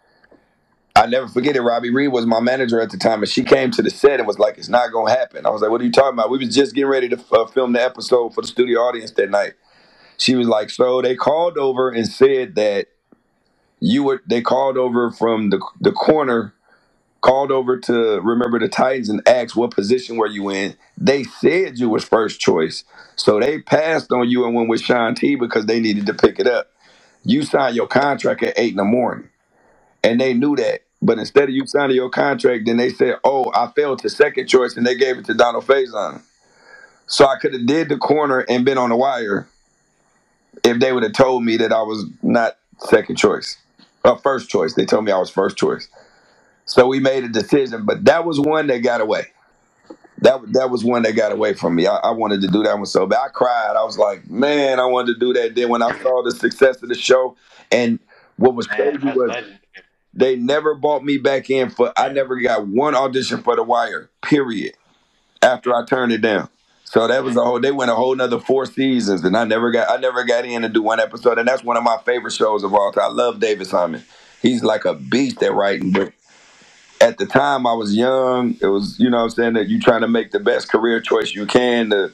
I 0.96 1.06
never 1.06 1.28
forget 1.28 1.56
it. 1.56 1.62
Robbie 1.62 1.92
Reed 1.92 2.12
was 2.12 2.26
my 2.26 2.40
manager 2.40 2.82
at 2.82 2.90
the 2.92 2.98
time, 2.98 3.22
and 3.22 3.30
she 3.30 3.44
came 3.44 3.72
to 3.72 3.82
the 3.82 3.90
set 3.90 4.20
and 4.20 4.28
was 4.28 4.40
like, 4.40 4.58
"It's 4.58 4.70
not 4.70 4.92
gonna 4.92 5.12
happen." 5.12 5.46
I 5.46 5.50
was 5.50 5.62
like, 5.62 5.72
"What 5.72 5.82
are 5.82 5.86
you 5.86 5.92
talking 5.92 6.14
about?" 6.14 6.30
We 6.30 6.38
was 6.40 6.54
just 6.54 6.76
getting 6.76 6.90
ready 6.90 7.08
to 7.10 7.20
uh, 7.32 7.46
film 7.48 7.74
the 7.74 7.84
episode 7.84 8.34
for 8.34 8.42
the 8.42 8.48
studio 8.48 8.82
audience 8.82 9.12
that 9.12 9.30
night. 9.30 9.54
She 10.18 10.36
was 10.36 10.48
like, 10.48 10.70
"So 10.70 11.02
they 11.02 11.16
called 11.16 11.58
over 11.58 11.90
and 11.90 12.08
said 12.08 12.56
that 12.56 12.88
you 13.80 14.04
were." 14.04 14.22
They 14.28 14.42
called 14.42 14.78
over 14.78 15.12
from 15.12 15.52
the 15.52 15.62
the 15.80 15.92
corner, 15.94 16.54
called 17.22 17.52
over 17.52 17.78
to 17.80 18.20
remember 18.22 18.60
the 18.60 18.70
Titans 18.70 19.10
and 19.10 19.22
asked 19.28 19.56
what 19.56 19.72
position 19.72 20.18
were 20.18 20.28
you 20.28 20.50
in. 20.50 20.76
They 20.98 21.24
said 21.24 21.78
you 21.80 21.90
was 21.90 22.04
first 22.04 22.40
choice, 22.40 22.84
so 23.16 23.40
they 23.40 23.62
passed 23.62 24.12
on 24.12 24.30
you 24.30 24.46
and 24.46 24.56
went 24.56 24.70
with 24.70 24.82
Sean 24.82 25.16
T 25.16 25.36
because 25.36 25.66
they 25.66 25.80
needed 25.80 26.06
to 26.08 26.14
pick 26.14 26.40
it 26.40 26.48
up. 26.48 26.72
You 27.24 27.44
signed 27.44 27.76
your 27.76 27.88
contract 27.88 28.44
at 28.44 28.58
eight 28.58 28.72
in 28.72 28.78
the 28.78 28.84
morning, 28.84 29.30
and 30.04 30.20
they 30.20 30.34
knew 30.34 30.56
that. 30.56 30.82
But 31.02 31.20
instead 31.20 31.46
of 31.46 31.52
you 31.52 31.66
signing 31.66 31.96
your 31.96 32.10
contract, 32.10 32.66
then 32.66 32.78
they 32.78 32.90
said, 32.90 33.18
"Oh, 33.24 33.52
I 33.54 33.72
failed 33.76 34.00
to 34.00 34.10
second 34.10 34.48
choice," 34.48 34.78
and 34.78 34.86
they 34.86 34.96
gave 34.96 35.18
it 35.18 35.26
to 35.26 35.34
Donald 35.34 35.66
Faison. 35.66 36.22
So 37.08 37.26
I 37.26 37.38
could 37.38 37.54
have 37.54 37.66
did 37.66 37.90
the 37.90 37.98
corner 37.98 38.42
and 38.42 38.66
been 38.66 38.78
on 38.78 38.90
the 38.90 38.96
wire 38.96 39.48
if 40.64 40.80
they 40.80 40.92
would 40.92 41.04
have 41.04 41.14
told 41.14 41.44
me 41.44 41.58
that 41.58 41.72
I 41.74 41.82
was 41.82 42.06
not 42.22 42.58
second 42.80 43.18
choice, 43.18 43.58
or 44.04 44.18
first 44.20 44.50
choice. 44.50 44.74
They 44.76 44.86
told 44.86 45.06
me 45.06 45.12
I 45.12 45.18
was 45.20 45.30
first 45.30 45.58
choice. 45.58 45.88
So 46.70 46.86
we 46.86 47.00
made 47.00 47.24
a 47.24 47.30
decision, 47.30 47.84
but 47.84 48.06
that 48.06 48.26
was 48.26 48.40
one 48.40 48.68
that 48.68 48.80
got 48.80 49.02
away. 49.02 49.26
That 50.20 50.42
that 50.54 50.70
was 50.70 50.84
one 50.84 51.02
that 51.02 51.14
got 51.14 51.32
away 51.32 51.54
from 51.54 51.76
me. 51.76 51.88
I, 51.88 51.96
I 51.96 52.12
wanted 52.12 52.42
to 52.42 52.48
do 52.48 52.62
that 52.62 52.76
one 52.76 52.86
so 52.86 53.08
bad. 53.08 53.20
I 53.26 53.28
cried. 53.30 53.74
I 53.76 53.84
was 53.84 53.98
like, 53.98 54.30
man, 54.30 54.80
I 54.80 54.86
wanted 54.86 55.14
to 55.14 55.20
do 55.20 55.34
that. 55.34 55.56
Then 55.56 55.70
when 55.70 55.82
I 55.82 56.00
saw 56.02 56.22
the 56.22 56.32
success 56.32 56.82
of 56.84 56.90
the 56.90 56.96
show, 56.96 57.36
and 57.72 57.98
what 58.38 58.54
was 58.54 58.68
crazy 58.68 59.00
was 59.04 59.16
legendary. 59.16 59.60
they 60.14 60.36
never 60.36 60.76
bought 60.76 61.04
me 61.04 61.18
back 61.18 61.50
in 61.50 61.72
for. 61.72 61.92
I 61.98 62.10
never 62.10 62.40
got 62.40 62.68
one 62.68 62.94
audition 62.94 63.42
for 63.42 63.56
The 63.56 63.64
Wire. 63.64 64.10
Period. 64.22 64.76
After 65.42 65.74
I 65.74 65.86
turned 65.86 66.12
it 66.12 66.22
down, 66.22 66.50
so 66.84 67.08
that 67.08 67.24
was 67.24 67.36
a 67.36 67.44
whole. 67.44 67.60
They 67.60 67.72
went 67.72 67.90
a 67.90 67.96
whole 67.96 68.14
another 68.14 68.40
four 68.40 68.68
seasons, 68.68 69.24
and 69.24 69.36
I 69.36 69.46
never 69.46 69.72
got. 69.72 69.90
I 69.90 69.98
never 69.98 70.24
got 70.24 70.46
in 70.46 70.62
to 70.62 70.70
do 70.70 70.84
one 70.84 71.00
episode, 71.00 71.40
and 71.40 71.48
that's 71.48 71.64
one 71.64 71.78
of 71.78 71.84
my 71.84 71.98
favorite 72.06 72.34
shows 72.34 72.64
of 72.64 72.76
all 72.76 72.92
time. 72.92 73.06
I 73.06 73.14
love 73.14 73.40
David 73.40 73.66
Simon. 73.66 74.04
He's 74.42 74.64
like 74.64 74.86
a 74.86 74.94
beast 74.94 75.42
at 75.42 75.54
writing, 75.54 75.92
but 75.92 76.14
at 77.02 77.18
the 77.18 77.26
time 77.26 77.66
I 77.66 77.74
was 77.74 77.96
young. 77.96 78.58
It 78.62 78.68
was, 78.68 79.00
you 79.00 79.10
know 79.10 79.18
what 79.18 79.24
I'm 79.24 79.30
saying, 79.30 79.54
that 79.54 79.68
you 79.68 79.80
trying 79.80 80.02
to 80.02 80.08
make 80.08 80.32
the 80.32 80.40
best 80.40 80.70
career 80.70 81.00
choice 81.00 81.34
you 81.34 81.46
can 81.46 81.90
to, 81.92 82.12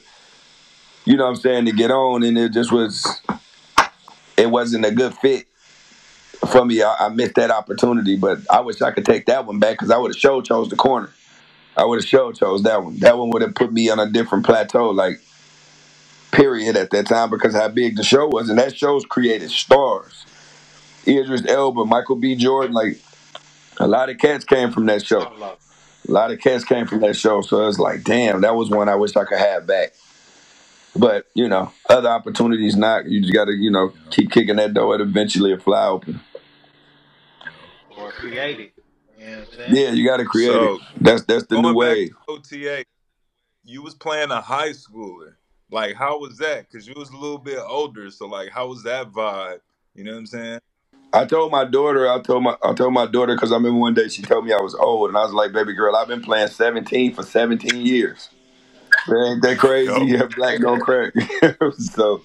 you 1.04 1.16
know 1.16 1.24
what 1.24 1.30
I'm 1.30 1.36
saying, 1.36 1.64
to 1.66 1.72
get 1.72 1.90
on. 1.90 2.22
And 2.22 2.38
it 2.38 2.52
just 2.52 2.72
was, 2.72 3.20
it 4.36 4.50
wasn't 4.50 4.84
a 4.84 4.90
good 4.90 5.14
fit 5.14 5.46
for 6.48 6.64
me. 6.64 6.82
I, 6.82 6.94
I 7.00 7.08
missed 7.08 7.34
that 7.34 7.50
opportunity, 7.50 8.16
but 8.16 8.38
I 8.50 8.60
wish 8.60 8.80
I 8.82 8.90
could 8.92 9.06
take 9.06 9.26
that 9.26 9.46
one 9.46 9.58
back 9.58 9.74
because 9.74 9.90
I 9.90 9.96
would 9.96 10.12
have 10.12 10.20
show 10.20 10.40
chose 10.40 10.68
the 10.68 10.76
corner. 10.76 11.10
I 11.76 11.84
would 11.84 12.00
have 12.00 12.08
show 12.08 12.32
chose 12.32 12.62
that 12.62 12.82
one. 12.82 12.98
That 13.00 13.18
one 13.18 13.30
would 13.30 13.42
have 13.42 13.54
put 13.54 13.72
me 13.72 13.90
on 13.90 13.98
a 13.98 14.08
different 14.08 14.46
plateau, 14.46 14.90
like, 14.90 15.20
period, 16.32 16.76
at 16.76 16.90
that 16.90 17.06
time 17.06 17.30
because 17.30 17.54
how 17.54 17.68
big 17.68 17.96
the 17.96 18.04
show 18.04 18.26
was. 18.28 18.48
And 18.48 18.58
that 18.58 18.76
show's 18.76 19.04
created 19.04 19.50
stars. 19.50 20.24
Idris 21.06 21.46
Elba, 21.46 21.84
Michael 21.84 22.16
B. 22.16 22.34
Jordan, 22.34 22.72
like, 22.72 22.98
a 23.78 23.86
lot 23.86 24.08
of 24.10 24.18
cats 24.18 24.44
came 24.44 24.70
from 24.72 24.86
that 24.86 25.04
show. 25.04 25.20
A 25.20 26.12
lot 26.12 26.30
of 26.30 26.40
cats 26.40 26.64
came 26.64 26.86
from 26.86 27.00
that 27.00 27.16
show, 27.16 27.40
so 27.40 27.66
it's 27.66 27.78
like, 27.78 28.04
damn, 28.04 28.42
that 28.42 28.54
was 28.54 28.70
one 28.70 28.88
I 28.88 28.94
wish 28.94 29.16
I 29.16 29.24
could 29.24 29.38
have 29.38 29.66
back. 29.66 29.92
But 30.94 31.26
you 31.34 31.48
know, 31.48 31.72
other 31.90 32.08
opportunities 32.08 32.76
not. 32.76 33.06
You 33.06 33.20
just 33.20 33.34
got 33.34 33.46
to, 33.46 33.52
you 33.52 33.70
know, 33.70 33.92
keep 34.10 34.30
kicking 34.30 34.56
that 34.56 34.72
door. 34.72 34.94
It 34.94 35.00
eventually 35.00 35.52
will 35.52 35.60
fly 35.60 35.86
open. 35.86 36.20
Or 37.98 38.12
create 38.12 38.60
it. 38.60 38.72
You 39.18 39.26
know 39.26 39.38
what 39.38 39.48
I'm 39.48 39.54
saying? 39.56 39.76
Yeah, 39.76 39.90
you 39.90 40.06
got 40.06 40.18
to 40.18 40.24
create 40.24 40.52
So, 40.52 40.74
it. 40.76 40.80
That's 41.00 41.22
that's 41.24 41.46
the 41.46 41.56
new 41.56 41.74
Going 41.74 41.74
back 41.74 41.96
wave. 41.96 42.42
to 42.52 42.78
OTH, 42.80 42.84
you 43.64 43.82
was 43.82 43.94
playing 43.94 44.30
a 44.30 44.40
high 44.40 44.70
schooler. 44.70 45.34
Like, 45.70 45.96
how 45.96 46.20
was 46.20 46.38
that? 46.38 46.70
Because 46.70 46.86
you 46.86 46.94
was 46.96 47.10
a 47.10 47.16
little 47.16 47.38
bit 47.38 47.58
older, 47.58 48.10
so 48.10 48.26
like, 48.26 48.50
how 48.50 48.68
was 48.68 48.82
that 48.84 49.10
vibe? 49.10 49.58
You 49.94 50.04
know 50.04 50.12
what 50.12 50.18
I'm 50.18 50.26
saying? 50.26 50.60
I 51.12 51.24
told 51.24 51.50
my 51.50 51.64
daughter. 51.64 52.08
I 52.10 52.20
told 52.20 52.42
my 52.42 52.56
I 52.62 52.74
told 52.74 52.92
my 52.92 53.06
daughter 53.06 53.34
because 53.34 53.52
I 53.52 53.56
remember 53.56 53.78
one 53.78 53.94
day 53.94 54.08
she 54.08 54.22
told 54.22 54.44
me 54.44 54.52
I 54.52 54.60
was 54.60 54.74
old, 54.74 55.08
and 55.08 55.16
I 55.16 55.22
was 55.22 55.32
like, 55.32 55.52
"Baby 55.52 55.72
girl, 55.72 55.96
I've 55.96 56.08
been 56.08 56.22
playing 56.22 56.48
17 56.48 57.14
for 57.14 57.22
17 57.22 57.84
years. 57.86 58.28
Ain't 59.08 59.42
that 59.42 59.58
crazy? 59.58 59.90
Yo. 59.90 59.98
Yeah, 60.04 60.26
black 60.36 60.60
don't 60.60 60.80
crack." 60.80 61.12
so, 61.78 62.22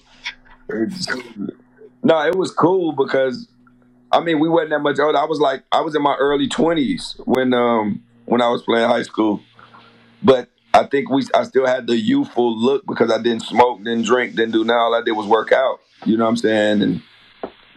it's, 0.68 1.06
no, 2.02 2.20
it 2.26 2.34
was 2.34 2.50
cool 2.50 2.92
because 2.92 3.48
I 4.10 4.20
mean 4.20 4.40
we 4.40 4.48
wasn't 4.48 4.70
that 4.70 4.80
much 4.80 4.98
older. 4.98 5.18
I 5.18 5.24
was 5.24 5.40
like 5.40 5.64
I 5.72 5.80
was 5.80 5.94
in 5.94 6.02
my 6.02 6.16
early 6.16 6.48
20s 6.48 7.20
when 7.26 7.54
um 7.54 8.02
when 8.26 8.42
I 8.42 8.48
was 8.48 8.62
playing 8.62 8.88
high 8.88 9.02
school, 9.02 9.40
but 10.22 10.48
I 10.74 10.84
think 10.84 11.10
we 11.10 11.24
I 11.34 11.44
still 11.44 11.66
had 11.66 11.86
the 11.86 11.96
youthful 11.96 12.56
look 12.56 12.84
because 12.86 13.10
I 13.10 13.22
didn't 13.22 13.42
smoke, 13.42 13.78
didn't 13.78 14.04
drink, 14.04 14.34
didn't 14.34 14.52
do 14.52 14.64
nothing. 14.64 14.80
All 14.80 14.94
I 14.94 15.02
did 15.02 15.12
was 15.12 15.26
work 15.26 15.52
out. 15.52 15.80
You 16.04 16.16
know 16.16 16.24
what 16.24 16.30
I'm 16.30 16.36
saying? 16.36 16.82
And 16.82 17.02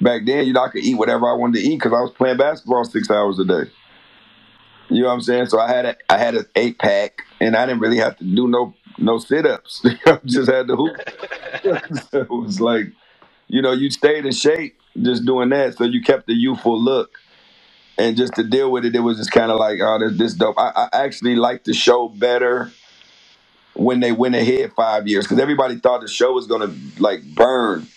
back 0.02 0.26
then, 0.26 0.46
you 0.46 0.54
know, 0.54 0.64
I 0.64 0.70
could 0.70 0.84
eat 0.84 0.96
whatever 0.96 1.30
I 1.30 1.34
wanted 1.34 1.60
to 1.60 1.68
eat 1.68 1.78
because 1.78 1.93
I 1.93 2.02
was 2.02 2.12
playing 2.12 2.38
basketball 2.38 2.84
six 2.86 3.10
hours 3.10 3.39
a 3.39 3.46
day. 3.46 3.72
You 4.89 5.02
know 5.02 5.08
what 5.08 5.16
I'm 5.16 5.22
saying? 5.22 5.48
So 5.48 5.60
I 5.60 5.68
had 5.68 5.86
a 5.86 5.96
I 6.10 6.18
had 6.18 6.36
an 6.36 6.46
eight 6.56 6.78
pack, 6.78 7.24
and 7.39 7.56
I 7.56 7.66
didn't 7.66 7.82
really 7.82 7.98
have 7.98 8.18
to 8.18 8.24
do 8.24 8.48
no 8.48 8.74
no 8.98 9.18
sit 9.18 9.46
ups. 9.46 9.82
I 10.06 10.20
just 10.26 10.50
had 10.50 10.68
to 10.68 10.76
hoop. 10.76 10.96
so 12.12 12.22
it 12.22 12.30
was 12.30 12.62
like, 12.62 12.91
you 13.48 13.62
know, 13.62 13.72
you 13.72 13.89
stayed 13.89 14.26
in 14.26 14.32
shape 14.32 14.80
just 15.02 15.26
doing 15.26 15.50
that, 15.50 15.76
so 15.78 15.84
you 15.84 16.02
kept 16.02 16.28
the 16.28 16.34
youthful 16.34 16.80
look. 16.80 17.20
And 17.98 18.18
just 18.18 18.36
to 18.36 18.43
deal 18.43 18.72
with 18.72 18.84
it, 18.86 18.93
it 18.96 19.00
was 19.00 19.18
just 19.18 19.32
kind 19.32 19.52
of 19.52 19.58
like, 19.58 19.80
oh, 19.82 19.98
this, 20.00 20.18
this 20.18 20.34
dope. 20.34 20.60
I, 20.60 20.89
I 20.91 21.04
actually 21.06 21.38
liked 21.38 21.66
the 21.66 21.74
show 21.74 22.10
better 22.10 22.72
when 23.74 24.02
they 24.02 24.12
went 24.12 24.36
ahead 24.36 24.74
five 24.74 25.08
years 25.08 25.26
because 25.26 25.39
everybody 25.39 25.78
thought 25.78 26.02
the 26.02 26.08
show 26.08 26.34
was 26.34 26.46
gonna 26.48 26.74
like 27.00 27.24
burn 27.34 27.88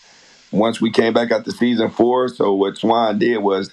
once 0.53 0.81
we 0.81 0.91
came 0.91 1.13
back 1.13 1.31
out 1.31 1.41
after 1.41 1.51
season 1.51 1.91
four. 1.91 2.29
So 2.29 2.55
what 2.55 2.75
Schwahn 2.75 3.19
did 3.19 3.39
was 3.39 3.71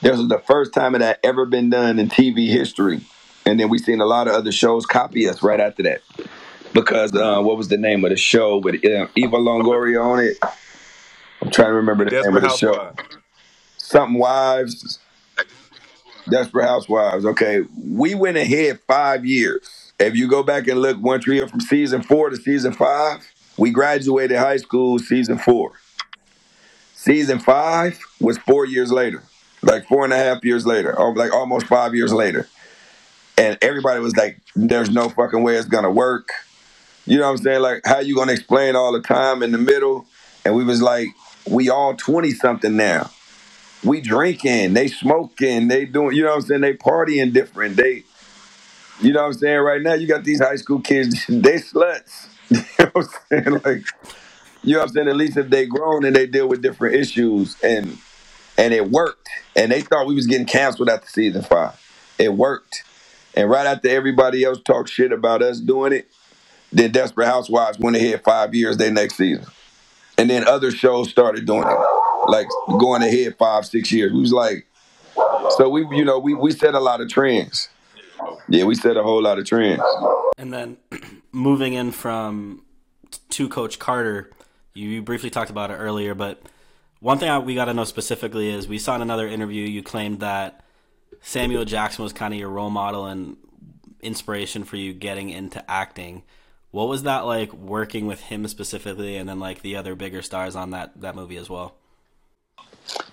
this 0.00 0.16
was 0.16 0.28
the 0.28 0.38
first 0.38 0.72
time 0.72 0.94
it 0.94 1.00
had 1.00 1.18
ever 1.22 1.44
been 1.46 1.70
done 1.70 1.98
in 1.98 2.08
TV 2.08 2.48
history, 2.48 3.00
and 3.44 3.58
then 3.58 3.68
we 3.68 3.78
seen 3.78 4.00
a 4.00 4.06
lot 4.06 4.28
of 4.28 4.34
other 4.34 4.52
shows 4.52 4.86
copy 4.86 5.28
us 5.28 5.42
right 5.42 5.60
after 5.60 5.82
that. 5.84 6.02
Because 6.72 7.14
uh, 7.14 7.40
what 7.40 7.56
was 7.56 7.68
the 7.68 7.78
name 7.78 8.04
of 8.04 8.10
the 8.10 8.16
show 8.16 8.58
with 8.58 8.76
uh, 8.84 9.08
Eva 9.16 9.36
Longoria 9.36 10.04
on 10.04 10.20
it? 10.20 10.36
I'm 11.42 11.50
trying 11.50 11.68
to 11.68 11.74
remember 11.74 12.04
the 12.04 12.22
name 12.22 12.36
of 12.36 12.42
the 12.42 12.50
show. 12.50 12.74
Housewives. 12.74 13.16
Something 13.78 14.18
Wives, 14.18 14.98
Desperate 16.28 16.66
Housewives. 16.66 17.24
Okay, 17.24 17.62
we 17.76 18.14
went 18.14 18.36
ahead 18.36 18.80
five 18.86 19.24
years. 19.24 19.92
If 19.98 20.14
you 20.14 20.28
go 20.28 20.42
back 20.42 20.68
and 20.68 20.80
look 20.80 20.98
one 20.98 21.20
year 21.26 21.48
from 21.48 21.60
season 21.60 22.02
four 22.02 22.30
to 22.30 22.36
season 22.36 22.72
five, 22.72 23.26
we 23.56 23.70
graduated 23.70 24.36
high 24.38 24.58
school 24.58 24.98
season 24.98 25.38
four. 25.38 25.72
Season 27.08 27.38
five 27.38 27.98
was 28.20 28.36
four 28.36 28.66
years 28.66 28.92
later, 28.92 29.22
like 29.62 29.86
four 29.88 30.04
and 30.04 30.12
a 30.12 30.16
half 30.18 30.44
years 30.44 30.66
later, 30.66 30.94
or 30.94 31.14
like 31.14 31.32
almost 31.32 31.64
five 31.64 31.94
years 31.94 32.12
later. 32.12 32.46
And 33.38 33.56
everybody 33.62 33.98
was 34.00 34.14
like, 34.14 34.38
"There's 34.54 34.90
no 34.90 35.08
fucking 35.08 35.42
way 35.42 35.56
it's 35.56 35.68
gonna 35.68 35.90
work." 35.90 36.28
You 37.06 37.16
know 37.16 37.24
what 37.24 37.30
I'm 37.30 37.36
saying? 37.38 37.62
Like, 37.62 37.80
how 37.86 38.00
you 38.00 38.14
gonna 38.14 38.32
explain 38.32 38.76
all 38.76 38.92
the 38.92 39.00
time 39.00 39.42
in 39.42 39.52
the 39.52 39.58
middle? 39.58 40.04
And 40.44 40.54
we 40.54 40.64
was 40.64 40.82
like, 40.82 41.08
we 41.48 41.70
all 41.70 41.94
twenty 41.94 42.32
something 42.32 42.76
now. 42.76 43.10
We 43.82 44.02
drinking, 44.02 44.74
they 44.74 44.88
smoking, 44.88 45.68
they 45.68 45.86
doing. 45.86 46.14
You 46.14 46.24
know 46.24 46.32
what 46.32 46.42
I'm 46.42 46.42
saying? 46.42 46.60
They 46.60 46.74
partying 46.74 47.32
different. 47.32 47.76
They, 47.76 48.04
you 49.00 49.14
know 49.14 49.20
what 49.22 49.28
I'm 49.28 49.32
saying? 49.32 49.60
Right 49.60 49.80
now, 49.80 49.94
you 49.94 50.06
got 50.06 50.24
these 50.24 50.40
high 50.40 50.56
school 50.56 50.80
kids. 50.80 51.24
They 51.26 51.56
sluts. 51.56 52.26
You 52.50 52.84
know 52.84 52.90
what 52.92 53.06
I'm 53.32 53.44
saying? 53.44 53.60
Like, 53.64 53.84
you 54.62 54.74
know 54.74 54.80
what 54.80 54.88
I'm 54.88 54.94
saying? 54.94 55.08
At 55.08 55.16
least 55.16 55.36
if 55.36 55.50
they 55.50 55.66
grown 55.66 56.04
and 56.04 56.14
they 56.14 56.26
deal 56.26 56.48
with 56.48 56.62
different 56.62 56.96
issues 56.96 57.56
and 57.62 57.98
and 58.58 58.74
it 58.74 58.90
worked. 58.90 59.28
And 59.56 59.70
they 59.70 59.80
thought 59.80 60.06
we 60.06 60.14
was 60.14 60.26
getting 60.26 60.46
canceled 60.46 60.88
after 60.88 61.06
the 61.06 61.12
season 61.12 61.42
five. 61.42 61.80
It 62.18 62.34
worked. 62.34 62.82
And 63.34 63.48
right 63.48 63.66
after 63.66 63.88
everybody 63.88 64.42
else 64.42 64.60
talked 64.60 64.90
shit 64.90 65.12
about 65.12 65.42
us 65.42 65.60
doing 65.60 65.92
it, 65.92 66.10
then 66.72 66.90
Desperate 66.90 67.26
Housewives 67.26 67.78
went 67.78 67.96
ahead 67.96 68.22
five 68.24 68.54
years 68.54 68.76
their 68.76 68.90
next 68.90 69.16
season. 69.16 69.46
And 70.18 70.28
then 70.28 70.46
other 70.46 70.72
shows 70.72 71.08
started 71.08 71.46
doing 71.46 71.62
it. 71.62 71.78
Like 72.26 72.48
going 72.66 73.02
ahead 73.02 73.36
five, 73.38 73.64
six 73.64 73.92
years. 73.92 74.12
We 74.12 74.20
was 74.20 74.32
like, 74.32 74.66
so 75.56 75.68
we 75.68 75.86
you 75.96 76.04
know, 76.04 76.18
we 76.18 76.34
we 76.34 76.50
set 76.50 76.74
a 76.74 76.80
lot 76.80 77.00
of 77.00 77.08
trends. 77.08 77.68
Yeah, 78.48 78.64
we 78.64 78.74
set 78.74 78.96
a 78.96 79.02
whole 79.02 79.22
lot 79.22 79.38
of 79.38 79.46
trends. 79.46 79.82
And 80.36 80.52
then 80.52 80.76
moving 81.32 81.74
in 81.74 81.92
from 81.92 82.64
to 83.30 83.48
Coach 83.48 83.78
Carter, 83.78 84.30
you, 84.86 85.02
briefly 85.02 85.30
talked 85.30 85.50
about 85.50 85.70
it 85.70 85.74
earlier, 85.74 86.14
but 86.14 86.42
one 87.00 87.18
thing 87.18 87.28
I, 87.28 87.38
we 87.38 87.54
got 87.54 87.66
to 87.66 87.74
know 87.74 87.84
specifically 87.84 88.50
is 88.50 88.66
we 88.66 88.78
saw 88.78 88.96
in 88.96 89.02
another 89.02 89.26
interview 89.26 89.66
you 89.66 89.82
claimed 89.82 90.20
that 90.20 90.64
Samuel 91.20 91.64
Jackson 91.64 92.02
was 92.02 92.12
kind 92.12 92.34
of 92.34 92.40
your 92.40 92.48
role 92.48 92.70
model 92.70 93.06
and 93.06 93.36
inspiration 94.00 94.64
for 94.64 94.76
you 94.76 94.92
getting 94.92 95.30
into 95.30 95.68
acting. 95.70 96.22
What 96.70 96.88
was 96.88 97.04
that 97.04 97.20
like 97.20 97.52
working 97.52 98.06
with 98.06 98.20
him 98.20 98.46
specifically, 98.46 99.16
and 99.16 99.28
then 99.28 99.40
like 99.40 99.62
the 99.62 99.76
other 99.76 99.94
bigger 99.94 100.22
stars 100.22 100.54
on 100.54 100.70
that 100.70 101.00
that 101.00 101.14
movie 101.14 101.36
as 101.36 101.48
well? 101.48 101.74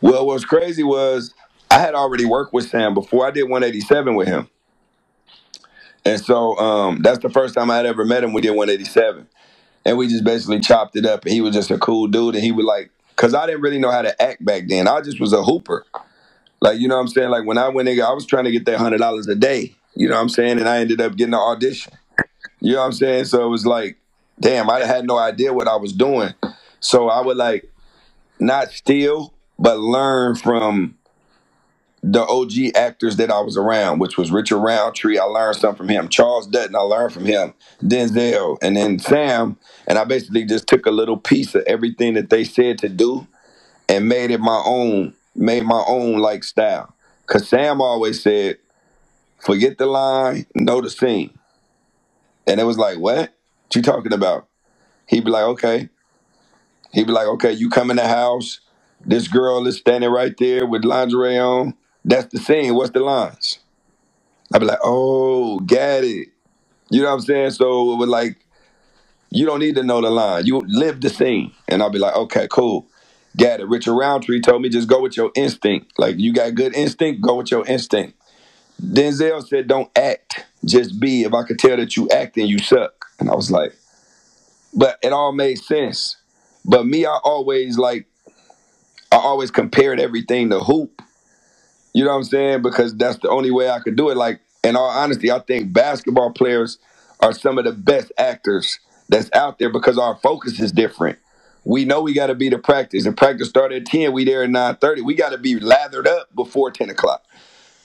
Well, 0.01 0.25
what's 0.25 0.45
crazy 0.45 0.83
was 0.83 1.33
I 1.71 1.79
had 1.79 1.95
already 1.95 2.25
worked 2.25 2.53
with 2.53 2.69
Sam 2.69 2.93
before 2.93 3.25
I 3.25 3.31
did 3.31 3.43
187 3.43 4.15
with 4.15 4.27
him. 4.27 4.49
And 6.05 6.21
so 6.21 6.57
um, 6.57 7.01
that's 7.01 7.19
the 7.19 7.29
first 7.29 7.55
time 7.55 7.71
I 7.71 7.77
had 7.77 7.85
ever 7.85 8.05
met 8.05 8.23
him. 8.23 8.31
We 8.33 8.41
did 8.41 8.51
187. 8.51 9.27
And 9.85 9.97
we 9.97 10.07
just 10.07 10.23
basically 10.23 10.59
chopped 10.59 10.95
it 10.95 11.05
up. 11.05 11.25
And 11.25 11.33
he 11.33 11.41
was 11.41 11.53
just 11.53 11.71
a 11.71 11.77
cool 11.77 12.07
dude. 12.07 12.35
And 12.35 12.43
he 12.43 12.51
would 12.51 12.65
like, 12.65 12.89
because 13.09 13.33
I 13.33 13.45
didn't 13.45 13.61
really 13.61 13.79
know 13.79 13.91
how 13.91 14.01
to 14.01 14.21
act 14.21 14.43
back 14.43 14.63
then. 14.67 14.87
I 14.87 15.01
just 15.01 15.19
was 15.19 15.31
a 15.31 15.43
hooper. 15.43 15.85
Like, 16.59 16.79
you 16.79 16.87
know 16.87 16.95
what 16.95 17.01
I'm 17.01 17.07
saying? 17.07 17.29
Like 17.29 17.45
when 17.45 17.57
I 17.57 17.69
went 17.69 17.87
in, 17.87 18.01
I 18.01 18.11
was 18.11 18.25
trying 18.25 18.45
to 18.45 18.51
get 18.51 18.65
that 18.65 18.79
$100 18.79 19.27
a 19.27 19.35
day. 19.35 19.75
You 19.95 20.09
know 20.09 20.15
what 20.15 20.21
I'm 20.21 20.29
saying? 20.29 20.59
And 20.59 20.67
I 20.67 20.79
ended 20.79 20.99
up 21.01 21.15
getting 21.15 21.33
an 21.33 21.39
audition. 21.39 21.93
You 22.59 22.73
know 22.73 22.79
what 22.79 22.85
I'm 22.85 22.91
saying? 22.93 23.25
So 23.25 23.45
it 23.45 23.49
was 23.49 23.65
like, 23.65 23.97
damn, 24.39 24.69
I 24.69 24.79
had 24.79 25.05
no 25.05 25.17
idea 25.17 25.53
what 25.53 25.67
I 25.67 25.75
was 25.75 25.93
doing. 25.93 26.33
So 26.79 27.09
I 27.09 27.21
would 27.21 27.37
like 27.37 27.71
not 28.39 28.71
steal, 28.71 29.33
but 29.59 29.79
learn 29.79 30.35
from 30.35 30.97
the 32.07 32.23
OG 32.23 32.75
actors 32.75 33.15
that 33.15 33.31
I 33.31 33.39
was 33.39 33.57
around, 33.57 33.97
which 33.97 34.15
was 34.15 34.29
Richard 34.29 34.59
Roundtree. 34.59 35.17
I 35.17 35.23
learned 35.23 35.55
something 35.55 35.77
from 35.77 35.89
him. 35.89 36.07
Charles 36.07 36.45
Dutton, 36.45 36.75
I 36.75 36.79
learned 36.79 37.13
from 37.13 37.25
him. 37.25 37.55
Denzel, 37.81 38.59
and 38.61 38.77
then 38.77 38.99
Sam. 38.99 39.57
And 39.87 39.97
I 39.97 40.03
basically 40.03 40.45
just 40.45 40.67
took 40.67 40.85
a 40.85 40.91
little 40.91 41.17
piece 41.17 41.55
of 41.55 41.63
everything 41.63 42.13
that 42.13 42.29
they 42.29 42.43
said 42.43 42.77
to 42.79 42.89
do 42.89 43.25
and 43.89 44.07
made 44.07 44.29
it 44.29 44.39
my 44.39 44.61
own, 44.63 45.15
made 45.35 45.63
my 45.63 45.83
own 45.87 46.19
like 46.19 46.43
style. 46.43 46.93
Cause 47.25 47.47
Sam 47.47 47.81
always 47.81 48.21
said, 48.21 48.59
forget 49.39 49.79
the 49.79 49.87
line, 49.87 50.45
know 50.53 50.81
the 50.81 50.91
scene. 50.91 51.31
And 52.45 52.59
it 52.59 52.65
was 52.65 52.77
like, 52.77 52.99
what? 52.99 53.17
What 53.17 53.75
you 53.75 53.81
talking 53.81 54.13
about? 54.13 54.47
He'd 55.07 55.25
be 55.25 55.31
like, 55.31 55.45
okay. 55.45 55.89
He'd 56.93 57.07
be 57.07 57.13
like, 57.13 57.27
okay, 57.27 57.51
you 57.51 57.71
come 57.71 57.89
in 57.89 57.97
the 57.97 58.07
house. 58.07 58.59
This 59.03 59.27
girl 59.27 59.65
is 59.65 59.77
standing 59.77 60.11
right 60.11 60.37
there 60.37 60.67
with 60.67 60.85
lingerie 60.85 61.39
on. 61.39 61.73
That's 62.05 62.31
the 62.31 62.37
scene. 62.37 62.75
What's 62.75 62.91
the 62.91 62.99
lines? 62.99 63.59
I'd 64.53 64.59
be 64.59 64.65
like, 64.65 64.79
oh, 64.83 65.59
got 65.59 66.03
it. 66.03 66.29
You 66.91 67.01
know 67.01 67.07
what 67.07 67.15
I'm 67.15 67.21
saying? 67.21 67.49
So 67.51 67.93
it 67.93 67.95
was 67.97 68.07
like, 68.07 68.37
you 69.31 69.45
don't 69.45 69.59
need 69.59 69.75
to 69.75 69.83
know 69.83 70.01
the 70.01 70.11
line. 70.11 70.45
You 70.45 70.61
live 70.67 71.01
the 71.01 71.09
scene. 71.09 71.51
And 71.67 71.81
I'll 71.81 71.89
be 71.89 71.97
like, 71.97 72.15
okay, 72.15 72.47
cool. 72.49 72.87
Got 73.37 73.59
it. 73.59 73.67
Richard 73.67 73.95
Roundtree 73.95 74.39
told 74.39 74.61
me 74.61 74.69
just 74.69 74.87
go 74.87 75.01
with 75.01 75.17
your 75.17 75.31
instinct. 75.35 75.97
Like 75.97 76.17
you 76.19 76.31
got 76.31 76.53
good 76.53 76.75
instinct, 76.75 77.21
go 77.21 77.35
with 77.35 77.49
your 77.51 77.65
instinct. 77.65 78.17
Denzel 78.81 79.45
said, 79.45 79.67
don't 79.67 79.89
act, 79.97 80.45
just 80.63 80.99
be. 80.99 81.23
If 81.23 81.33
I 81.33 81.43
could 81.43 81.59
tell 81.59 81.75
that 81.75 81.97
you 81.97 82.07
acting, 82.09 82.47
you 82.47 82.59
suck. 82.59 83.05
And 83.19 83.29
I 83.29 83.35
was 83.35 83.49
like, 83.49 83.75
but 84.73 84.99
it 85.01 85.11
all 85.11 85.31
made 85.31 85.57
sense. 85.57 86.17
But 86.63 86.85
me, 86.85 87.05
I 87.05 87.17
always 87.23 87.77
like, 87.77 88.07
I 89.11 89.17
always 89.17 89.51
compared 89.51 89.99
everything 89.99 90.49
to 90.51 90.59
hoop. 90.59 90.94
You 91.95 92.03
know 92.03 92.11
what 92.11 92.17
I'm 92.17 92.23
saying? 92.25 92.61
Because 92.61 92.93
that's 92.97 93.19
the 93.19 93.29
only 93.29 93.51
way 93.51 93.69
I 93.69 93.79
could 93.79 93.95
do 93.95 94.09
it. 94.09 94.17
Like, 94.17 94.41
in 94.65 94.75
all 94.75 94.89
honesty, 94.89 95.31
I 95.31 95.39
think 95.39 95.71
basketball 95.71 96.33
players 96.33 96.77
are 97.21 97.31
some 97.31 97.57
of 97.57 97.63
the 97.63 97.71
best 97.71 98.11
actors 98.17 98.79
that's 99.07 99.29
out 99.33 99.59
there 99.59 99.71
because 99.71 99.97
our 99.97 100.17
focus 100.17 100.59
is 100.59 100.73
different. 100.73 101.19
We 101.63 101.85
know 101.85 102.01
we 102.01 102.13
got 102.13 102.27
to 102.27 102.35
be 102.35 102.49
to 102.49 102.59
practice, 102.59 103.05
and 103.05 103.15
practice 103.15 103.47
started 103.47 103.83
at 103.83 103.87
10. 103.87 104.11
We 104.11 104.25
there 104.25 104.43
at 104.43 104.49
9:30. 104.49 105.05
We 105.05 105.15
got 105.15 105.29
to 105.29 105.37
be 105.37 105.57
lathered 105.57 106.05
up 106.05 106.35
before 106.35 106.69
10 106.69 106.89
o'clock. 106.89 107.23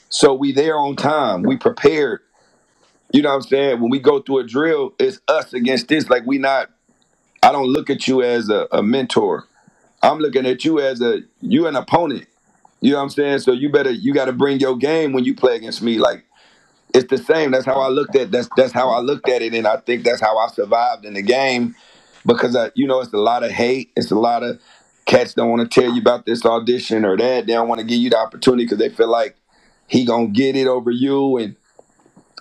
So 0.08 0.34
we 0.34 0.52
there 0.52 0.76
on 0.76 0.96
time. 0.96 1.44
We 1.44 1.56
prepared. 1.56 2.20
You 3.12 3.22
know 3.22 3.30
what 3.30 3.36
I'm 3.36 3.42
saying? 3.42 3.80
When 3.80 3.90
we 3.90 4.00
go 4.00 4.20
through 4.20 4.40
a 4.40 4.44
drill, 4.44 4.94
it's 4.98 5.20
us 5.28 5.52
against 5.52 5.88
this. 5.88 6.10
Like 6.10 6.26
we 6.26 6.38
not. 6.38 6.70
I 7.42 7.52
don't 7.52 7.68
look 7.68 7.90
at 7.90 8.08
you 8.08 8.22
as 8.22 8.50
a, 8.50 8.66
a 8.72 8.82
mentor. 8.82 9.46
I'm 10.02 10.18
looking 10.18 10.46
at 10.46 10.64
you 10.64 10.80
as 10.80 11.00
a 11.00 11.20
you 11.40 11.68
an 11.68 11.76
opponent. 11.76 12.26
You 12.80 12.92
know 12.92 12.96
what 12.98 13.04
I'm 13.04 13.10
saying? 13.10 13.40
So 13.40 13.52
you 13.52 13.70
better 13.70 13.90
you 13.90 14.14
got 14.14 14.26
to 14.26 14.32
bring 14.32 14.60
your 14.60 14.76
game 14.76 15.12
when 15.12 15.24
you 15.24 15.34
play 15.34 15.56
against 15.56 15.82
me. 15.82 15.98
Like 15.98 16.24
it's 16.94 17.08
the 17.10 17.18
same. 17.18 17.50
That's 17.50 17.66
how 17.66 17.80
I 17.80 17.88
looked 17.88 18.16
at 18.16 18.30
that's 18.30 18.48
that's 18.56 18.72
how 18.72 18.90
I 18.90 19.00
looked 19.00 19.28
at 19.28 19.42
it, 19.42 19.54
and 19.54 19.66
I 19.66 19.76
think 19.78 20.04
that's 20.04 20.20
how 20.20 20.38
I 20.38 20.48
survived 20.48 21.04
in 21.04 21.14
the 21.14 21.22
game 21.22 21.74
because 22.26 22.56
I, 22.56 22.70
you 22.74 22.86
know 22.86 23.00
it's 23.00 23.12
a 23.12 23.18
lot 23.18 23.44
of 23.44 23.50
hate. 23.50 23.90
It's 23.96 24.10
a 24.10 24.18
lot 24.18 24.42
of 24.42 24.60
cats 25.06 25.34
don't 25.34 25.50
want 25.50 25.70
to 25.70 25.80
tell 25.80 25.92
you 25.92 26.00
about 26.00 26.26
this 26.26 26.44
audition 26.44 27.04
or 27.04 27.16
that. 27.16 27.46
They 27.46 27.52
don't 27.52 27.68
want 27.68 27.80
to 27.80 27.86
give 27.86 27.98
you 27.98 28.10
the 28.10 28.18
opportunity 28.18 28.64
because 28.64 28.78
they 28.78 28.88
feel 28.88 29.08
like 29.08 29.36
he 29.86 30.04
gonna 30.04 30.28
get 30.28 30.56
it 30.56 30.66
over 30.66 30.90
you, 30.90 31.36
and 31.36 31.56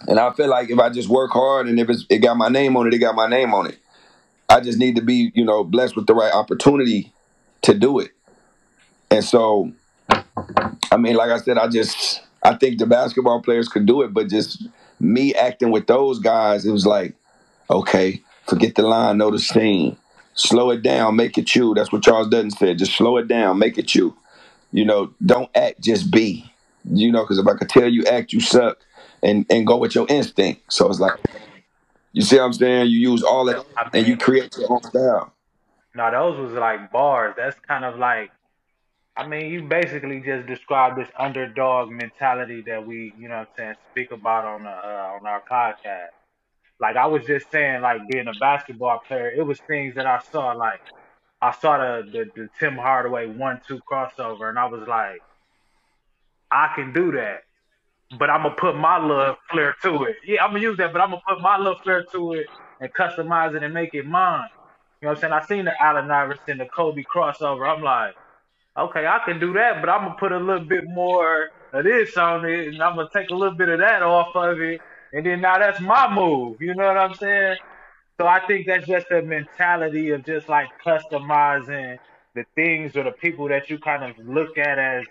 and 0.07 0.19
I 0.19 0.31
feel 0.31 0.47
like 0.47 0.69
if 0.69 0.79
I 0.79 0.89
just 0.89 1.09
work 1.09 1.31
hard 1.31 1.67
and 1.67 1.79
if 1.79 1.89
it 2.09 2.19
got 2.19 2.37
my 2.37 2.49
name 2.49 2.77
on 2.77 2.87
it, 2.87 2.93
it 2.93 2.99
got 2.99 3.15
my 3.15 3.27
name 3.27 3.53
on 3.53 3.67
it. 3.67 3.77
I 4.47 4.61
just 4.61 4.79
need 4.79 4.95
to 4.95 5.01
be 5.01 5.31
you 5.35 5.45
know 5.45 5.63
blessed 5.63 5.95
with 5.95 6.07
the 6.07 6.15
right 6.15 6.33
opportunity 6.33 7.13
to 7.63 7.73
do 7.73 7.99
it, 7.99 8.11
and 9.11 9.23
so 9.23 9.71
I 10.91 10.97
mean, 10.97 11.15
like 11.15 11.31
I 11.31 11.37
said, 11.37 11.57
I 11.57 11.67
just 11.67 12.21
I 12.43 12.55
think 12.55 12.79
the 12.79 12.85
basketball 12.85 13.41
players 13.41 13.67
could 13.67 13.85
do 13.85 14.01
it, 14.01 14.13
but 14.13 14.29
just 14.29 14.67
me 14.99 15.33
acting 15.35 15.71
with 15.71 15.87
those 15.87 16.19
guys, 16.19 16.65
it 16.65 16.71
was 16.71 16.85
like, 16.85 17.15
okay, 17.69 18.21
forget 18.47 18.75
the 18.75 18.83
line, 18.83 19.17
know 19.17 19.31
the 19.31 19.39
scene. 19.39 19.97
Slow 20.33 20.71
it 20.71 20.81
down, 20.81 21.15
make 21.15 21.37
it 21.37 21.53
you. 21.53 21.73
That's 21.73 21.91
what 21.91 22.03
Charles 22.03 22.29
Dutton 22.29 22.51
said. 22.51 22.77
Just 22.77 22.95
slow 22.95 23.17
it 23.17 23.27
down, 23.27 23.59
make 23.59 23.77
it 23.77 23.93
you. 23.93 24.15
You 24.71 24.85
know, 24.85 25.13
don't 25.25 25.49
act, 25.55 25.81
just 25.81 26.11
be. 26.11 26.51
You 26.85 27.11
know, 27.11 27.23
because 27.23 27.39
if 27.39 27.47
I 27.47 27.55
could 27.55 27.69
tell 27.69 27.89
you 27.89 28.05
act, 28.05 28.31
you 28.31 28.39
suck, 28.39 28.77
and 29.21 29.45
and 29.49 29.67
go 29.67 29.77
with 29.77 29.95
your 29.95 30.05
instinct. 30.07 30.71
So 30.71 30.89
it's 30.89 30.99
like, 30.99 31.19
you 32.13 32.21
see 32.21 32.37
what 32.37 32.45
I'm 32.45 32.53
saying? 32.53 32.87
You 32.87 33.11
use 33.11 33.21
all 33.21 33.45
that, 33.45 33.65
I 33.75 33.89
and 33.93 34.07
you 34.07 34.15
create 34.15 34.55
your 34.57 34.71
own 34.71 34.83
style. 34.83 35.33
no, 35.93 36.11
those 36.11 36.39
was 36.39 36.53
like 36.53 36.91
bars. 36.91 37.35
That's 37.37 37.59
kind 37.67 37.83
of 37.83 37.99
like, 37.99 38.31
I 39.19 39.27
mean, 39.27 39.51
you 39.51 39.63
basically 39.63 40.21
just 40.21 40.47
described 40.47 40.97
this 40.99 41.09
underdog 41.19 41.91
mentality 41.91 42.63
that 42.67 42.85
we, 42.87 43.13
you 43.17 43.29
know 43.29 43.37
what 43.39 43.41
I'm 43.41 43.55
saying, 43.57 43.75
speak 43.91 44.11
about 44.11 44.45
on 44.45 44.63
the, 44.63 44.71
uh, 44.71 45.17
on 45.19 45.27
our 45.27 45.43
podcast. 45.51 46.09
Like 46.81 46.97
I 46.97 47.07
was 47.07 47.25
just 47.25 47.51
saying, 47.51 47.81
like 47.81 48.07
being 48.07 48.27
a 48.29 48.35
basketball 48.35 48.99
player, 49.07 49.31
it 49.31 49.43
was 49.43 49.61
things 49.67 49.95
that 49.95 50.07
I 50.07 50.19
saw. 50.31 50.53
Like 50.53 50.81
I 51.41 51.51
saw 51.53 51.77
the 51.79 52.03
the, 52.11 52.25
the 52.35 52.49
Tim 52.59 52.77
Hardaway 52.77 53.27
one 53.27 53.61
two 53.67 53.81
crossover, 53.91 54.49
and 54.49 54.59
I 54.59 54.67
was 54.67 54.87
like, 54.87 55.23
I 56.51 56.71
can 56.75 56.93
do 56.93 57.11
that. 57.13 57.41
but 58.19 58.29
I'm 58.29 58.43
gonna 58.43 58.55
put 58.55 58.75
my 58.77 58.99
little 58.99 59.35
flair 59.51 59.75
to 59.83 60.03
it. 60.05 60.17
Yeah, 60.25 60.43
I'm 60.43 60.51
gonna 60.51 60.61
use 60.61 60.77
that, 60.77 60.93
but 60.93 61.01
I'm 61.01 61.11
gonna 61.11 61.21
put 61.27 61.41
my 61.41 61.57
little 61.57 61.79
flair 61.83 62.05
to 62.13 62.33
it 62.33 62.47
and 62.81 62.93
customize 62.93 63.55
it 63.55 63.63
and 63.63 63.73
make 63.73 63.93
it 63.93 64.05
mine. 64.07 64.49
You 65.01 65.07
know 65.07 65.11
what 65.11 65.17
I'm 65.19 65.21
saying? 65.21 65.33
I 65.33 65.45
seen 65.45 65.65
the 65.65 65.73
Allen 65.83 66.11
Iverson, 66.11 66.59
the 66.59 66.67
Kobe 66.67 67.03
crossover. 67.13 67.69
I'm 67.69 67.83
like, 67.83 68.15
okay, 68.79 69.07
I 69.07 69.19
can 69.25 69.39
do 69.39 69.53
that, 69.53 69.81
but 69.81 69.89
I'm 69.89 70.01
gonna 70.05 70.15
put 70.19 70.31
a 70.31 70.39
little 70.39 70.65
bit 70.65 70.85
more 70.87 71.49
of 71.73 71.83
this 71.83 72.17
on 72.17 72.45
it, 72.45 72.69
and 72.69 72.83
I'm 72.83 72.95
gonna 72.95 73.09
take 73.13 73.29
a 73.29 73.35
little 73.35 73.55
bit 73.55 73.69
of 73.69 73.79
that 73.79 74.03
off 74.03 74.35
of 74.35 74.59
it, 74.61 74.81
and 75.13 75.25
then 75.25 75.41
now 75.41 75.59
that's 75.59 75.81
my 75.81 76.13
move. 76.13 76.57
You 76.61 76.75
know 76.75 76.87
what 76.87 76.97
I'm 76.97 77.13
saying? 77.15 77.57
So 78.19 78.27
I 78.27 78.45
think 78.47 78.67
that's 78.67 78.87
just 78.87 79.11
a 79.11 79.21
mentality 79.21 80.11
of 80.11 80.25
just 80.25 80.49
like 80.49 80.67
customizing 80.85 81.97
the 82.35 82.45
things 82.55 82.95
or 82.95 83.03
the 83.03 83.11
people 83.11 83.49
that 83.49 83.69
you 83.69 83.79
kind 83.79 84.03
of 84.03 84.17
look 84.27 84.57
at 84.57 84.79
as 84.79 85.05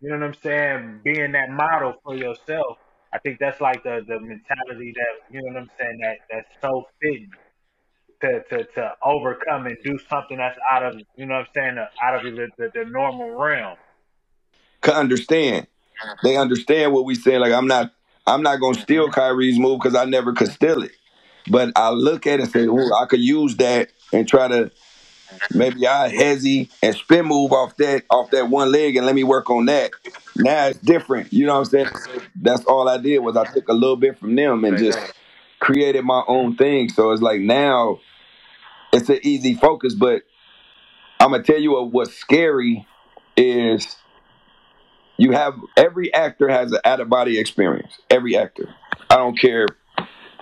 you 0.00 0.10
know 0.10 0.18
what 0.18 0.26
I'm 0.26 0.34
saying? 0.42 1.00
Being 1.04 1.32
that 1.32 1.50
model 1.50 1.94
for 2.04 2.16
yourself. 2.16 2.78
I 3.12 3.18
think 3.20 3.38
that's 3.40 3.60
like 3.60 3.82
the, 3.82 4.04
the 4.06 4.20
mentality 4.20 4.94
that, 4.96 5.34
you 5.34 5.42
know 5.42 5.54
what 5.54 5.62
I'm 5.62 5.70
saying, 5.80 5.98
that 6.02 6.16
that's 6.30 6.48
so 6.62 6.84
fitting 7.00 7.30
to, 8.20 8.42
to, 8.50 8.64
to 8.64 8.92
overcome 9.04 9.66
and 9.66 9.76
do 9.84 9.98
something 10.08 10.38
that's 10.38 10.58
out 10.70 10.82
of, 10.82 11.00
you 11.16 11.26
know 11.26 11.34
what 11.34 11.40
I'm 11.40 11.46
saying, 11.54 11.78
uh, 11.78 11.86
out 12.02 12.24
of 12.26 12.36
the, 12.36 12.48
the, 12.56 12.70
the 12.74 12.84
normal 12.84 13.30
realm. 13.30 13.76
Could 14.80 14.94
understand. 14.94 15.66
They 16.22 16.36
understand 16.36 16.92
what 16.92 17.04
we 17.04 17.14
saying. 17.14 17.40
Like 17.40 17.52
I'm 17.52 17.66
not 17.66 17.92
I'm 18.26 18.42
not 18.42 18.60
gonna 18.60 18.78
steal 18.78 19.10
Kyrie's 19.10 19.58
move 19.58 19.80
because 19.80 19.94
I 19.94 20.04
never 20.04 20.32
could 20.32 20.48
steal 20.48 20.82
it. 20.82 20.92
But 21.48 21.72
I 21.76 21.90
look 21.90 22.26
at 22.26 22.40
it 22.40 22.42
and 22.42 22.52
say, 22.52 22.64
Ooh, 22.64 22.92
I 22.92 23.06
could 23.06 23.20
use 23.20 23.56
that 23.56 23.90
and 24.12 24.28
try 24.28 24.48
to 24.48 24.70
maybe 25.52 25.86
I 25.86 26.08
hezzy 26.08 26.70
and 26.82 26.94
spin 26.94 27.26
move 27.26 27.52
off 27.52 27.76
that 27.76 28.04
off 28.10 28.30
that 28.30 28.48
one 28.48 28.72
leg 28.72 28.96
and 28.96 29.06
let 29.06 29.14
me 29.14 29.24
work 29.24 29.50
on 29.50 29.66
that. 29.66 29.92
Now 30.36 30.66
it's 30.66 30.78
different. 30.78 31.32
You 31.32 31.46
know 31.46 31.54
what 31.54 31.72
I'm 31.74 31.86
saying? 31.86 31.88
That's 32.34 32.64
all 32.64 32.88
I 32.88 32.98
did 32.98 33.18
was 33.20 33.36
I 33.36 33.44
took 33.52 33.68
a 33.68 33.72
little 33.72 33.96
bit 33.96 34.18
from 34.18 34.34
them 34.34 34.64
and 34.64 34.78
just 34.78 34.98
created 35.60 36.04
my 36.04 36.22
own 36.26 36.56
thing. 36.56 36.88
So 36.88 37.10
it's 37.12 37.22
like 37.22 37.40
now 37.40 37.98
it's 38.92 39.08
an 39.08 39.20
easy 39.22 39.54
focus, 39.54 39.94
but 39.94 40.22
I'm 41.20 41.30
gonna 41.30 41.42
tell 41.42 41.58
you 41.58 41.72
what, 41.72 41.92
what's 41.92 42.14
scary 42.14 42.86
is 43.36 43.96
you 45.16 45.32
have 45.32 45.54
every 45.76 46.12
actor 46.12 46.48
has 46.48 46.72
an 46.72 46.80
out 46.84 47.00
of 47.00 47.08
body 47.08 47.38
experience. 47.38 47.92
Every 48.10 48.36
actor. 48.36 48.74
I 49.10 49.16
don't 49.16 49.38
care 49.38 49.66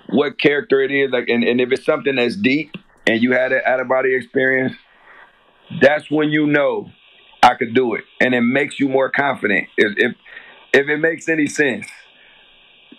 what 0.09 0.39
character 0.39 0.81
it 0.81 0.91
is, 0.91 1.11
like 1.11 1.29
and, 1.29 1.45
and 1.45 1.61
if 1.61 1.73
it's 1.73 1.85
something 1.85 2.17
that's 2.17 2.37
deep 2.37 2.75
and 3.07 3.23
you 3.23 3.33
had 3.33 3.53
an 3.53 3.63
out 3.67 3.81
of 3.81 3.89
body 3.89 4.15
experience, 4.15 4.75
that's 5.81 6.11
when 6.11 6.31
you 6.31 6.47
know 6.47 6.91
I 7.43 7.55
could 7.55 7.75
do 7.75 7.95
it. 7.95 8.05
And 8.21 8.35
it 8.35 8.41
makes 8.41 8.81
you 8.81 8.89
more 8.89 9.11
confident. 9.11 9.69
If 9.77 9.95
if 9.97 10.17
if 10.73 10.89
it 10.89 10.99
makes 10.99 11.29
any 11.29 11.47
sense. 11.47 11.87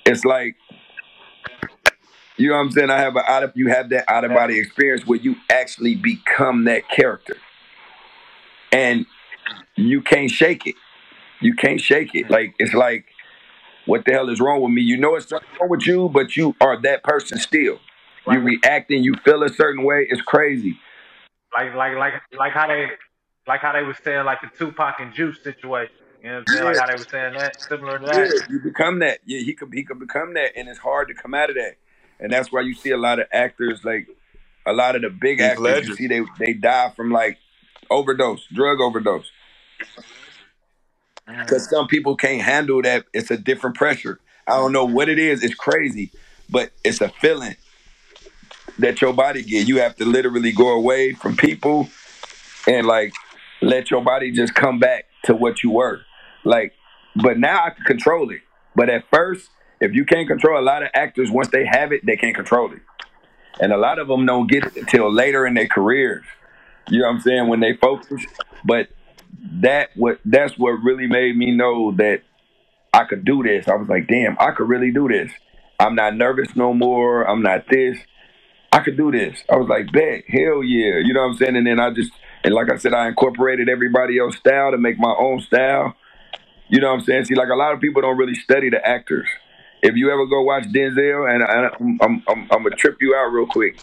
It's 0.06 0.24
like 0.24 0.56
You 2.38 2.50
know 2.50 2.56
what 2.56 2.62
I'm 2.62 2.72
saying? 2.72 2.90
I 2.90 3.00
have 3.00 3.16
an 3.16 3.24
out 3.28 3.44
of 3.44 3.54
you 3.56 3.70
have 3.70 3.90
that 3.90 4.06
out 4.10 4.26
of 4.26 4.32
body 4.32 4.60
experience 4.60 5.08
where 5.08 5.20
you 5.20 5.36
actually 5.50 5.96
become 5.96 6.66
that 6.66 6.90
character, 6.90 7.38
and 8.72 9.06
you 9.76 10.02
can't 10.02 10.30
shake 10.30 10.68
it. 10.68 10.76
You 11.40 11.56
can't 11.56 11.80
shake 11.80 12.14
it. 12.14 12.30
Like 12.30 12.54
it's 12.60 12.74
like, 12.74 13.06
what 13.86 14.04
the 14.06 14.12
hell 14.12 14.30
is 14.30 14.42
wrong 14.42 14.62
with 14.62 14.72
me? 14.72 14.82
You 14.82 14.98
know 14.98 15.16
it's 15.16 15.30
something 15.30 15.48
wrong 15.60 15.70
with 15.70 15.88
you, 15.88 16.10
but 16.10 16.36
you 16.36 16.56
are 16.60 16.80
that 16.82 17.04
person 17.04 17.38
still. 17.38 17.80
You 18.28 18.40
reacting, 18.40 19.04
you 19.04 19.14
feel 19.24 19.44
a 19.44 19.50
certain 19.50 19.84
way. 19.84 20.08
It's 20.10 20.22
crazy. 20.22 20.80
Like 21.54 21.74
like 21.76 21.96
like 21.96 22.14
like 22.38 22.52
how 22.54 22.68
they 22.68 22.88
like 23.48 23.62
how 23.62 23.72
they 23.72 23.84
was 23.84 23.98
saying 24.04 24.26
like 24.26 24.40
the 24.42 24.50
Tupac 24.58 24.96
and 25.00 25.14
Juice 25.14 25.42
situation. 25.44 25.94
You 26.22 26.32
know 26.32 26.38
what 26.38 26.50
I'm 26.50 26.54
saying? 26.54 26.66
Like 26.66 26.78
how 26.78 26.88
they 26.88 26.98
were 26.98 27.08
saying 27.10 27.34
that, 27.36 27.62
similar 27.70 28.00
to 28.00 28.06
Yeah, 28.06 28.14
that. 28.14 28.48
you 28.50 28.60
become 28.60 29.00
that. 29.00 29.20
Yeah, 29.26 29.40
he 29.40 29.54
could 29.54 29.70
he 29.74 29.84
could 29.84 30.00
become 30.00 30.34
that, 30.34 30.52
and 30.58 30.68
it's 30.68 30.80
hard 30.80 31.08
to 31.10 31.14
come 31.14 31.34
out 31.34 31.50
of 31.50 31.56
that. 31.56 31.76
And 32.20 32.32
that's 32.32 32.52
why 32.52 32.62
you 32.62 32.74
see 32.74 32.92
a 32.92 32.98
lot 32.98 33.20
of 33.20 33.28
actors, 33.32 33.84
like 33.84 34.08
a 34.66 34.74
lot 34.74 34.96
of 34.96 35.02
the 35.02 35.10
big 35.10 35.40
Heath 35.40 35.52
actors, 35.52 35.64
Ledger. 35.64 35.88
you 35.90 35.96
see 35.96 36.08
they 36.08 36.22
they 36.40 36.54
die 36.54 36.92
from 36.96 37.12
like 37.12 37.38
overdose, 37.90 38.46
drug 38.54 38.82
overdose. 38.82 39.30
Mm. 41.28 41.42
Because 41.42 41.70
some 41.70 41.88
people 41.88 42.16
can't 42.16 42.42
handle 42.42 42.82
that. 42.82 43.06
It's 43.14 43.32
a 43.32 43.38
different 43.38 43.76
pressure. 43.76 44.20
I 44.48 44.58
don't 44.58 44.72
know 44.72 44.86
what 44.86 45.10
it 45.10 45.20
is. 45.20 45.44
It's 45.44 45.56
crazy, 45.56 46.12
but 46.50 46.72
it's 46.84 47.02
a 47.02 47.10
feeling 47.10 47.56
that 48.80 49.02
your 49.02 49.14
body 49.14 49.44
get. 49.44 49.68
You 49.68 49.80
have 49.80 49.96
to 49.98 50.06
literally 50.06 50.52
go 50.52 50.70
away 50.70 51.14
from 51.14 51.36
people 51.36 51.90
and 52.68 52.86
like 52.86 53.14
let 53.62 53.90
your 53.92 54.04
body 54.04 54.32
just 54.32 54.54
come 54.54 54.80
back 54.80 55.06
to 55.24 55.36
what 55.36 55.64
you 55.64 55.72
were. 55.72 56.02
Like, 56.44 56.74
but 57.16 57.40
now 57.40 57.66
I 57.66 57.72
can 57.72 57.84
control 57.86 58.30
it. 58.32 58.42
But 58.76 58.90
at 58.90 59.06
first, 59.12 59.50
if 59.80 59.94
you 59.94 60.06
can't 60.06 60.28
control 60.28 60.60
a 60.60 60.64
lot 60.64 60.84
of 60.84 60.90
actors, 60.94 61.30
once 61.30 61.50
they 61.50 61.66
have 61.66 61.92
it, 61.92 62.06
they 62.06 62.16
can't 62.16 62.36
control 62.36 62.72
it. 62.72 62.82
And 63.60 63.72
a 63.72 63.78
lot 63.78 64.00
of 64.00 64.08
them 64.08 64.26
don't 64.26 64.48
get 64.48 64.66
it 64.66 64.76
until 64.76 65.12
later 65.12 65.46
in 65.46 65.54
their 65.54 65.68
careers. 65.68 66.26
You 66.90 67.00
know 67.00 67.08
what 67.08 67.16
I'm 67.16 67.22
saying? 67.22 67.48
When 67.48 67.60
they 67.60 67.76
focus. 67.76 68.24
But 68.64 68.90
that 69.62 69.90
what 69.96 70.20
that's 70.26 70.58
what 70.58 70.72
really 70.84 71.08
made 71.08 71.36
me 71.38 71.52
know 71.52 71.92
that 71.94 72.22
I 72.94 73.06
could 73.06 73.26
do 73.26 73.44
this. 73.44 73.68
I 73.68 73.76
was 73.76 73.88
like, 73.88 74.08
damn, 74.08 74.38
I 74.40 74.52
could 74.52 74.68
really 74.68 74.92
do 74.92 75.08
this. 75.08 75.32
I'm 75.80 75.96
not 75.96 76.16
nervous 76.16 76.56
no 76.56 76.74
more. 76.74 77.24
I'm 77.24 77.42
not 77.42 77.66
this. 77.70 77.98
I 78.72 78.80
could 78.80 78.98
do 78.98 79.12
this. 79.12 79.42
I 79.50 79.56
was 79.58 79.68
like, 79.68 79.92
bet, 79.92 80.24
hell 80.28 80.64
yeah. 80.64 81.00
You 81.04 81.14
know 81.14 81.22
what 81.22 81.32
I'm 81.32 81.38
saying? 81.38 81.56
And 81.56 81.68
then 81.68 81.80
I 81.80 81.92
just 81.92 82.12
and 82.44 82.54
like 82.54 82.72
I 82.72 82.78
said, 82.78 82.94
I 82.94 83.08
incorporated 83.08 83.70
everybody 83.70 84.20
else's 84.20 84.40
style 84.40 84.72
to 84.72 84.78
make 84.78 85.00
my 85.00 85.14
own 85.18 85.40
style. 85.42 85.96
You 86.70 86.80
know 86.80 86.88
what 86.88 87.00
I'm 87.00 87.06
saying? 87.06 87.26
See, 87.26 87.36
like 87.36 87.50
a 87.50 87.56
lot 87.56 87.74
of 87.74 87.80
people 87.80 88.02
don't 88.02 88.18
really 88.18 88.36
study 88.36 88.70
the 88.70 88.86
actors. 88.86 89.28
If 89.86 89.96
you 89.96 90.12
ever 90.12 90.26
go 90.26 90.42
watch 90.42 90.64
Denzel, 90.64 91.32
and 91.32 91.44
I, 91.44 91.70
I'm, 91.80 92.00
I'm, 92.02 92.24
I'm, 92.28 92.48
I'm 92.52 92.64
gonna 92.64 92.76
trip 92.76 92.98
you 93.02 93.14
out 93.16 93.28
real 93.28 93.46
quick. 93.46 93.80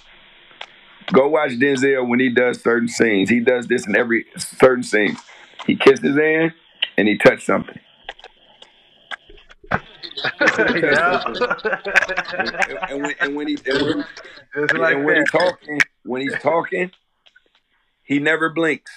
Go 1.12 1.28
watch 1.28 1.52
Denzel 1.52 2.08
when 2.08 2.18
he 2.18 2.28
does 2.28 2.60
certain 2.60 2.88
scenes. 2.88 3.30
He 3.30 3.38
does 3.38 3.68
this 3.68 3.86
in 3.86 3.94
every 3.94 4.26
certain 4.36 4.82
scene. 4.82 5.16
He 5.64 5.76
kissed 5.76 6.02
his 6.02 6.16
hand 6.16 6.54
and 6.96 7.06
he 7.06 7.16
touched 7.18 7.46
something. 7.46 7.78
yeah. 10.50 11.22
And, 12.34 12.56
and 12.88 13.02
when, 13.02 13.14
and 13.20 13.36
when 13.36 13.48
he 13.48 13.58
and 13.66 13.82
when, 13.82 14.04
Just 14.54 14.74
like 14.74 15.04
when 15.04 15.16
he's 15.16 15.30
talking, 15.30 15.80
when 16.04 16.22
he's 16.22 16.38
talking, 16.40 16.90
he 18.02 18.18
never 18.18 18.50
blinks. 18.50 18.90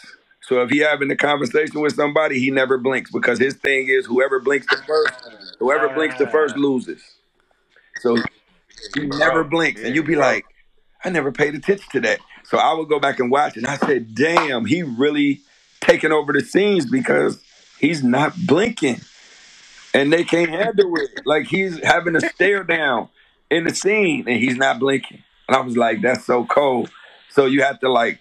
So 0.48 0.62
if 0.62 0.70
he 0.70 0.80
having 0.80 1.10
a 1.10 1.16
conversation 1.16 1.82
with 1.82 1.96
somebody, 1.96 2.40
he 2.40 2.52
never 2.52 2.78
blinks 2.78 3.12
because 3.12 3.40
his 3.40 3.56
thing 3.56 3.88
is 3.90 4.06
whoever 4.06 4.40
blinks 4.40 4.68
the 4.68 4.78
first, 4.86 5.56
whoever 5.58 5.90
blinks 5.90 6.18
the 6.18 6.28
first 6.28 6.56
ah. 6.56 6.60
loses. 6.60 7.02
So 8.02 8.18
he 8.96 9.08
never 9.08 9.40
oh, 9.40 9.44
blinks, 9.50 9.82
and 9.82 9.96
you 9.96 10.04
be 10.04 10.16
like, 10.16 10.46
I 11.04 11.10
never 11.10 11.32
paid 11.32 11.56
attention 11.56 11.88
to 11.94 12.00
that. 12.02 12.20
So 12.44 12.60
I 12.60 12.74
would 12.74 12.90
go 12.90 13.00
back 13.00 13.20
and 13.20 13.32
watch, 13.32 13.58
and 13.58 13.66
I 13.66 13.78
said, 13.78 14.14
damn, 14.14 14.66
he 14.66 14.84
really 14.84 15.42
taking 15.82 16.12
over 16.12 16.32
the 16.32 16.42
scenes 16.42 16.86
because 16.86 17.42
he's 17.80 18.04
not 18.04 18.36
blinking, 18.46 19.02
and 19.96 20.14
they 20.14 20.24
can't 20.24 20.52
handle 20.52 20.94
it. 20.98 21.26
Like 21.26 21.48
he's 21.48 21.84
having 21.84 22.16
a 22.16 22.22
stare 22.22 22.64
down 22.64 23.10
in 23.50 23.64
the 23.64 23.74
scene, 23.74 24.26
and 24.28 24.40
he's 24.40 24.58
not 24.58 24.80
blinking. 24.80 25.24
And 25.48 25.58
I 25.58 25.62
was 25.62 25.76
like, 25.76 26.02
that's 26.02 26.26
so 26.26 26.46
cold. 26.46 26.92
So 27.30 27.46
you 27.46 27.64
have 27.64 27.80
to 27.80 27.92
like, 27.92 28.20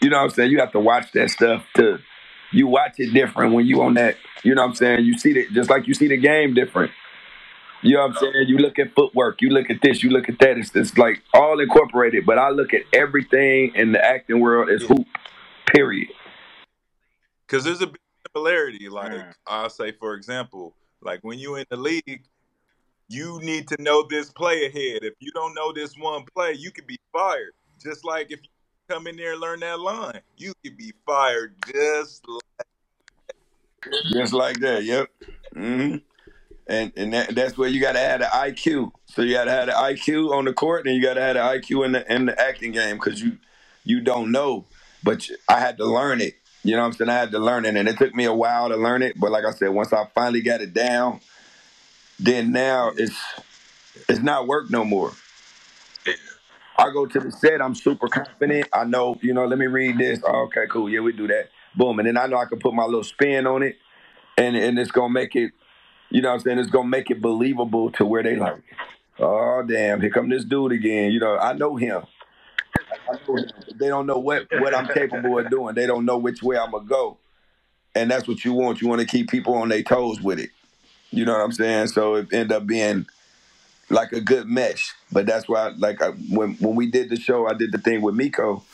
you 0.00 0.10
know 0.10 0.18
what 0.18 0.24
I'm 0.24 0.30
saying? 0.30 0.50
You 0.50 0.60
have 0.60 0.72
to 0.72 0.80
watch 0.80 1.12
that 1.12 1.30
stuff 1.30 1.64
to 1.76 1.98
you 2.52 2.66
watch 2.66 2.94
it 2.98 3.12
different 3.12 3.54
when 3.54 3.66
you 3.66 3.82
on 3.82 3.94
that, 3.94 4.16
you 4.42 4.54
know 4.54 4.62
what 4.62 4.70
I'm 4.70 4.74
saying? 4.76 5.04
You 5.04 5.18
see 5.18 5.32
it 5.32 5.52
just 5.52 5.68
like 5.68 5.86
you 5.86 5.94
see 5.94 6.08
the 6.08 6.16
game 6.16 6.54
different. 6.54 6.92
You 7.82 7.94
know 7.94 8.06
what 8.06 8.10
I'm 8.10 8.16
saying? 8.16 8.48
You 8.48 8.58
look 8.58 8.78
at 8.78 8.94
footwork, 8.94 9.42
you 9.42 9.50
look 9.50 9.70
at 9.70 9.80
this, 9.82 10.02
you 10.02 10.10
look 10.10 10.28
at 10.28 10.38
that. 10.38 10.56
It's 10.58 10.70
just 10.70 10.98
like 10.98 11.22
all 11.34 11.60
incorporated. 11.60 12.24
But 12.24 12.38
I 12.38 12.50
look 12.50 12.72
at 12.72 12.82
everything 12.92 13.72
in 13.74 13.92
the 13.92 14.04
acting 14.04 14.40
world 14.40 14.70
as 14.70 14.82
hoop, 14.82 15.06
period. 15.66 16.08
Because 17.46 17.64
there's 17.64 17.82
a 17.82 17.90
similarity. 18.26 18.88
Like 18.88 19.12
Mm. 19.12 19.34
I'll 19.46 19.70
say, 19.70 19.92
for 19.92 20.14
example, 20.14 20.74
like 21.00 21.20
when 21.22 21.38
you 21.38 21.56
in 21.56 21.66
the 21.70 21.76
league, 21.76 22.24
you 23.08 23.38
need 23.42 23.68
to 23.68 23.80
know 23.80 24.04
this 24.08 24.30
play 24.30 24.66
ahead. 24.66 25.04
If 25.04 25.14
you 25.20 25.30
don't 25.32 25.54
know 25.54 25.72
this 25.72 25.96
one 25.96 26.24
play, 26.34 26.54
you 26.54 26.70
could 26.72 26.86
be 26.86 26.98
fired. 27.12 27.52
Just 27.80 28.04
like 28.04 28.32
if 28.32 28.40
you 28.42 28.48
come 28.88 29.06
in 29.06 29.16
there 29.16 29.32
and 29.32 29.40
learn 29.40 29.60
that 29.60 29.80
line, 29.80 30.20
you 30.36 30.52
could 30.64 30.76
be 30.76 30.92
fired 31.04 31.54
just 31.72 32.26
like 32.28 32.66
Just 34.12 34.32
like 34.32 34.60
that, 34.60 34.84
yep. 34.84 35.08
hmm 35.52 35.96
And 36.66 36.92
and 36.96 37.12
that, 37.12 37.34
that's 37.34 37.56
where 37.58 37.68
you 37.68 37.80
got 37.80 37.92
to 37.92 38.00
add 38.00 38.20
the 38.20 38.26
IQ. 38.26 38.92
So 39.06 39.22
you 39.22 39.34
got 39.34 39.44
to 39.44 39.50
have 39.50 39.66
the 39.66 39.72
IQ 39.72 40.32
on 40.32 40.44
the 40.44 40.52
court, 40.52 40.86
and 40.86 40.94
you 40.96 41.02
got 41.02 41.14
to 41.14 41.22
have 41.22 41.34
the 41.34 41.40
IQ 41.40 41.84
in 41.86 41.92
the 41.92 42.12
in 42.12 42.26
the 42.26 42.40
acting 42.40 42.72
game 42.72 42.96
because 42.96 43.20
you 43.20 43.38
you 43.84 44.00
don't 44.00 44.32
know. 44.32 44.64
But 45.04 45.28
I 45.48 45.60
had 45.60 45.76
to 45.78 45.84
learn 45.84 46.20
it. 46.20 46.34
You 46.64 46.72
know 46.74 46.80
what 46.82 46.86
I'm 46.88 46.92
saying? 46.94 47.10
I 47.10 47.14
had 47.14 47.30
to 47.30 47.38
learn 47.38 47.64
it, 47.64 47.76
and 47.76 47.88
it 47.88 47.96
took 47.98 48.14
me 48.14 48.24
a 48.24 48.32
while 48.32 48.68
to 48.68 48.76
learn 48.76 49.02
it. 49.02 49.18
But 49.18 49.30
like 49.30 49.44
I 49.44 49.52
said, 49.52 49.68
once 49.68 49.92
I 49.92 50.06
finally 50.14 50.40
got 50.42 50.60
it 50.60 50.74
down, 50.74 51.20
then 52.18 52.52
now 52.52 52.92
it's 52.96 53.16
it's 54.08 54.20
not 54.20 54.48
work 54.48 54.70
no 54.70 54.84
more. 54.84 55.12
I 56.78 56.90
go 56.90 57.06
to 57.06 57.20
the 57.20 57.30
set, 57.30 57.62
I'm 57.62 57.74
super 57.74 58.08
confident. 58.08 58.68
I 58.72 58.84
know, 58.84 59.18
you 59.22 59.34
know, 59.34 59.46
let 59.46 59.58
me 59.58 59.66
read 59.66 59.98
this. 59.98 60.20
Oh, 60.26 60.44
okay, 60.44 60.66
cool. 60.70 60.88
Yeah, 60.90 61.00
we 61.00 61.12
do 61.12 61.26
that. 61.28 61.50
Boom. 61.74 61.98
And 61.98 62.08
then 62.08 62.16
I 62.16 62.26
know 62.26 62.38
I 62.38 62.44
can 62.46 62.58
put 62.58 62.74
my 62.74 62.84
little 62.84 63.04
spin 63.04 63.46
on 63.46 63.62
it 63.62 63.76
and 64.36 64.56
and 64.56 64.78
it's 64.78 64.90
gonna 64.90 65.12
make 65.12 65.34
it, 65.34 65.52
you 66.10 66.22
know 66.22 66.28
what 66.28 66.34
I'm 66.34 66.40
saying, 66.40 66.58
it's 66.58 66.70
gonna 66.70 66.88
make 66.88 67.10
it 67.10 67.20
believable 67.20 67.90
to 67.92 68.04
where 68.04 68.22
they 68.22 68.36
like, 68.36 68.62
oh 69.18 69.62
damn, 69.66 70.00
here 70.00 70.10
come 70.10 70.28
this 70.28 70.44
dude 70.44 70.72
again. 70.72 71.12
You 71.12 71.20
know, 71.20 71.36
I 71.38 71.54
know 71.54 71.76
him. 71.76 72.02
I 73.08 73.16
know 73.26 73.36
him. 73.36 73.50
They 73.76 73.88
don't 73.88 74.06
know 74.06 74.18
what 74.18 74.46
what 74.60 74.74
I'm 74.74 74.88
capable 74.88 75.38
of 75.38 75.50
doing. 75.50 75.74
They 75.74 75.86
don't 75.86 76.04
know 76.04 76.18
which 76.18 76.42
way 76.42 76.58
I'm 76.58 76.70
gonna 76.70 76.84
go. 76.84 77.18
And 77.94 78.10
that's 78.10 78.28
what 78.28 78.44
you 78.44 78.52
want. 78.52 78.82
You 78.82 78.88
want 78.88 79.00
to 79.00 79.06
keep 79.06 79.30
people 79.30 79.54
on 79.54 79.70
their 79.70 79.82
toes 79.82 80.20
with 80.20 80.38
it. 80.38 80.50
You 81.10 81.24
know 81.24 81.32
what 81.32 81.40
I'm 81.40 81.52
saying? 81.52 81.88
So 81.88 82.16
it 82.16 82.32
end 82.32 82.52
up 82.52 82.66
being 82.66 83.06
like 83.90 84.12
a 84.12 84.20
good 84.20 84.46
mesh. 84.46 84.92
But 85.12 85.26
that's 85.26 85.48
why, 85.48 85.68
like, 85.76 86.02
I, 86.02 86.10
when 86.10 86.54
when 86.54 86.74
we 86.74 86.90
did 86.90 87.08
the 87.10 87.16
show, 87.16 87.46
I 87.46 87.54
did 87.54 87.72
the 87.72 87.78
thing 87.78 88.02
with 88.02 88.14
Miko, 88.14 88.64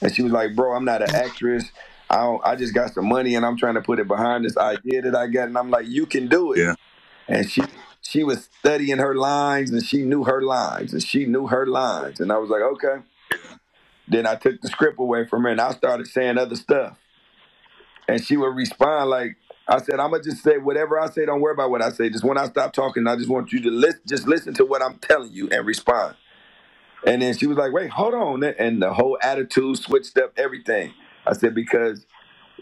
and 0.00 0.14
she 0.14 0.22
was 0.22 0.32
like, 0.32 0.54
"Bro, 0.54 0.74
I'm 0.74 0.84
not 0.84 1.02
an 1.02 1.14
actress. 1.14 1.70
I 2.10 2.16
don't, 2.16 2.44
I 2.44 2.56
just 2.56 2.74
got 2.74 2.92
some 2.92 3.08
money, 3.08 3.34
and 3.34 3.44
I'm 3.44 3.56
trying 3.56 3.74
to 3.74 3.80
put 3.82 3.98
it 3.98 4.08
behind 4.08 4.44
this 4.44 4.56
idea 4.56 5.02
that 5.02 5.14
I 5.14 5.26
got." 5.26 5.48
And 5.48 5.58
I'm 5.58 5.70
like, 5.70 5.86
"You 5.86 6.06
can 6.06 6.28
do 6.28 6.52
it." 6.52 6.58
Yeah. 6.60 6.74
And 7.28 7.48
she 7.48 7.62
she 8.00 8.24
was 8.24 8.48
studying 8.58 8.98
her 8.98 9.14
lines, 9.14 9.70
and 9.70 9.84
she 9.84 10.02
knew 10.02 10.24
her 10.24 10.42
lines, 10.42 10.92
and 10.92 11.02
she 11.02 11.26
knew 11.26 11.46
her 11.48 11.66
lines, 11.66 12.20
and 12.20 12.32
I 12.32 12.38
was 12.38 12.50
like, 12.50 12.62
"Okay." 12.62 13.02
Then 14.06 14.26
I 14.26 14.34
took 14.34 14.60
the 14.60 14.68
script 14.68 14.98
away 14.98 15.26
from 15.26 15.44
her, 15.44 15.48
and 15.48 15.60
I 15.60 15.72
started 15.72 16.06
saying 16.06 16.36
other 16.36 16.56
stuff, 16.56 16.98
and 18.08 18.22
she 18.22 18.36
would 18.36 18.54
respond 18.54 19.10
like. 19.10 19.36
I 19.68 19.80
said, 19.80 20.00
I'm 20.00 20.12
gonna 20.12 20.22
just 20.22 20.42
say 20.44 20.58
whatever 20.58 21.00
I 21.00 21.08
say. 21.10 21.26
Don't 21.26 21.40
worry 21.40 21.54
about 21.54 21.70
what 21.70 21.82
I 21.82 21.90
say. 21.90 22.10
Just 22.10 22.24
when 22.24 22.38
I 22.38 22.46
stop 22.46 22.72
talking, 22.72 23.06
I 23.08 23.16
just 23.16 23.30
want 23.30 23.52
you 23.52 23.60
to 23.62 23.70
listen. 23.70 24.02
Just 24.06 24.28
listen 24.28 24.54
to 24.54 24.66
what 24.66 24.82
I'm 24.82 24.98
telling 24.98 25.32
you 25.32 25.48
and 25.50 25.66
respond. 25.66 26.16
And 27.06 27.22
then 27.22 27.36
she 27.36 27.46
was 27.46 27.58
like, 27.58 27.72
"Wait, 27.72 27.90
hold 27.90 28.14
on," 28.14 28.44
and 28.44 28.82
the 28.82 28.94
whole 28.94 29.18
attitude 29.22 29.78
switched 29.78 30.18
up 30.18 30.32
everything. 30.38 30.94
I 31.26 31.34
said 31.34 31.54
because 31.54 32.06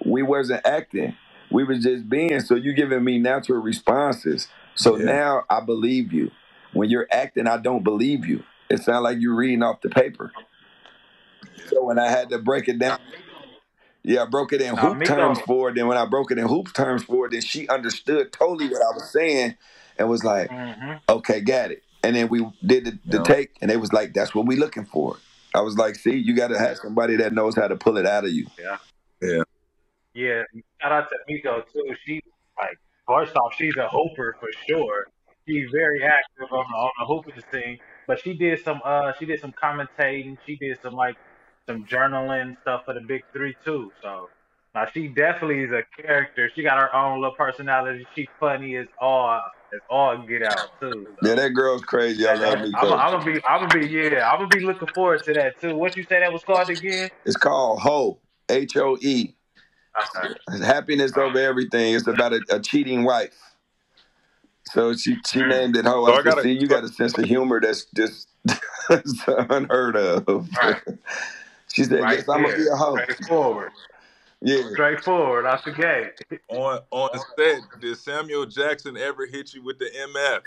we 0.05 0.23
wasn't 0.23 0.67
acting, 0.67 1.17
we 1.51 1.65
was 1.65 1.83
just 1.85 2.09
being. 2.09 2.41
So 2.41 2.57
you 2.57 2.75
giving 2.75 3.05
me 3.05 3.19
natural 3.19 3.61
responses. 3.63 4.49
So 4.75 4.97
Yeah. 4.97 5.05
now 5.07 5.45
I 5.51 5.61
believe 5.61 6.13
you. 6.13 6.33
When 6.73 6.91
you're 6.91 7.09
acting, 7.13 7.49
I 7.49 7.59
don't 7.59 7.85
believe 7.85 8.27
you. 8.27 8.45
It 8.71 8.81
sounds 8.83 9.05
like 9.05 9.19
you're 9.21 9.37
reading 9.37 9.63
off 9.63 9.81
the 9.83 9.91
paper. 9.91 10.33
So 11.67 11.85
when 11.85 11.99
I 11.99 12.09
had 12.11 12.31
to 12.31 12.39
break 12.39 12.69
it 12.69 12.79
down, 12.79 12.99
yeah, 14.05 14.23
I 14.23 14.27
broke 14.27 14.53
it 14.53 14.61
in 14.61 14.75
Now, 14.75 14.89
hoop 14.91 14.99
Miko- 14.99 15.15
terms 15.15 15.41
for 15.41 15.69
her. 15.69 15.75
Then 15.75 15.87
when 15.87 15.97
I 15.97 16.05
broke 16.07 16.31
it 16.33 16.39
in 16.39 16.47
hoop 16.47 16.73
terms 16.75 17.05
for 17.05 17.25
her, 17.25 17.31
then 17.31 17.41
she 17.41 17.69
understood 17.69 18.33
totally 18.33 18.69
what 18.69 18.83
I 18.83 18.91
was 18.95 19.11
saying 19.11 19.57
and 19.99 20.09
was 20.09 20.25
like, 20.25 20.51
Mhm. 20.51 21.01
okay, 21.09 21.41
got 21.41 21.71
it. 21.71 21.83
And 22.03 22.17
then 22.17 22.29
we 22.29 22.45
did 22.67 22.85
the, 22.85 22.99
the 23.07 23.19
Yeah. 23.19 23.23
take, 23.23 23.57
and 23.61 23.71
it 23.71 23.77
was 23.81 23.93
like, 23.93 24.13
that's 24.15 24.35
what 24.35 24.47
we 24.47 24.57
looking 24.57 24.85
for. 24.87 25.17
I 25.55 25.61
was 25.61 25.77
like, 25.79 25.95
see, 25.97 26.17
you 26.17 26.35
got 26.35 26.49
to 26.49 26.59
have 26.59 26.79
somebody 26.79 27.17
that 27.17 27.33
knows 27.33 27.55
how 27.55 27.69
to 27.69 27.77
pull 27.77 27.97
it 27.97 28.07
out 28.07 28.25
of 28.25 28.31
you. 28.33 28.47
Yeah. 28.59 28.79
Yeah. 29.21 29.43
Yeah, 30.15 30.43
shout 30.81 30.93
out 30.93 31.09
to 31.09 31.17
Miko 31.29 31.63
too. 31.73 31.95
She 32.05 32.21
like 32.61 32.77
first 33.07 33.35
off, 33.37 33.55
she's 33.57 33.77
a 33.77 33.89
hooper 33.89 34.37
for 34.41 34.49
sure. 34.69 35.07
She's 35.49 35.71
very 35.73 36.03
active 36.05 36.53
on 36.53 36.65
the 36.71 36.77
on 36.77 36.91
the 36.99 37.07
hooping 37.07 37.43
scene. 37.51 37.79
but 38.07 38.19
she 38.21 38.35
did 38.35 38.63
some 38.63 38.81
uh 38.85 39.13
she 39.19 39.25
did 39.25 39.41
some 39.41 39.53
commentating. 39.53 40.37
She 40.45 40.57
did 40.57 40.79
some 40.83 40.93
like 40.95 41.17
some 41.67 41.85
journaling 41.85 42.57
stuff 42.63 42.85
for 42.85 42.95
the 42.95 43.01
big 43.01 43.23
three 43.33 43.57
too. 43.65 43.93
So 44.03 44.29
now 44.75 44.87
she 44.93 45.09
definitely 45.09 45.61
is 45.65 45.71
a 45.71 45.83
character. 46.01 46.51
She 46.55 46.63
got 46.63 46.79
her 46.79 46.95
own 46.95 47.21
little 47.21 47.37
personality. 47.37 48.07
She 48.15 48.29
funny 48.41 48.77
as 48.77 48.87
all 49.01 49.43
as 49.75 49.81
all 49.89 50.19
get 50.27 50.43
out 50.43 50.71
too. 50.81 51.09
So. 51.23 51.29
Yeah, 51.29 51.35
that 51.37 51.51
girl's 51.51 51.83
crazy. 51.83 52.27
I 52.27 52.35
love 52.35 52.61
me. 52.61 52.73
I'm 52.75 52.89
gonna 52.89 53.25
be 53.25 53.45
I'm 53.45 53.69
gonna 53.69 53.81
be 53.81 53.87
yeah. 53.87 54.31
I'm 54.31 54.39
gonna 54.39 54.49
be 54.49 54.61
looking 54.61 54.89
forward 54.89 55.23
to 55.25 55.33
that 55.35 55.61
too. 55.61 55.77
What 55.77 55.97
you 55.97 56.05
say 56.05 56.21
that 56.21 56.33
was 56.33 56.45
called 56.45 56.71
again? 56.71 57.11
It's 57.25 57.37
called 57.37 57.81
Hoe. 57.81 58.19
H 58.49 58.77
O 58.77 58.99
E. 59.01 59.35
Okay. 60.17 60.35
Happiness 60.65 61.17
over 61.17 61.39
everything. 61.39 61.95
It's 61.95 62.07
about 62.07 62.33
a, 62.33 62.41
a 62.51 62.61
cheating 62.61 63.05
wife. 63.05 63.39
So 64.67 64.95
she 64.95 65.17
she 65.27 65.41
mm. 65.41 65.49
named 65.49 65.77
it 65.77 65.85
Hoe. 65.85 66.07
So 66.07 66.15
I 66.15 66.23
gotta, 66.23 66.43
see, 66.43 66.53
you 66.53 66.67
got 66.67 66.85
a 66.85 66.89
sense 66.89 67.17
of 67.19 67.25
humor 67.25 67.61
that's 67.61 67.87
just 67.95 68.29
unheard 69.27 69.97
of. 69.97 70.49
Right. 70.63 70.81
she 71.73 71.85
said, 71.85 72.01
right 72.01 72.19
"Yes, 72.19 72.29
I'm 72.29 72.43
gonna 72.43 72.57
be 72.57 72.67
a 72.67 72.77
hoe." 72.77 72.97
Straightforward. 72.97 73.73
Yeah. 74.45 74.71
Straightforward 74.73 75.47
out 75.47 75.65
the 75.65 75.71
gate. 75.71 76.41
on 76.49 76.81
on 76.91 77.11
set, 77.39 77.61
did 77.81 77.97
Samuel 77.97 78.45
Jackson 78.45 78.97
ever 78.97 79.25
hit 79.25 79.55
you 79.55 79.63
with 79.63 79.79
the 79.79 79.85
MF? 79.85 80.41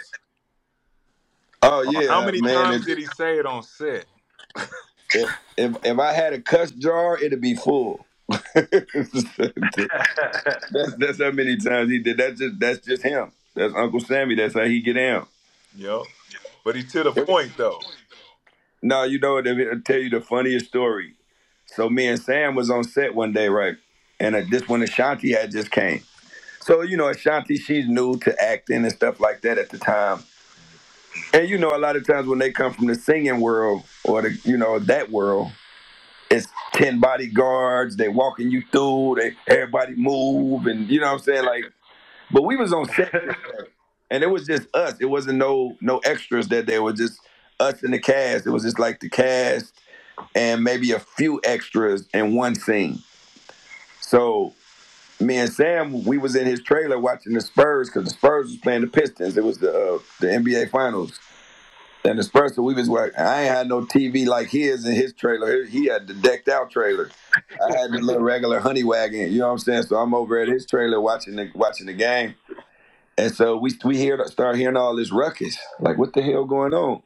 Oh 1.62 1.82
yeah. 1.82 2.10
How 2.10 2.26
many 2.26 2.42
man, 2.42 2.56
times 2.56 2.86
did 2.86 2.98
he 2.98 3.06
say 3.16 3.40
it 3.40 3.46
on 3.46 3.64
set? 3.64 4.06
If, 5.14 5.30
if, 5.56 5.86
if 5.86 6.00
I 6.00 6.12
had 6.12 6.34
a 6.34 6.42
cuss 6.42 6.72
jar, 6.72 7.18
it'd 7.18 7.40
be 7.40 7.56
full. 7.56 8.06
that's 8.28 8.56
that's 10.98 11.22
how 11.22 11.32
many 11.32 11.56
times 11.56 11.90
he 11.90 12.00
did. 12.00 12.18
That's 12.18 12.40
just 12.40 12.60
that's 12.60 12.86
just 12.86 13.02
him. 13.02 13.32
That's 13.56 13.74
Uncle 13.74 14.02
Sammy. 14.02 14.36
That's 14.36 14.56
how 14.56 14.66
he 14.66 14.82
get 14.82 14.94
down. 14.94 15.28
Yep. 15.78 16.02
But 16.66 16.76
he 16.76 16.84
to 16.84 17.04
the 17.04 17.12
point 17.12 17.56
though. 17.56 17.80
No, 18.86 19.02
you 19.02 19.18
know 19.18 19.34
what? 19.34 19.48
I'll 19.48 19.82
tell 19.84 19.98
you 19.98 20.12
the 20.12 20.22
funniest 20.22 20.68
story. 20.68 21.16
So 21.66 21.90
me 21.90 22.06
and 22.06 22.22
Sam 22.22 22.54
was 22.54 22.70
on 22.70 22.84
set 22.84 23.16
one 23.16 23.34
day, 23.34 23.50
right? 23.50 23.78
And 24.20 24.36
uh, 24.36 24.44
this 24.48 24.70
when 24.70 24.84
Ashanti 24.84 25.34
had 25.34 25.50
just 25.52 25.72
came. 25.72 26.04
So 26.62 26.84
you 26.84 26.96
know, 26.96 27.10
Ashanti, 27.10 27.58
she's 27.58 27.88
new 27.88 28.16
to 28.20 28.40
acting 28.40 28.84
and 28.84 28.92
stuff 28.92 29.20
like 29.20 29.42
that 29.42 29.58
at 29.58 29.72
the 29.72 29.80
time. 29.80 30.24
And 31.34 31.50
you 31.50 31.58
know, 31.58 31.76
a 31.76 31.80
lot 31.80 31.96
of 31.96 32.06
times 32.06 32.28
when 32.28 32.38
they 32.38 32.52
come 32.52 32.74
from 32.76 32.86
the 32.86 32.94
singing 32.94 33.40
world 33.42 33.82
or 34.04 34.22
the 34.22 34.38
you 34.44 34.56
know 34.56 34.78
that 34.78 35.10
world, 35.10 35.52
it's 36.30 36.46
ten 36.74 37.00
bodyguards. 37.00 37.96
They 37.96 38.10
walking 38.10 38.52
you 38.52 38.62
through. 38.72 39.16
They 39.20 39.34
everybody 39.48 39.96
move, 39.96 40.68
and 40.68 40.88
you 40.92 41.00
know 41.00 41.08
what 41.08 41.14
I'm 41.14 41.20
saying. 41.22 41.46
Like, 41.46 41.72
but 42.32 42.44
we 42.44 42.56
was 42.56 42.72
on 42.72 42.86
set, 42.90 43.16
and 44.12 44.24
it 44.24 44.28
was 44.28 44.46
just 44.46 44.68
us. 44.76 44.94
It 45.00 45.06
wasn't 45.06 45.40
no 45.40 45.76
no 45.82 45.98
extras 46.06 46.50
that. 46.50 46.70
It 46.70 46.84
was 46.84 47.00
just 47.00 47.20
us 47.60 47.84
and 47.84 47.94
the 47.94 48.00
cast. 48.00 48.46
It 48.46 48.52
was 48.52 48.64
just 48.64 48.80
like 48.80 49.00
the 49.00 49.10
cast 49.10 49.74
and 50.34 50.64
maybe 50.64 50.92
a 50.92 51.00
few 51.00 51.42
extras 51.44 52.08
in 52.14 52.36
one 52.36 52.56
scene. 52.56 53.00
So 54.02 54.54
me 55.20 55.38
and 55.38 55.52
Sam, 55.52 56.04
we 56.04 56.18
was 56.18 56.36
in 56.36 56.46
his 56.46 56.62
trailer 56.62 57.00
watching 57.00 57.34
the 57.34 57.42
Spurs 57.42 57.90
because 57.90 58.06
the 58.06 58.16
Spurs 58.16 58.48
was 58.48 58.58
playing 58.58 58.82
the 58.82 58.88
Pistons. 58.88 59.38
It 59.38 59.44
was 59.44 59.60
the 59.60 59.70
uh, 59.72 60.00
the 60.20 60.28
NBA 60.28 60.70
Finals. 60.70 61.20
And 62.04 62.20
the 62.20 62.24
Spurs, 62.24 62.54
so 62.54 62.62
we 62.62 62.76
was 62.76 62.88
like, 62.88 63.18
I 63.18 63.42
ain't 63.42 63.52
had 63.52 63.68
no 63.68 63.82
TV 63.82 64.28
like 64.28 64.50
his 64.50 64.86
in 64.86 64.94
his 64.94 65.12
trailer. 65.12 65.66
He 65.66 65.88
had 65.88 66.06
the 66.06 66.14
decked 66.14 66.48
out 66.48 66.70
trailer. 66.70 67.10
I 67.36 67.76
had 67.76 67.92
the 67.92 67.98
little 67.98 68.22
regular 68.22 68.60
honey 68.60 68.84
wagon. 68.84 69.32
You 69.32 69.40
know 69.40 69.48
what 69.48 69.54
I'm 69.54 69.58
saying? 69.58 69.84
So 69.84 69.96
I'm 69.96 70.14
over 70.14 70.38
at 70.38 70.48
his 70.48 70.68
trailer 70.68 71.02
watching 71.02 71.36
the 71.36 71.50
watching 71.56 71.88
the 71.88 71.94
game. 71.94 72.36
And 73.18 73.34
so 73.34 73.58
we 73.58 73.72
we 73.84 73.98
hear 73.98 74.24
start 74.28 74.56
hearing 74.56 74.78
all 74.78 74.96
this 74.96 75.12
ruckus. 75.12 75.58
Like, 75.80 75.98
what 75.98 76.14
the 76.14 76.22
hell 76.22 76.46
going 76.46 76.76
on? 76.76 77.02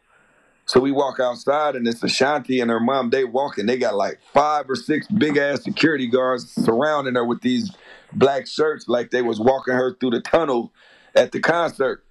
So 0.69 0.79
we 0.79 0.91
walk 0.91 1.19
outside 1.19 1.75
and 1.75 1.87
it's 1.87 2.03
Ashanti 2.03 2.59
and 2.59 2.69
her 2.69 2.79
mom. 2.79 3.09
They 3.09 3.23
walking. 3.23 3.65
They 3.65 3.79
got 3.79 3.95
like 3.95 4.19
five 4.31 4.69
or 4.69 4.75
six 4.75 5.07
big 5.07 5.35
ass 5.35 5.63
security 5.63 6.05
guards 6.05 6.51
surrounding 6.51 7.15
her 7.15 7.25
with 7.25 7.41
these 7.41 7.71
black 8.13 8.45
shirts, 8.45 8.87
like 8.87 9.09
they 9.09 9.23
was 9.23 9.39
walking 9.39 9.73
her 9.73 9.95
through 9.95 10.11
the 10.11 10.21
tunnel 10.21 10.71
at 11.15 11.31
the 11.31 11.39
concert. 11.39 12.03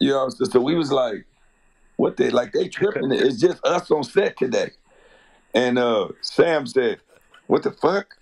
You 0.00 0.10
know, 0.10 0.28
so, 0.28 0.44
so 0.46 0.60
we 0.60 0.74
was 0.74 0.90
like, 0.90 1.24
what 1.98 2.16
they 2.16 2.30
like 2.30 2.50
they 2.52 2.66
tripping. 2.66 3.04
It's 3.12 3.40
just 3.40 3.64
us 3.64 3.88
on 3.92 4.02
set 4.02 4.36
today. 4.36 4.72
And 5.54 5.78
uh 5.78 6.08
Sam 6.20 6.66
said, 6.66 6.98
What 7.46 7.62
the 7.62 7.70
fuck? 7.70 8.16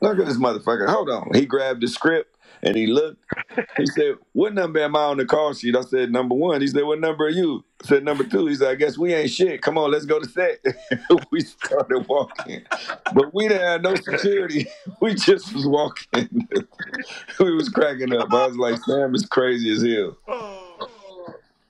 Look 0.00 0.18
at 0.18 0.24
this 0.24 0.38
motherfucker. 0.38 0.88
Hold 0.88 1.10
on. 1.10 1.28
He 1.34 1.44
grabbed 1.44 1.82
the 1.82 1.88
script 1.88 2.29
and 2.62 2.76
he 2.76 2.86
looked. 2.86 3.22
He 3.76 3.86
said, 3.86 4.16
What 4.32 4.54
number 4.54 4.80
am 4.80 4.96
I 4.96 5.04
on 5.04 5.16
the 5.16 5.24
call 5.24 5.54
sheet? 5.54 5.76
I 5.76 5.82
said, 5.82 6.10
Number 6.12 6.34
one. 6.34 6.60
He 6.60 6.66
said, 6.66 6.84
What 6.84 7.00
number 7.00 7.26
are 7.26 7.30
you? 7.30 7.64
I 7.82 7.86
said, 7.86 8.04
Number 8.04 8.24
two. 8.24 8.46
He 8.46 8.54
said, 8.54 8.68
I 8.68 8.74
guess 8.74 8.98
we 8.98 9.14
ain't 9.14 9.30
shit. 9.30 9.62
Come 9.62 9.78
on, 9.78 9.90
let's 9.90 10.04
go 10.06 10.20
to 10.20 10.28
set. 10.28 10.64
we 11.30 11.40
started 11.40 12.06
walking. 12.08 12.62
But 13.14 13.32
we 13.34 13.48
didn't 13.48 13.66
have 13.66 13.82
no 13.82 13.94
security. 13.94 14.66
We 15.00 15.14
just 15.14 15.54
was 15.54 15.66
walking. 15.66 16.28
we 17.40 17.54
was 17.54 17.68
cracking 17.68 18.12
up. 18.12 18.32
I 18.32 18.46
was 18.46 18.56
like, 18.56 18.76
Sam 18.82 19.14
is 19.14 19.24
crazy 19.24 19.70
as 19.72 19.82
hell. 19.82 20.18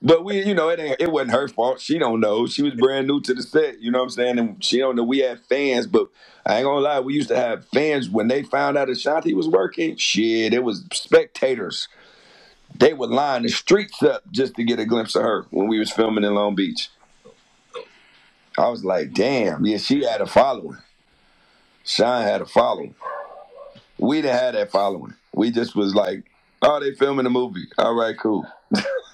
But 0.01 0.25
we, 0.25 0.43
you 0.43 0.53
know, 0.53 0.69
it 0.69 0.79
ain't, 0.79 0.97
it 0.99 1.11
wasn't 1.11 1.31
her 1.31 1.47
fault. 1.47 1.79
She 1.79 1.99
don't 1.99 2.19
know. 2.19 2.47
She 2.47 2.63
was 2.63 2.73
brand 2.73 3.07
new 3.07 3.21
to 3.21 3.33
the 3.33 3.43
set. 3.43 3.81
You 3.81 3.91
know 3.91 3.99
what 3.99 4.05
I'm 4.05 4.09
saying? 4.09 4.39
And 4.39 4.63
she 4.63 4.79
don't 4.79 4.95
know 4.95 5.03
we 5.03 5.19
had 5.19 5.39
fans, 5.41 5.87
but 5.87 6.07
I 6.45 6.57
ain't 6.57 6.65
gonna 6.65 6.81
lie, 6.81 6.99
we 6.99 7.13
used 7.13 7.29
to 7.29 7.35
have 7.35 7.67
fans 7.67 8.09
when 8.09 8.27
they 8.27 8.43
found 8.43 8.77
out 8.77 8.89
Ashanti 8.89 9.33
was 9.33 9.47
working. 9.47 9.95
Shit, 9.95 10.53
it 10.53 10.63
was 10.63 10.85
spectators. 10.91 11.87
They 12.75 12.93
would 12.93 13.09
line 13.09 13.43
the 13.43 13.49
streets 13.49 14.01
up 14.01 14.23
just 14.31 14.55
to 14.55 14.63
get 14.63 14.79
a 14.79 14.85
glimpse 14.85 15.15
of 15.15 15.23
her 15.23 15.45
when 15.51 15.67
we 15.67 15.77
was 15.77 15.91
filming 15.91 16.23
in 16.23 16.33
Long 16.33 16.55
Beach. 16.55 16.89
I 18.57 18.69
was 18.69 18.83
like, 18.83 19.13
damn, 19.13 19.65
yeah, 19.65 19.77
she 19.77 20.03
had 20.03 20.21
a 20.21 20.25
following. 20.25 20.77
Sean 21.83 22.23
had 22.23 22.41
a 22.41 22.45
following. 22.45 22.95
We 23.97 24.21
didn't 24.21 24.39
have 24.39 24.53
that 24.53 24.71
following. 24.71 25.13
We 25.33 25.51
just 25.51 25.75
was 25.75 25.93
like, 25.93 26.23
oh, 26.61 26.79
they 26.79 26.93
filming 26.93 27.25
a 27.25 27.29
movie. 27.29 27.67
All 27.77 27.93
right, 27.95 28.17
cool. 28.17 28.45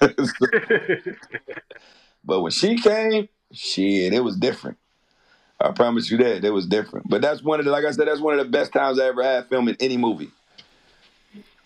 but 2.24 2.40
when 2.40 2.52
she 2.52 2.78
came, 2.78 3.28
shit, 3.52 4.12
it 4.12 4.24
was 4.24 4.36
different. 4.36 4.78
I 5.60 5.72
promise 5.72 6.10
you 6.10 6.18
that 6.18 6.44
it 6.44 6.50
was 6.50 6.66
different. 6.66 7.08
But 7.08 7.20
that's 7.20 7.42
one 7.42 7.58
of 7.58 7.64
the, 7.64 7.72
like 7.72 7.84
I 7.84 7.90
said, 7.90 8.06
that's 8.06 8.20
one 8.20 8.38
of 8.38 8.44
the 8.44 8.50
best 8.50 8.72
times 8.72 8.98
I 8.98 9.06
ever 9.06 9.22
had 9.22 9.48
filming 9.48 9.76
any 9.80 9.96
movie. 9.96 10.30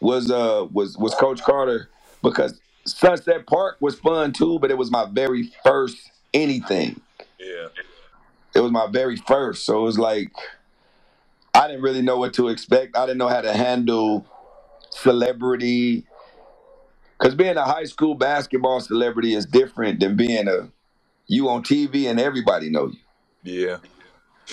Was 0.01 0.31
uh 0.31 0.67
was 0.73 0.99
was 0.99 1.15
Coach 1.15 1.43
Carter 1.43 1.89
because 2.23 2.61
Sunset 2.85 3.47
Park 3.47 3.77
was 3.81 3.99
fun 3.99 4.33
too, 4.33 4.59
but 4.59 4.71
it 4.71 4.79
was 4.79 4.91
my 4.91 5.07
very 5.09 5.53
first 5.65 6.11
anything. 6.35 7.01
Yeah. 7.39 7.69
It 8.55 8.61
was 8.61 8.73
my 8.73 8.89
very 8.91 9.17
first, 9.17 9.65
so 9.65 9.79
it 9.79 9.83
was 9.85 9.99
like 9.99 10.33
I 11.55 11.69
didn't 11.69 11.83
really 11.83 12.03
know 12.03 12.17
what 12.17 12.35
to 12.35 12.49
expect. 12.49 12.97
I 12.97 13.07
didn't 13.07 13.19
know 13.19 13.29
how 13.29 13.43
to 13.43 13.53
handle 13.53 14.27
celebrity 14.91 16.05
because 17.19 17.37
being 17.37 17.57
a 17.57 17.65
high 17.65 17.85
school 17.85 18.17
basketball 18.17 18.81
celebrity 18.81 19.35
is 19.35 19.47
different 19.47 20.01
than 20.01 20.17
being 20.17 20.49
a 20.49 20.69
you 21.29 21.49
on 21.49 21.63
TV 21.63 22.11
and 22.11 22.19
everybody 22.19 22.69
know 22.69 22.89
you. 22.89 22.99
Yeah. 23.43 23.79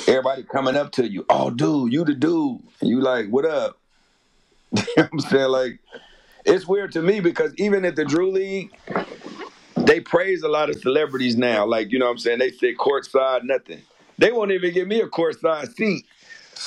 Everybody 0.08 0.44
coming 0.44 0.76
up 0.76 0.92
to 0.94 1.10
you, 1.10 1.26
oh 1.30 1.50
dude, 1.50 1.92
you 1.92 2.06
the 2.06 2.14
dude. 2.14 2.62
And 2.82 2.90
you 2.90 3.02
like, 3.02 3.28
what 3.30 3.46
up? 3.46 3.78
you 4.76 4.84
know 4.98 5.10
I'm 5.12 5.20
saying? 5.20 5.50
Like, 5.50 5.80
it's 6.46 6.68
weird 6.68 6.92
to 6.94 7.02
me 7.02 7.20
because 7.20 7.54
even 7.58 7.86
at 7.86 7.96
the 7.96 8.06
Drew 8.06 8.32
League, 8.32 8.72
they 9.78 10.00
praise 10.00 10.44
a 10.44 10.48
lot 10.48 10.70
of 10.70 10.80
celebrities 10.80 11.36
now. 11.36 11.66
Like, 11.66 11.92
you 11.92 12.00
know 12.00 12.06
what 12.06 12.12
I'm 12.12 12.18
saying? 12.20 12.40
They 12.40 12.52
say 12.52 12.76
courtside, 12.76 13.44
nothing. 13.44 13.82
They 14.18 14.32
won't 14.32 14.52
even 14.52 14.74
give 14.74 14.88
me 14.88 15.02
a 15.02 15.08
courtside 15.08 15.76
seat 15.76 16.06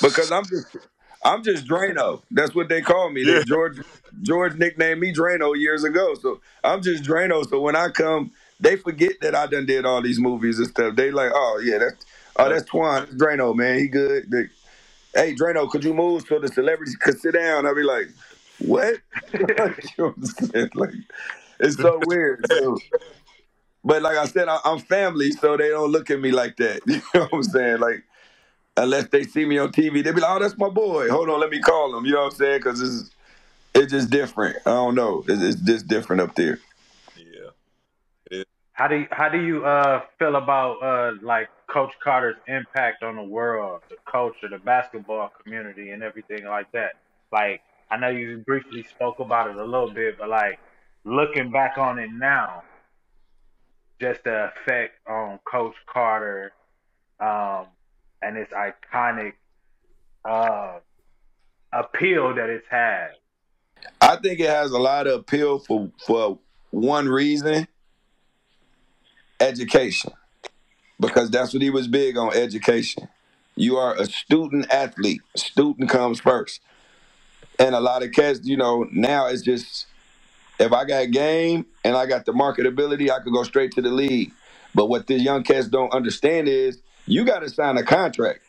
because 0.01 0.31
I'm 0.31 0.45
just 0.45 0.75
I'm 1.23 1.43
just 1.43 1.65
Drano. 1.67 2.21
That's 2.31 2.53
what 2.53 2.69
they 2.69 2.81
call 2.81 3.09
me. 3.09 3.23
Yeah. 3.23 3.43
George 3.45 3.79
George 4.21 4.55
nicknamed 4.55 4.99
me 4.99 5.13
Drano 5.13 5.57
years 5.57 5.83
ago. 5.83 6.15
So 6.15 6.41
I'm 6.63 6.81
just 6.81 7.03
Drano. 7.03 7.47
So 7.47 7.61
when 7.61 7.75
I 7.75 7.89
come, 7.89 8.31
they 8.59 8.75
forget 8.75 9.13
that 9.21 9.35
I 9.35 9.47
done 9.47 9.65
did 9.65 9.85
all 9.85 10.01
these 10.01 10.19
movies 10.19 10.59
and 10.59 10.67
stuff. 10.67 10.95
They 10.95 11.11
like, 11.11 11.31
oh 11.33 11.61
yeah, 11.63 11.79
that's 11.79 12.05
oh 12.37 12.49
that's 12.49 12.69
Twan, 12.69 13.07
Drano, 13.17 13.55
man. 13.55 13.79
He 13.79 13.87
good. 13.87 14.29
They, 14.31 14.43
hey 15.13 15.35
Drano, 15.35 15.69
could 15.69 15.83
you 15.83 15.93
move 15.93 16.25
so 16.27 16.39
the 16.39 16.47
celebrities 16.47 16.95
could 16.95 17.19
sit 17.19 17.33
down? 17.33 17.65
I'll 17.65 17.75
be 17.75 17.83
like, 17.83 18.07
what? 18.59 18.97
you 19.33 19.45
know 19.97 20.15
like 20.75 20.93
it's 21.59 21.77
so 21.77 21.99
weird. 22.05 22.45
So, 22.49 22.77
but 23.83 24.01
like 24.01 24.17
I 24.17 24.25
said, 24.25 24.47
I, 24.47 24.59
am 24.65 24.79
family, 24.79 25.31
so 25.31 25.57
they 25.57 25.69
don't 25.69 25.91
look 25.91 26.09
at 26.09 26.19
me 26.19 26.31
like 26.31 26.57
that. 26.57 26.81
You 26.87 27.01
know 27.13 27.27
what 27.29 27.33
I'm 27.33 27.43
saying? 27.43 27.79
Like 27.79 28.03
unless 28.77 29.07
they 29.09 29.23
see 29.23 29.45
me 29.45 29.57
on 29.57 29.71
TV, 29.71 30.03
they 30.03 30.11
be 30.11 30.21
like, 30.21 30.31
"Oh, 30.31 30.39
that's 30.39 30.57
my 30.57 30.69
boy." 30.69 31.09
Hold 31.09 31.29
on, 31.29 31.39
let 31.39 31.49
me 31.49 31.59
call 31.59 31.95
him. 31.95 32.05
You 32.05 32.13
know 32.13 32.23
what 32.23 32.33
I'm 32.33 32.37
saying? 32.37 32.59
Because 32.59 32.81
it's 32.81 33.11
it's 33.75 33.91
just 33.91 34.09
different. 34.09 34.57
I 34.65 34.71
don't 34.71 34.95
know. 34.95 35.23
It's, 35.27 35.41
it's 35.41 35.61
just 35.61 35.87
different 35.87 36.21
up 36.21 36.35
there. 36.35 36.59
How 38.73 38.87
do 38.87 38.95
you, 38.97 39.07
how 39.11 39.29
do 39.29 39.39
you 39.39 39.65
uh, 39.65 40.01
feel 40.17 40.35
about 40.35 40.81
uh, 40.81 41.11
like 41.21 41.49
Coach 41.67 41.93
Carter's 42.03 42.35
impact 42.47 43.03
on 43.03 43.15
the 43.15 43.23
world, 43.23 43.81
the 43.89 43.97
culture, 44.09 44.49
the 44.49 44.57
basketball 44.57 45.31
community, 45.43 45.91
and 45.91 46.01
everything 46.01 46.45
like 46.45 46.71
that? 46.71 46.93
Like 47.31 47.61
I 47.91 47.97
know 47.97 48.09
you 48.09 48.39
briefly 48.39 48.83
spoke 48.83 49.19
about 49.19 49.51
it 49.51 49.57
a 49.57 49.63
little 49.63 49.91
bit, 49.91 50.17
but 50.17 50.27
like 50.27 50.59
looking 51.03 51.51
back 51.51 51.77
on 51.77 51.99
it 51.99 52.09
now, 52.11 52.63
just 54.01 54.23
the 54.23 54.51
effect 54.51 54.95
on 55.07 55.39
Coach 55.45 55.75
Carter 55.85 56.51
um, 57.19 57.67
and 58.23 58.37
its 58.37 58.51
iconic 58.53 59.33
uh, 60.25 60.79
appeal 61.71 62.33
that 62.33 62.49
it's 62.49 62.65
had. 62.69 63.09
I 64.01 64.15
think 64.15 64.39
it 64.39 64.49
has 64.49 64.71
a 64.71 64.79
lot 64.79 65.05
of 65.05 65.19
appeal 65.19 65.59
for 65.59 65.91
for 66.05 66.39
one 66.71 67.07
reason: 67.07 67.67
education, 69.39 70.11
because 70.99 71.29
that's 71.29 71.53
what 71.53 71.61
he 71.61 71.69
was 71.69 71.87
big 71.87 72.17
on 72.17 72.33
education. 72.33 73.07
You 73.55 73.77
are 73.77 73.95
a 73.95 74.05
student 74.05 74.71
athlete. 74.73 75.21
Student 75.35 75.89
comes 75.89 76.19
first, 76.19 76.61
and 77.59 77.75
a 77.75 77.79
lot 77.79 78.03
of 78.03 78.11
cats, 78.11 78.41
you 78.43 78.57
know, 78.57 78.87
now 78.91 79.27
it's 79.27 79.41
just 79.41 79.87
if 80.59 80.71
I 80.71 80.85
got 80.85 81.11
game 81.11 81.65
and 81.83 81.95
I 81.95 82.05
got 82.05 82.25
the 82.25 82.31
marketability, 82.31 83.09
I 83.09 83.19
could 83.19 83.33
go 83.33 83.43
straight 83.43 83.71
to 83.73 83.81
the 83.81 83.89
league. 83.89 84.31
But 84.75 84.87
what 84.87 85.07
the 85.07 85.15
young 85.15 85.43
cats 85.43 85.67
don't 85.67 85.93
understand 85.93 86.47
is 86.47 86.81
you 87.05 87.25
got 87.25 87.39
to 87.39 87.49
sign 87.49 87.77
a 87.77 87.83
contract. 87.83 88.39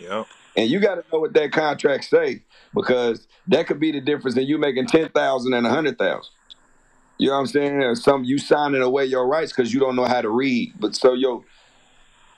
Yep. 0.00 0.26
And 0.56 0.70
you 0.70 0.78
got 0.78 0.96
to 0.96 1.04
know 1.12 1.20
what 1.20 1.34
that 1.34 1.52
contract 1.52 2.04
say 2.04 2.42
because 2.74 3.26
that 3.48 3.66
could 3.66 3.80
be 3.80 3.90
the 3.90 4.00
difference 4.00 4.36
in 4.36 4.44
you 4.44 4.58
making 4.58 4.86
ten 4.86 5.08
thousand 5.08 5.52
and 5.54 5.66
a 5.66 5.70
hundred 5.70 5.98
thousand. 5.98 6.32
You 7.18 7.28
know 7.28 7.34
what 7.34 7.40
I'm 7.40 7.46
saying? 7.46 7.94
Some 7.96 8.24
you 8.24 8.38
signing 8.38 8.82
away 8.82 9.04
your 9.06 9.26
rights 9.26 9.52
because 9.52 9.72
you 9.72 9.80
don't 9.80 9.96
know 9.96 10.04
how 10.04 10.20
to 10.20 10.30
read. 10.30 10.74
But 10.78 10.94
so 10.94 11.14
yo, 11.14 11.44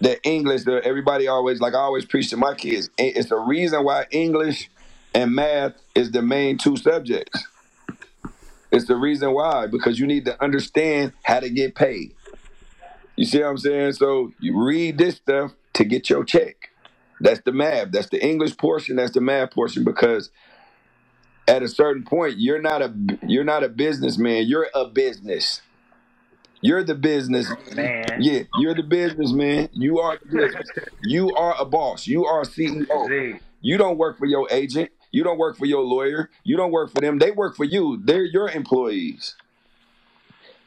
the 0.00 0.22
English, 0.22 0.64
the, 0.64 0.84
everybody 0.84 1.28
always 1.28 1.60
like 1.60 1.74
I 1.74 1.78
always 1.78 2.04
preach 2.04 2.30
to 2.30 2.36
my 2.36 2.54
kids. 2.54 2.90
It's 2.98 3.30
the 3.30 3.36
reason 3.36 3.84
why 3.84 4.06
English 4.10 4.70
and 5.14 5.34
math 5.34 5.72
is 5.94 6.10
the 6.10 6.22
main 6.22 6.58
two 6.58 6.76
subjects. 6.76 7.46
It's 8.70 8.86
the 8.86 8.96
reason 8.96 9.32
why 9.32 9.66
because 9.66 9.98
you 9.98 10.06
need 10.06 10.26
to 10.26 10.42
understand 10.42 11.12
how 11.22 11.40
to 11.40 11.48
get 11.48 11.74
paid. 11.74 12.14
You 13.16 13.24
see 13.24 13.40
what 13.40 13.48
I'm 13.48 13.58
saying? 13.58 13.92
So 13.92 14.32
you 14.40 14.62
read 14.62 14.98
this 14.98 15.16
stuff 15.16 15.52
to 15.74 15.84
get 15.84 16.10
your 16.10 16.24
check. 16.24 16.70
That's 17.20 17.40
the 17.40 17.52
math. 17.52 17.92
That's 17.92 18.10
the 18.10 18.22
English 18.22 18.58
portion. 18.58 18.96
That's 18.96 19.12
the 19.12 19.22
math 19.22 19.52
portion 19.52 19.84
because 19.84 20.30
at 21.48 21.62
a 21.62 21.68
certain 21.68 22.04
point 22.04 22.38
you're 22.38 22.60
not 22.60 22.82
a 22.82 22.94
you're 23.26 23.44
not 23.44 23.64
a 23.64 23.68
businessman. 23.68 24.46
You're 24.46 24.68
a 24.74 24.86
business. 24.86 25.62
You're 26.60 26.82
the 26.82 26.94
business 26.94 27.52
Man. 27.74 28.04
Yeah, 28.20 28.42
you're 28.58 28.74
the 28.74 28.82
businessman. 28.82 29.68
You 29.72 30.00
are 30.00 30.18
the 30.18 30.36
business. 30.36 30.70
You 31.02 31.34
are 31.34 31.54
a 31.58 31.64
boss. 31.64 32.06
You 32.06 32.24
are 32.24 32.42
a 32.42 32.46
CEO. 32.46 33.40
You 33.60 33.76
don't 33.76 33.98
work 33.98 34.18
for 34.18 34.26
your 34.26 34.48
agent. 34.50 34.90
You 35.12 35.24
don't 35.24 35.38
work 35.38 35.56
for 35.56 35.66
your 35.66 35.82
lawyer. 35.82 36.30
You 36.44 36.56
don't 36.56 36.72
work 36.72 36.92
for 36.92 37.00
them. 37.00 37.18
They 37.18 37.30
work 37.30 37.56
for 37.56 37.64
you. 37.64 38.00
They're 38.02 38.24
your 38.24 38.50
employees. 38.50 39.36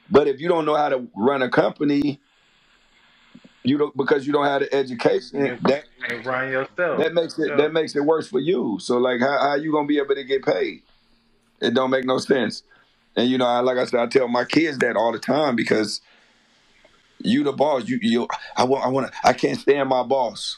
But 0.10 0.27
if 0.27 0.39
you 0.39 0.47
don't 0.47 0.65
know 0.65 0.76
how 0.76 0.89
to 0.89 1.07
run 1.15 1.41
a 1.41 1.49
company, 1.49 2.19
you 3.64 3.77
don't 3.77 3.95
because 3.95 4.26
you 4.26 4.34
don't 4.34 4.45
have 4.45 4.61
the 4.61 4.73
education. 4.73 5.60
That 5.64 5.86
And 6.07 6.26
run 6.26 6.49
yourself. 6.49 6.99
that 6.99 7.14
makes 7.14 7.38
it 7.38 7.56
that 7.57 7.73
makes 7.73 7.95
it 7.95 8.02
worse 8.02 8.27
for 8.27 8.40
you. 8.40 8.77
So 8.80 8.98
like 8.98 9.19
how 9.19 9.38
how 9.40 9.56
you 9.56 9.72
gonna 9.72 9.88
be 9.88 9.98
able 9.98 10.15
to 10.15 10.23
get 10.23 10.44
paid? 10.45 10.84
It 11.61 11.73
don't 11.73 11.90
make 11.90 12.06
no 12.06 12.18
sense. 12.19 12.64
And 13.15 13.30
you 13.30 13.38
know, 13.38 13.45
I, 13.45 13.60
like 13.60 13.77
I 13.77 13.86
said, 13.86 13.99
I 13.99 14.07
tell 14.07 14.27
my 14.27 14.45
kids 14.45 14.77
that 14.80 14.95
all 14.95 15.11
the 15.11 15.19
time 15.19 15.56
because 15.56 16.02
you 17.19 17.44
the 17.44 17.52
boss. 17.52 17.88
You 17.88 17.99
you 18.02 18.27
I 18.56 18.64
want 18.64 18.86
I 18.86 18.88
want 18.88 19.11
I 19.23 19.34
can't 19.34 19.60
stand 19.60 19.90
my 19.90 20.03
boss. 20.03 20.57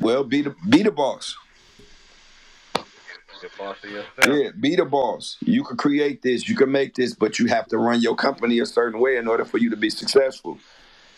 Well, 0.00 0.22
be 0.22 0.42
the 0.42 0.54
be 0.68 0.82
the 0.82 0.92
boss. 0.92 1.36
boss. 3.58 3.76
Yeah, 4.26 4.50
be 4.58 4.76
the 4.76 4.84
boss. 4.84 5.36
You 5.40 5.64
can 5.64 5.76
create 5.76 6.22
this, 6.22 6.48
you 6.48 6.56
can 6.56 6.70
make 6.70 6.94
this, 6.94 7.14
but 7.14 7.38
you 7.38 7.46
have 7.46 7.66
to 7.68 7.78
run 7.78 8.00
your 8.00 8.16
company 8.16 8.58
a 8.58 8.66
certain 8.66 9.00
way 9.00 9.16
in 9.16 9.28
order 9.28 9.44
for 9.44 9.58
you 9.58 9.70
to 9.70 9.76
be 9.76 9.90
successful. 9.90 10.58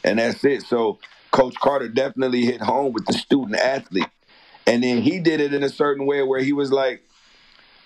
And 0.05 0.19
that's 0.19 0.45
it. 0.45 0.63
So 0.63 0.99
Coach 1.31 1.55
Carter 1.57 1.89
definitely 1.89 2.45
hit 2.45 2.61
home 2.61 2.93
with 2.93 3.07
the 3.07 3.13
student 3.13 3.57
athlete. 3.57 4.09
And 4.67 4.83
then 4.83 5.03
he 5.03 5.19
did 5.19 5.41
it 5.41 5.53
in 5.55 5.63
a 5.63 5.69
certain 5.69 6.07
way 6.07 6.23
where 6.23 6.41
he 6.41 6.53
was 6.53 6.73
like, 6.73 7.03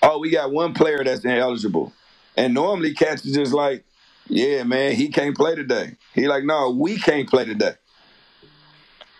Oh, 0.03 0.19
we 0.19 0.31
got 0.31 0.53
one 0.53 0.74
player 0.74 1.03
that's 1.03 1.24
ineligible. 1.24 1.93
And 2.36 2.53
normally 2.53 2.95
cats 2.95 3.24
is 3.24 3.35
just 3.35 3.53
like, 3.53 3.85
Yeah, 4.28 4.65
man, 4.65 4.93
he 4.93 5.09
can't 5.09 5.36
play 5.36 5.55
today. 5.55 5.97
He 6.15 6.28
like, 6.28 6.45
no, 6.45 6.70
we 6.70 6.97
can't 6.99 7.28
play 7.28 7.45
today. 7.45 7.74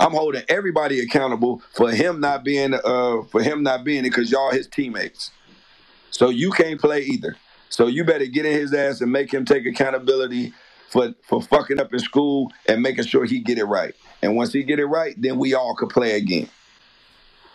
I'm 0.01 0.13
holding 0.13 0.43
everybody 0.49 1.01
accountable 1.01 1.63
for 1.73 1.91
him 1.91 2.21
not 2.21 2.45
being 2.45 2.75
uh 2.75 3.23
for 3.31 3.43
him 3.43 3.63
not 3.63 3.85
being 3.85 4.01
it 4.01 4.11
because 4.11 4.31
y'all 4.31 4.51
his 4.51 4.67
teammates. 4.67 5.31
So 6.11 6.29
you 6.29 6.51
can't 6.51 6.81
play 6.81 7.03
either. 7.03 7.37
So 7.71 7.87
you 7.87 8.05
better 8.05 8.27
get 8.27 8.47
in 8.47 8.53
his 8.53 8.73
ass 8.75 9.01
and 9.01 9.11
make 9.11 9.33
him 9.33 9.45
take 9.45 9.67
accountability 9.67 10.53
for 10.95 11.13
for 11.23 11.43
fucking 11.43 11.81
up 11.81 11.93
in 11.93 11.99
school 11.99 12.53
and 12.69 12.81
making 12.81 13.05
sure 13.05 13.25
he 13.25 13.41
get 13.41 13.59
it 13.59 13.65
right. 13.65 13.97
And 14.23 14.37
once 14.37 14.53
he 14.53 14.63
get 14.63 14.79
it 14.79 14.87
right, 14.87 15.13
then 15.21 15.41
we 15.41 15.53
all 15.53 15.75
could 15.75 15.89
play 15.89 16.13
again. 16.13 16.49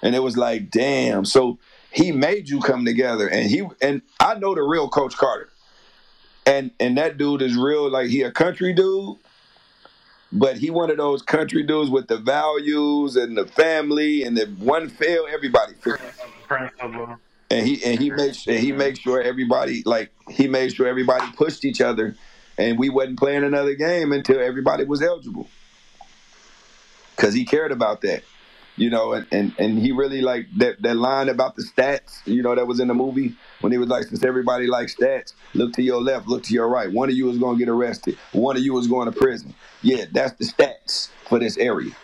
And 0.01 0.13
it 0.13 0.19
was 0.19 0.35
like, 0.35 0.69
damn. 0.69 1.23
So 1.23 1.57
he 1.89 2.11
made 2.11 2.49
you 2.49 2.59
come 2.59 2.83
together, 2.83 3.29
and 3.29 3.49
he 3.49 3.65
and 3.81 4.01
I 4.19 4.35
know 4.35 4.53
the 4.55 4.61
real 4.61 4.89
Coach 4.89 5.15
Carter, 5.15 5.49
and 6.45 6.71
and 6.81 6.97
that 6.97 7.17
dude 7.17 7.41
is 7.41 7.55
real. 7.55 7.89
Like 7.89 8.09
he 8.09 8.23
a 8.23 8.31
country 8.31 8.73
dude, 8.73 9.15
but 10.33 10.57
he 10.57 10.69
one 10.69 10.91
of 10.91 10.97
those 10.97 11.21
country 11.21 11.63
dudes 11.63 11.89
with 11.89 12.09
the 12.09 12.17
values 12.17 13.15
and 13.15 13.37
the 13.37 13.47
family 13.47 14.23
and 14.23 14.37
the 14.37 14.47
one 14.59 14.89
fail 14.89 15.25
everybody 15.31 15.75
and 17.49 17.65
he 17.65 17.83
and 17.83 17.99
he 17.99 18.11
makes 18.11 18.47
and 18.47 18.59
he 18.59 18.71
makes 18.71 18.99
sure 18.99 19.21
everybody 19.21 19.81
like 19.85 20.11
he 20.29 20.47
made 20.47 20.73
sure 20.73 20.87
everybody 20.87 21.25
pushed 21.35 21.65
each 21.65 21.81
other, 21.81 22.15
and 22.59 22.77
we 22.77 22.89
wasn't 22.89 23.17
playing 23.17 23.43
another 23.43 23.73
game 23.73 24.11
until 24.11 24.39
everybody 24.39 24.83
was 24.83 25.01
eligible, 25.01 25.47
because 27.15 27.33
he 27.33 27.45
cared 27.45 27.71
about 27.71 28.01
that, 28.01 28.21
you 28.75 28.89
know, 28.89 29.13
and, 29.13 29.25
and 29.31 29.53
and 29.57 29.79
he 29.79 29.91
really 29.91 30.21
like 30.21 30.45
that 30.57 30.81
that 30.81 30.97
line 30.97 31.29
about 31.29 31.55
the 31.55 31.63
stats, 31.63 32.19
you 32.25 32.43
know, 32.43 32.53
that 32.53 32.67
was 32.67 32.79
in 32.79 32.89
the 32.89 32.93
movie 32.93 33.33
when 33.61 33.71
he 33.71 33.77
was 33.77 33.87
like, 33.87 34.03
since 34.03 34.23
everybody 34.23 34.67
likes 34.67 34.95
stats, 34.95 35.33
look 35.53 35.73
to 35.73 35.81
your 35.81 36.01
left, 36.01 36.27
look 36.27 36.43
to 36.43 36.53
your 36.53 36.67
right. 36.67 36.91
One 36.91 37.09
of 37.09 37.15
you 37.15 37.29
is 37.29 37.37
gonna 37.37 37.57
get 37.57 37.69
arrested. 37.69 38.17
One 38.33 38.57
of 38.57 38.61
you 38.61 38.77
is 38.77 38.87
going 38.87 39.11
to 39.11 39.17
prison. 39.17 39.55
Yeah, 39.81 40.05
that's 40.11 40.33
the 40.33 40.45
stats 40.45 41.09
for 41.27 41.39
this 41.39 41.57
area. 41.57 41.95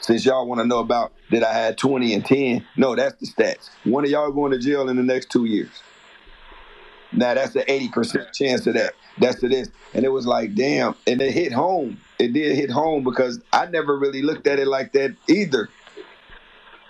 Since 0.00 0.24
y'all 0.26 0.46
want 0.46 0.60
to 0.60 0.66
know 0.66 0.78
about 0.78 1.12
that 1.30 1.42
I 1.42 1.52
had 1.52 1.78
20 1.78 2.14
and 2.14 2.24
10, 2.24 2.64
no, 2.76 2.94
that's 2.94 3.16
the 3.16 3.26
stats. 3.26 3.70
One 3.82 4.04
of 4.04 4.10
y'all 4.10 4.30
going 4.30 4.52
to 4.52 4.58
jail 4.58 4.88
in 4.88 4.96
the 4.96 5.02
next 5.02 5.30
two 5.30 5.46
years. 5.46 5.70
Now 7.12 7.34
that's 7.34 7.54
an 7.54 7.62
80% 7.62 8.32
chance 8.32 8.66
of 8.66 8.74
that. 8.74 8.94
That's 9.18 9.40
to 9.40 9.48
this. 9.48 9.70
And 9.94 10.04
it 10.04 10.10
was 10.10 10.26
like, 10.26 10.54
damn. 10.54 10.94
And 11.06 11.20
it 11.20 11.32
hit 11.32 11.52
home. 11.52 11.98
It 12.18 12.32
did 12.32 12.56
hit 12.56 12.70
home 12.70 13.04
because 13.04 13.40
I 13.52 13.66
never 13.66 13.98
really 13.98 14.22
looked 14.22 14.46
at 14.46 14.58
it 14.58 14.66
like 14.66 14.92
that 14.92 15.16
either. 15.28 15.68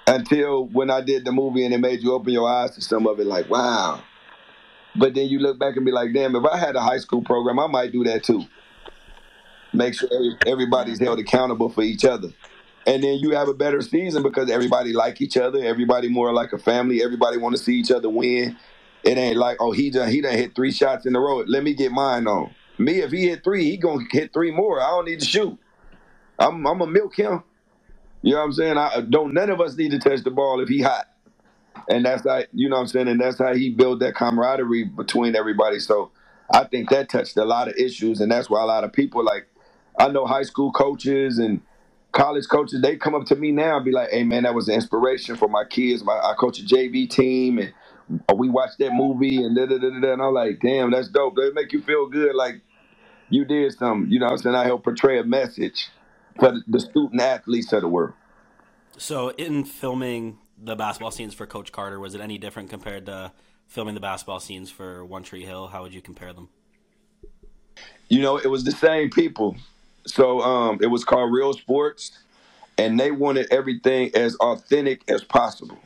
Until 0.08 0.66
when 0.66 0.90
I 0.90 1.00
did 1.00 1.24
the 1.24 1.32
movie 1.32 1.64
and 1.64 1.74
it 1.74 1.78
made 1.78 2.00
you 2.00 2.12
open 2.12 2.32
your 2.32 2.48
eyes 2.48 2.72
to 2.76 2.80
some 2.80 3.06
of 3.06 3.18
it, 3.18 3.26
like, 3.26 3.50
wow. 3.50 4.00
But 4.94 5.14
then 5.14 5.26
you 5.26 5.40
look 5.40 5.58
back 5.58 5.76
and 5.76 5.84
be 5.84 5.90
like, 5.92 6.12
damn, 6.14 6.36
if 6.36 6.44
I 6.44 6.56
had 6.56 6.76
a 6.76 6.80
high 6.80 6.98
school 6.98 7.22
program, 7.22 7.58
I 7.58 7.66
might 7.66 7.92
do 7.92 8.04
that 8.04 8.22
too. 8.22 8.44
Make 9.72 9.94
sure 9.94 10.08
every- 10.12 10.38
everybody's 10.46 11.00
held 11.00 11.18
accountable 11.18 11.68
for 11.68 11.82
each 11.82 12.04
other 12.04 12.32
and 12.86 13.02
then 13.02 13.18
you 13.18 13.32
have 13.32 13.48
a 13.48 13.54
better 13.54 13.82
season 13.82 14.22
because 14.22 14.48
everybody 14.48 14.92
like 14.92 15.20
each 15.20 15.36
other. 15.36 15.62
Everybody 15.62 16.08
more 16.08 16.32
like 16.32 16.52
a 16.52 16.58
family. 16.58 17.02
Everybody 17.02 17.36
want 17.36 17.56
to 17.56 17.62
see 17.62 17.74
each 17.74 17.90
other 17.90 18.08
win. 18.08 18.56
It 19.06 19.18
ain't 19.18 19.36
like 19.36 19.58
oh 19.60 19.70
he 19.70 19.90
done 19.90 20.10
he 20.10 20.20
done 20.20 20.36
hit 20.36 20.56
three 20.56 20.72
shots 20.72 21.06
in 21.06 21.14
a 21.14 21.20
row. 21.20 21.44
Let 21.46 21.62
me 21.62 21.74
get 21.74 21.92
mine 21.92 22.26
on. 22.26 22.50
Me 22.78 23.00
if 23.00 23.12
he 23.12 23.28
hit 23.28 23.44
three, 23.44 23.64
he 23.64 23.76
gonna 23.76 24.04
hit 24.10 24.32
three 24.32 24.50
more. 24.50 24.80
I 24.82 24.88
don't 24.88 25.06
need 25.06 25.20
to 25.20 25.26
shoot. 25.26 25.58
I'm 26.38 26.66
I'm 26.66 26.80
a 26.80 26.86
milk 26.86 27.14
him. 27.16 27.44
You 28.22 28.32
know 28.32 28.38
what 28.38 28.44
I'm 28.46 28.52
saying? 28.52 28.76
I 28.76 29.00
don't. 29.02 29.32
None 29.32 29.50
of 29.50 29.60
us 29.60 29.76
need 29.76 29.92
to 29.92 30.00
touch 30.00 30.24
the 30.24 30.32
ball 30.32 30.60
if 30.60 30.68
he 30.68 30.82
hot. 30.82 31.06
And 31.88 32.04
that's 32.04 32.26
how 32.26 32.42
you 32.52 32.68
know 32.68 32.76
what 32.76 32.82
I'm 32.82 32.88
saying. 32.88 33.08
And 33.08 33.20
that's 33.20 33.38
how 33.38 33.54
he 33.54 33.70
built 33.70 34.00
that 34.00 34.16
camaraderie 34.16 34.84
between 34.84 35.36
everybody. 35.36 35.78
So 35.78 36.10
I 36.52 36.64
think 36.64 36.90
that 36.90 37.08
touched 37.08 37.36
a 37.36 37.44
lot 37.44 37.68
of 37.68 37.76
issues, 37.76 38.20
and 38.20 38.30
that's 38.32 38.50
why 38.50 38.60
a 38.60 38.66
lot 38.66 38.82
of 38.82 38.92
people 38.92 39.24
like 39.24 39.46
I 39.98 40.08
know 40.08 40.26
high 40.26 40.42
school 40.42 40.72
coaches 40.72 41.38
and 41.38 41.60
college 42.12 42.48
coaches, 42.48 42.80
they 42.82 42.96
come 42.96 43.14
up 43.14 43.26
to 43.26 43.36
me 43.36 43.52
now 43.52 43.76
and 43.76 43.84
be 43.84 43.92
like, 43.92 44.10
"Hey 44.10 44.24
man, 44.24 44.42
that 44.42 44.54
was 44.54 44.68
an 44.68 44.74
inspiration 44.74 45.36
for 45.36 45.48
my 45.48 45.64
kids. 45.64 46.02
My 46.02 46.14
I 46.14 46.34
coach 46.36 46.58
a 46.58 46.64
JV 46.64 47.08
team, 47.08 47.58
and 47.58 47.72
we 48.34 48.48
watched 48.48 48.78
that 48.78 48.92
movie, 48.92 49.42
and 49.42 49.56
da 49.56 49.66
da 49.66 49.78
da 49.78 49.90
da." 49.90 50.00
da." 50.00 50.12
And 50.12 50.22
I'm 50.22 50.34
like, 50.34 50.60
"Damn, 50.60 50.90
that's 50.90 51.08
dope. 51.08 51.36
They 51.36 51.50
make 51.52 51.72
you 51.72 51.82
feel 51.82 52.06
good, 52.06 52.34
like 52.34 52.60
you 53.28 53.44
did 53.44 53.72
something." 53.72 54.10
You 54.10 54.20
know, 54.20 54.26
what 54.26 54.32
I'm 54.32 54.38
saying 54.38 54.56
I 54.56 54.64
help 54.64 54.84
portray 54.84 55.18
a 55.18 55.24
message 55.24 55.88
for 56.38 56.52
the- 56.52 56.64
the 56.66 56.80
student 56.80 57.20
athletes 57.20 57.72
of 57.72 57.82
the 57.82 57.88
world. 57.88 58.14
So, 58.98 59.30
in 59.30 59.64
filming 59.64 60.38
the 60.56 60.76
basketball 60.76 61.10
scenes 61.10 61.34
for 61.34 61.46
Coach 61.46 61.72
Carter, 61.72 62.00
was 62.00 62.14
it 62.14 62.20
any 62.20 62.38
different 62.38 62.70
compared 62.70 63.06
to 63.06 63.32
filming 63.66 63.94
the 63.94 64.00
basketball 64.00 64.40
scenes 64.40 64.70
for 64.70 65.04
One 65.04 65.22
Tree 65.22 65.44
Hill? 65.44 65.68
How 65.68 65.82
would 65.82 65.92
you 65.92 66.00
compare 66.00 66.32
them? 66.32 66.48
You 68.08 68.20
know, 68.22 68.38
it 68.38 68.46
was 68.46 68.64
the 68.64 68.70
same 68.70 69.10
people. 69.10 69.56
So 70.06 70.40
um, 70.40 70.78
it 70.80 70.86
was 70.86 71.04
called 71.04 71.32
Real 71.32 71.52
Sports, 71.52 72.18
and 72.78 72.98
they 72.98 73.10
wanted 73.10 73.48
everything 73.50 74.12
as 74.14 74.36
authentic 74.36 75.02
as 75.10 75.24
possible. 75.24 75.78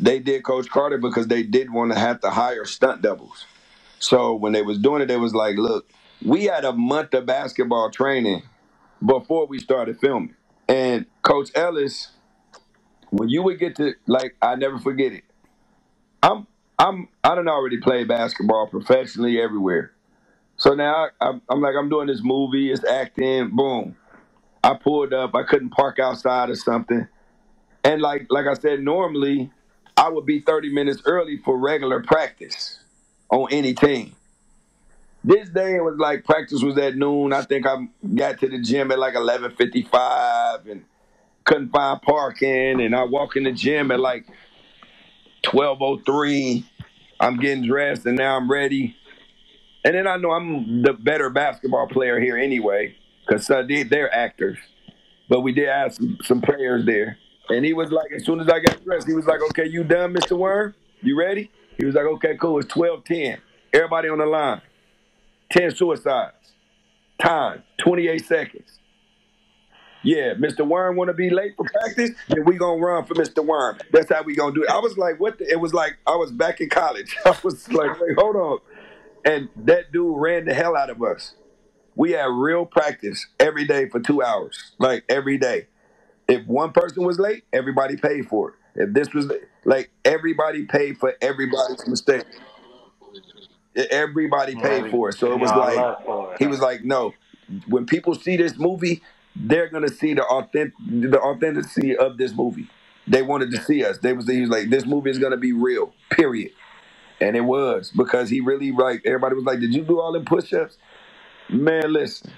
They 0.00 0.18
did 0.20 0.44
Coach 0.44 0.68
Carter 0.68 0.98
because 0.98 1.26
they 1.26 1.42
didn't 1.42 1.72
want 1.72 1.92
to 1.92 1.98
have 1.98 2.20
to 2.20 2.30
hire 2.30 2.64
stunt 2.64 3.02
doubles. 3.02 3.46
So 3.98 4.34
when 4.34 4.52
they 4.52 4.62
was 4.62 4.78
doing 4.78 5.02
it, 5.02 5.06
they 5.06 5.16
was 5.16 5.34
like, 5.34 5.56
look, 5.56 5.90
we 6.24 6.44
had 6.44 6.64
a 6.64 6.72
month 6.72 7.14
of 7.14 7.26
basketball 7.26 7.90
training 7.90 8.42
before 9.04 9.46
we 9.46 9.58
started 9.58 9.98
filming. 10.00 10.34
And 10.68 11.06
Coach 11.22 11.50
Ellis, 11.54 12.08
when 13.10 13.28
you 13.28 13.42
would 13.42 13.58
get 13.58 13.76
to 13.76 13.94
like, 14.06 14.36
I 14.42 14.56
never 14.56 14.78
forget 14.78 15.12
it. 15.12 15.24
I'm 16.22 16.46
I'm 16.78 17.08
I 17.24 17.34
don't 17.34 17.48
already 17.48 17.78
play 17.78 18.04
basketball 18.04 18.68
professionally 18.68 19.40
everywhere. 19.40 19.92
So 20.56 20.74
now 20.74 21.08
I, 21.20 21.40
I'm 21.48 21.60
like 21.60 21.74
I'm 21.78 21.88
doing 21.88 22.08
this 22.08 22.20
movie, 22.22 22.72
it's 22.72 22.84
acting, 22.84 23.50
boom. 23.56 23.96
I 24.64 24.74
pulled 24.74 25.12
up, 25.14 25.34
I 25.34 25.44
couldn't 25.44 25.70
park 25.70 25.98
outside 25.98 26.50
or 26.50 26.56
something. 26.56 27.08
And 27.84 28.02
like 28.02 28.26
like 28.30 28.46
I 28.46 28.54
said, 28.54 28.80
normally 28.80 29.50
I 29.98 30.08
would 30.10 30.26
be 30.26 30.40
30 30.40 30.72
minutes 30.72 31.02
early 31.06 31.38
for 31.38 31.58
regular 31.58 32.00
practice 32.00 32.78
on 33.30 33.48
any 33.50 33.74
team. 33.74 34.14
This 35.24 35.48
day 35.48 35.74
it 35.74 35.82
was 35.82 35.96
like 35.98 36.24
practice 36.24 36.62
was 36.62 36.78
at 36.78 36.94
noon. 36.96 37.32
I 37.32 37.42
think 37.42 37.66
I 37.66 37.88
got 38.14 38.38
to 38.38 38.48
the 38.48 38.60
gym 38.60 38.92
at 38.92 38.98
like 39.00 39.14
11:55 39.14 40.70
and 40.70 40.84
couldn't 41.44 41.70
find 41.70 42.00
parking. 42.00 42.80
And 42.80 42.94
I 42.94 43.02
walk 43.04 43.36
in 43.36 43.42
the 43.42 43.52
gym 43.52 43.90
at 43.90 43.98
like 43.98 44.26
12:03. 45.42 46.64
I'm 47.18 47.36
getting 47.38 47.66
dressed 47.66 48.06
and 48.06 48.16
now 48.16 48.36
I'm 48.36 48.50
ready. 48.50 48.96
And 49.84 49.96
then 49.96 50.06
I 50.06 50.16
know 50.16 50.30
I'm 50.30 50.82
the 50.82 50.92
better 50.92 51.30
basketball 51.30 51.88
player 51.88 52.20
here 52.20 52.36
anyway, 52.36 52.94
because 53.26 53.50
uh, 53.50 53.62
they, 53.62 53.82
they're 53.82 54.14
actors. 54.14 54.58
But 55.28 55.40
we 55.40 55.52
did 55.52 55.68
have 55.68 55.94
some, 55.94 56.18
some 56.24 56.40
players 56.40 56.86
there. 56.86 57.18
And 57.50 57.64
he 57.64 57.72
was 57.72 57.90
like, 57.90 58.12
as 58.12 58.24
soon 58.24 58.40
as 58.40 58.48
I 58.48 58.60
got 58.60 58.82
dressed, 58.84 59.06
he 59.06 59.14
was 59.14 59.26
like, 59.26 59.40
okay, 59.50 59.66
you 59.66 59.84
done, 59.84 60.14
Mr. 60.14 60.36
Worm? 60.36 60.74
You 61.00 61.18
ready? 61.18 61.50
He 61.78 61.84
was 61.84 61.94
like, 61.94 62.04
okay, 62.04 62.36
cool. 62.36 62.58
It's 62.58 62.68
12 62.68 63.04
10. 63.04 63.38
Everybody 63.72 64.08
on 64.08 64.18
the 64.18 64.26
line. 64.26 64.60
10 65.50 65.74
suicides. 65.74 66.34
Time, 67.20 67.62
28 67.78 68.24
seconds. 68.24 68.78
Yeah, 70.02 70.34
Mr. 70.34 70.66
Worm 70.66 70.96
want 70.96 71.08
to 71.08 71.14
be 71.14 71.28
late 71.30 71.54
for 71.56 71.66
practice, 71.66 72.10
then 72.28 72.44
we 72.44 72.56
gonna 72.56 72.80
run 72.80 73.04
for 73.04 73.14
Mr. 73.14 73.44
Worm. 73.44 73.78
That's 73.92 74.08
how 74.08 74.22
we 74.22 74.36
gonna 74.36 74.54
do 74.54 74.62
it. 74.62 74.70
I 74.70 74.78
was 74.78 74.96
like, 74.96 75.18
what? 75.18 75.38
The, 75.38 75.50
it 75.50 75.60
was 75.60 75.74
like 75.74 75.98
I 76.06 76.14
was 76.14 76.30
back 76.30 76.60
in 76.60 76.68
college. 76.68 77.16
I 77.24 77.36
was 77.42 77.70
like, 77.72 78.00
wait, 78.00 78.16
hold 78.16 78.36
on. 78.36 78.58
And 79.24 79.48
that 79.56 79.90
dude 79.92 80.16
ran 80.16 80.44
the 80.44 80.54
hell 80.54 80.76
out 80.76 80.90
of 80.90 81.02
us. 81.02 81.34
We 81.96 82.12
had 82.12 82.26
real 82.26 82.64
practice 82.64 83.26
every 83.40 83.66
day 83.66 83.88
for 83.88 83.98
two 83.98 84.22
hours, 84.22 84.72
like 84.78 85.04
every 85.08 85.36
day. 85.36 85.66
If 86.28 86.46
one 86.46 86.72
person 86.72 87.04
was 87.04 87.18
late, 87.18 87.44
everybody 87.52 87.96
paid 87.96 88.28
for 88.28 88.50
it. 88.50 88.54
If 88.74 88.92
this 88.92 89.12
was 89.14 89.30
like 89.64 89.90
everybody 90.04 90.66
paid 90.66 90.98
for 90.98 91.14
everybody's 91.20 91.86
mistake. 91.88 92.24
Everybody 93.90 94.54
paid 94.56 94.90
for 94.90 95.08
it. 95.08 95.14
So 95.16 95.32
it 95.32 95.40
was 95.40 95.50
like 95.50 96.38
he 96.38 96.46
was 96.46 96.60
like, 96.60 96.84
no. 96.84 97.14
When 97.66 97.86
people 97.86 98.14
see 98.14 98.36
this 98.36 98.58
movie, 98.58 99.02
they're 99.34 99.68
gonna 99.68 99.88
see 99.88 100.14
the 100.14 100.24
authentic 100.24 100.74
the 100.78 101.20
authenticity 101.20 101.96
of 101.96 102.18
this 102.18 102.34
movie. 102.34 102.68
They 103.06 103.22
wanted 103.22 103.50
to 103.52 103.62
see 103.62 103.84
us. 103.84 103.98
They 103.98 104.12
was 104.12 104.28
he 104.28 104.42
was 104.42 104.50
like, 104.50 104.68
this 104.68 104.84
movie 104.84 105.10
is 105.10 105.18
gonna 105.18 105.38
be 105.38 105.52
real. 105.52 105.94
Period. 106.10 106.52
And 107.20 107.36
it 107.36 107.40
was 107.40 107.90
because 107.96 108.28
he 108.28 108.40
really 108.40 108.70
like 108.70 109.02
everybody 109.04 109.34
was 109.34 109.44
like, 109.44 109.60
did 109.60 109.74
you 109.74 109.82
do 109.82 110.00
all 110.00 110.12
them 110.12 110.24
push-ups? 110.24 110.76
Man, 111.48 111.92
listen, 111.92 112.30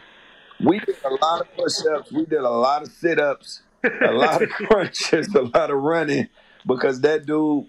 we 0.64 0.78
did 0.78 0.96
a 1.04 1.10
lot 1.10 1.40
of 1.40 1.56
push-ups. 1.56 2.12
We 2.12 2.24
did 2.24 2.38
a 2.38 2.50
lot 2.50 2.82
of 2.82 2.88
sit-ups, 2.88 3.62
a 4.02 4.12
lot 4.12 4.42
of 4.42 4.50
crunches, 4.50 5.34
a 5.34 5.42
lot 5.42 5.70
of 5.70 5.78
running 5.78 6.28
because 6.66 7.00
that 7.00 7.26
dude 7.26 7.66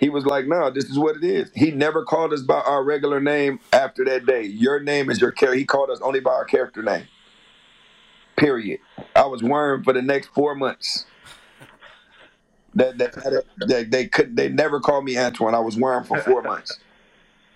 he 0.00 0.08
was 0.08 0.24
like, 0.24 0.46
no, 0.46 0.70
this 0.70 0.86
is 0.86 0.98
what 0.98 1.16
it 1.16 1.24
is. 1.24 1.50
He 1.54 1.70
never 1.72 2.04
called 2.04 2.32
us 2.32 2.40
by 2.40 2.60
our 2.60 2.82
regular 2.82 3.20
name 3.20 3.60
after 3.70 4.02
that 4.06 4.24
day. 4.24 4.44
Your 4.44 4.80
name 4.80 5.10
is 5.10 5.20
your 5.20 5.30
character. 5.30 5.58
He 5.58 5.66
called 5.66 5.90
us 5.90 6.00
only 6.00 6.20
by 6.20 6.30
our 6.30 6.46
character 6.46 6.82
name. 6.82 7.06
Period. 8.36 8.80
I 9.14 9.26
was 9.26 9.42
worm 9.42 9.84
for 9.84 9.92
the 9.92 10.00
next 10.00 10.28
four 10.28 10.54
months. 10.54 11.04
That 12.74 12.96
that, 12.96 13.44
that 13.58 13.90
they 13.90 14.06
could 14.06 14.36
they 14.36 14.48
never 14.48 14.80
called 14.80 15.04
me 15.04 15.16
Antwon. 15.16 15.54
I 15.54 15.58
was 15.58 15.76
worm 15.76 16.04
for 16.04 16.18
four 16.22 16.40
months. 16.40 16.78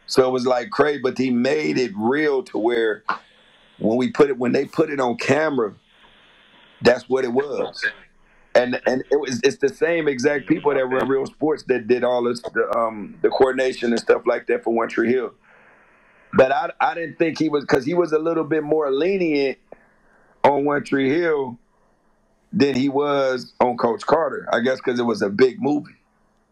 So 0.06 0.28
it 0.28 0.30
was 0.30 0.46
like 0.46 0.68
crazy, 0.68 1.00
but 1.02 1.16
he 1.16 1.30
made 1.30 1.78
it 1.78 1.92
real 1.96 2.42
to 2.44 2.58
where 2.58 3.04
when 3.78 3.96
we 3.96 4.10
put 4.10 4.28
it 4.28 4.36
when 4.36 4.52
they 4.52 4.66
put 4.66 4.90
it 4.90 5.00
on 5.00 5.16
camera, 5.16 5.72
that's 6.84 7.08
what 7.08 7.24
it 7.24 7.32
was 7.32 7.84
and 8.54 8.80
and 8.86 9.04
it 9.10 9.16
was 9.20 9.40
it's 9.42 9.58
the 9.58 9.68
same 9.68 10.08
exact 10.08 10.46
people 10.46 10.72
that 10.74 10.88
were 10.88 10.98
in 10.98 11.08
real 11.08 11.26
sports 11.26 11.64
that 11.64 11.86
did 11.86 12.04
all 12.04 12.24
this 12.24 12.40
the 12.54 12.70
um 12.76 13.16
the 13.22 13.28
coordination 13.28 13.90
and 13.90 14.00
stuff 14.00 14.22
like 14.26 14.46
that 14.46 14.62
for 14.62 14.72
One 14.74 14.88
Tree 14.88 15.12
Hill. 15.12 15.34
But 16.32 16.52
I 16.52 16.70
I 16.80 16.94
didn't 16.94 17.18
think 17.18 17.38
he 17.38 17.48
was 17.48 17.64
because 17.64 17.84
he 17.84 17.94
was 17.94 18.12
a 18.12 18.18
little 18.18 18.44
bit 18.44 18.62
more 18.62 18.90
lenient 18.90 19.58
on 20.44 20.64
One 20.64 20.84
Tree 20.84 21.10
Hill 21.10 21.58
than 22.52 22.74
he 22.76 22.88
was 22.88 23.52
on 23.60 23.76
Coach 23.76 24.06
Carter. 24.06 24.48
I 24.52 24.60
guess 24.60 24.78
because 24.78 25.00
it 25.00 25.04
was 25.04 25.22
a 25.22 25.30
big 25.30 25.60
movie, 25.60 25.96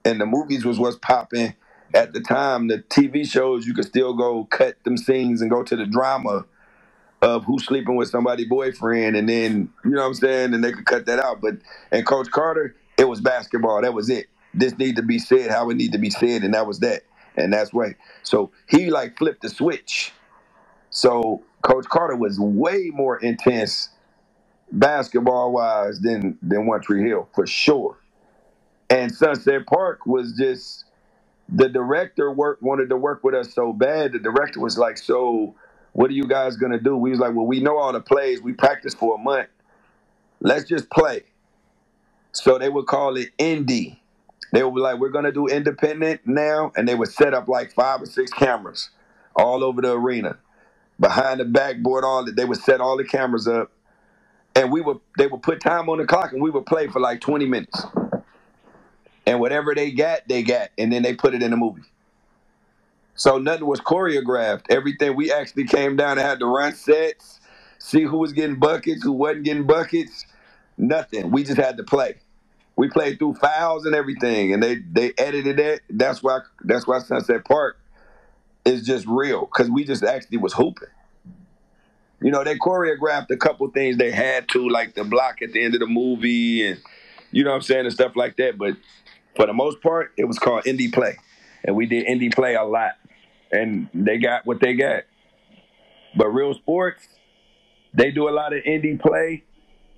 and 0.04 0.20
the 0.20 0.26
movies 0.26 0.64
was 0.64 0.78
what's 0.78 0.96
popping 0.96 1.54
at 1.94 2.12
the 2.12 2.20
time. 2.20 2.68
The 2.68 2.78
TV 2.78 3.28
shows 3.28 3.66
you 3.66 3.74
could 3.74 3.86
still 3.86 4.14
go 4.14 4.44
cut 4.46 4.82
them 4.84 4.96
scenes 4.96 5.40
and 5.40 5.50
go 5.50 5.62
to 5.62 5.76
the 5.76 5.86
drama 5.86 6.46
of 7.22 7.44
who's 7.44 7.64
sleeping 7.66 7.96
with 7.96 8.10
somebody's 8.10 8.48
boyfriend, 8.48 9.16
and 9.16 9.28
then 9.28 9.72
you 9.84 9.92
know 9.92 10.02
what 10.02 10.08
I'm 10.08 10.14
saying, 10.14 10.54
and 10.54 10.64
they 10.64 10.72
could 10.72 10.86
cut 10.86 11.06
that 11.06 11.20
out. 11.20 11.40
But 11.40 11.54
and 11.92 12.06
Coach 12.06 12.30
Carter, 12.30 12.76
it 12.98 13.04
was 13.06 13.20
basketball. 13.20 13.82
That 13.82 13.94
was 13.94 14.10
it. 14.10 14.26
This 14.54 14.76
need 14.78 14.96
to 14.96 15.02
be 15.02 15.18
said 15.18 15.50
how 15.50 15.70
it 15.70 15.76
need 15.76 15.92
to 15.92 15.98
be 15.98 16.10
said, 16.10 16.42
and 16.42 16.54
that 16.54 16.66
was 16.66 16.80
that. 16.80 17.02
And 17.36 17.52
that's 17.52 17.72
way. 17.72 17.96
So 18.24 18.52
he 18.68 18.90
like 18.90 19.16
flipped 19.18 19.42
the 19.42 19.48
switch. 19.48 20.12
So 20.90 21.42
Coach 21.62 21.86
Carter 21.86 22.16
was 22.16 22.38
way 22.40 22.90
more 22.92 23.18
intense 23.18 23.90
basketball 24.72 25.52
wise 25.52 26.00
than 26.00 26.38
than 26.42 26.66
One 26.66 26.82
Tree 26.82 27.08
Hill 27.08 27.28
for 27.34 27.46
sure. 27.46 27.98
And 28.90 29.14
Sunset 29.14 29.66
Park 29.66 30.06
was 30.06 30.34
just 30.34 30.84
the 31.48 31.68
director 31.68 32.30
work 32.32 32.58
wanted 32.62 32.90
to 32.90 32.96
work 32.96 33.24
with 33.24 33.34
us 33.34 33.54
so 33.54 33.72
bad. 33.72 34.12
The 34.12 34.18
director 34.18 34.60
was 34.60 34.78
like 34.78 34.98
so 34.98 35.54
what 35.92 36.10
are 36.10 36.14
you 36.14 36.26
guys 36.26 36.56
gonna 36.56 36.80
do? 36.80 36.96
We 36.96 37.10
was 37.10 37.20
like, 37.20 37.34
well, 37.34 37.46
we 37.46 37.60
know 37.60 37.78
all 37.78 37.92
the 37.92 38.00
plays. 38.00 38.42
We 38.42 38.52
practiced 38.54 38.98
for 38.98 39.16
a 39.16 39.18
month. 39.18 39.48
Let's 40.40 40.64
just 40.68 40.90
play. 40.90 41.22
So 42.32 42.58
they 42.58 42.68
would 42.68 42.86
call 42.86 43.16
it 43.16 43.30
indie. 43.38 43.98
They 44.52 44.64
would 44.64 44.74
be 44.74 44.80
like, 44.80 44.98
we're 45.00 45.10
gonna 45.10 45.32
do 45.32 45.46
independent 45.48 46.22
now, 46.26 46.72
and 46.76 46.88
they 46.88 46.94
would 46.94 47.10
set 47.10 47.34
up 47.34 47.48
like 47.48 47.74
five 47.74 48.02
or 48.02 48.06
six 48.06 48.32
cameras 48.32 48.90
all 49.36 49.64
over 49.64 49.82
the 49.82 49.92
arena, 49.92 50.38
behind 51.00 51.40
the 51.40 51.44
backboard. 51.46 52.04
All 52.04 52.24
that 52.24 52.36
they 52.36 52.44
would 52.44 52.58
set 52.60 52.80
all 52.80 52.96
the 52.96 53.04
cameras 53.04 53.48
up, 53.48 53.72
and 54.56 54.72
we 54.72 54.80
would 54.80 54.98
they 55.18 55.26
would 55.28 55.42
put 55.42 55.60
time 55.60 55.88
on 55.90 55.98
the 55.98 56.06
clock, 56.06 56.32
and 56.32 56.42
we 56.42 56.50
would 56.50 56.66
play 56.66 56.88
for 56.88 57.00
like 57.00 57.20
20 57.20 57.46
minutes. 57.46 57.84
And 59.26 59.40
whatever 59.40 59.74
they 59.74 59.92
got, 59.92 60.28
they 60.28 60.42
got, 60.42 60.70
and 60.78 60.92
then 60.92 61.02
they 61.02 61.14
put 61.14 61.34
it 61.34 61.42
in 61.42 61.52
the 61.52 61.56
movie. 61.58 61.82
So 63.14 63.38
nothing 63.38 63.66
was 63.66 63.80
choreographed. 63.80 64.66
Everything 64.70 65.16
we 65.16 65.32
actually 65.32 65.66
came 65.66 65.96
down 65.96 66.18
and 66.18 66.20
had 66.26 66.38
to 66.40 66.46
run 66.46 66.74
sets, 66.74 67.40
see 67.78 68.02
who 68.02 68.18
was 68.18 68.32
getting 68.32 68.58
buckets, 68.58 69.02
who 69.02 69.12
wasn't 69.12 69.44
getting 69.44 69.66
buckets. 69.66 70.26
Nothing. 70.78 71.30
We 71.30 71.44
just 71.44 71.58
had 71.58 71.76
to 71.76 71.84
play. 71.84 72.16
We 72.76 72.88
played 72.88 73.18
through 73.18 73.34
fouls 73.34 73.84
and 73.84 73.94
everything, 73.94 74.54
and 74.54 74.62
they 74.62 74.76
they 74.76 75.12
edited 75.18 75.60
it. 75.60 75.82
That's 75.90 76.22
why 76.22 76.40
that's 76.62 76.86
why 76.86 77.00
Sunset 77.00 77.44
Park 77.44 77.78
is 78.64 78.84
just 78.84 79.06
real 79.06 79.42
because 79.46 79.70
we 79.70 79.84
just 79.84 80.02
actually 80.02 80.38
was 80.38 80.54
hooping. 80.54 80.88
You 82.22 82.30
know, 82.30 82.44
they 82.44 82.56
choreographed 82.56 83.30
a 83.30 83.36
couple 83.36 83.68
things 83.70 83.98
they 83.98 84.10
had 84.10 84.48
to, 84.50 84.68
like 84.68 84.94
the 84.94 85.04
block 85.04 85.42
at 85.42 85.52
the 85.52 85.62
end 85.62 85.74
of 85.74 85.80
the 85.80 85.86
movie, 85.86 86.66
and 86.66 86.80
you 87.30 87.44
know 87.44 87.50
what 87.50 87.56
I'm 87.56 87.62
saying, 87.62 87.84
and 87.84 87.92
stuff 87.92 88.16
like 88.16 88.36
that. 88.38 88.56
But 88.56 88.76
for 89.36 89.46
the 89.46 89.52
most 89.52 89.82
part, 89.82 90.12
it 90.16 90.24
was 90.24 90.38
called 90.38 90.64
indie 90.64 90.92
play, 90.92 91.18
and 91.64 91.76
we 91.76 91.86
did 91.86 92.06
indie 92.06 92.34
play 92.34 92.54
a 92.54 92.64
lot 92.64 92.92
and 93.52 93.88
they 93.94 94.18
got 94.18 94.46
what 94.46 94.60
they 94.60 94.74
got. 94.74 95.04
But 96.16 96.28
real 96.28 96.54
sports, 96.54 97.06
they 97.94 98.10
do 98.10 98.28
a 98.28 98.30
lot 98.30 98.52
of 98.52 98.62
indie 98.64 99.00
play, 99.00 99.44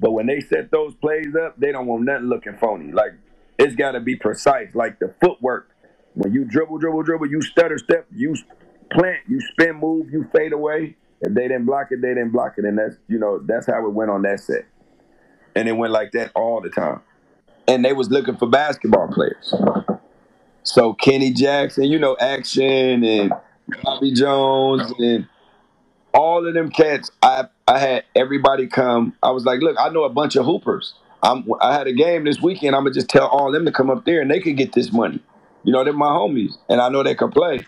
but 0.00 0.12
when 0.12 0.26
they 0.26 0.40
set 0.40 0.70
those 0.70 0.94
plays 0.96 1.34
up, 1.40 1.58
they 1.58 1.72
don't 1.72 1.86
want 1.86 2.04
nothing 2.04 2.28
looking 2.28 2.56
phony. 2.58 2.92
Like 2.92 3.12
it's 3.58 3.74
got 3.76 3.92
to 3.92 4.00
be 4.00 4.16
precise. 4.16 4.68
Like 4.74 4.98
the 4.98 5.14
footwork, 5.20 5.70
when 6.14 6.32
you 6.32 6.44
dribble, 6.44 6.78
dribble, 6.78 7.02
dribble, 7.04 7.30
you 7.30 7.40
stutter 7.42 7.78
step, 7.78 8.06
you 8.14 8.36
plant, 8.92 9.20
you 9.28 9.40
spin 9.40 9.76
move, 9.76 10.10
you 10.10 10.28
fade 10.34 10.52
away. 10.52 10.96
If 11.20 11.34
they 11.34 11.48
didn't 11.48 11.64
block 11.64 11.88
it, 11.90 12.02
they 12.02 12.08
didn't 12.08 12.32
block 12.32 12.54
it, 12.58 12.64
and 12.64 12.78
that's 12.78 12.96
you 13.08 13.18
know 13.18 13.40
that's 13.44 13.66
how 13.66 13.86
it 13.86 13.92
went 13.92 14.10
on 14.10 14.22
that 14.22 14.40
set, 14.40 14.66
and 15.54 15.68
it 15.68 15.72
went 15.72 15.92
like 15.92 16.12
that 16.12 16.32
all 16.34 16.60
the 16.60 16.68
time. 16.68 17.00
And 17.66 17.82
they 17.82 17.94
was 17.94 18.10
looking 18.10 18.36
for 18.36 18.46
basketball 18.46 19.08
players. 19.08 19.54
So 20.64 20.92
Kenny 20.94 21.30
Jackson, 21.32 21.84
you 21.84 21.98
know, 21.98 22.16
action 22.20 23.04
and 23.04 23.32
Bobby 23.82 24.12
Jones 24.12 24.92
and 24.98 25.26
all 26.12 26.46
of 26.46 26.54
them 26.54 26.70
cats. 26.70 27.10
I 27.22 27.46
I 27.66 27.78
had 27.78 28.04
everybody 28.14 28.66
come. 28.66 29.16
I 29.22 29.30
was 29.30 29.44
like, 29.44 29.60
look, 29.60 29.76
I 29.78 29.88
know 29.88 30.04
a 30.04 30.10
bunch 30.10 30.36
of 30.36 30.44
hoopers. 30.44 30.94
I'm, 31.22 31.48
I 31.60 31.72
had 31.72 31.86
a 31.86 31.92
game 31.92 32.24
this 32.24 32.40
weekend. 32.40 32.76
I'm 32.76 32.82
gonna 32.84 32.94
just 32.94 33.08
tell 33.08 33.26
all 33.26 33.50
them 33.50 33.64
to 33.64 33.72
come 33.72 33.90
up 33.90 34.04
there 34.04 34.20
and 34.20 34.30
they 34.30 34.40
could 34.40 34.56
get 34.56 34.72
this 34.72 34.92
money. 34.92 35.20
You 35.64 35.72
know, 35.72 35.82
they're 35.82 35.94
my 35.94 36.08
homies, 36.08 36.52
and 36.68 36.80
I 36.80 36.90
know 36.90 37.02
they 37.02 37.14
can 37.14 37.30
play. 37.30 37.60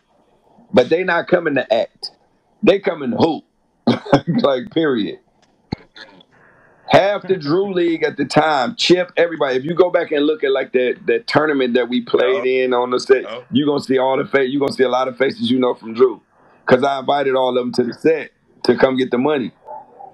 But 0.73 0.91
they 0.91 1.05
not 1.05 1.29
coming 1.29 1.55
to 1.55 1.73
act. 1.73 2.11
They 2.63 2.79
coming 2.79 3.13
to 3.13 3.17
hoop. 3.17 3.45
like 4.43 4.71
period. 4.73 5.21
Half 6.89 7.27
the 7.27 7.37
Drew 7.37 7.73
League 7.73 8.05
at 8.05 8.17
the 8.17 8.25
time, 8.25 8.77
Chip, 8.77 9.13
everybody. 9.17 9.57
If 9.57 9.65
you 9.65 9.75
go 9.75 9.91
back 9.91 10.13
and 10.13 10.25
look 10.25 10.45
at 10.45 10.53
like 10.53 10.73
that 10.73 11.01
that 11.07 11.27
tournament 11.27 11.75
that 11.75 11.89
we 11.89 12.01
played 12.01 12.47
in 12.47 12.73
on 12.73 12.91
the 12.91 13.01
set, 13.01 13.23
Yup. 13.23 13.47
you're 13.51 13.67
gonna 13.67 13.83
see 13.83 13.99
all 13.99 14.17
the 14.17 14.25
face. 14.25 14.51
You're 14.51 14.61
gonna 14.61 14.73
see 14.73 14.85
a 14.85 14.89
lot 14.89 15.09
of 15.09 15.17
faces 15.19 15.51
you 15.51 15.59
know 15.59 15.75
from 15.75 15.95
Drew, 15.95 16.23
because 16.65 16.85
I 16.85 17.01
invited 17.01 17.35
all 17.35 17.51
of 17.51 17.55
them 17.57 17.73
to 17.73 17.83
the 17.83 17.93
set 17.93 18.31
to 18.65 18.77
come 18.77 18.97
get 18.97 19.11
the 19.11 19.19
money. 19.19 19.53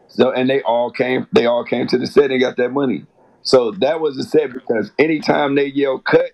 So 0.09 0.32
and 0.32 0.49
they 0.49 0.62
all 0.62 0.90
came. 0.90 1.27
They 1.32 1.47
all 1.47 1.65
came 1.65 1.86
to 1.89 1.99
the 1.99 2.07
set 2.07 2.31
and 2.31 2.40
got 2.40 2.57
that 2.57 2.70
money. 2.70 3.07
So 3.43 3.73
that 3.73 4.01
was 4.01 4.16
the 4.16 4.24
set 4.24 4.53
because 4.53 4.93
anytime 4.99 5.57
they 5.57 5.66
yelled 5.66 6.05
cut, 6.05 6.31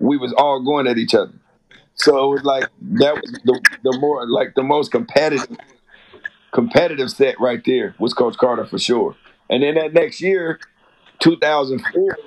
we 0.00 0.18
was 0.18 0.34
all 0.34 0.62
going 0.62 0.86
at 0.86 0.98
each 0.98 1.14
other. 1.14 1.32
So 1.94 2.30
it 2.30 2.34
was 2.34 2.44
like 2.44 2.68
that 3.00 3.14
was 3.14 3.32
the, 3.44 3.60
the 3.84 3.98
more 3.98 4.28
like 4.28 4.54
the 4.54 4.62
most 4.62 4.92
competitive 4.92 5.56
competitive 6.52 7.10
set 7.10 7.40
right 7.40 7.62
there 7.64 7.94
was 7.98 8.14
Coach 8.14 8.36
Carter 8.36 8.64
for 8.66 8.78
sure. 8.78 9.16
And 9.50 9.62
then 9.62 9.74
that 9.76 9.92
next 9.92 10.20
year, 10.20 10.60
2004, 11.20 12.18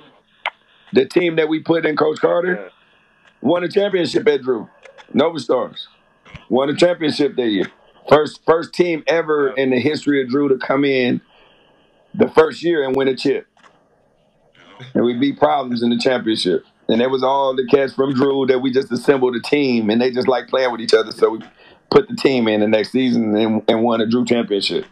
the 0.92 1.06
team 1.06 1.36
that 1.36 1.48
we 1.48 1.60
put 1.60 1.86
in 1.86 1.96
Coach 1.96 2.20
Carter 2.20 2.70
won 3.40 3.64
a 3.64 3.68
championship 3.68 4.26
at 4.28 4.42
Drew. 4.42 4.68
Nova 5.14 5.38
Stars 5.38 5.88
won 6.48 6.68
a 6.68 6.74
championship 6.74 7.36
that 7.36 7.48
year. 7.48 7.66
First 8.08 8.40
first 8.44 8.72
team 8.72 9.04
ever 9.06 9.50
in 9.50 9.70
the 9.70 9.78
history 9.78 10.22
of 10.22 10.28
Drew 10.28 10.48
to 10.48 10.58
come 10.58 10.84
in 10.84 11.20
the 12.14 12.28
first 12.28 12.62
year 12.62 12.84
and 12.84 12.96
win 12.96 13.08
a 13.08 13.16
chip. 13.16 13.46
And 14.94 15.04
we 15.04 15.14
beat 15.14 15.38
problems 15.38 15.82
in 15.82 15.90
the 15.90 15.98
championship. 15.98 16.64
And 16.88 17.00
it 17.00 17.10
was 17.10 17.22
all 17.22 17.54
the 17.54 17.66
cats 17.66 17.94
from 17.94 18.12
Drew 18.12 18.46
that 18.46 18.58
we 18.58 18.72
just 18.72 18.90
assembled 18.90 19.36
a 19.36 19.40
team 19.40 19.88
and 19.88 20.00
they 20.00 20.10
just 20.10 20.28
like 20.28 20.48
playing 20.48 20.72
with 20.72 20.80
each 20.80 20.94
other. 20.94 21.12
So 21.12 21.30
we 21.30 21.40
put 21.92 22.08
the 22.08 22.16
team 22.16 22.48
in 22.48 22.60
the 22.60 22.66
next 22.68 22.90
season 22.90 23.36
and, 23.36 23.62
and 23.68 23.82
won 23.84 24.00
a 24.00 24.06
Drew 24.06 24.24
championship. 24.24 24.86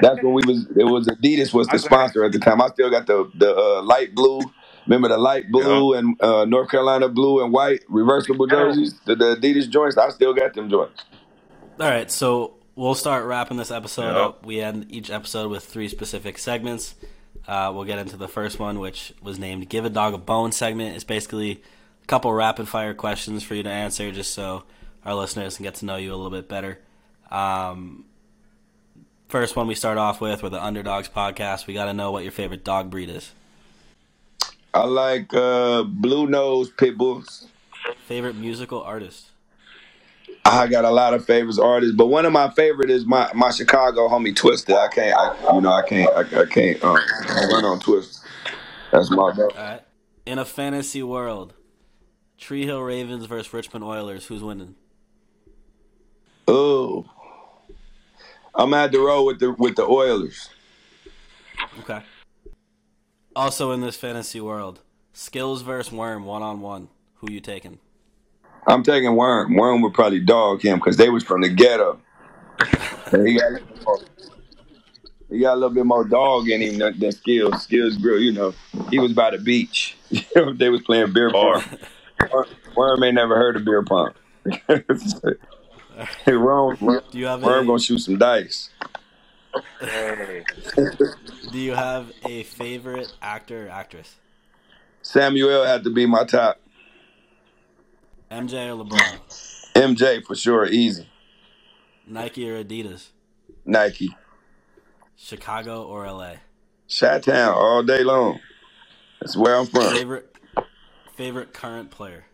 That's 0.00 0.22
when 0.22 0.32
we 0.32 0.42
was 0.46 0.66
it 0.76 0.84
was 0.84 1.06
Adidas 1.08 1.52
was 1.52 1.66
the 1.68 1.78
sponsor 1.78 2.24
at 2.24 2.32
the 2.32 2.38
time. 2.38 2.62
I 2.62 2.68
still 2.68 2.90
got 2.90 3.06
the 3.06 3.30
the 3.34 3.54
uh, 3.54 3.82
light 3.82 4.14
blue. 4.14 4.40
Remember 4.86 5.08
the 5.08 5.18
light 5.18 5.50
blue 5.50 5.94
and 5.94 6.20
uh, 6.22 6.44
North 6.44 6.70
Carolina 6.70 7.08
blue 7.08 7.42
and 7.44 7.52
white 7.52 7.80
reversible 7.88 8.46
jerseys, 8.46 8.98
the, 9.04 9.14
the 9.14 9.36
Adidas 9.36 9.68
joints. 9.68 9.96
I 9.96 10.08
still 10.10 10.34
got 10.34 10.54
them 10.54 10.68
joints. 10.70 11.04
All 11.78 11.88
right, 11.88 12.10
so 12.10 12.54
we'll 12.74 12.94
start 12.96 13.24
wrapping 13.26 13.56
this 13.58 13.70
episode 13.70 14.14
Yep. 14.14 14.16
up. 14.16 14.46
We 14.46 14.60
end 14.60 14.86
each 14.90 15.10
episode 15.10 15.50
with 15.50 15.64
three 15.64 15.88
specific 15.88 16.36
segments. 16.38 16.94
Uh, 17.46 17.70
we'll 17.74 17.84
get 17.84 17.98
into 17.98 18.16
the 18.16 18.28
first 18.28 18.58
one, 18.58 18.78
which 18.80 19.12
was 19.22 19.38
named 19.38 19.68
"Give 19.68 19.84
a 19.84 19.90
Dog 19.90 20.14
a 20.14 20.18
Bone" 20.18 20.52
segment. 20.52 20.94
It's 20.94 21.04
basically 21.04 21.62
a 22.02 22.06
couple 22.06 22.32
rapid 22.32 22.68
fire 22.68 22.94
questions 22.94 23.42
for 23.44 23.54
you 23.54 23.62
to 23.62 23.70
answer, 23.70 24.10
just 24.12 24.32
so 24.34 24.64
our 25.04 25.14
listeners 25.14 25.56
and 25.56 25.64
get 25.64 25.74
to 25.76 25.84
know 25.84 25.96
you 25.96 26.12
a 26.12 26.16
little 26.16 26.30
bit 26.30 26.48
better. 26.48 26.78
Um, 27.30 28.04
first 29.28 29.56
one 29.56 29.66
we 29.66 29.74
start 29.74 29.98
off 29.98 30.20
with, 30.20 30.42
we're 30.42 30.50
the 30.50 30.62
Underdogs 30.62 31.08
podcast. 31.08 31.66
We 31.66 31.74
got 31.74 31.86
to 31.86 31.92
know 31.92 32.12
what 32.12 32.22
your 32.22 32.32
favorite 32.32 32.64
dog 32.64 32.90
breed 32.90 33.08
is. 33.08 33.32
I 34.74 34.84
like 34.84 35.32
uh, 35.34 35.82
blue 35.82 36.26
nose 36.26 36.70
pit 36.70 36.96
bulls. 36.96 37.46
Favorite 38.06 38.36
musical 38.36 38.82
artist. 38.82 39.28
I 40.44 40.66
got 40.66 40.84
a 40.84 40.90
lot 40.90 41.14
of 41.14 41.24
favorites 41.24 41.58
artists, 41.58 41.94
but 41.94 42.06
one 42.06 42.26
of 42.26 42.32
my 42.32 42.50
favorite 42.50 42.90
is 42.90 43.04
my, 43.06 43.30
my 43.34 43.50
Chicago 43.50 44.08
homie 44.08 44.34
Twista. 44.34 44.76
I 44.76 44.88
can't, 44.88 45.16
I, 45.16 45.54
you 45.54 45.60
know, 45.60 45.72
I 45.72 45.86
can't, 45.86 46.10
I, 46.14 46.42
I 46.42 46.46
can't 46.46 46.82
um, 46.82 46.96
run 46.96 47.64
on 47.64 47.80
Twista. 47.80 48.24
That's 48.90 49.10
my 49.10 49.32
dog. 49.34 49.54
Right. 49.56 49.80
In 50.26 50.38
a 50.38 50.44
fantasy 50.44 51.02
world, 51.02 51.54
Tree 52.38 52.64
Hill 52.64 52.82
Ravens 52.82 53.26
versus 53.26 53.52
Richmond 53.52 53.84
Oilers. 53.84 54.26
Who's 54.26 54.42
winning? 54.42 54.74
Oh, 56.48 57.06
I'm 58.54 58.74
at 58.74 58.92
the 58.92 59.00
road 59.00 59.24
with 59.24 59.40
the 59.40 59.52
with 59.52 59.76
the 59.76 59.84
Oilers. 59.84 60.50
Okay. 61.80 62.02
Also 63.34 63.70
in 63.70 63.80
this 63.80 63.96
fantasy 63.96 64.40
world, 64.40 64.80
Skills 65.12 65.62
versus 65.62 65.92
Worm 65.92 66.24
one 66.24 66.42
on 66.42 66.60
one. 66.60 66.88
Who 67.16 67.32
you 67.32 67.40
taking? 67.40 67.78
I'm 68.66 68.82
taking 68.82 69.16
Worm. 69.16 69.54
Worm 69.54 69.80
would 69.82 69.94
probably 69.94 70.20
dog 70.20 70.62
him 70.62 70.78
because 70.78 70.96
they 70.96 71.08
was 71.08 71.24
from 71.24 71.40
the 71.40 71.48
ghetto. 71.48 71.98
He 73.10 73.38
got, 73.38 73.60
he 75.30 75.40
got 75.40 75.54
a 75.54 75.56
little 75.56 75.70
bit 75.70 75.86
more 75.86 76.04
dog 76.04 76.48
in 76.48 76.60
him 76.60 76.78
than, 76.78 76.98
than 76.98 77.12
Skills. 77.12 77.62
Skills 77.62 77.96
grew, 77.96 78.18
you 78.18 78.32
know, 78.32 78.54
he 78.90 78.98
was 78.98 79.12
by 79.12 79.30
the 79.30 79.38
beach. 79.38 79.96
they 80.34 80.68
was 80.68 80.82
playing 80.82 81.12
beer 81.12 81.30
pong. 81.30 81.62
Worm, 82.76 83.02
ain't 83.02 83.14
never 83.14 83.36
heard 83.36 83.56
of 83.56 83.64
beer 83.64 83.82
pong. 83.82 84.12
hey, 86.24 86.36
Worm, 86.36 86.76
Do 87.10 87.18
you 87.18 87.26
have 87.26 87.42
Worm 87.42 87.64
a 87.64 87.66
gonna 87.66 87.78
shoot 87.78 87.98
some 87.98 88.18
dice. 88.18 88.70
Do 91.50 91.58
you 91.58 91.74
have 91.74 92.12
a 92.26 92.44
favorite 92.44 93.12
actor 93.20 93.66
or 93.66 93.70
actress? 93.70 94.16
Samuel 95.02 95.64
had 95.64 95.84
to 95.84 95.90
be 95.90 96.06
my 96.06 96.24
top. 96.24 96.60
MJ 98.30 98.68
or 98.68 98.84
LeBron? 98.84 99.20
MJ 99.74 100.24
for 100.24 100.34
sure, 100.34 100.66
easy. 100.66 101.08
Nike 102.06 102.48
or 102.48 102.64
Adidas? 102.64 103.08
Nike. 103.64 104.14
Chicago 105.16 105.84
or 105.84 106.10
LA? 106.10 106.34
Shot 106.86 107.22
Town 107.24 107.54
all 107.54 107.82
day 107.82 108.02
long. 108.02 108.40
That's 109.20 109.36
where 109.36 109.56
I'm 109.56 109.66
from. 109.66 109.94
Favorite 109.94 110.34
favorite 111.14 111.52
current 111.52 111.90
player? 111.90 112.24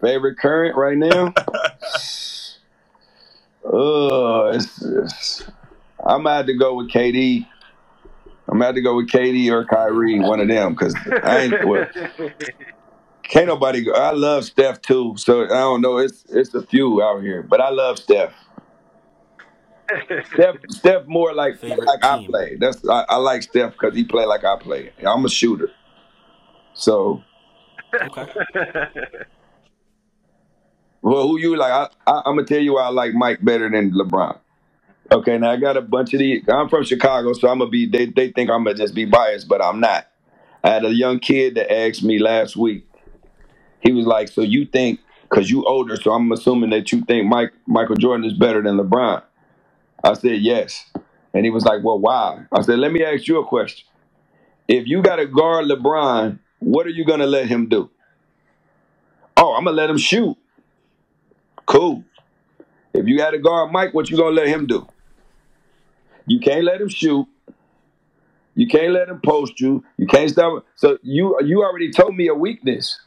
Favorite 0.00 0.38
current 0.38 0.76
right 0.76 0.96
now? 0.96 1.34
Oh, 3.64 4.48
it's, 4.48 4.82
it's, 4.82 5.44
I'm 6.04 6.22
gonna 6.22 6.36
have 6.36 6.46
to 6.46 6.54
go 6.54 6.76
with 6.76 6.90
KD. 6.90 7.46
I'm 8.48 8.54
gonna 8.54 8.66
have 8.66 8.74
to 8.76 8.82
go 8.82 8.96
with 8.96 9.08
KD 9.10 9.50
or 9.50 9.64
Kyrie, 9.64 10.20
one 10.20 10.40
of 10.40 10.48
them, 10.48 10.74
because 10.74 10.94
I 11.24 11.38
ain't. 11.38 11.66
Well, 11.66 11.86
can't 13.24 13.46
nobody 13.48 13.82
go. 13.84 13.92
I 13.92 14.12
love 14.12 14.44
Steph 14.44 14.82
too, 14.82 15.14
so 15.16 15.44
I 15.44 15.48
don't 15.48 15.80
know. 15.80 15.98
It's 15.98 16.24
it's 16.28 16.54
a 16.54 16.62
few 16.62 17.02
out 17.02 17.22
here, 17.22 17.42
but 17.42 17.60
I 17.60 17.70
love 17.70 17.98
Steph. 17.98 18.32
Steph, 20.32 20.56
Steph 20.68 21.06
more 21.06 21.34
like 21.34 21.56
Favorite 21.60 21.86
like 21.86 22.04
I 22.04 22.18
team? 22.18 22.30
play. 22.30 22.56
That's 22.56 22.86
I, 22.88 23.04
I 23.08 23.16
like 23.16 23.42
Steph 23.42 23.72
because 23.72 23.94
he 23.94 24.04
play 24.04 24.26
like 24.26 24.44
I 24.44 24.56
play. 24.58 24.92
I'm 25.04 25.24
a 25.24 25.28
shooter, 25.28 25.70
so 26.74 27.22
Okay. 28.02 28.26
Well, 31.06 31.28
who 31.28 31.38
you 31.38 31.54
like? 31.56 31.70
I, 31.72 31.88
I, 32.10 32.22
I'm 32.26 32.34
gonna 32.34 32.48
tell 32.48 32.58
you 32.58 32.74
why 32.74 32.82
I 32.82 32.88
like 32.88 33.14
Mike 33.14 33.38
better 33.44 33.70
than 33.70 33.92
LeBron. 33.92 34.40
Okay, 35.12 35.38
now 35.38 35.52
I 35.52 35.56
got 35.56 35.76
a 35.76 35.80
bunch 35.80 36.12
of 36.14 36.18
these. 36.18 36.42
I'm 36.48 36.68
from 36.68 36.82
Chicago, 36.82 37.32
so 37.32 37.48
I'm 37.48 37.60
gonna 37.60 37.70
be. 37.70 37.86
They 37.86 38.06
they 38.06 38.32
think 38.32 38.50
I'm 38.50 38.64
gonna 38.64 38.76
just 38.76 38.92
be 38.92 39.04
biased, 39.04 39.46
but 39.46 39.62
I'm 39.64 39.78
not. 39.78 40.08
I 40.64 40.70
had 40.70 40.84
a 40.84 40.92
young 40.92 41.20
kid 41.20 41.54
that 41.54 41.72
asked 41.72 42.02
me 42.02 42.18
last 42.18 42.56
week. 42.56 42.88
He 43.82 43.92
was 43.92 44.04
like, 44.04 44.26
"So 44.26 44.40
you 44.42 44.66
think? 44.66 44.98
Cause 45.28 45.48
you 45.48 45.64
older, 45.64 45.96
so 45.96 46.12
I'm 46.12 46.32
assuming 46.32 46.70
that 46.70 46.90
you 46.90 47.02
think 47.02 47.28
Mike 47.28 47.52
Michael 47.68 47.96
Jordan 47.96 48.26
is 48.26 48.34
better 48.34 48.60
than 48.60 48.76
LeBron." 48.76 49.22
I 50.02 50.14
said 50.14 50.40
yes, 50.40 50.90
and 51.32 51.44
he 51.44 51.50
was 51.50 51.64
like, 51.64 51.84
"Well, 51.84 52.00
why?" 52.00 52.46
I 52.50 52.62
said, 52.62 52.80
"Let 52.80 52.90
me 52.90 53.04
ask 53.04 53.28
you 53.28 53.38
a 53.38 53.46
question. 53.46 53.86
If 54.66 54.88
you 54.88 55.02
got 55.02 55.16
to 55.16 55.26
guard 55.26 55.66
LeBron, 55.66 56.40
what 56.58 56.84
are 56.84 56.90
you 56.90 57.04
gonna 57.04 57.28
let 57.28 57.46
him 57.46 57.68
do?" 57.68 57.90
Oh, 59.36 59.54
I'm 59.54 59.66
gonna 59.66 59.76
let 59.76 59.88
him 59.88 59.98
shoot. 59.98 60.36
Cool. 61.66 62.04
If 62.94 63.06
you 63.06 63.18
got 63.18 63.30
to 63.30 63.38
guard 63.38 63.72
Mike, 63.72 63.92
what 63.92 64.08
you 64.08 64.16
gonna 64.16 64.30
let 64.30 64.48
him 64.48 64.66
do? 64.66 64.88
You 66.26 66.40
can't 66.40 66.64
let 66.64 66.80
him 66.80 66.88
shoot. 66.88 67.26
You 68.54 68.66
can't 68.66 68.92
let 68.92 69.08
him 69.08 69.20
post 69.24 69.60
you. 69.60 69.84
You 69.98 70.06
can't 70.06 70.30
stop. 70.30 70.64
So 70.76 70.98
you 71.02 71.38
you 71.44 71.62
already 71.62 71.92
told 71.92 72.16
me 72.16 72.28
a 72.28 72.34
weakness. 72.34 72.98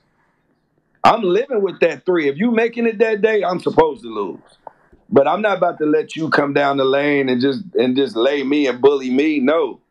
I'm 1.04 1.24
living 1.24 1.64
with 1.64 1.80
that 1.80 2.06
three. 2.06 2.30
If 2.30 2.38
you 2.38 2.52
making 2.52 2.86
it 2.86 3.00
that 3.00 3.22
day, 3.22 3.44
I'm 3.44 3.60
supposed 3.60 4.04
to 4.04 4.10
lose. 4.10 4.40
But 5.10 5.28
I'm 5.28 5.42
not 5.42 5.58
about 5.58 5.80
to 5.80 5.86
let 5.86 6.16
you 6.16 6.30
come 6.30 6.54
down 6.54 6.78
the 6.78 6.86
lane 6.86 7.30
and 7.30 7.42
just 7.42 7.64
and 7.74 7.96
just 7.96 8.16
lay 8.16 8.44
me 8.44 8.68
and 8.68 8.80
bully 8.80 9.10
me. 9.10 9.40
No. 9.40 9.82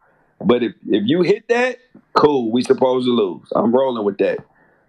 But 0.41 0.63
if 0.63 0.75
if 0.87 1.03
you 1.07 1.23
hit 1.23 1.49
that, 1.49 1.79
cool. 2.15 2.53
We 2.53 2.63
supposed 2.63 3.07
to 3.07 3.13
lose. 3.13 3.49
I'm 3.55 3.75
rolling 3.75 4.05
with 4.05 4.19
that. 4.19 4.39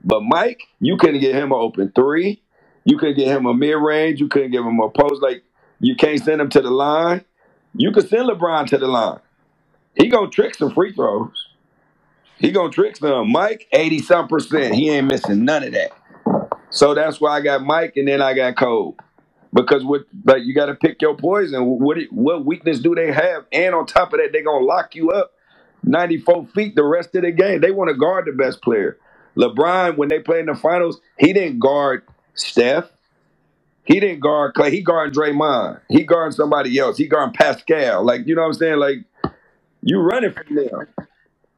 But 0.03 0.21
Mike, 0.21 0.61
you 0.79 0.97
couldn't 0.97 1.19
get 1.19 1.33
him 1.33 1.51
an 1.51 1.57
open 1.59 1.91
three. 1.95 2.41
You 2.89 2.97
couldn't 2.97 3.17
get 3.17 3.27
him 3.27 3.45
a 3.45 3.53
mid 3.53 3.77
range. 3.77 4.19
You 4.19 4.27
couldn't 4.27 4.49
give 4.49 4.65
him 4.65 4.79
a 4.79 4.89
post. 4.89 5.21
Like 5.21 5.43
you 5.79 5.95
can't 5.95 6.19
send 6.23 6.41
him 6.41 6.49
to 6.49 6.59
the 6.59 6.71
line. 6.71 7.23
You 7.75 7.91
could 7.91 8.09
send 8.09 8.27
LeBron 8.27 8.65
to 8.69 8.79
the 8.79 8.87
line. 8.87 9.19
He 9.93 10.07
gonna 10.07 10.31
trick 10.31 10.55
some 10.55 10.73
free 10.73 10.91
throws. 10.91 11.49
He 12.39 12.49
gonna 12.49 12.71
trick 12.71 12.97
some. 12.97 13.31
Mike, 13.31 13.67
eighty 13.73 13.99
some 13.99 14.27
percent. 14.27 14.73
He 14.73 14.89
ain't 14.89 15.05
missing 15.05 15.45
none 15.45 15.63
of 15.65 15.73
that. 15.73 15.91
So 16.71 16.95
that's 16.95 17.21
why 17.21 17.37
I 17.37 17.41
got 17.41 17.63
Mike, 17.63 17.93
and 17.95 18.07
then 18.07 18.23
I 18.23 18.33
got 18.33 18.57
Cole. 18.57 18.97
Because 19.53 19.85
with 19.85 20.05
like 20.25 20.41
you 20.43 20.55
got 20.55 20.65
to 20.65 20.73
pick 20.73 20.99
your 20.99 21.15
poison. 21.15 21.63
What 21.67 21.99
what 22.09 22.43
weakness 22.43 22.79
do 22.79 22.95
they 22.95 23.11
have? 23.11 23.45
And 23.51 23.75
on 23.75 23.85
top 23.85 24.13
of 24.13 24.19
that, 24.19 24.31
they 24.33 24.41
gonna 24.41 24.65
lock 24.65 24.95
you 24.95 25.11
up 25.11 25.33
ninety 25.83 26.17
four 26.17 26.47
feet 26.55 26.75
the 26.75 26.83
rest 26.83 27.13
of 27.13 27.21
the 27.21 27.31
game. 27.31 27.61
They 27.61 27.69
want 27.69 27.89
to 27.91 27.95
guard 27.95 28.25
the 28.25 28.31
best 28.31 28.63
player. 28.63 28.97
LeBron, 29.37 29.95
when 29.95 30.09
they 30.09 30.19
play 30.19 30.39
in 30.39 30.47
the 30.47 30.55
finals, 30.55 30.99
he 31.19 31.33
didn't 31.33 31.59
guard 31.59 32.01
Steph. 32.39 32.89
He 33.83 33.99
didn't 33.99 34.19
guard 34.19 34.53
Clay. 34.53 34.71
He 34.71 34.81
guarding 34.81 35.13
Draymond. 35.13 35.81
He 35.89 36.03
guarding 36.03 36.31
somebody 36.31 36.77
else. 36.77 36.97
He 36.97 37.07
guarding 37.07 37.33
Pascal. 37.33 38.03
Like 38.03 38.27
you 38.27 38.35
know 38.35 38.41
what 38.41 38.49
I'm 38.49 38.53
saying? 38.53 38.77
Like 38.77 38.97
you 39.81 39.99
running 39.99 40.31
from 40.31 40.55
them. 40.55 40.87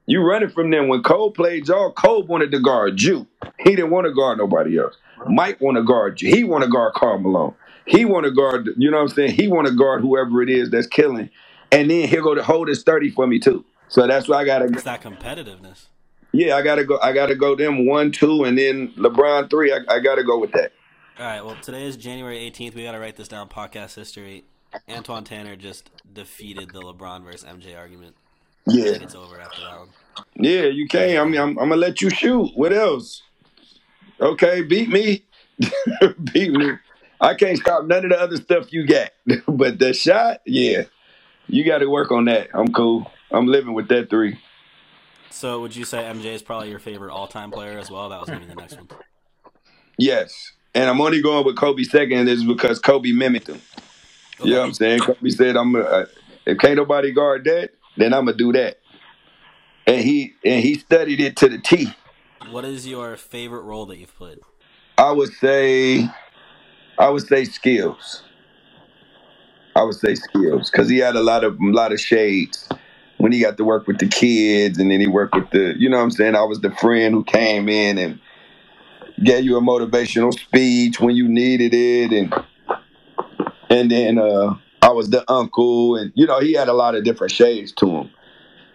You 0.05 0.21
running 0.21 0.49
from 0.49 0.71
them. 0.71 0.87
When 0.87 1.03
Cole 1.03 1.31
played 1.31 1.67
y'all, 1.67 1.91
Cole 1.91 2.23
wanted 2.23 2.51
to 2.51 2.59
guard 2.59 3.01
you. 3.01 3.27
He 3.59 3.75
didn't 3.75 3.91
want 3.91 4.07
to 4.07 4.13
guard 4.13 4.37
nobody 4.37 4.79
else. 4.79 4.95
Mike 5.27 5.61
want 5.61 5.77
to 5.77 5.83
guard 5.83 6.21
you. 6.21 6.33
He 6.33 6.43
want 6.43 6.63
to 6.63 6.69
guard 6.69 6.93
Karl 6.93 7.19
Malone. 7.19 7.53
He 7.85 8.05
want 8.05 8.25
to 8.25 8.31
guard. 8.31 8.69
You 8.77 8.89
know 8.91 8.97
what 8.97 9.03
I'm 9.03 9.15
saying? 9.15 9.31
He 9.31 9.47
want 9.47 9.67
to 9.67 9.73
guard 9.73 10.01
whoever 10.01 10.41
it 10.41 10.49
is 10.49 10.69
that's 10.69 10.87
killing. 10.87 11.29
And 11.71 11.89
then 11.89 12.07
he'll 12.07 12.23
go 12.23 12.35
to 12.35 12.43
hold 12.43 12.67
his 12.67 12.83
thirty 12.83 13.09
for 13.09 13.27
me 13.27 13.39
too. 13.39 13.65
So 13.87 14.07
that's 14.07 14.27
why 14.27 14.37
I 14.37 14.45
gotta. 14.45 14.65
It's 14.65 14.83
that 14.83 15.01
competitiveness. 15.01 15.87
Yeah, 16.33 16.55
I 16.55 16.61
gotta 16.61 16.85
go. 16.85 16.99
I 17.01 17.13
gotta 17.13 17.35
go 17.35 17.55
them 17.55 17.85
one, 17.85 18.11
two, 18.11 18.45
and 18.45 18.57
then 18.57 18.93
LeBron 18.93 19.49
three. 19.49 19.73
I, 19.73 19.79
I 19.89 19.99
gotta 19.99 20.23
go 20.23 20.39
with 20.39 20.51
that. 20.53 20.71
All 21.19 21.25
right. 21.25 21.45
Well, 21.45 21.57
today 21.61 21.83
is 21.83 21.97
January 21.97 22.37
18th. 22.49 22.73
We 22.73 22.83
got 22.83 22.93
to 22.93 22.99
write 22.99 23.15
this 23.15 23.27
down. 23.27 23.49
Podcast 23.49 23.95
history. 23.95 24.45
Antwon 24.89 25.25
Tanner 25.25 25.55
just 25.55 25.89
defeated 26.13 26.69
the 26.71 26.79
LeBron 26.79 27.23
versus 27.23 27.47
MJ 27.47 27.77
argument. 27.77 28.15
Yeah, 28.65 28.93
it's 28.93 29.15
over 29.15 29.39
after 29.39 29.61
that 29.61 29.79
one. 29.79 29.89
yeah, 30.35 30.63
you 30.63 30.87
can. 30.87 31.17
I 31.17 31.23
mean, 31.25 31.39
I'm, 31.39 31.49
I'm 31.59 31.69
gonna 31.69 31.75
let 31.75 32.01
you 32.01 32.09
shoot. 32.09 32.51
What 32.55 32.71
else? 32.71 33.21
Okay, 34.19 34.61
beat 34.61 34.89
me, 34.89 35.25
beat 36.33 36.51
me. 36.51 36.71
I 37.19 37.33
can't 37.33 37.57
stop 37.57 37.85
none 37.85 38.05
of 38.05 38.11
the 38.11 38.19
other 38.19 38.37
stuff 38.37 38.71
you 38.71 38.85
got, 38.85 39.11
but 39.47 39.79
the 39.79 39.93
shot, 39.93 40.41
yeah, 40.45 40.83
you 41.47 41.65
got 41.65 41.79
to 41.79 41.87
work 41.87 42.11
on 42.11 42.25
that. 42.25 42.49
I'm 42.53 42.71
cool. 42.71 43.11
I'm 43.31 43.47
living 43.47 43.73
with 43.73 43.87
that 43.89 44.09
three. 44.09 44.39
So, 45.31 45.61
would 45.61 45.75
you 45.75 45.85
say 45.85 45.99
MJ 46.03 46.25
is 46.25 46.41
probably 46.41 46.69
your 46.69 46.79
favorite 46.79 47.11
all-time 47.11 47.51
player 47.51 47.79
as 47.79 47.89
well? 47.89 48.09
That 48.09 48.19
was 48.19 48.29
going 48.29 48.41
to 48.41 48.47
be 48.47 48.53
the 48.53 48.59
next 48.59 48.75
one. 48.75 48.87
Yes, 49.97 50.51
and 50.73 50.89
I'm 50.89 50.99
only 50.99 51.21
going 51.21 51.45
with 51.45 51.57
Kobe 51.57 51.83
second 51.83 52.27
is 52.27 52.43
because 52.43 52.79
Kobe 52.79 53.11
mimicked 53.11 53.47
him. 53.47 53.61
You 54.43 54.51
know 54.51 54.59
what 54.59 54.65
I'm 54.67 54.73
saying? 54.73 54.99
Kobe 54.99 55.29
said, 55.29 55.55
"I'm 55.55 55.75
uh, 55.75 56.05
if 56.45 56.57
can't 56.57 56.75
nobody 56.75 57.11
guard 57.11 57.45
that, 57.45 57.71
then 57.97 58.13
I'm 58.13 58.25
gonna 58.25 58.37
do 58.37 58.51
that." 58.53 58.79
And 59.87 60.01
he 60.01 60.33
and 60.43 60.61
he 60.61 60.75
studied 60.75 61.19
it 61.19 61.37
to 61.37 61.49
the 61.49 61.59
T. 61.59 61.93
What 62.49 62.65
is 62.65 62.87
your 62.87 63.15
favorite 63.17 63.61
role 63.61 63.85
that 63.87 63.97
you've 63.97 64.15
played? 64.15 64.39
I 64.97 65.11
would 65.11 65.31
say, 65.33 66.09
I 66.97 67.09
would 67.09 67.25
say 67.27 67.45
skills. 67.45 68.23
I 69.75 69.83
would 69.83 69.95
say 69.95 70.15
skills 70.15 70.69
because 70.69 70.89
he 70.89 70.97
had 70.97 71.15
a 71.15 71.23
lot 71.23 71.43
of 71.43 71.57
a 71.59 71.71
lot 71.71 71.93
of 71.93 71.99
shades 71.99 72.67
when 73.21 73.31
he 73.31 73.39
got 73.39 73.55
to 73.57 73.63
work 73.63 73.85
with 73.85 73.99
the 73.99 74.07
kids, 74.07 74.79
and 74.79 74.89
then 74.89 74.99
he 74.99 75.07
worked 75.07 75.35
with 75.35 75.51
the. 75.51 75.75
You 75.77 75.89
know 75.89 75.97
what 75.97 76.03
I'm 76.03 76.11
saying? 76.11 76.35
I 76.35 76.43
was 76.43 76.59
the 76.61 76.71
friend 76.71 77.13
who 77.13 77.23
came 77.23 77.69
in 77.69 77.99
and 77.99 78.19
gave 79.23 79.43
you 79.43 79.57
a 79.57 79.61
motivational 79.61 80.33
speech 80.33 80.99
when 80.99 81.15
you 81.15 81.27
needed 81.27 81.73
it, 81.73 82.11
and 82.11 82.33
and 83.69 83.91
then 83.91 84.17
uh, 84.17 84.55
I 84.81 84.89
was 84.89 85.11
the 85.11 85.23
uncle, 85.31 85.95
and 85.95 86.11
you 86.15 86.25
know 86.25 86.39
he 86.39 86.53
had 86.53 86.67
a 86.67 86.73
lot 86.73 86.95
of 86.95 87.03
different 87.03 87.31
shades 87.31 87.71
to 87.73 87.87
him. 87.87 88.09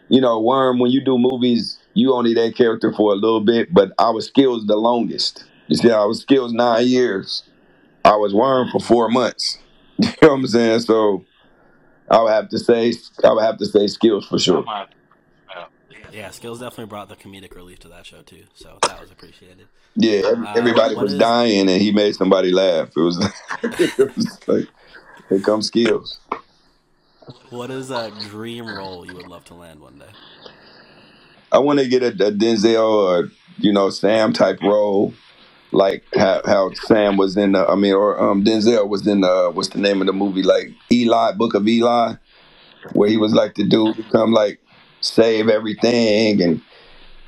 You 0.08 0.20
know, 0.20 0.40
Worm, 0.40 0.78
when 0.78 0.92
you 0.92 1.04
do 1.04 1.18
movies, 1.18 1.78
you 1.94 2.14
only 2.14 2.32
that 2.34 2.54
character 2.54 2.92
for 2.92 3.12
a 3.12 3.16
little 3.16 3.40
bit, 3.40 3.74
but 3.74 3.90
I 3.98 4.10
was 4.10 4.26
skills 4.26 4.64
the 4.66 4.76
longest. 4.76 5.44
You 5.66 5.74
see, 5.74 5.90
I 5.90 6.04
was 6.04 6.20
skills 6.20 6.52
nine 6.52 6.86
years. 6.86 7.42
I 8.04 8.14
was 8.14 8.32
Worm 8.32 8.68
for 8.70 8.80
four 8.80 9.08
months. 9.08 9.58
You 9.98 10.08
know 10.22 10.28
what 10.28 10.34
I'm 10.34 10.46
saying? 10.46 10.80
So 10.80 11.24
I 12.08 12.22
would 12.22 12.32
have 12.32 12.48
to 12.50 12.58
say 12.58 12.92
I 13.24 13.32
would 13.32 13.42
have 13.42 13.58
to 13.58 13.66
say 13.66 13.86
skills 13.86 14.26
for 14.26 14.38
sure. 14.38 14.64
Yeah, 16.12 16.30
skills 16.30 16.60
definitely 16.60 16.86
brought 16.86 17.08
the 17.08 17.16
comedic 17.16 17.54
relief 17.54 17.80
to 17.80 17.88
that 17.88 18.06
show 18.06 18.22
too, 18.22 18.44
so 18.54 18.78
that 18.82 19.00
was 19.00 19.10
appreciated. 19.10 19.66
Yeah, 19.96 20.20
ev- 20.28 20.44
Uh, 20.44 20.54
everybody 20.56 20.94
was 20.94 21.12
is- 21.12 21.18
dying 21.18 21.68
and 21.68 21.80
he 21.82 21.90
made 21.92 22.14
somebody 22.14 22.52
laugh. 22.52 22.90
It 22.96 23.00
was, 23.00 23.18
it 23.62 23.98
was 24.16 24.38
like 24.46 24.68
here 25.28 25.40
comes 25.40 25.66
skills. 25.66 26.18
What 27.50 27.70
is 27.70 27.90
a 27.90 28.10
dream 28.30 28.66
role 28.66 29.04
you 29.06 29.14
would 29.16 29.26
love 29.26 29.44
to 29.46 29.54
land 29.54 29.80
one 29.80 29.98
day? 29.98 30.06
I 31.52 31.58
want 31.58 31.78
to 31.80 31.88
get 31.88 32.02
a, 32.02 32.08
a 32.08 32.32
Denzel 32.32 32.82
or 32.82 33.28
you 33.58 33.72
know 33.72 33.90
Sam 33.90 34.32
type 34.32 34.62
role, 34.62 35.12
like 35.72 36.04
how, 36.14 36.40
how 36.44 36.72
Sam 36.74 37.16
was 37.16 37.36
in. 37.36 37.52
The, 37.52 37.66
I 37.66 37.74
mean, 37.74 37.94
or 37.94 38.20
um, 38.20 38.44
Denzel 38.44 38.88
was 38.88 39.06
in. 39.06 39.20
The, 39.20 39.50
what's 39.52 39.68
the 39.68 39.80
name 39.80 40.00
of 40.00 40.06
the 40.06 40.12
movie? 40.12 40.42
Like 40.42 40.70
Eli, 40.90 41.32
Book 41.32 41.54
of 41.54 41.66
Eli, 41.66 42.14
where 42.92 43.08
he 43.08 43.16
was 43.16 43.34
like 43.34 43.54
the 43.54 43.64
dude 43.64 43.96
who 43.96 44.02
come 44.04 44.32
like 44.32 44.60
save 45.00 45.48
everything 45.48 46.42
and 46.42 46.62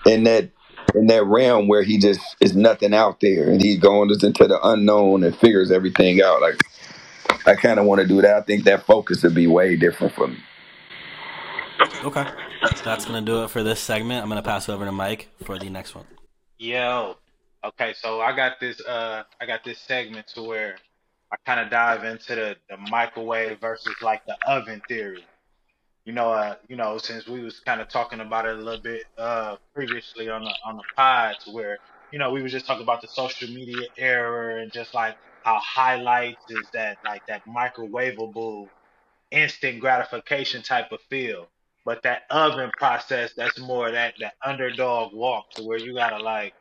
in 0.06 0.24
that 0.24 0.50
in 0.94 1.06
that 1.06 1.24
realm 1.24 1.68
where 1.68 1.82
he 1.82 1.98
just 1.98 2.20
is 2.40 2.56
nothing 2.56 2.94
out 2.94 3.20
there 3.20 3.50
and 3.50 3.60
he's 3.60 3.78
going 3.78 4.08
just 4.08 4.24
into 4.24 4.46
the 4.46 4.58
unknown 4.66 5.22
and 5.22 5.36
figures 5.36 5.70
everything 5.70 6.22
out. 6.22 6.40
Like 6.40 6.60
I 7.46 7.54
kind 7.54 7.78
of 7.78 7.86
want 7.86 8.00
to 8.00 8.06
do 8.06 8.20
that. 8.22 8.36
I 8.36 8.40
think 8.42 8.64
that 8.64 8.86
focus 8.86 9.22
would 9.22 9.34
be 9.34 9.46
way 9.46 9.76
different 9.76 10.14
for 10.14 10.28
me. 10.28 10.38
Okay, 12.04 12.26
that's 12.84 13.04
gonna 13.04 13.22
do 13.22 13.44
it 13.44 13.50
for 13.50 13.62
this 13.62 13.80
segment. 13.80 14.22
I'm 14.22 14.28
gonna 14.28 14.42
pass 14.42 14.68
it 14.68 14.72
over 14.72 14.84
to 14.84 14.92
Mike 14.92 15.28
for 15.44 15.58
the 15.58 15.68
next 15.68 15.94
one. 15.94 16.04
Yo, 16.58 17.16
okay, 17.64 17.94
so 17.94 18.20
I 18.20 18.34
got 18.34 18.60
this 18.60 18.80
uh 18.86 19.24
I 19.40 19.46
got 19.46 19.64
this 19.64 19.80
segment 19.80 20.26
to 20.34 20.42
where 20.42 20.76
I 21.32 21.36
kind 21.46 21.60
of 21.60 21.70
dive 21.70 22.04
into 22.04 22.34
the, 22.34 22.56
the 22.70 22.76
microwave 22.76 23.60
versus 23.60 24.00
like 24.02 24.22
the 24.26 24.36
oven 24.46 24.82
theory. 24.88 25.28
You 26.06 26.14
know, 26.14 26.32
uh, 26.32 26.56
you 26.68 26.76
know, 26.76 26.98
since 26.98 27.28
we 27.28 27.42
was 27.42 27.60
kind 27.60 27.80
of 27.80 27.88
talking 27.88 28.20
about 28.20 28.46
it 28.46 28.56
a 28.58 28.62
little 28.62 28.82
bit 28.82 29.04
uh 29.18 29.56
previously 29.74 30.28
on 30.30 30.44
the 30.44 30.54
on 30.64 30.76
the 30.78 30.84
pods 30.96 31.46
where 31.46 31.78
you 32.10 32.18
know 32.18 32.32
we 32.32 32.42
was 32.42 32.52
just 32.52 32.66
talking 32.66 32.82
about 32.84 33.02
the 33.02 33.08
social 33.08 33.48
media 33.48 33.88
era 33.98 34.62
and 34.62 34.72
just 34.72 34.94
like 34.94 35.16
how 35.44 35.60
highlights 35.60 36.44
is 36.48 36.70
that 36.74 36.98
like 37.04 37.22
that 37.28 37.42
microwavable 37.46 38.70
instant 39.32 39.80
gratification 39.80 40.62
type 40.62 40.92
of 40.92 41.00
feel. 41.10 41.48
But 41.84 42.02
that 42.04 42.22
oven 42.30 42.72
process, 42.78 43.32
that's 43.36 43.58
more 43.60 43.90
that 43.92 44.14
that 44.20 44.34
underdog 44.44 45.14
walk 45.14 45.46
to 45.52 45.64
where 45.64 45.78
you 45.78 45.94
gotta 45.94 46.18
like 46.18 46.54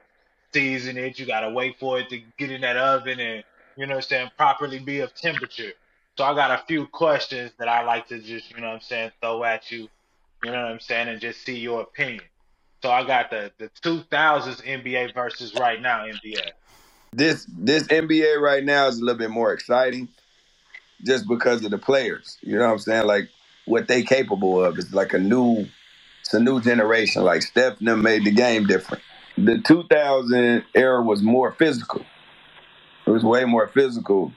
season 0.57 0.97
it, 0.97 1.19
you 1.19 1.25
gotta 1.25 1.49
wait 1.49 1.79
for 1.79 1.99
it 1.99 2.09
to 2.09 2.19
get 2.37 2.49
in 2.51 2.61
that 2.61 2.77
oven 2.77 3.19
and 3.19 3.43
you 3.75 3.85
know 3.85 3.95
what 3.95 4.03
I'm 4.05 4.09
saying, 4.09 4.31
properly 4.37 4.79
be 4.79 5.01
of 5.01 5.13
temperature. 5.13 5.73
So 6.17 6.23
I 6.23 6.33
got 6.33 6.49
a 6.49 6.63
few 6.65 6.87
questions 6.87 7.51
that 7.59 7.67
I 7.67 7.83
like 7.83 8.07
to 8.07 8.19
just, 8.19 8.49
you 8.49 8.59
know 8.59 8.69
what 8.69 8.73
I'm 8.73 8.81
saying, 8.81 9.11
throw 9.21 9.43
at 9.43 9.69
you, 9.71 9.87
you 10.43 10.51
know 10.51 10.63
what 10.63 10.71
I'm 10.71 10.79
saying, 10.79 11.09
and 11.09 11.21
just 11.21 11.45
see 11.45 11.59
your 11.59 11.81
opinion. 11.81 12.23
So 12.81 12.89
I 12.89 13.05
got 13.05 13.29
the 13.29 13.51
the 13.59 13.69
2000s 13.83 14.63
NBA 14.63 15.13
versus 15.13 15.53
right 15.55 15.79
now 15.79 16.05
NBA. 16.05 16.51
this 17.13 17.45
this 17.55 17.83
NBA 17.83 18.39
right 18.39 18.63
now 18.63 18.87
is 18.87 18.97
a 18.97 19.05
little 19.05 19.19
bit 19.19 19.29
more 19.29 19.53
exciting 19.53 20.07
just 21.05 21.27
because 21.27 21.63
of 21.63 21.69
the 21.69 21.77
players. 21.77 22.39
You 22.41 22.57
know 22.57 22.65
what 22.65 22.71
I'm 22.71 22.79
saying? 22.79 23.05
Like 23.05 23.29
what 23.65 23.87
they 23.87 24.01
capable 24.01 24.63
of. 24.63 24.79
It's 24.79 24.91
like 24.93 25.13
a 25.13 25.19
new 25.19 25.67
it's 26.21 26.33
a 26.33 26.39
new 26.39 26.59
generation. 26.61 27.23
Like 27.23 27.43
Steph 27.43 27.77
them 27.77 28.01
made 28.01 28.25
the 28.25 28.31
game 28.31 28.65
different. 28.65 29.03
The 29.37 29.59
2000 29.59 30.63
era 30.73 31.01
was 31.01 31.21
more 31.21 31.51
physical. 31.51 32.03
It 33.05 33.11
was 33.11 33.23
way 33.23 33.45
more 33.45 33.67
physical, 33.67 34.31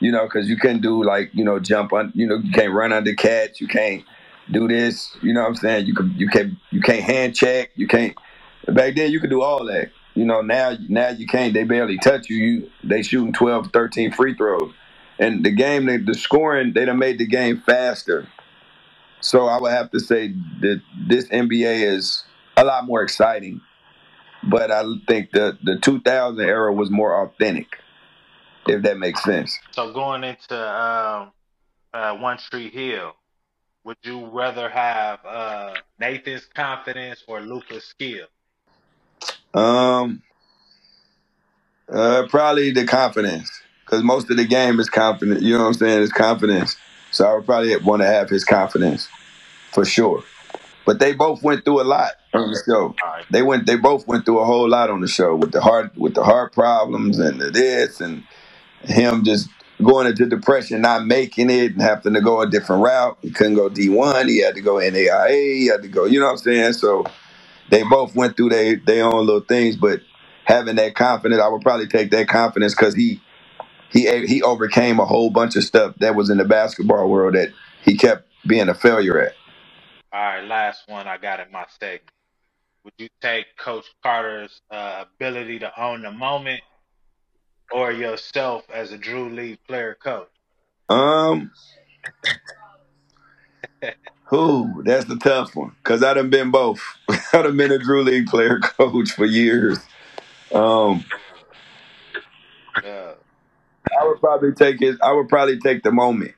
you 0.00 0.12
know, 0.12 0.24
because 0.24 0.48
you 0.48 0.56
couldn't 0.56 0.82
do 0.82 1.02
like 1.02 1.30
you 1.32 1.44
know 1.44 1.58
jump 1.58 1.92
on, 1.92 2.12
you 2.14 2.26
know, 2.26 2.36
you 2.36 2.52
can't 2.52 2.72
run 2.72 2.92
under 2.92 3.14
catch, 3.14 3.60
you 3.60 3.68
can't 3.68 4.04
do 4.50 4.68
this. 4.68 5.16
You 5.22 5.32
know 5.32 5.42
what 5.42 5.48
I'm 5.48 5.56
saying? 5.56 5.86
You 5.86 5.94
could 5.94 6.12
you 6.16 6.28
can't 6.28 6.54
you 6.70 6.80
can't 6.80 7.02
hand 7.02 7.34
check, 7.34 7.70
you 7.76 7.86
can't. 7.86 8.16
Back 8.66 8.94
then 8.96 9.10
you 9.10 9.20
could 9.20 9.30
do 9.30 9.42
all 9.42 9.64
that. 9.66 9.90
You 10.14 10.24
know 10.24 10.42
now 10.42 10.76
now 10.88 11.08
you 11.08 11.26
can't. 11.26 11.54
They 11.54 11.64
barely 11.64 11.98
touch 11.98 12.28
you. 12.28 12.36
You 12.36 12.70
they 12.84 13.02
shooting 13.02 13.32
12, 13.32 13.70
13 13.72 14.12
free 14.12 14.34
throws, 14.34 14.72
and 15.18 15.44
the 15.44 15.50
game 15.50 15.86
the, 15.86 15.98
the 15.98 16.14
scoring 16.14 16.72
they 16.74 16.84
done 16.84 16.98
made 16.98 17.18
the 17.18 17.26
game 17.26 17.62
faster. 17.64 18.28
So 19.20 19.46
I 19.46 19.60
would 19.60 19.70
have 19.70 19.90
to 19.92 20.00
say 20.00 20.34
that 20.60 20.82
this 21.06 21.28
NBA 21.28 21.84
is 21.94 22.24
a 22.56 22.64
lot 22.64 22.86
more 22.86 23.02
exciting, 23.02 23.60
but 24.42 24.70
I 24.70 24.84
think 25.06 25.30
the 25.32 25.58
the 25.62 25.78
2000 25.78 26.40
era 26.44 26.72
was 26.72 26.90
more 26.90 27.24
authentic, 27.24 27.78
if 28.66 28.82
that 28.82 28.98
makes 28.98 29.22
sense. 29.22 29.58
So 29.70 29.92
going 29.92 30.24
into 30.24 30.56
um, 30.56 31.32
uh, 31.92 32.16
One 32.16 32.38
Tree 32.38 32.70
Hill, 32.70 33.12
would 33.84 33.98
you 34.02 34.26
rather 34.26 34.68
have 34.68 35.20
uh, 35.24 35.74
Nathan's 35.98 36.46
confidence 36.54 37.22
or 37.26 37.40
Lucas' 37.40 37.84
skill? 37.84 38.26
Um, 39.54 40.22
uh, 41.88 42.26
probably 42.28 42.70
the 42.72 42.86
confidence, 42.86 43.50
because 43.84 44.02
most 44.02 44.30
of 44.30 44.36
the 44.36 44.46
game 44.46 44.80
is 44.80 44.88
confidence. 44.88 45.42
You 45.42 45.54
know 45.54 45.60
what 45.60 45.68
I'm 45.68 45.74
saying? 45.74 46.02
It's 46.02 46.12
confidence. 46.12 46.76
So 47.10 47.26
I 47.26 47.34
would 47.34 47.44
probably 47.44 47.76
want 47.76 48.00
to 48.02 48.06
have 48.06 48.30
his 48.30 48.44
confidence 48.44 49.08
for 49.72 49.84
sure. 49.84 50.24
But 50.86 50.98
they 50.98 51.12
both 51.12 51.42
went 51.42 51.64
through 51.64 51.82
a 51.82 51.84
lot 51.84 52.12
on 52.34 52.50
the 52.50 52.62
show. 52.66 52.94
Right. 53.02 53.24
They 53.30 53.42
went. 53.42 53.66
They 53.66 53.76
both 53.76 54.06
went 54.06 54.24
through 54.24 54.40
a 54.40 54.44
whole 54.44 54.68
lot 54.68 54.90
on 54.90 55.00
the 55.00 55.08
show 55.08 55.36
with 55.36 55.52
the 55.52 55.60
heart, 55.60 55.96
with 55.96 56.14
the 56.14 56.24
heart 56.24 56.52
problems 56.52 57.18
and 57.18 57.40
the 57.40 57.50
this 57.50 58.00
and 58.00 58.24
him 58.82 59.24
just 59.24 59.48
going 59.82 60.06
into 60.06 60.26
depression, 60.26 60.80
not 60.80 61.06
making 61.06 61.50
it, 61.50 61.72
and 61.72 61.82
having 61.82 62.14
to 62.14 62.20
go 62.20 62.40
a 62.40 62.48
different 62.48 62.82
route. 62.82 63.18
He 63.22 63.30
couldn't 63.30 63.54
go 63.54 63.68
D 63.68 63.88
one. 63.88 64.28
He 64.28 64.40
had 64.42 64.54
to 64.54 64.60
go 64.60 64.74
NAIA. 64.74 65.56
He 65.56 65.66
had 65.66 65.82
to 65.82 65.88
go. 65.88 66.04
You 66.04 66.20
know 66.20 66.26
what 66.26 66.32
I'm 66.32 66.38
saying? 66.38 66.72
So 66.74 67.04
they 67.70 67.82
both 67.84 68.14
went 68.14 68.36
through 68.36 68.50
their 68.50 68.76
their 68.76 69.04
own 69.04 69.26
little 69.26 69.40
things. 69.40 69.76
But 69.76 70.00
having 70.44 70.76
that 70.76 70.94
confidence, 70.94 71.40
I 71.40 71.48
would 71.48 71.62
probably 71.62 71.86
take 71.86 72.10
that 72.10 72.28
confidence 72.28 72.74
because 72.74 72.94
he 72.94 73.20
he 73.90 74.26
he 74.26 74.42
overcame 74.42 75.00
a 75.00 75.06
whole 75.06 75.30
bunch 75.30 75.56
of 75.56 75.64
stuff 75.64 75.94
that 75.98 76.14
was 76.14 76.30
in 76.30 76.38
the 76.38 76.44
basketball 76.44 77.08
world 77.08 77.34
that 77.34 77.50
he 77.84 77.96
kept 77.96 78.28
being 78.46 78.68
a 78.68 78.74
failure 78.74 79.20
at. 79.20 79.34
All 80.12 80.20
right, 80.20 80.44
last 80.46 80.88
one 80.88 81.06
I 81.06 81.16
got 81.16 81.40
in 81.40 81.50
my 81.50 81.64
segment. 81.80 82.02
Would 82.84 82.94
you 82.98 83.08
take 83.20 83.46
Coach 83.56 83.86
Carter's 84.02 84.60
uh, 84.70 85.04
ability 85.14 85.60
to 85.60 85.80
own 85.80 86.02
the 86.02 86.10
moment, 86.10 86.62
or 87.70 87.92
yourself 87.92 88.64
as 88.72 88.92
a 88.92 88.98
Drew 88.98 89.28
League 89.28 89.60
player 89.68 89.96
coach? 90.02 90.28
Um, 90.88 91.52
who? 94.24 94.82
That's 94.84 95.04
the 95.04 95.16
tough 95.16 95.54
one. 95.54 95.76
Cause 95.84 96.02
I 96.02 96.14
done 96.14 96.30
been 96.30 96.50
both. 96.50 96.80
I 97.32 97.42
done 97.42 97.56
been 97.56 97.70
a 97.70 97.78
Drew 97.78 98.02
League 98.02 98.26
player 98.26 98.58
coach 98.62 99.12
for 99.12 99.26
years. 99.26 99.78
Um, 100.52 101.04
Yeah. 102.84 103.12
I 104.00 104.06
would 104.06 104.20
probably 104.20 104.52
take 104.52 104.80
his. 104.80 104.98
I 105.02 105.12
would 105.12 105.28
probably 105.28 105.58
take 105.58 105.82
the 105.82 105.92
moment. 105.92 106.32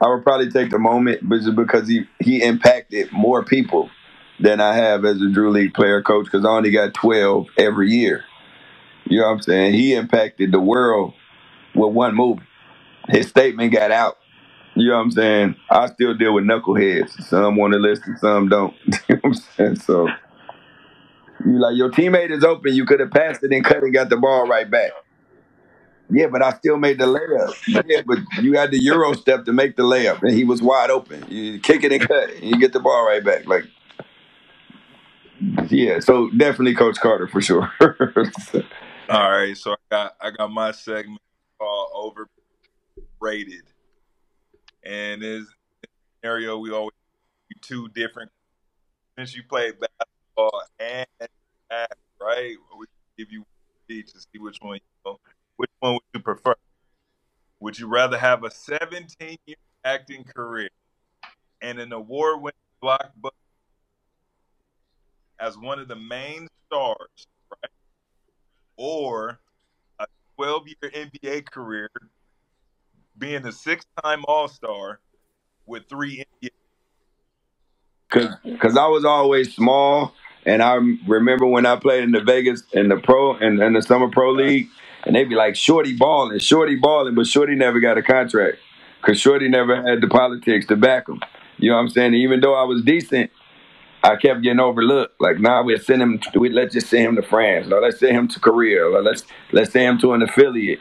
I 0.00 0.08
would 0.08 0.22
probably 0.22 0.50
take 0.50 0.70
the 0.70 0.78
moment, 0.78 1.20
but 1.28 1.40
just 1.40 1.56
because 1.56 1.88
he 1.88 2.06
he 2.20 2.42
impacted 2.42 3.12
more 3.12 3.44
people 3.44 3.90
than 4.40 4.60
I 4.60 4.74
have 4.74 5.04
as 5.04 5.20
a 5.20 5.28
Drew 5.30 5.50
League 5.50 5.74
player 5.74 6.02
coach. 6.02 6.26
Because 6.26 6.44
I 6.44 6.50
only 6.50 6.70
got 6.70 6.94
twelve 6.94 7.48
every 7.58 7.90
year. 7.90 8.24
You 9.06 9.20
know 9.20 9.26
what 9.26 9.32
I'm 9.34 9.42
saying? 9.42 9.74
He 9.74 9.94
impacted 9.94 10.52
the 10.52 10.60
world 10.60 11.14
with 11.74 11.92
one 11.92 12.14
movie. 12.14 12.42
His 13.08 13.28
statement 13.28 13.72
got 13.72 13.90
out. 13.90 14.16
You 14.76 14.88
know 14.88 14.96
what 14.96 15.02
I'm 15.02 15.10
saying? 15.12 15.56
I 15.70 15.86
still 15.86 16.14
deal 16.14 16.34
with 16.34 16.44
knuckleheads. 16.44 17.10
Some 17.24 17.56
want 17.56 17.74
to 17.74 17.78
listen, 17.78 18.16
some 18.18 18.48
don't. 18.48 18.74
you 18.86 18.92
know 19.16 19.20
what 19.22 19.24
I'm 19.24 19.34
saying? 19.34 19.76
So 19.76 20.08
you 21.44 21.60
like 21.60 21.76
your 21.76 21.90
teammate 21.90 22.30
is 22.30 22.44
open. 22.44 22.74
You 22.74 22.86
could 22.86 23.00
have 23.00 23.10
passed 23.10 23.44
it 23.44 23.52
and 23.52 23.64
cut 23.64 23.82
and 23.82 23.92
got 23.92 24.08
the 24.08 24.16
ball 24.16 24.48
right 24.48 24.70
back. 24.70 24.92
Yeah, 26.10 26.26
but 26.26 26.42
I 26.42 26.52
still 26.52 26.76
made 26.76 26.98
the 26.98 27.06
layup. 27.06 27.84
Yeah, 27.86 28.02
but 28.06 28.18
you 28.42 28.54
had 28.54 28.70
the 28.70 28.78
euro 28.78 29.14
step 29.14 29.44
to 29.46 29.52
make 29.52 29.76
the 29.76 29.82
layup, 29.84 30.22
and 30.22 30.32
he 30.32 30.44
was 30.44 30.62
wide 30.62 30.90
open. 30.90 31.24
You 31.28 31.58
kick 31.60 31.82
it 31.84 31.92
and 31.92 32.00
cut, 32.00 32.30
and 32.30 32.44
you 32.44 32.58
get 32.58 32.72
the 32.72 32.80
ball 32.80 33.06
right 33.06 33.24
back. 33.24 33.46
Like, 33.46 33.64
yeah. 35.68 36.00
So 36.00 36.30
definitely 36.30 36.74
Coach 36.74 36.98
Carter 37.00 37.28
for 37.28 37.40
sure. 37.40 37.70
All 39.10 39.30
right, 39.30 39.56
so 39.56 39.72
I 39.72 39.76
got 39.90 40.16
I 40.20 40.30
got 40.30 40.50
my 40.50 40.72
segment 40.72 41.20
called 41.58 42.16
overrated, 43.20 43.64
and 44.82 45.22
is 45.22 45.46
scenario 46.22 46.58
we 46.58 46.70
always 46.70 46.92
two 47.60 47.88
different. 47.88 48.30
Since 49.18 49.36
you 49.36 49.42
played 49.48 49.74
basketball 49.78 50.62
and 50.78 51.06
act, 51.70 51.94
right? 52.20 52.56
We 52.78 52.86
give 53.16 53.30
you 53.30 53.44
each 53.88 54.12
to 54.12 54.20
see 54.20 54.38
which 54.38 54.58
one 54.60 54.76
you 54.76 54.80
know. 55.04 55.18
Which 55.56 55.70
one 55.80 55.94
would 55.94 56.02
you 56.14 56.20
prefer? 56.20 56.54
Would 57.60 57.78
you 57.78 57.88
rather 57.88 58.18
have 58.18 58.42
a 58.44 58.50
17 58.50 59.36
year 59.46 59.56
acting 59.84 60.24
career 60.24 60.70
and 61.60 61.78
an 61.78 61.92
award 61.92 62.40
winning 62.40 62.54
as 62.82 63.10
one 65.64 65.78
of 65.78 65.88
the 65.88 65.96
main 65.96 66.48
stars, 66.66 67.26
right? 67.50 67.70
Or 68.76 69.38
a 69.98 70.06
12 70.36 70.62
year 70.68 70.90
NBA 70.90 71.50
career 71.50 71.90
being 73.16 73.44
a 73.46 73.52
six 73.52 73.84
time 74.02 74.24
All 74.26 74.48
Star 74.48 75.00
with 75.66 75.88
three 75.88 76.24
NBA. 76.42 76.50
Because 78.44 78.76
I 78.76 78.86
was 78.86 79.04
always 79.04 79.54
small, 79.54 80.14
and 80.46 80.62
I 80.62 80.74
remember 81.06 81.46
when 81.46 81.66
I 81.66 81.76
played 81.76 82.04
in 82.04 82.12
the 82.12 82.20
Vegas 82.20 82.62
in 82.72 82.88
the 82.88 82.96
pro 82.96 83.34
and 83.36 83.60
in, 83.60 83.72
the 83.72 83.82
summer 83.82 84.08
pro 84.08 84.30
league, 84.30 84.68
and 85.04 85.16
they'd 85.16 85.28
be 85.28 85.34
like, 85.34 85.56
"Shorty 85.56 85.96
balling, 85.96 86.38
Shorty 86.38 86.76
balling," 86.76 87.16
but 87.16 87.26
Shorty 87.26 87.56
never 87.56 87.80
got 87.80 87.98
a 87.98 88.02
contract 88.02 88.58
because 89.00 89.20
Shorty 89.20 89.48
never 89.48 89.82
had 89.82 90.00
the 90.00 90.06
politics 90.06 90.66
to 90.66 90.76
back 90.76 91.08
him. 91.08 91.20
You 91.58 91.70
know 91.70 91.76
what 91.76 91.82
I'm 91.82 91.88
saying? 91.88 92.14
Even 92.14 92.40
though 92.40 92.54
I 92.54 92.64
was 92.64 92.82
decent, 92.82 93.32
I 94.04 94.16
kept 94.16 94.42
getting 94.42 94.60
overlooked. 94.60 95.20
Like, 95.20 95.40
nah, 95.40 95.62
we'll 95.64 95.78
send 95.78 96.02
him. 96.02 96.20
We 96.36 96.50
let's 96.50 96.74
just 96.74 96.88
send 96.88 97.06
him 97.06 97.16
to 97.16 97.22
France. 97.22 97.68
No, 97.68 97.80
let's 97.80 98.00
send 98.00 98.16
him 98.16 98.28
to 98.28 98.40
Korea. 98.40 98.86
Or 98.86 99.02
let's 99.02 99.24
let's 99.52 99.72
send 99.72 99.86
him 99.86 99.98
to 100.00 100.12
an 100.14 100.22
affiliate. 100.22 100.80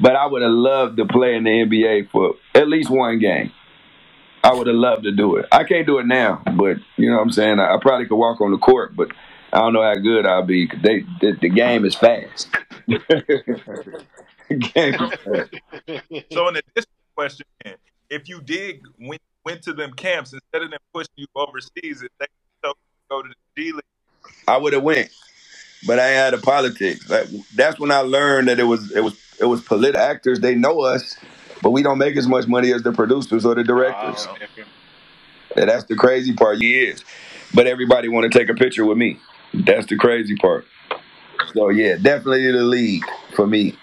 But 0.00 0.16
I 0.16 0.26
would 0.26 0.42
have 0.42 0.52
loved 0.52 0.96
to 0.98 1.06
play 1.06 1.34
in 1.36 1.44
the 1.44 1.50
NBA 1.50 2.10
for 2.10 2.34
at 2.54 2.68
least 2.68 2.90
one 2.90 3.18
game. 3.18 3.52
I 4.44 4.54
would 4.54 4.66
have 4.68 4.76
loved 4.76 5.04
to 5.04 5.12
do 5.12 5.36
it. 5.36 5.46
I 5.52 5.64
can't 5.64 5.86
do 5.86 5.98
it 5.98 6.06
now, 6.06 6.42
but 6.56 6.78
you 6.96 7.10
know 7.10 7.16
what 7.16 7.22
I'm 7.22 7.32
saying. 7.32 7.60
I, 7.60 7.74
I 7.74 7.78
probably 7.80 8.06
could 8.06 8.16
walk 8.16 8.40
on 8.40 8.52
the 8.52 8.58
court, 8.58 8.96
but 8.96 9.08
I 9.52 9.60
don't 9.60 9.74
know 9.74 9.82
how 9.82 9.94
good 9.94 10.26
I'll 10.26 10.44
be. 10.46 10.66
'cause 10.68 10.80
they, 10.82 11.00
the, 11.20 11.36
the 11.40 11.48
game 11.50 11.84
is 11.84 11.94
fast. 11.94 12.48
game 12.88 13.00
is 14.48 15.14
fast. 15.24 15.54
So, 16.32 16.48
an 16.48 16.56
additional 16.56 16.96
question 17.16 17.46
if 18.10 18.28
you 18.28 18.40
did 18.40 18.80
went, 19.00 19.22
went 19.44 19.62
to 19.62 19.72
them 19.72 19.92
camps 19.92 20.32
instead 20.32 20.62
of 20.62 20.70
them 20.70 20.80
pushing 20.92 21.10
you 21.16 21.26
overseas, 21.34 22.02
if 22.02 22.10
they 22.18 22.26
go 23.10 23.22
to 23.22 23.28
the 23.28 23.62
G 23.62 23.72
League, 23.72 23.82
I 24.46 24.56
would 24.56 24.72
have 24.72 24.82
went, 24.82 25.10
but 25.86 25.98
I 25.98 26.06
had 26.06 26.32
the 26.32 26.38
politics. 26.38 27.08
Like, 27.10 27.26
that's 27.54 27.78
when 27.78 27.90
I 27.90 27.98
learned 27.98 28.48
that 28.48 28.58
it 28.58 28.64
was 28.64 28.92
it 28.92 29.02
was 29.02 29.20
it 29.40 29.46
was 29.46 29.60
political 29.60 30.00
actors. 30.00 30.40
They 30.40 30.54
know 30.54 30.80
us, 30.80 31.16
but 31.62 31.70
we 31.70 31.82
don't 31.82 31.98
make 31.98 32.16
as 32.16 32.28
much 32.28 32.46
money 32.46 32.72
as 32.72 32.82
the 32.82 32.92
producers 32.92 33.44
or 33.44 33.54
the 33.54 33.64
directors. 33.64 34.26
And 35.56 35.68
that's 35.68 35.84
the 35.84 35.96
crazy 35.96 36.32
part. 36.32 36.58
Years, 36.58 37.04
but 37.52 37.66
everybody 37.66 38.08
want 38.08 38.30
to 38.30 38.38
take 38.38 38.48
a 38.48 38.54
picture 38.54 38.84
with 38.84 38.96
me. 38.96 39.18
That's 39.52 39.86
the 39.86 39.96
crazy 39.96 40.36
part. 40.36 40.66
So 41.54 41.70
yeah, 41.70 41.96
definitely 41.96 42.50
the 42.52 42.62
league 42.62 43.04
for 43.34 43.46
me. 43.46 43.76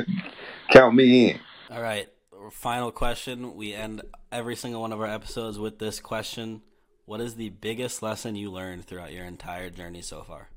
Count 0.72 0.96
me 0.96 1.30
in. 1.30 1.40
All 1.70 1.80
right. 1.80 2.08
Final 2.50 2.90
question. 2.90 3.54
We 3.54 3.74
end 3.74 4.02
every 4.32 4.56
single 4.56 4.80
one 4.80 4.92
of 4.92 5.00
our 5.00 5.06
episodes 5.06 5.58
with 5.58 5.78
this 5.78 6.00
question. 6.00 6.62
What 7.08 7.22
is 7.22 7.36
the 7.36 7.48
biggest 7.48 8.02
lesson 8.02 8.36
you 8.36 8.50
learned 8.50 8.84
throughout 8.84 9.14
your 9.14 9.24
entire 9.24 9.70
journey 9.70 10.02
so 10.02 10.20
far? 10.20 10.50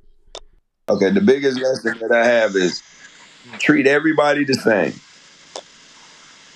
Okay, 0.90 1.10
the 1.10 1.22
biggest 1.22 1.57
lesson 1.57 1.98
that 1.99 2.11
I 2.11 2.26
have 2.26 2.57
is 2.57 2.84
treat 3.57 3.88
everybody 3.88 4.44
the 4.44 4.56
same. 4.56 4.94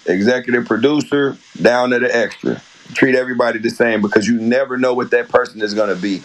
Executive 0.05 0.65
producer 0.65 1.37
down 1.61 1.91
to 1.91 1.99
the 1.99 2.13
extra. 2.13 2.61
Treat 2.93 3.15
everybody 3.15 3.59
the 3.59 3.69
same 3.69 4.01
because 4.01 4.27
you 4.27 4.37
never 4.37 4.75
know 4.75 4.93
what 4.93 5.11
that 5.11 5.29
person 5.29 5.61
is 5.61 5.73
gonna 5.73 5.95
be. 5.95 6.21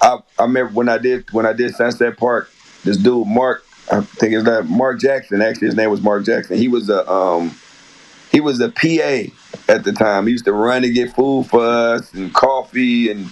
I, 0.00 0.18
I 0.38 0.42
remember 0.44 0.72
when 0.72 0.88
I 0.88 0.98
did 0.98 1.28
when 1.32 1.44
I 1.44 1.54
did 1.54 1.74
Sunset 1.74 2.16
Park, 2.16 2.52
this 2.84 2.98
dude 2.98 3.26
Mark, 3.26 3.66
I 3.90 4.02
think 4.02 4.32
his 4.32 4.44
name 4.44 4.70
Mark 4.70 5.00
Jackson. 5.00 5.42
Actually, 5.42 5.66
his 5.66 5.76
name 5.76 5.90
was 5.90 6.02
Mark 6.02 6.24
Jackson. 6.24 6.56
He 6.56 6.68
was 6.68 6.88
a 6.88 7.10
um, 7.10 7.52
he 8.30 8.38
was 8.38 8.60
a 8.60 8.68
PA 8.68 9.32
at 9.68 9.84
the 9.84 9.92
time. 9.92 10.26
He 10.26 10.32
used 10.32 10.44
to 10.46 10.52
run 10.52 10.84
and 10.84 10.94
get 10.94 11.14
food 11.14 11.46
for 11.46 11.64
us 11.64 12.12
and 12.14 12.32
coffee 12.34 13.10
and 13.10 13.30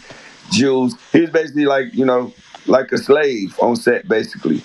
juice. 0.53 0.95
He 1.13 1.21
was 1.21 1.31
basically 1.31 1.67
like 1.67 1.95
you 1.95 2.05
know 2.05 2.33
like 2.67 2.93
a 2.93 2.99
slave 2.99 3.59
on 3.61 3.77
set, 3.77 4.09
basically 4.09 4.63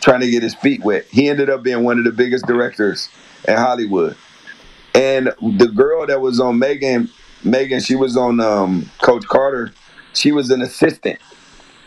trying 0.00 0.20
to 0.20 0.30
get 0.30 0.42
his 0.42 0.54
feet 0.54 0.82
wet. 0.84 1.06
He 1.10 1.28
ended 1.28 1.48
up 1.48 1.62
being 1.62 1.84
one 1.84 1.98
of 1.98 2.04
the 2.04 2.12
biggest 2.12 2.46
directors 2.46 3.08
in 3.46 3.56
Hollywood. 3.56 4.16
And 4.94 5.32
the 5.40 5.68
girl 5.74 6.06
that 6.06 6.20
was 6.20 6.40
on 6.40 6.58
Megan, 6.58 7.08
Megan, 7.44 7.80
she 7.80 7.94
was 7.94 8.16
on 8.16 8.40
um, 8.40 8.90
Coach 9.00 9.24
Carter. 9.26 9.72
She 10.12 10.32
was 10.32 10.50
an 10.50 10.60
assistant. 10.60 11.18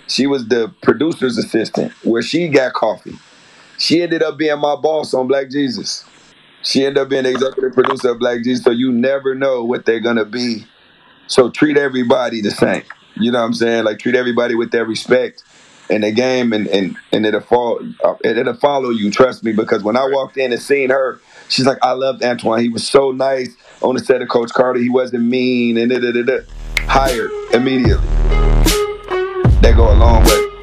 She 0.07 0.27
was 0.27 0.47
the 0.47 0.73
producer's 0.81 1.37
assistant, 1.37 1.91
where 2.03 2.21
she 2.21 2.47
got 2.47 2.73
coffee. 2.73 3.17
She 3.77 4.01
ended 4.01 4.23
up 4.23 4.37
being 4.37 4.59
my 4.59 4.75
boss 4.75 5.13
on 5.13 5.27
Black 5.27 5.49
Jesus. 5.49 6.05
She 6.65 6.85
ended 6.85 7.01
up 7.03 7.09
being 7.09 7.25
executive 7.25 7.73
producer 7.73 8.09
of 8.09 8.19
Black 8.19 8.43
Jesus. 8.43 8.63
So 8.65 8.71
you 8.71 8.91
never 8.91 9.35
know 9.35 9.63
what 9.63 9.85
they're 9.85 9.99
gonna 9.99 10.25
be. 10.25 10.65
So 11.27 11.49
treat 11.49 11.77
everybody 11.77 12.41
the 12.41 12.51
same. 12.51 12.83
You 13.15 13.31
know 13.31 13.39
what 13.39 13.45
I'm 13.45 13.53
saying? 13.53 13.85
Like 13.85 13.99
treat 13.99 14.15
everybody 14.15 14.55
with 14.55 14.71
their 14.71 14.85
respect 14.85 15.43
in 15.89 16.01
the 16.01 16.11
game, 16.11 16.51
and 16.53 16.67
and 16.67 16.97
and 17.11 17.25
it'll 17.25 17.41
fall. 17.41 17.79
uh, 18.03 18.15
It'll 18.23 18.53
follow 18.55 18.89
you. 18.89 19.11
Trust 19.11 19.43
me, 19.43 19.53
because 19.53 19.83
when 19.83 19.95
I 19.95 20.05
walked 20.09 20.37
in 20.37 20.51
and 20.51 20.61
seen 20.61 20.89
her, 20.89 21.19
she's 21.47 21.65
like, 21.67 21.77
I 21.83 21.91
loved 21.91 22.21
Antwon. 22.23 22.61
He 22.61 22.69
was 22.69 22.87
so 22.87 23.11
nice 23.11 23.55
on 23.81 23.95
the 23.95 24.03
set 24.03 24.21
of 24.21 24.29
Coach 24.29 24.51
Carter. 24.51 24.79
He 24.79 24.89
wasn't 24.89 25.23
mean 25.23 25.77
and 25.77 25.91
da 25.91 25.99
da 25.99 26.11
da 26.11 26.23
da. 26.23 26.37
Hired 26.87 27.31
immediately. 27.53 28.07
That 29.61 29.73
go 29.75 29.91
a 29.91 29.95
long 29.95 30.23
way. 30.23 30.54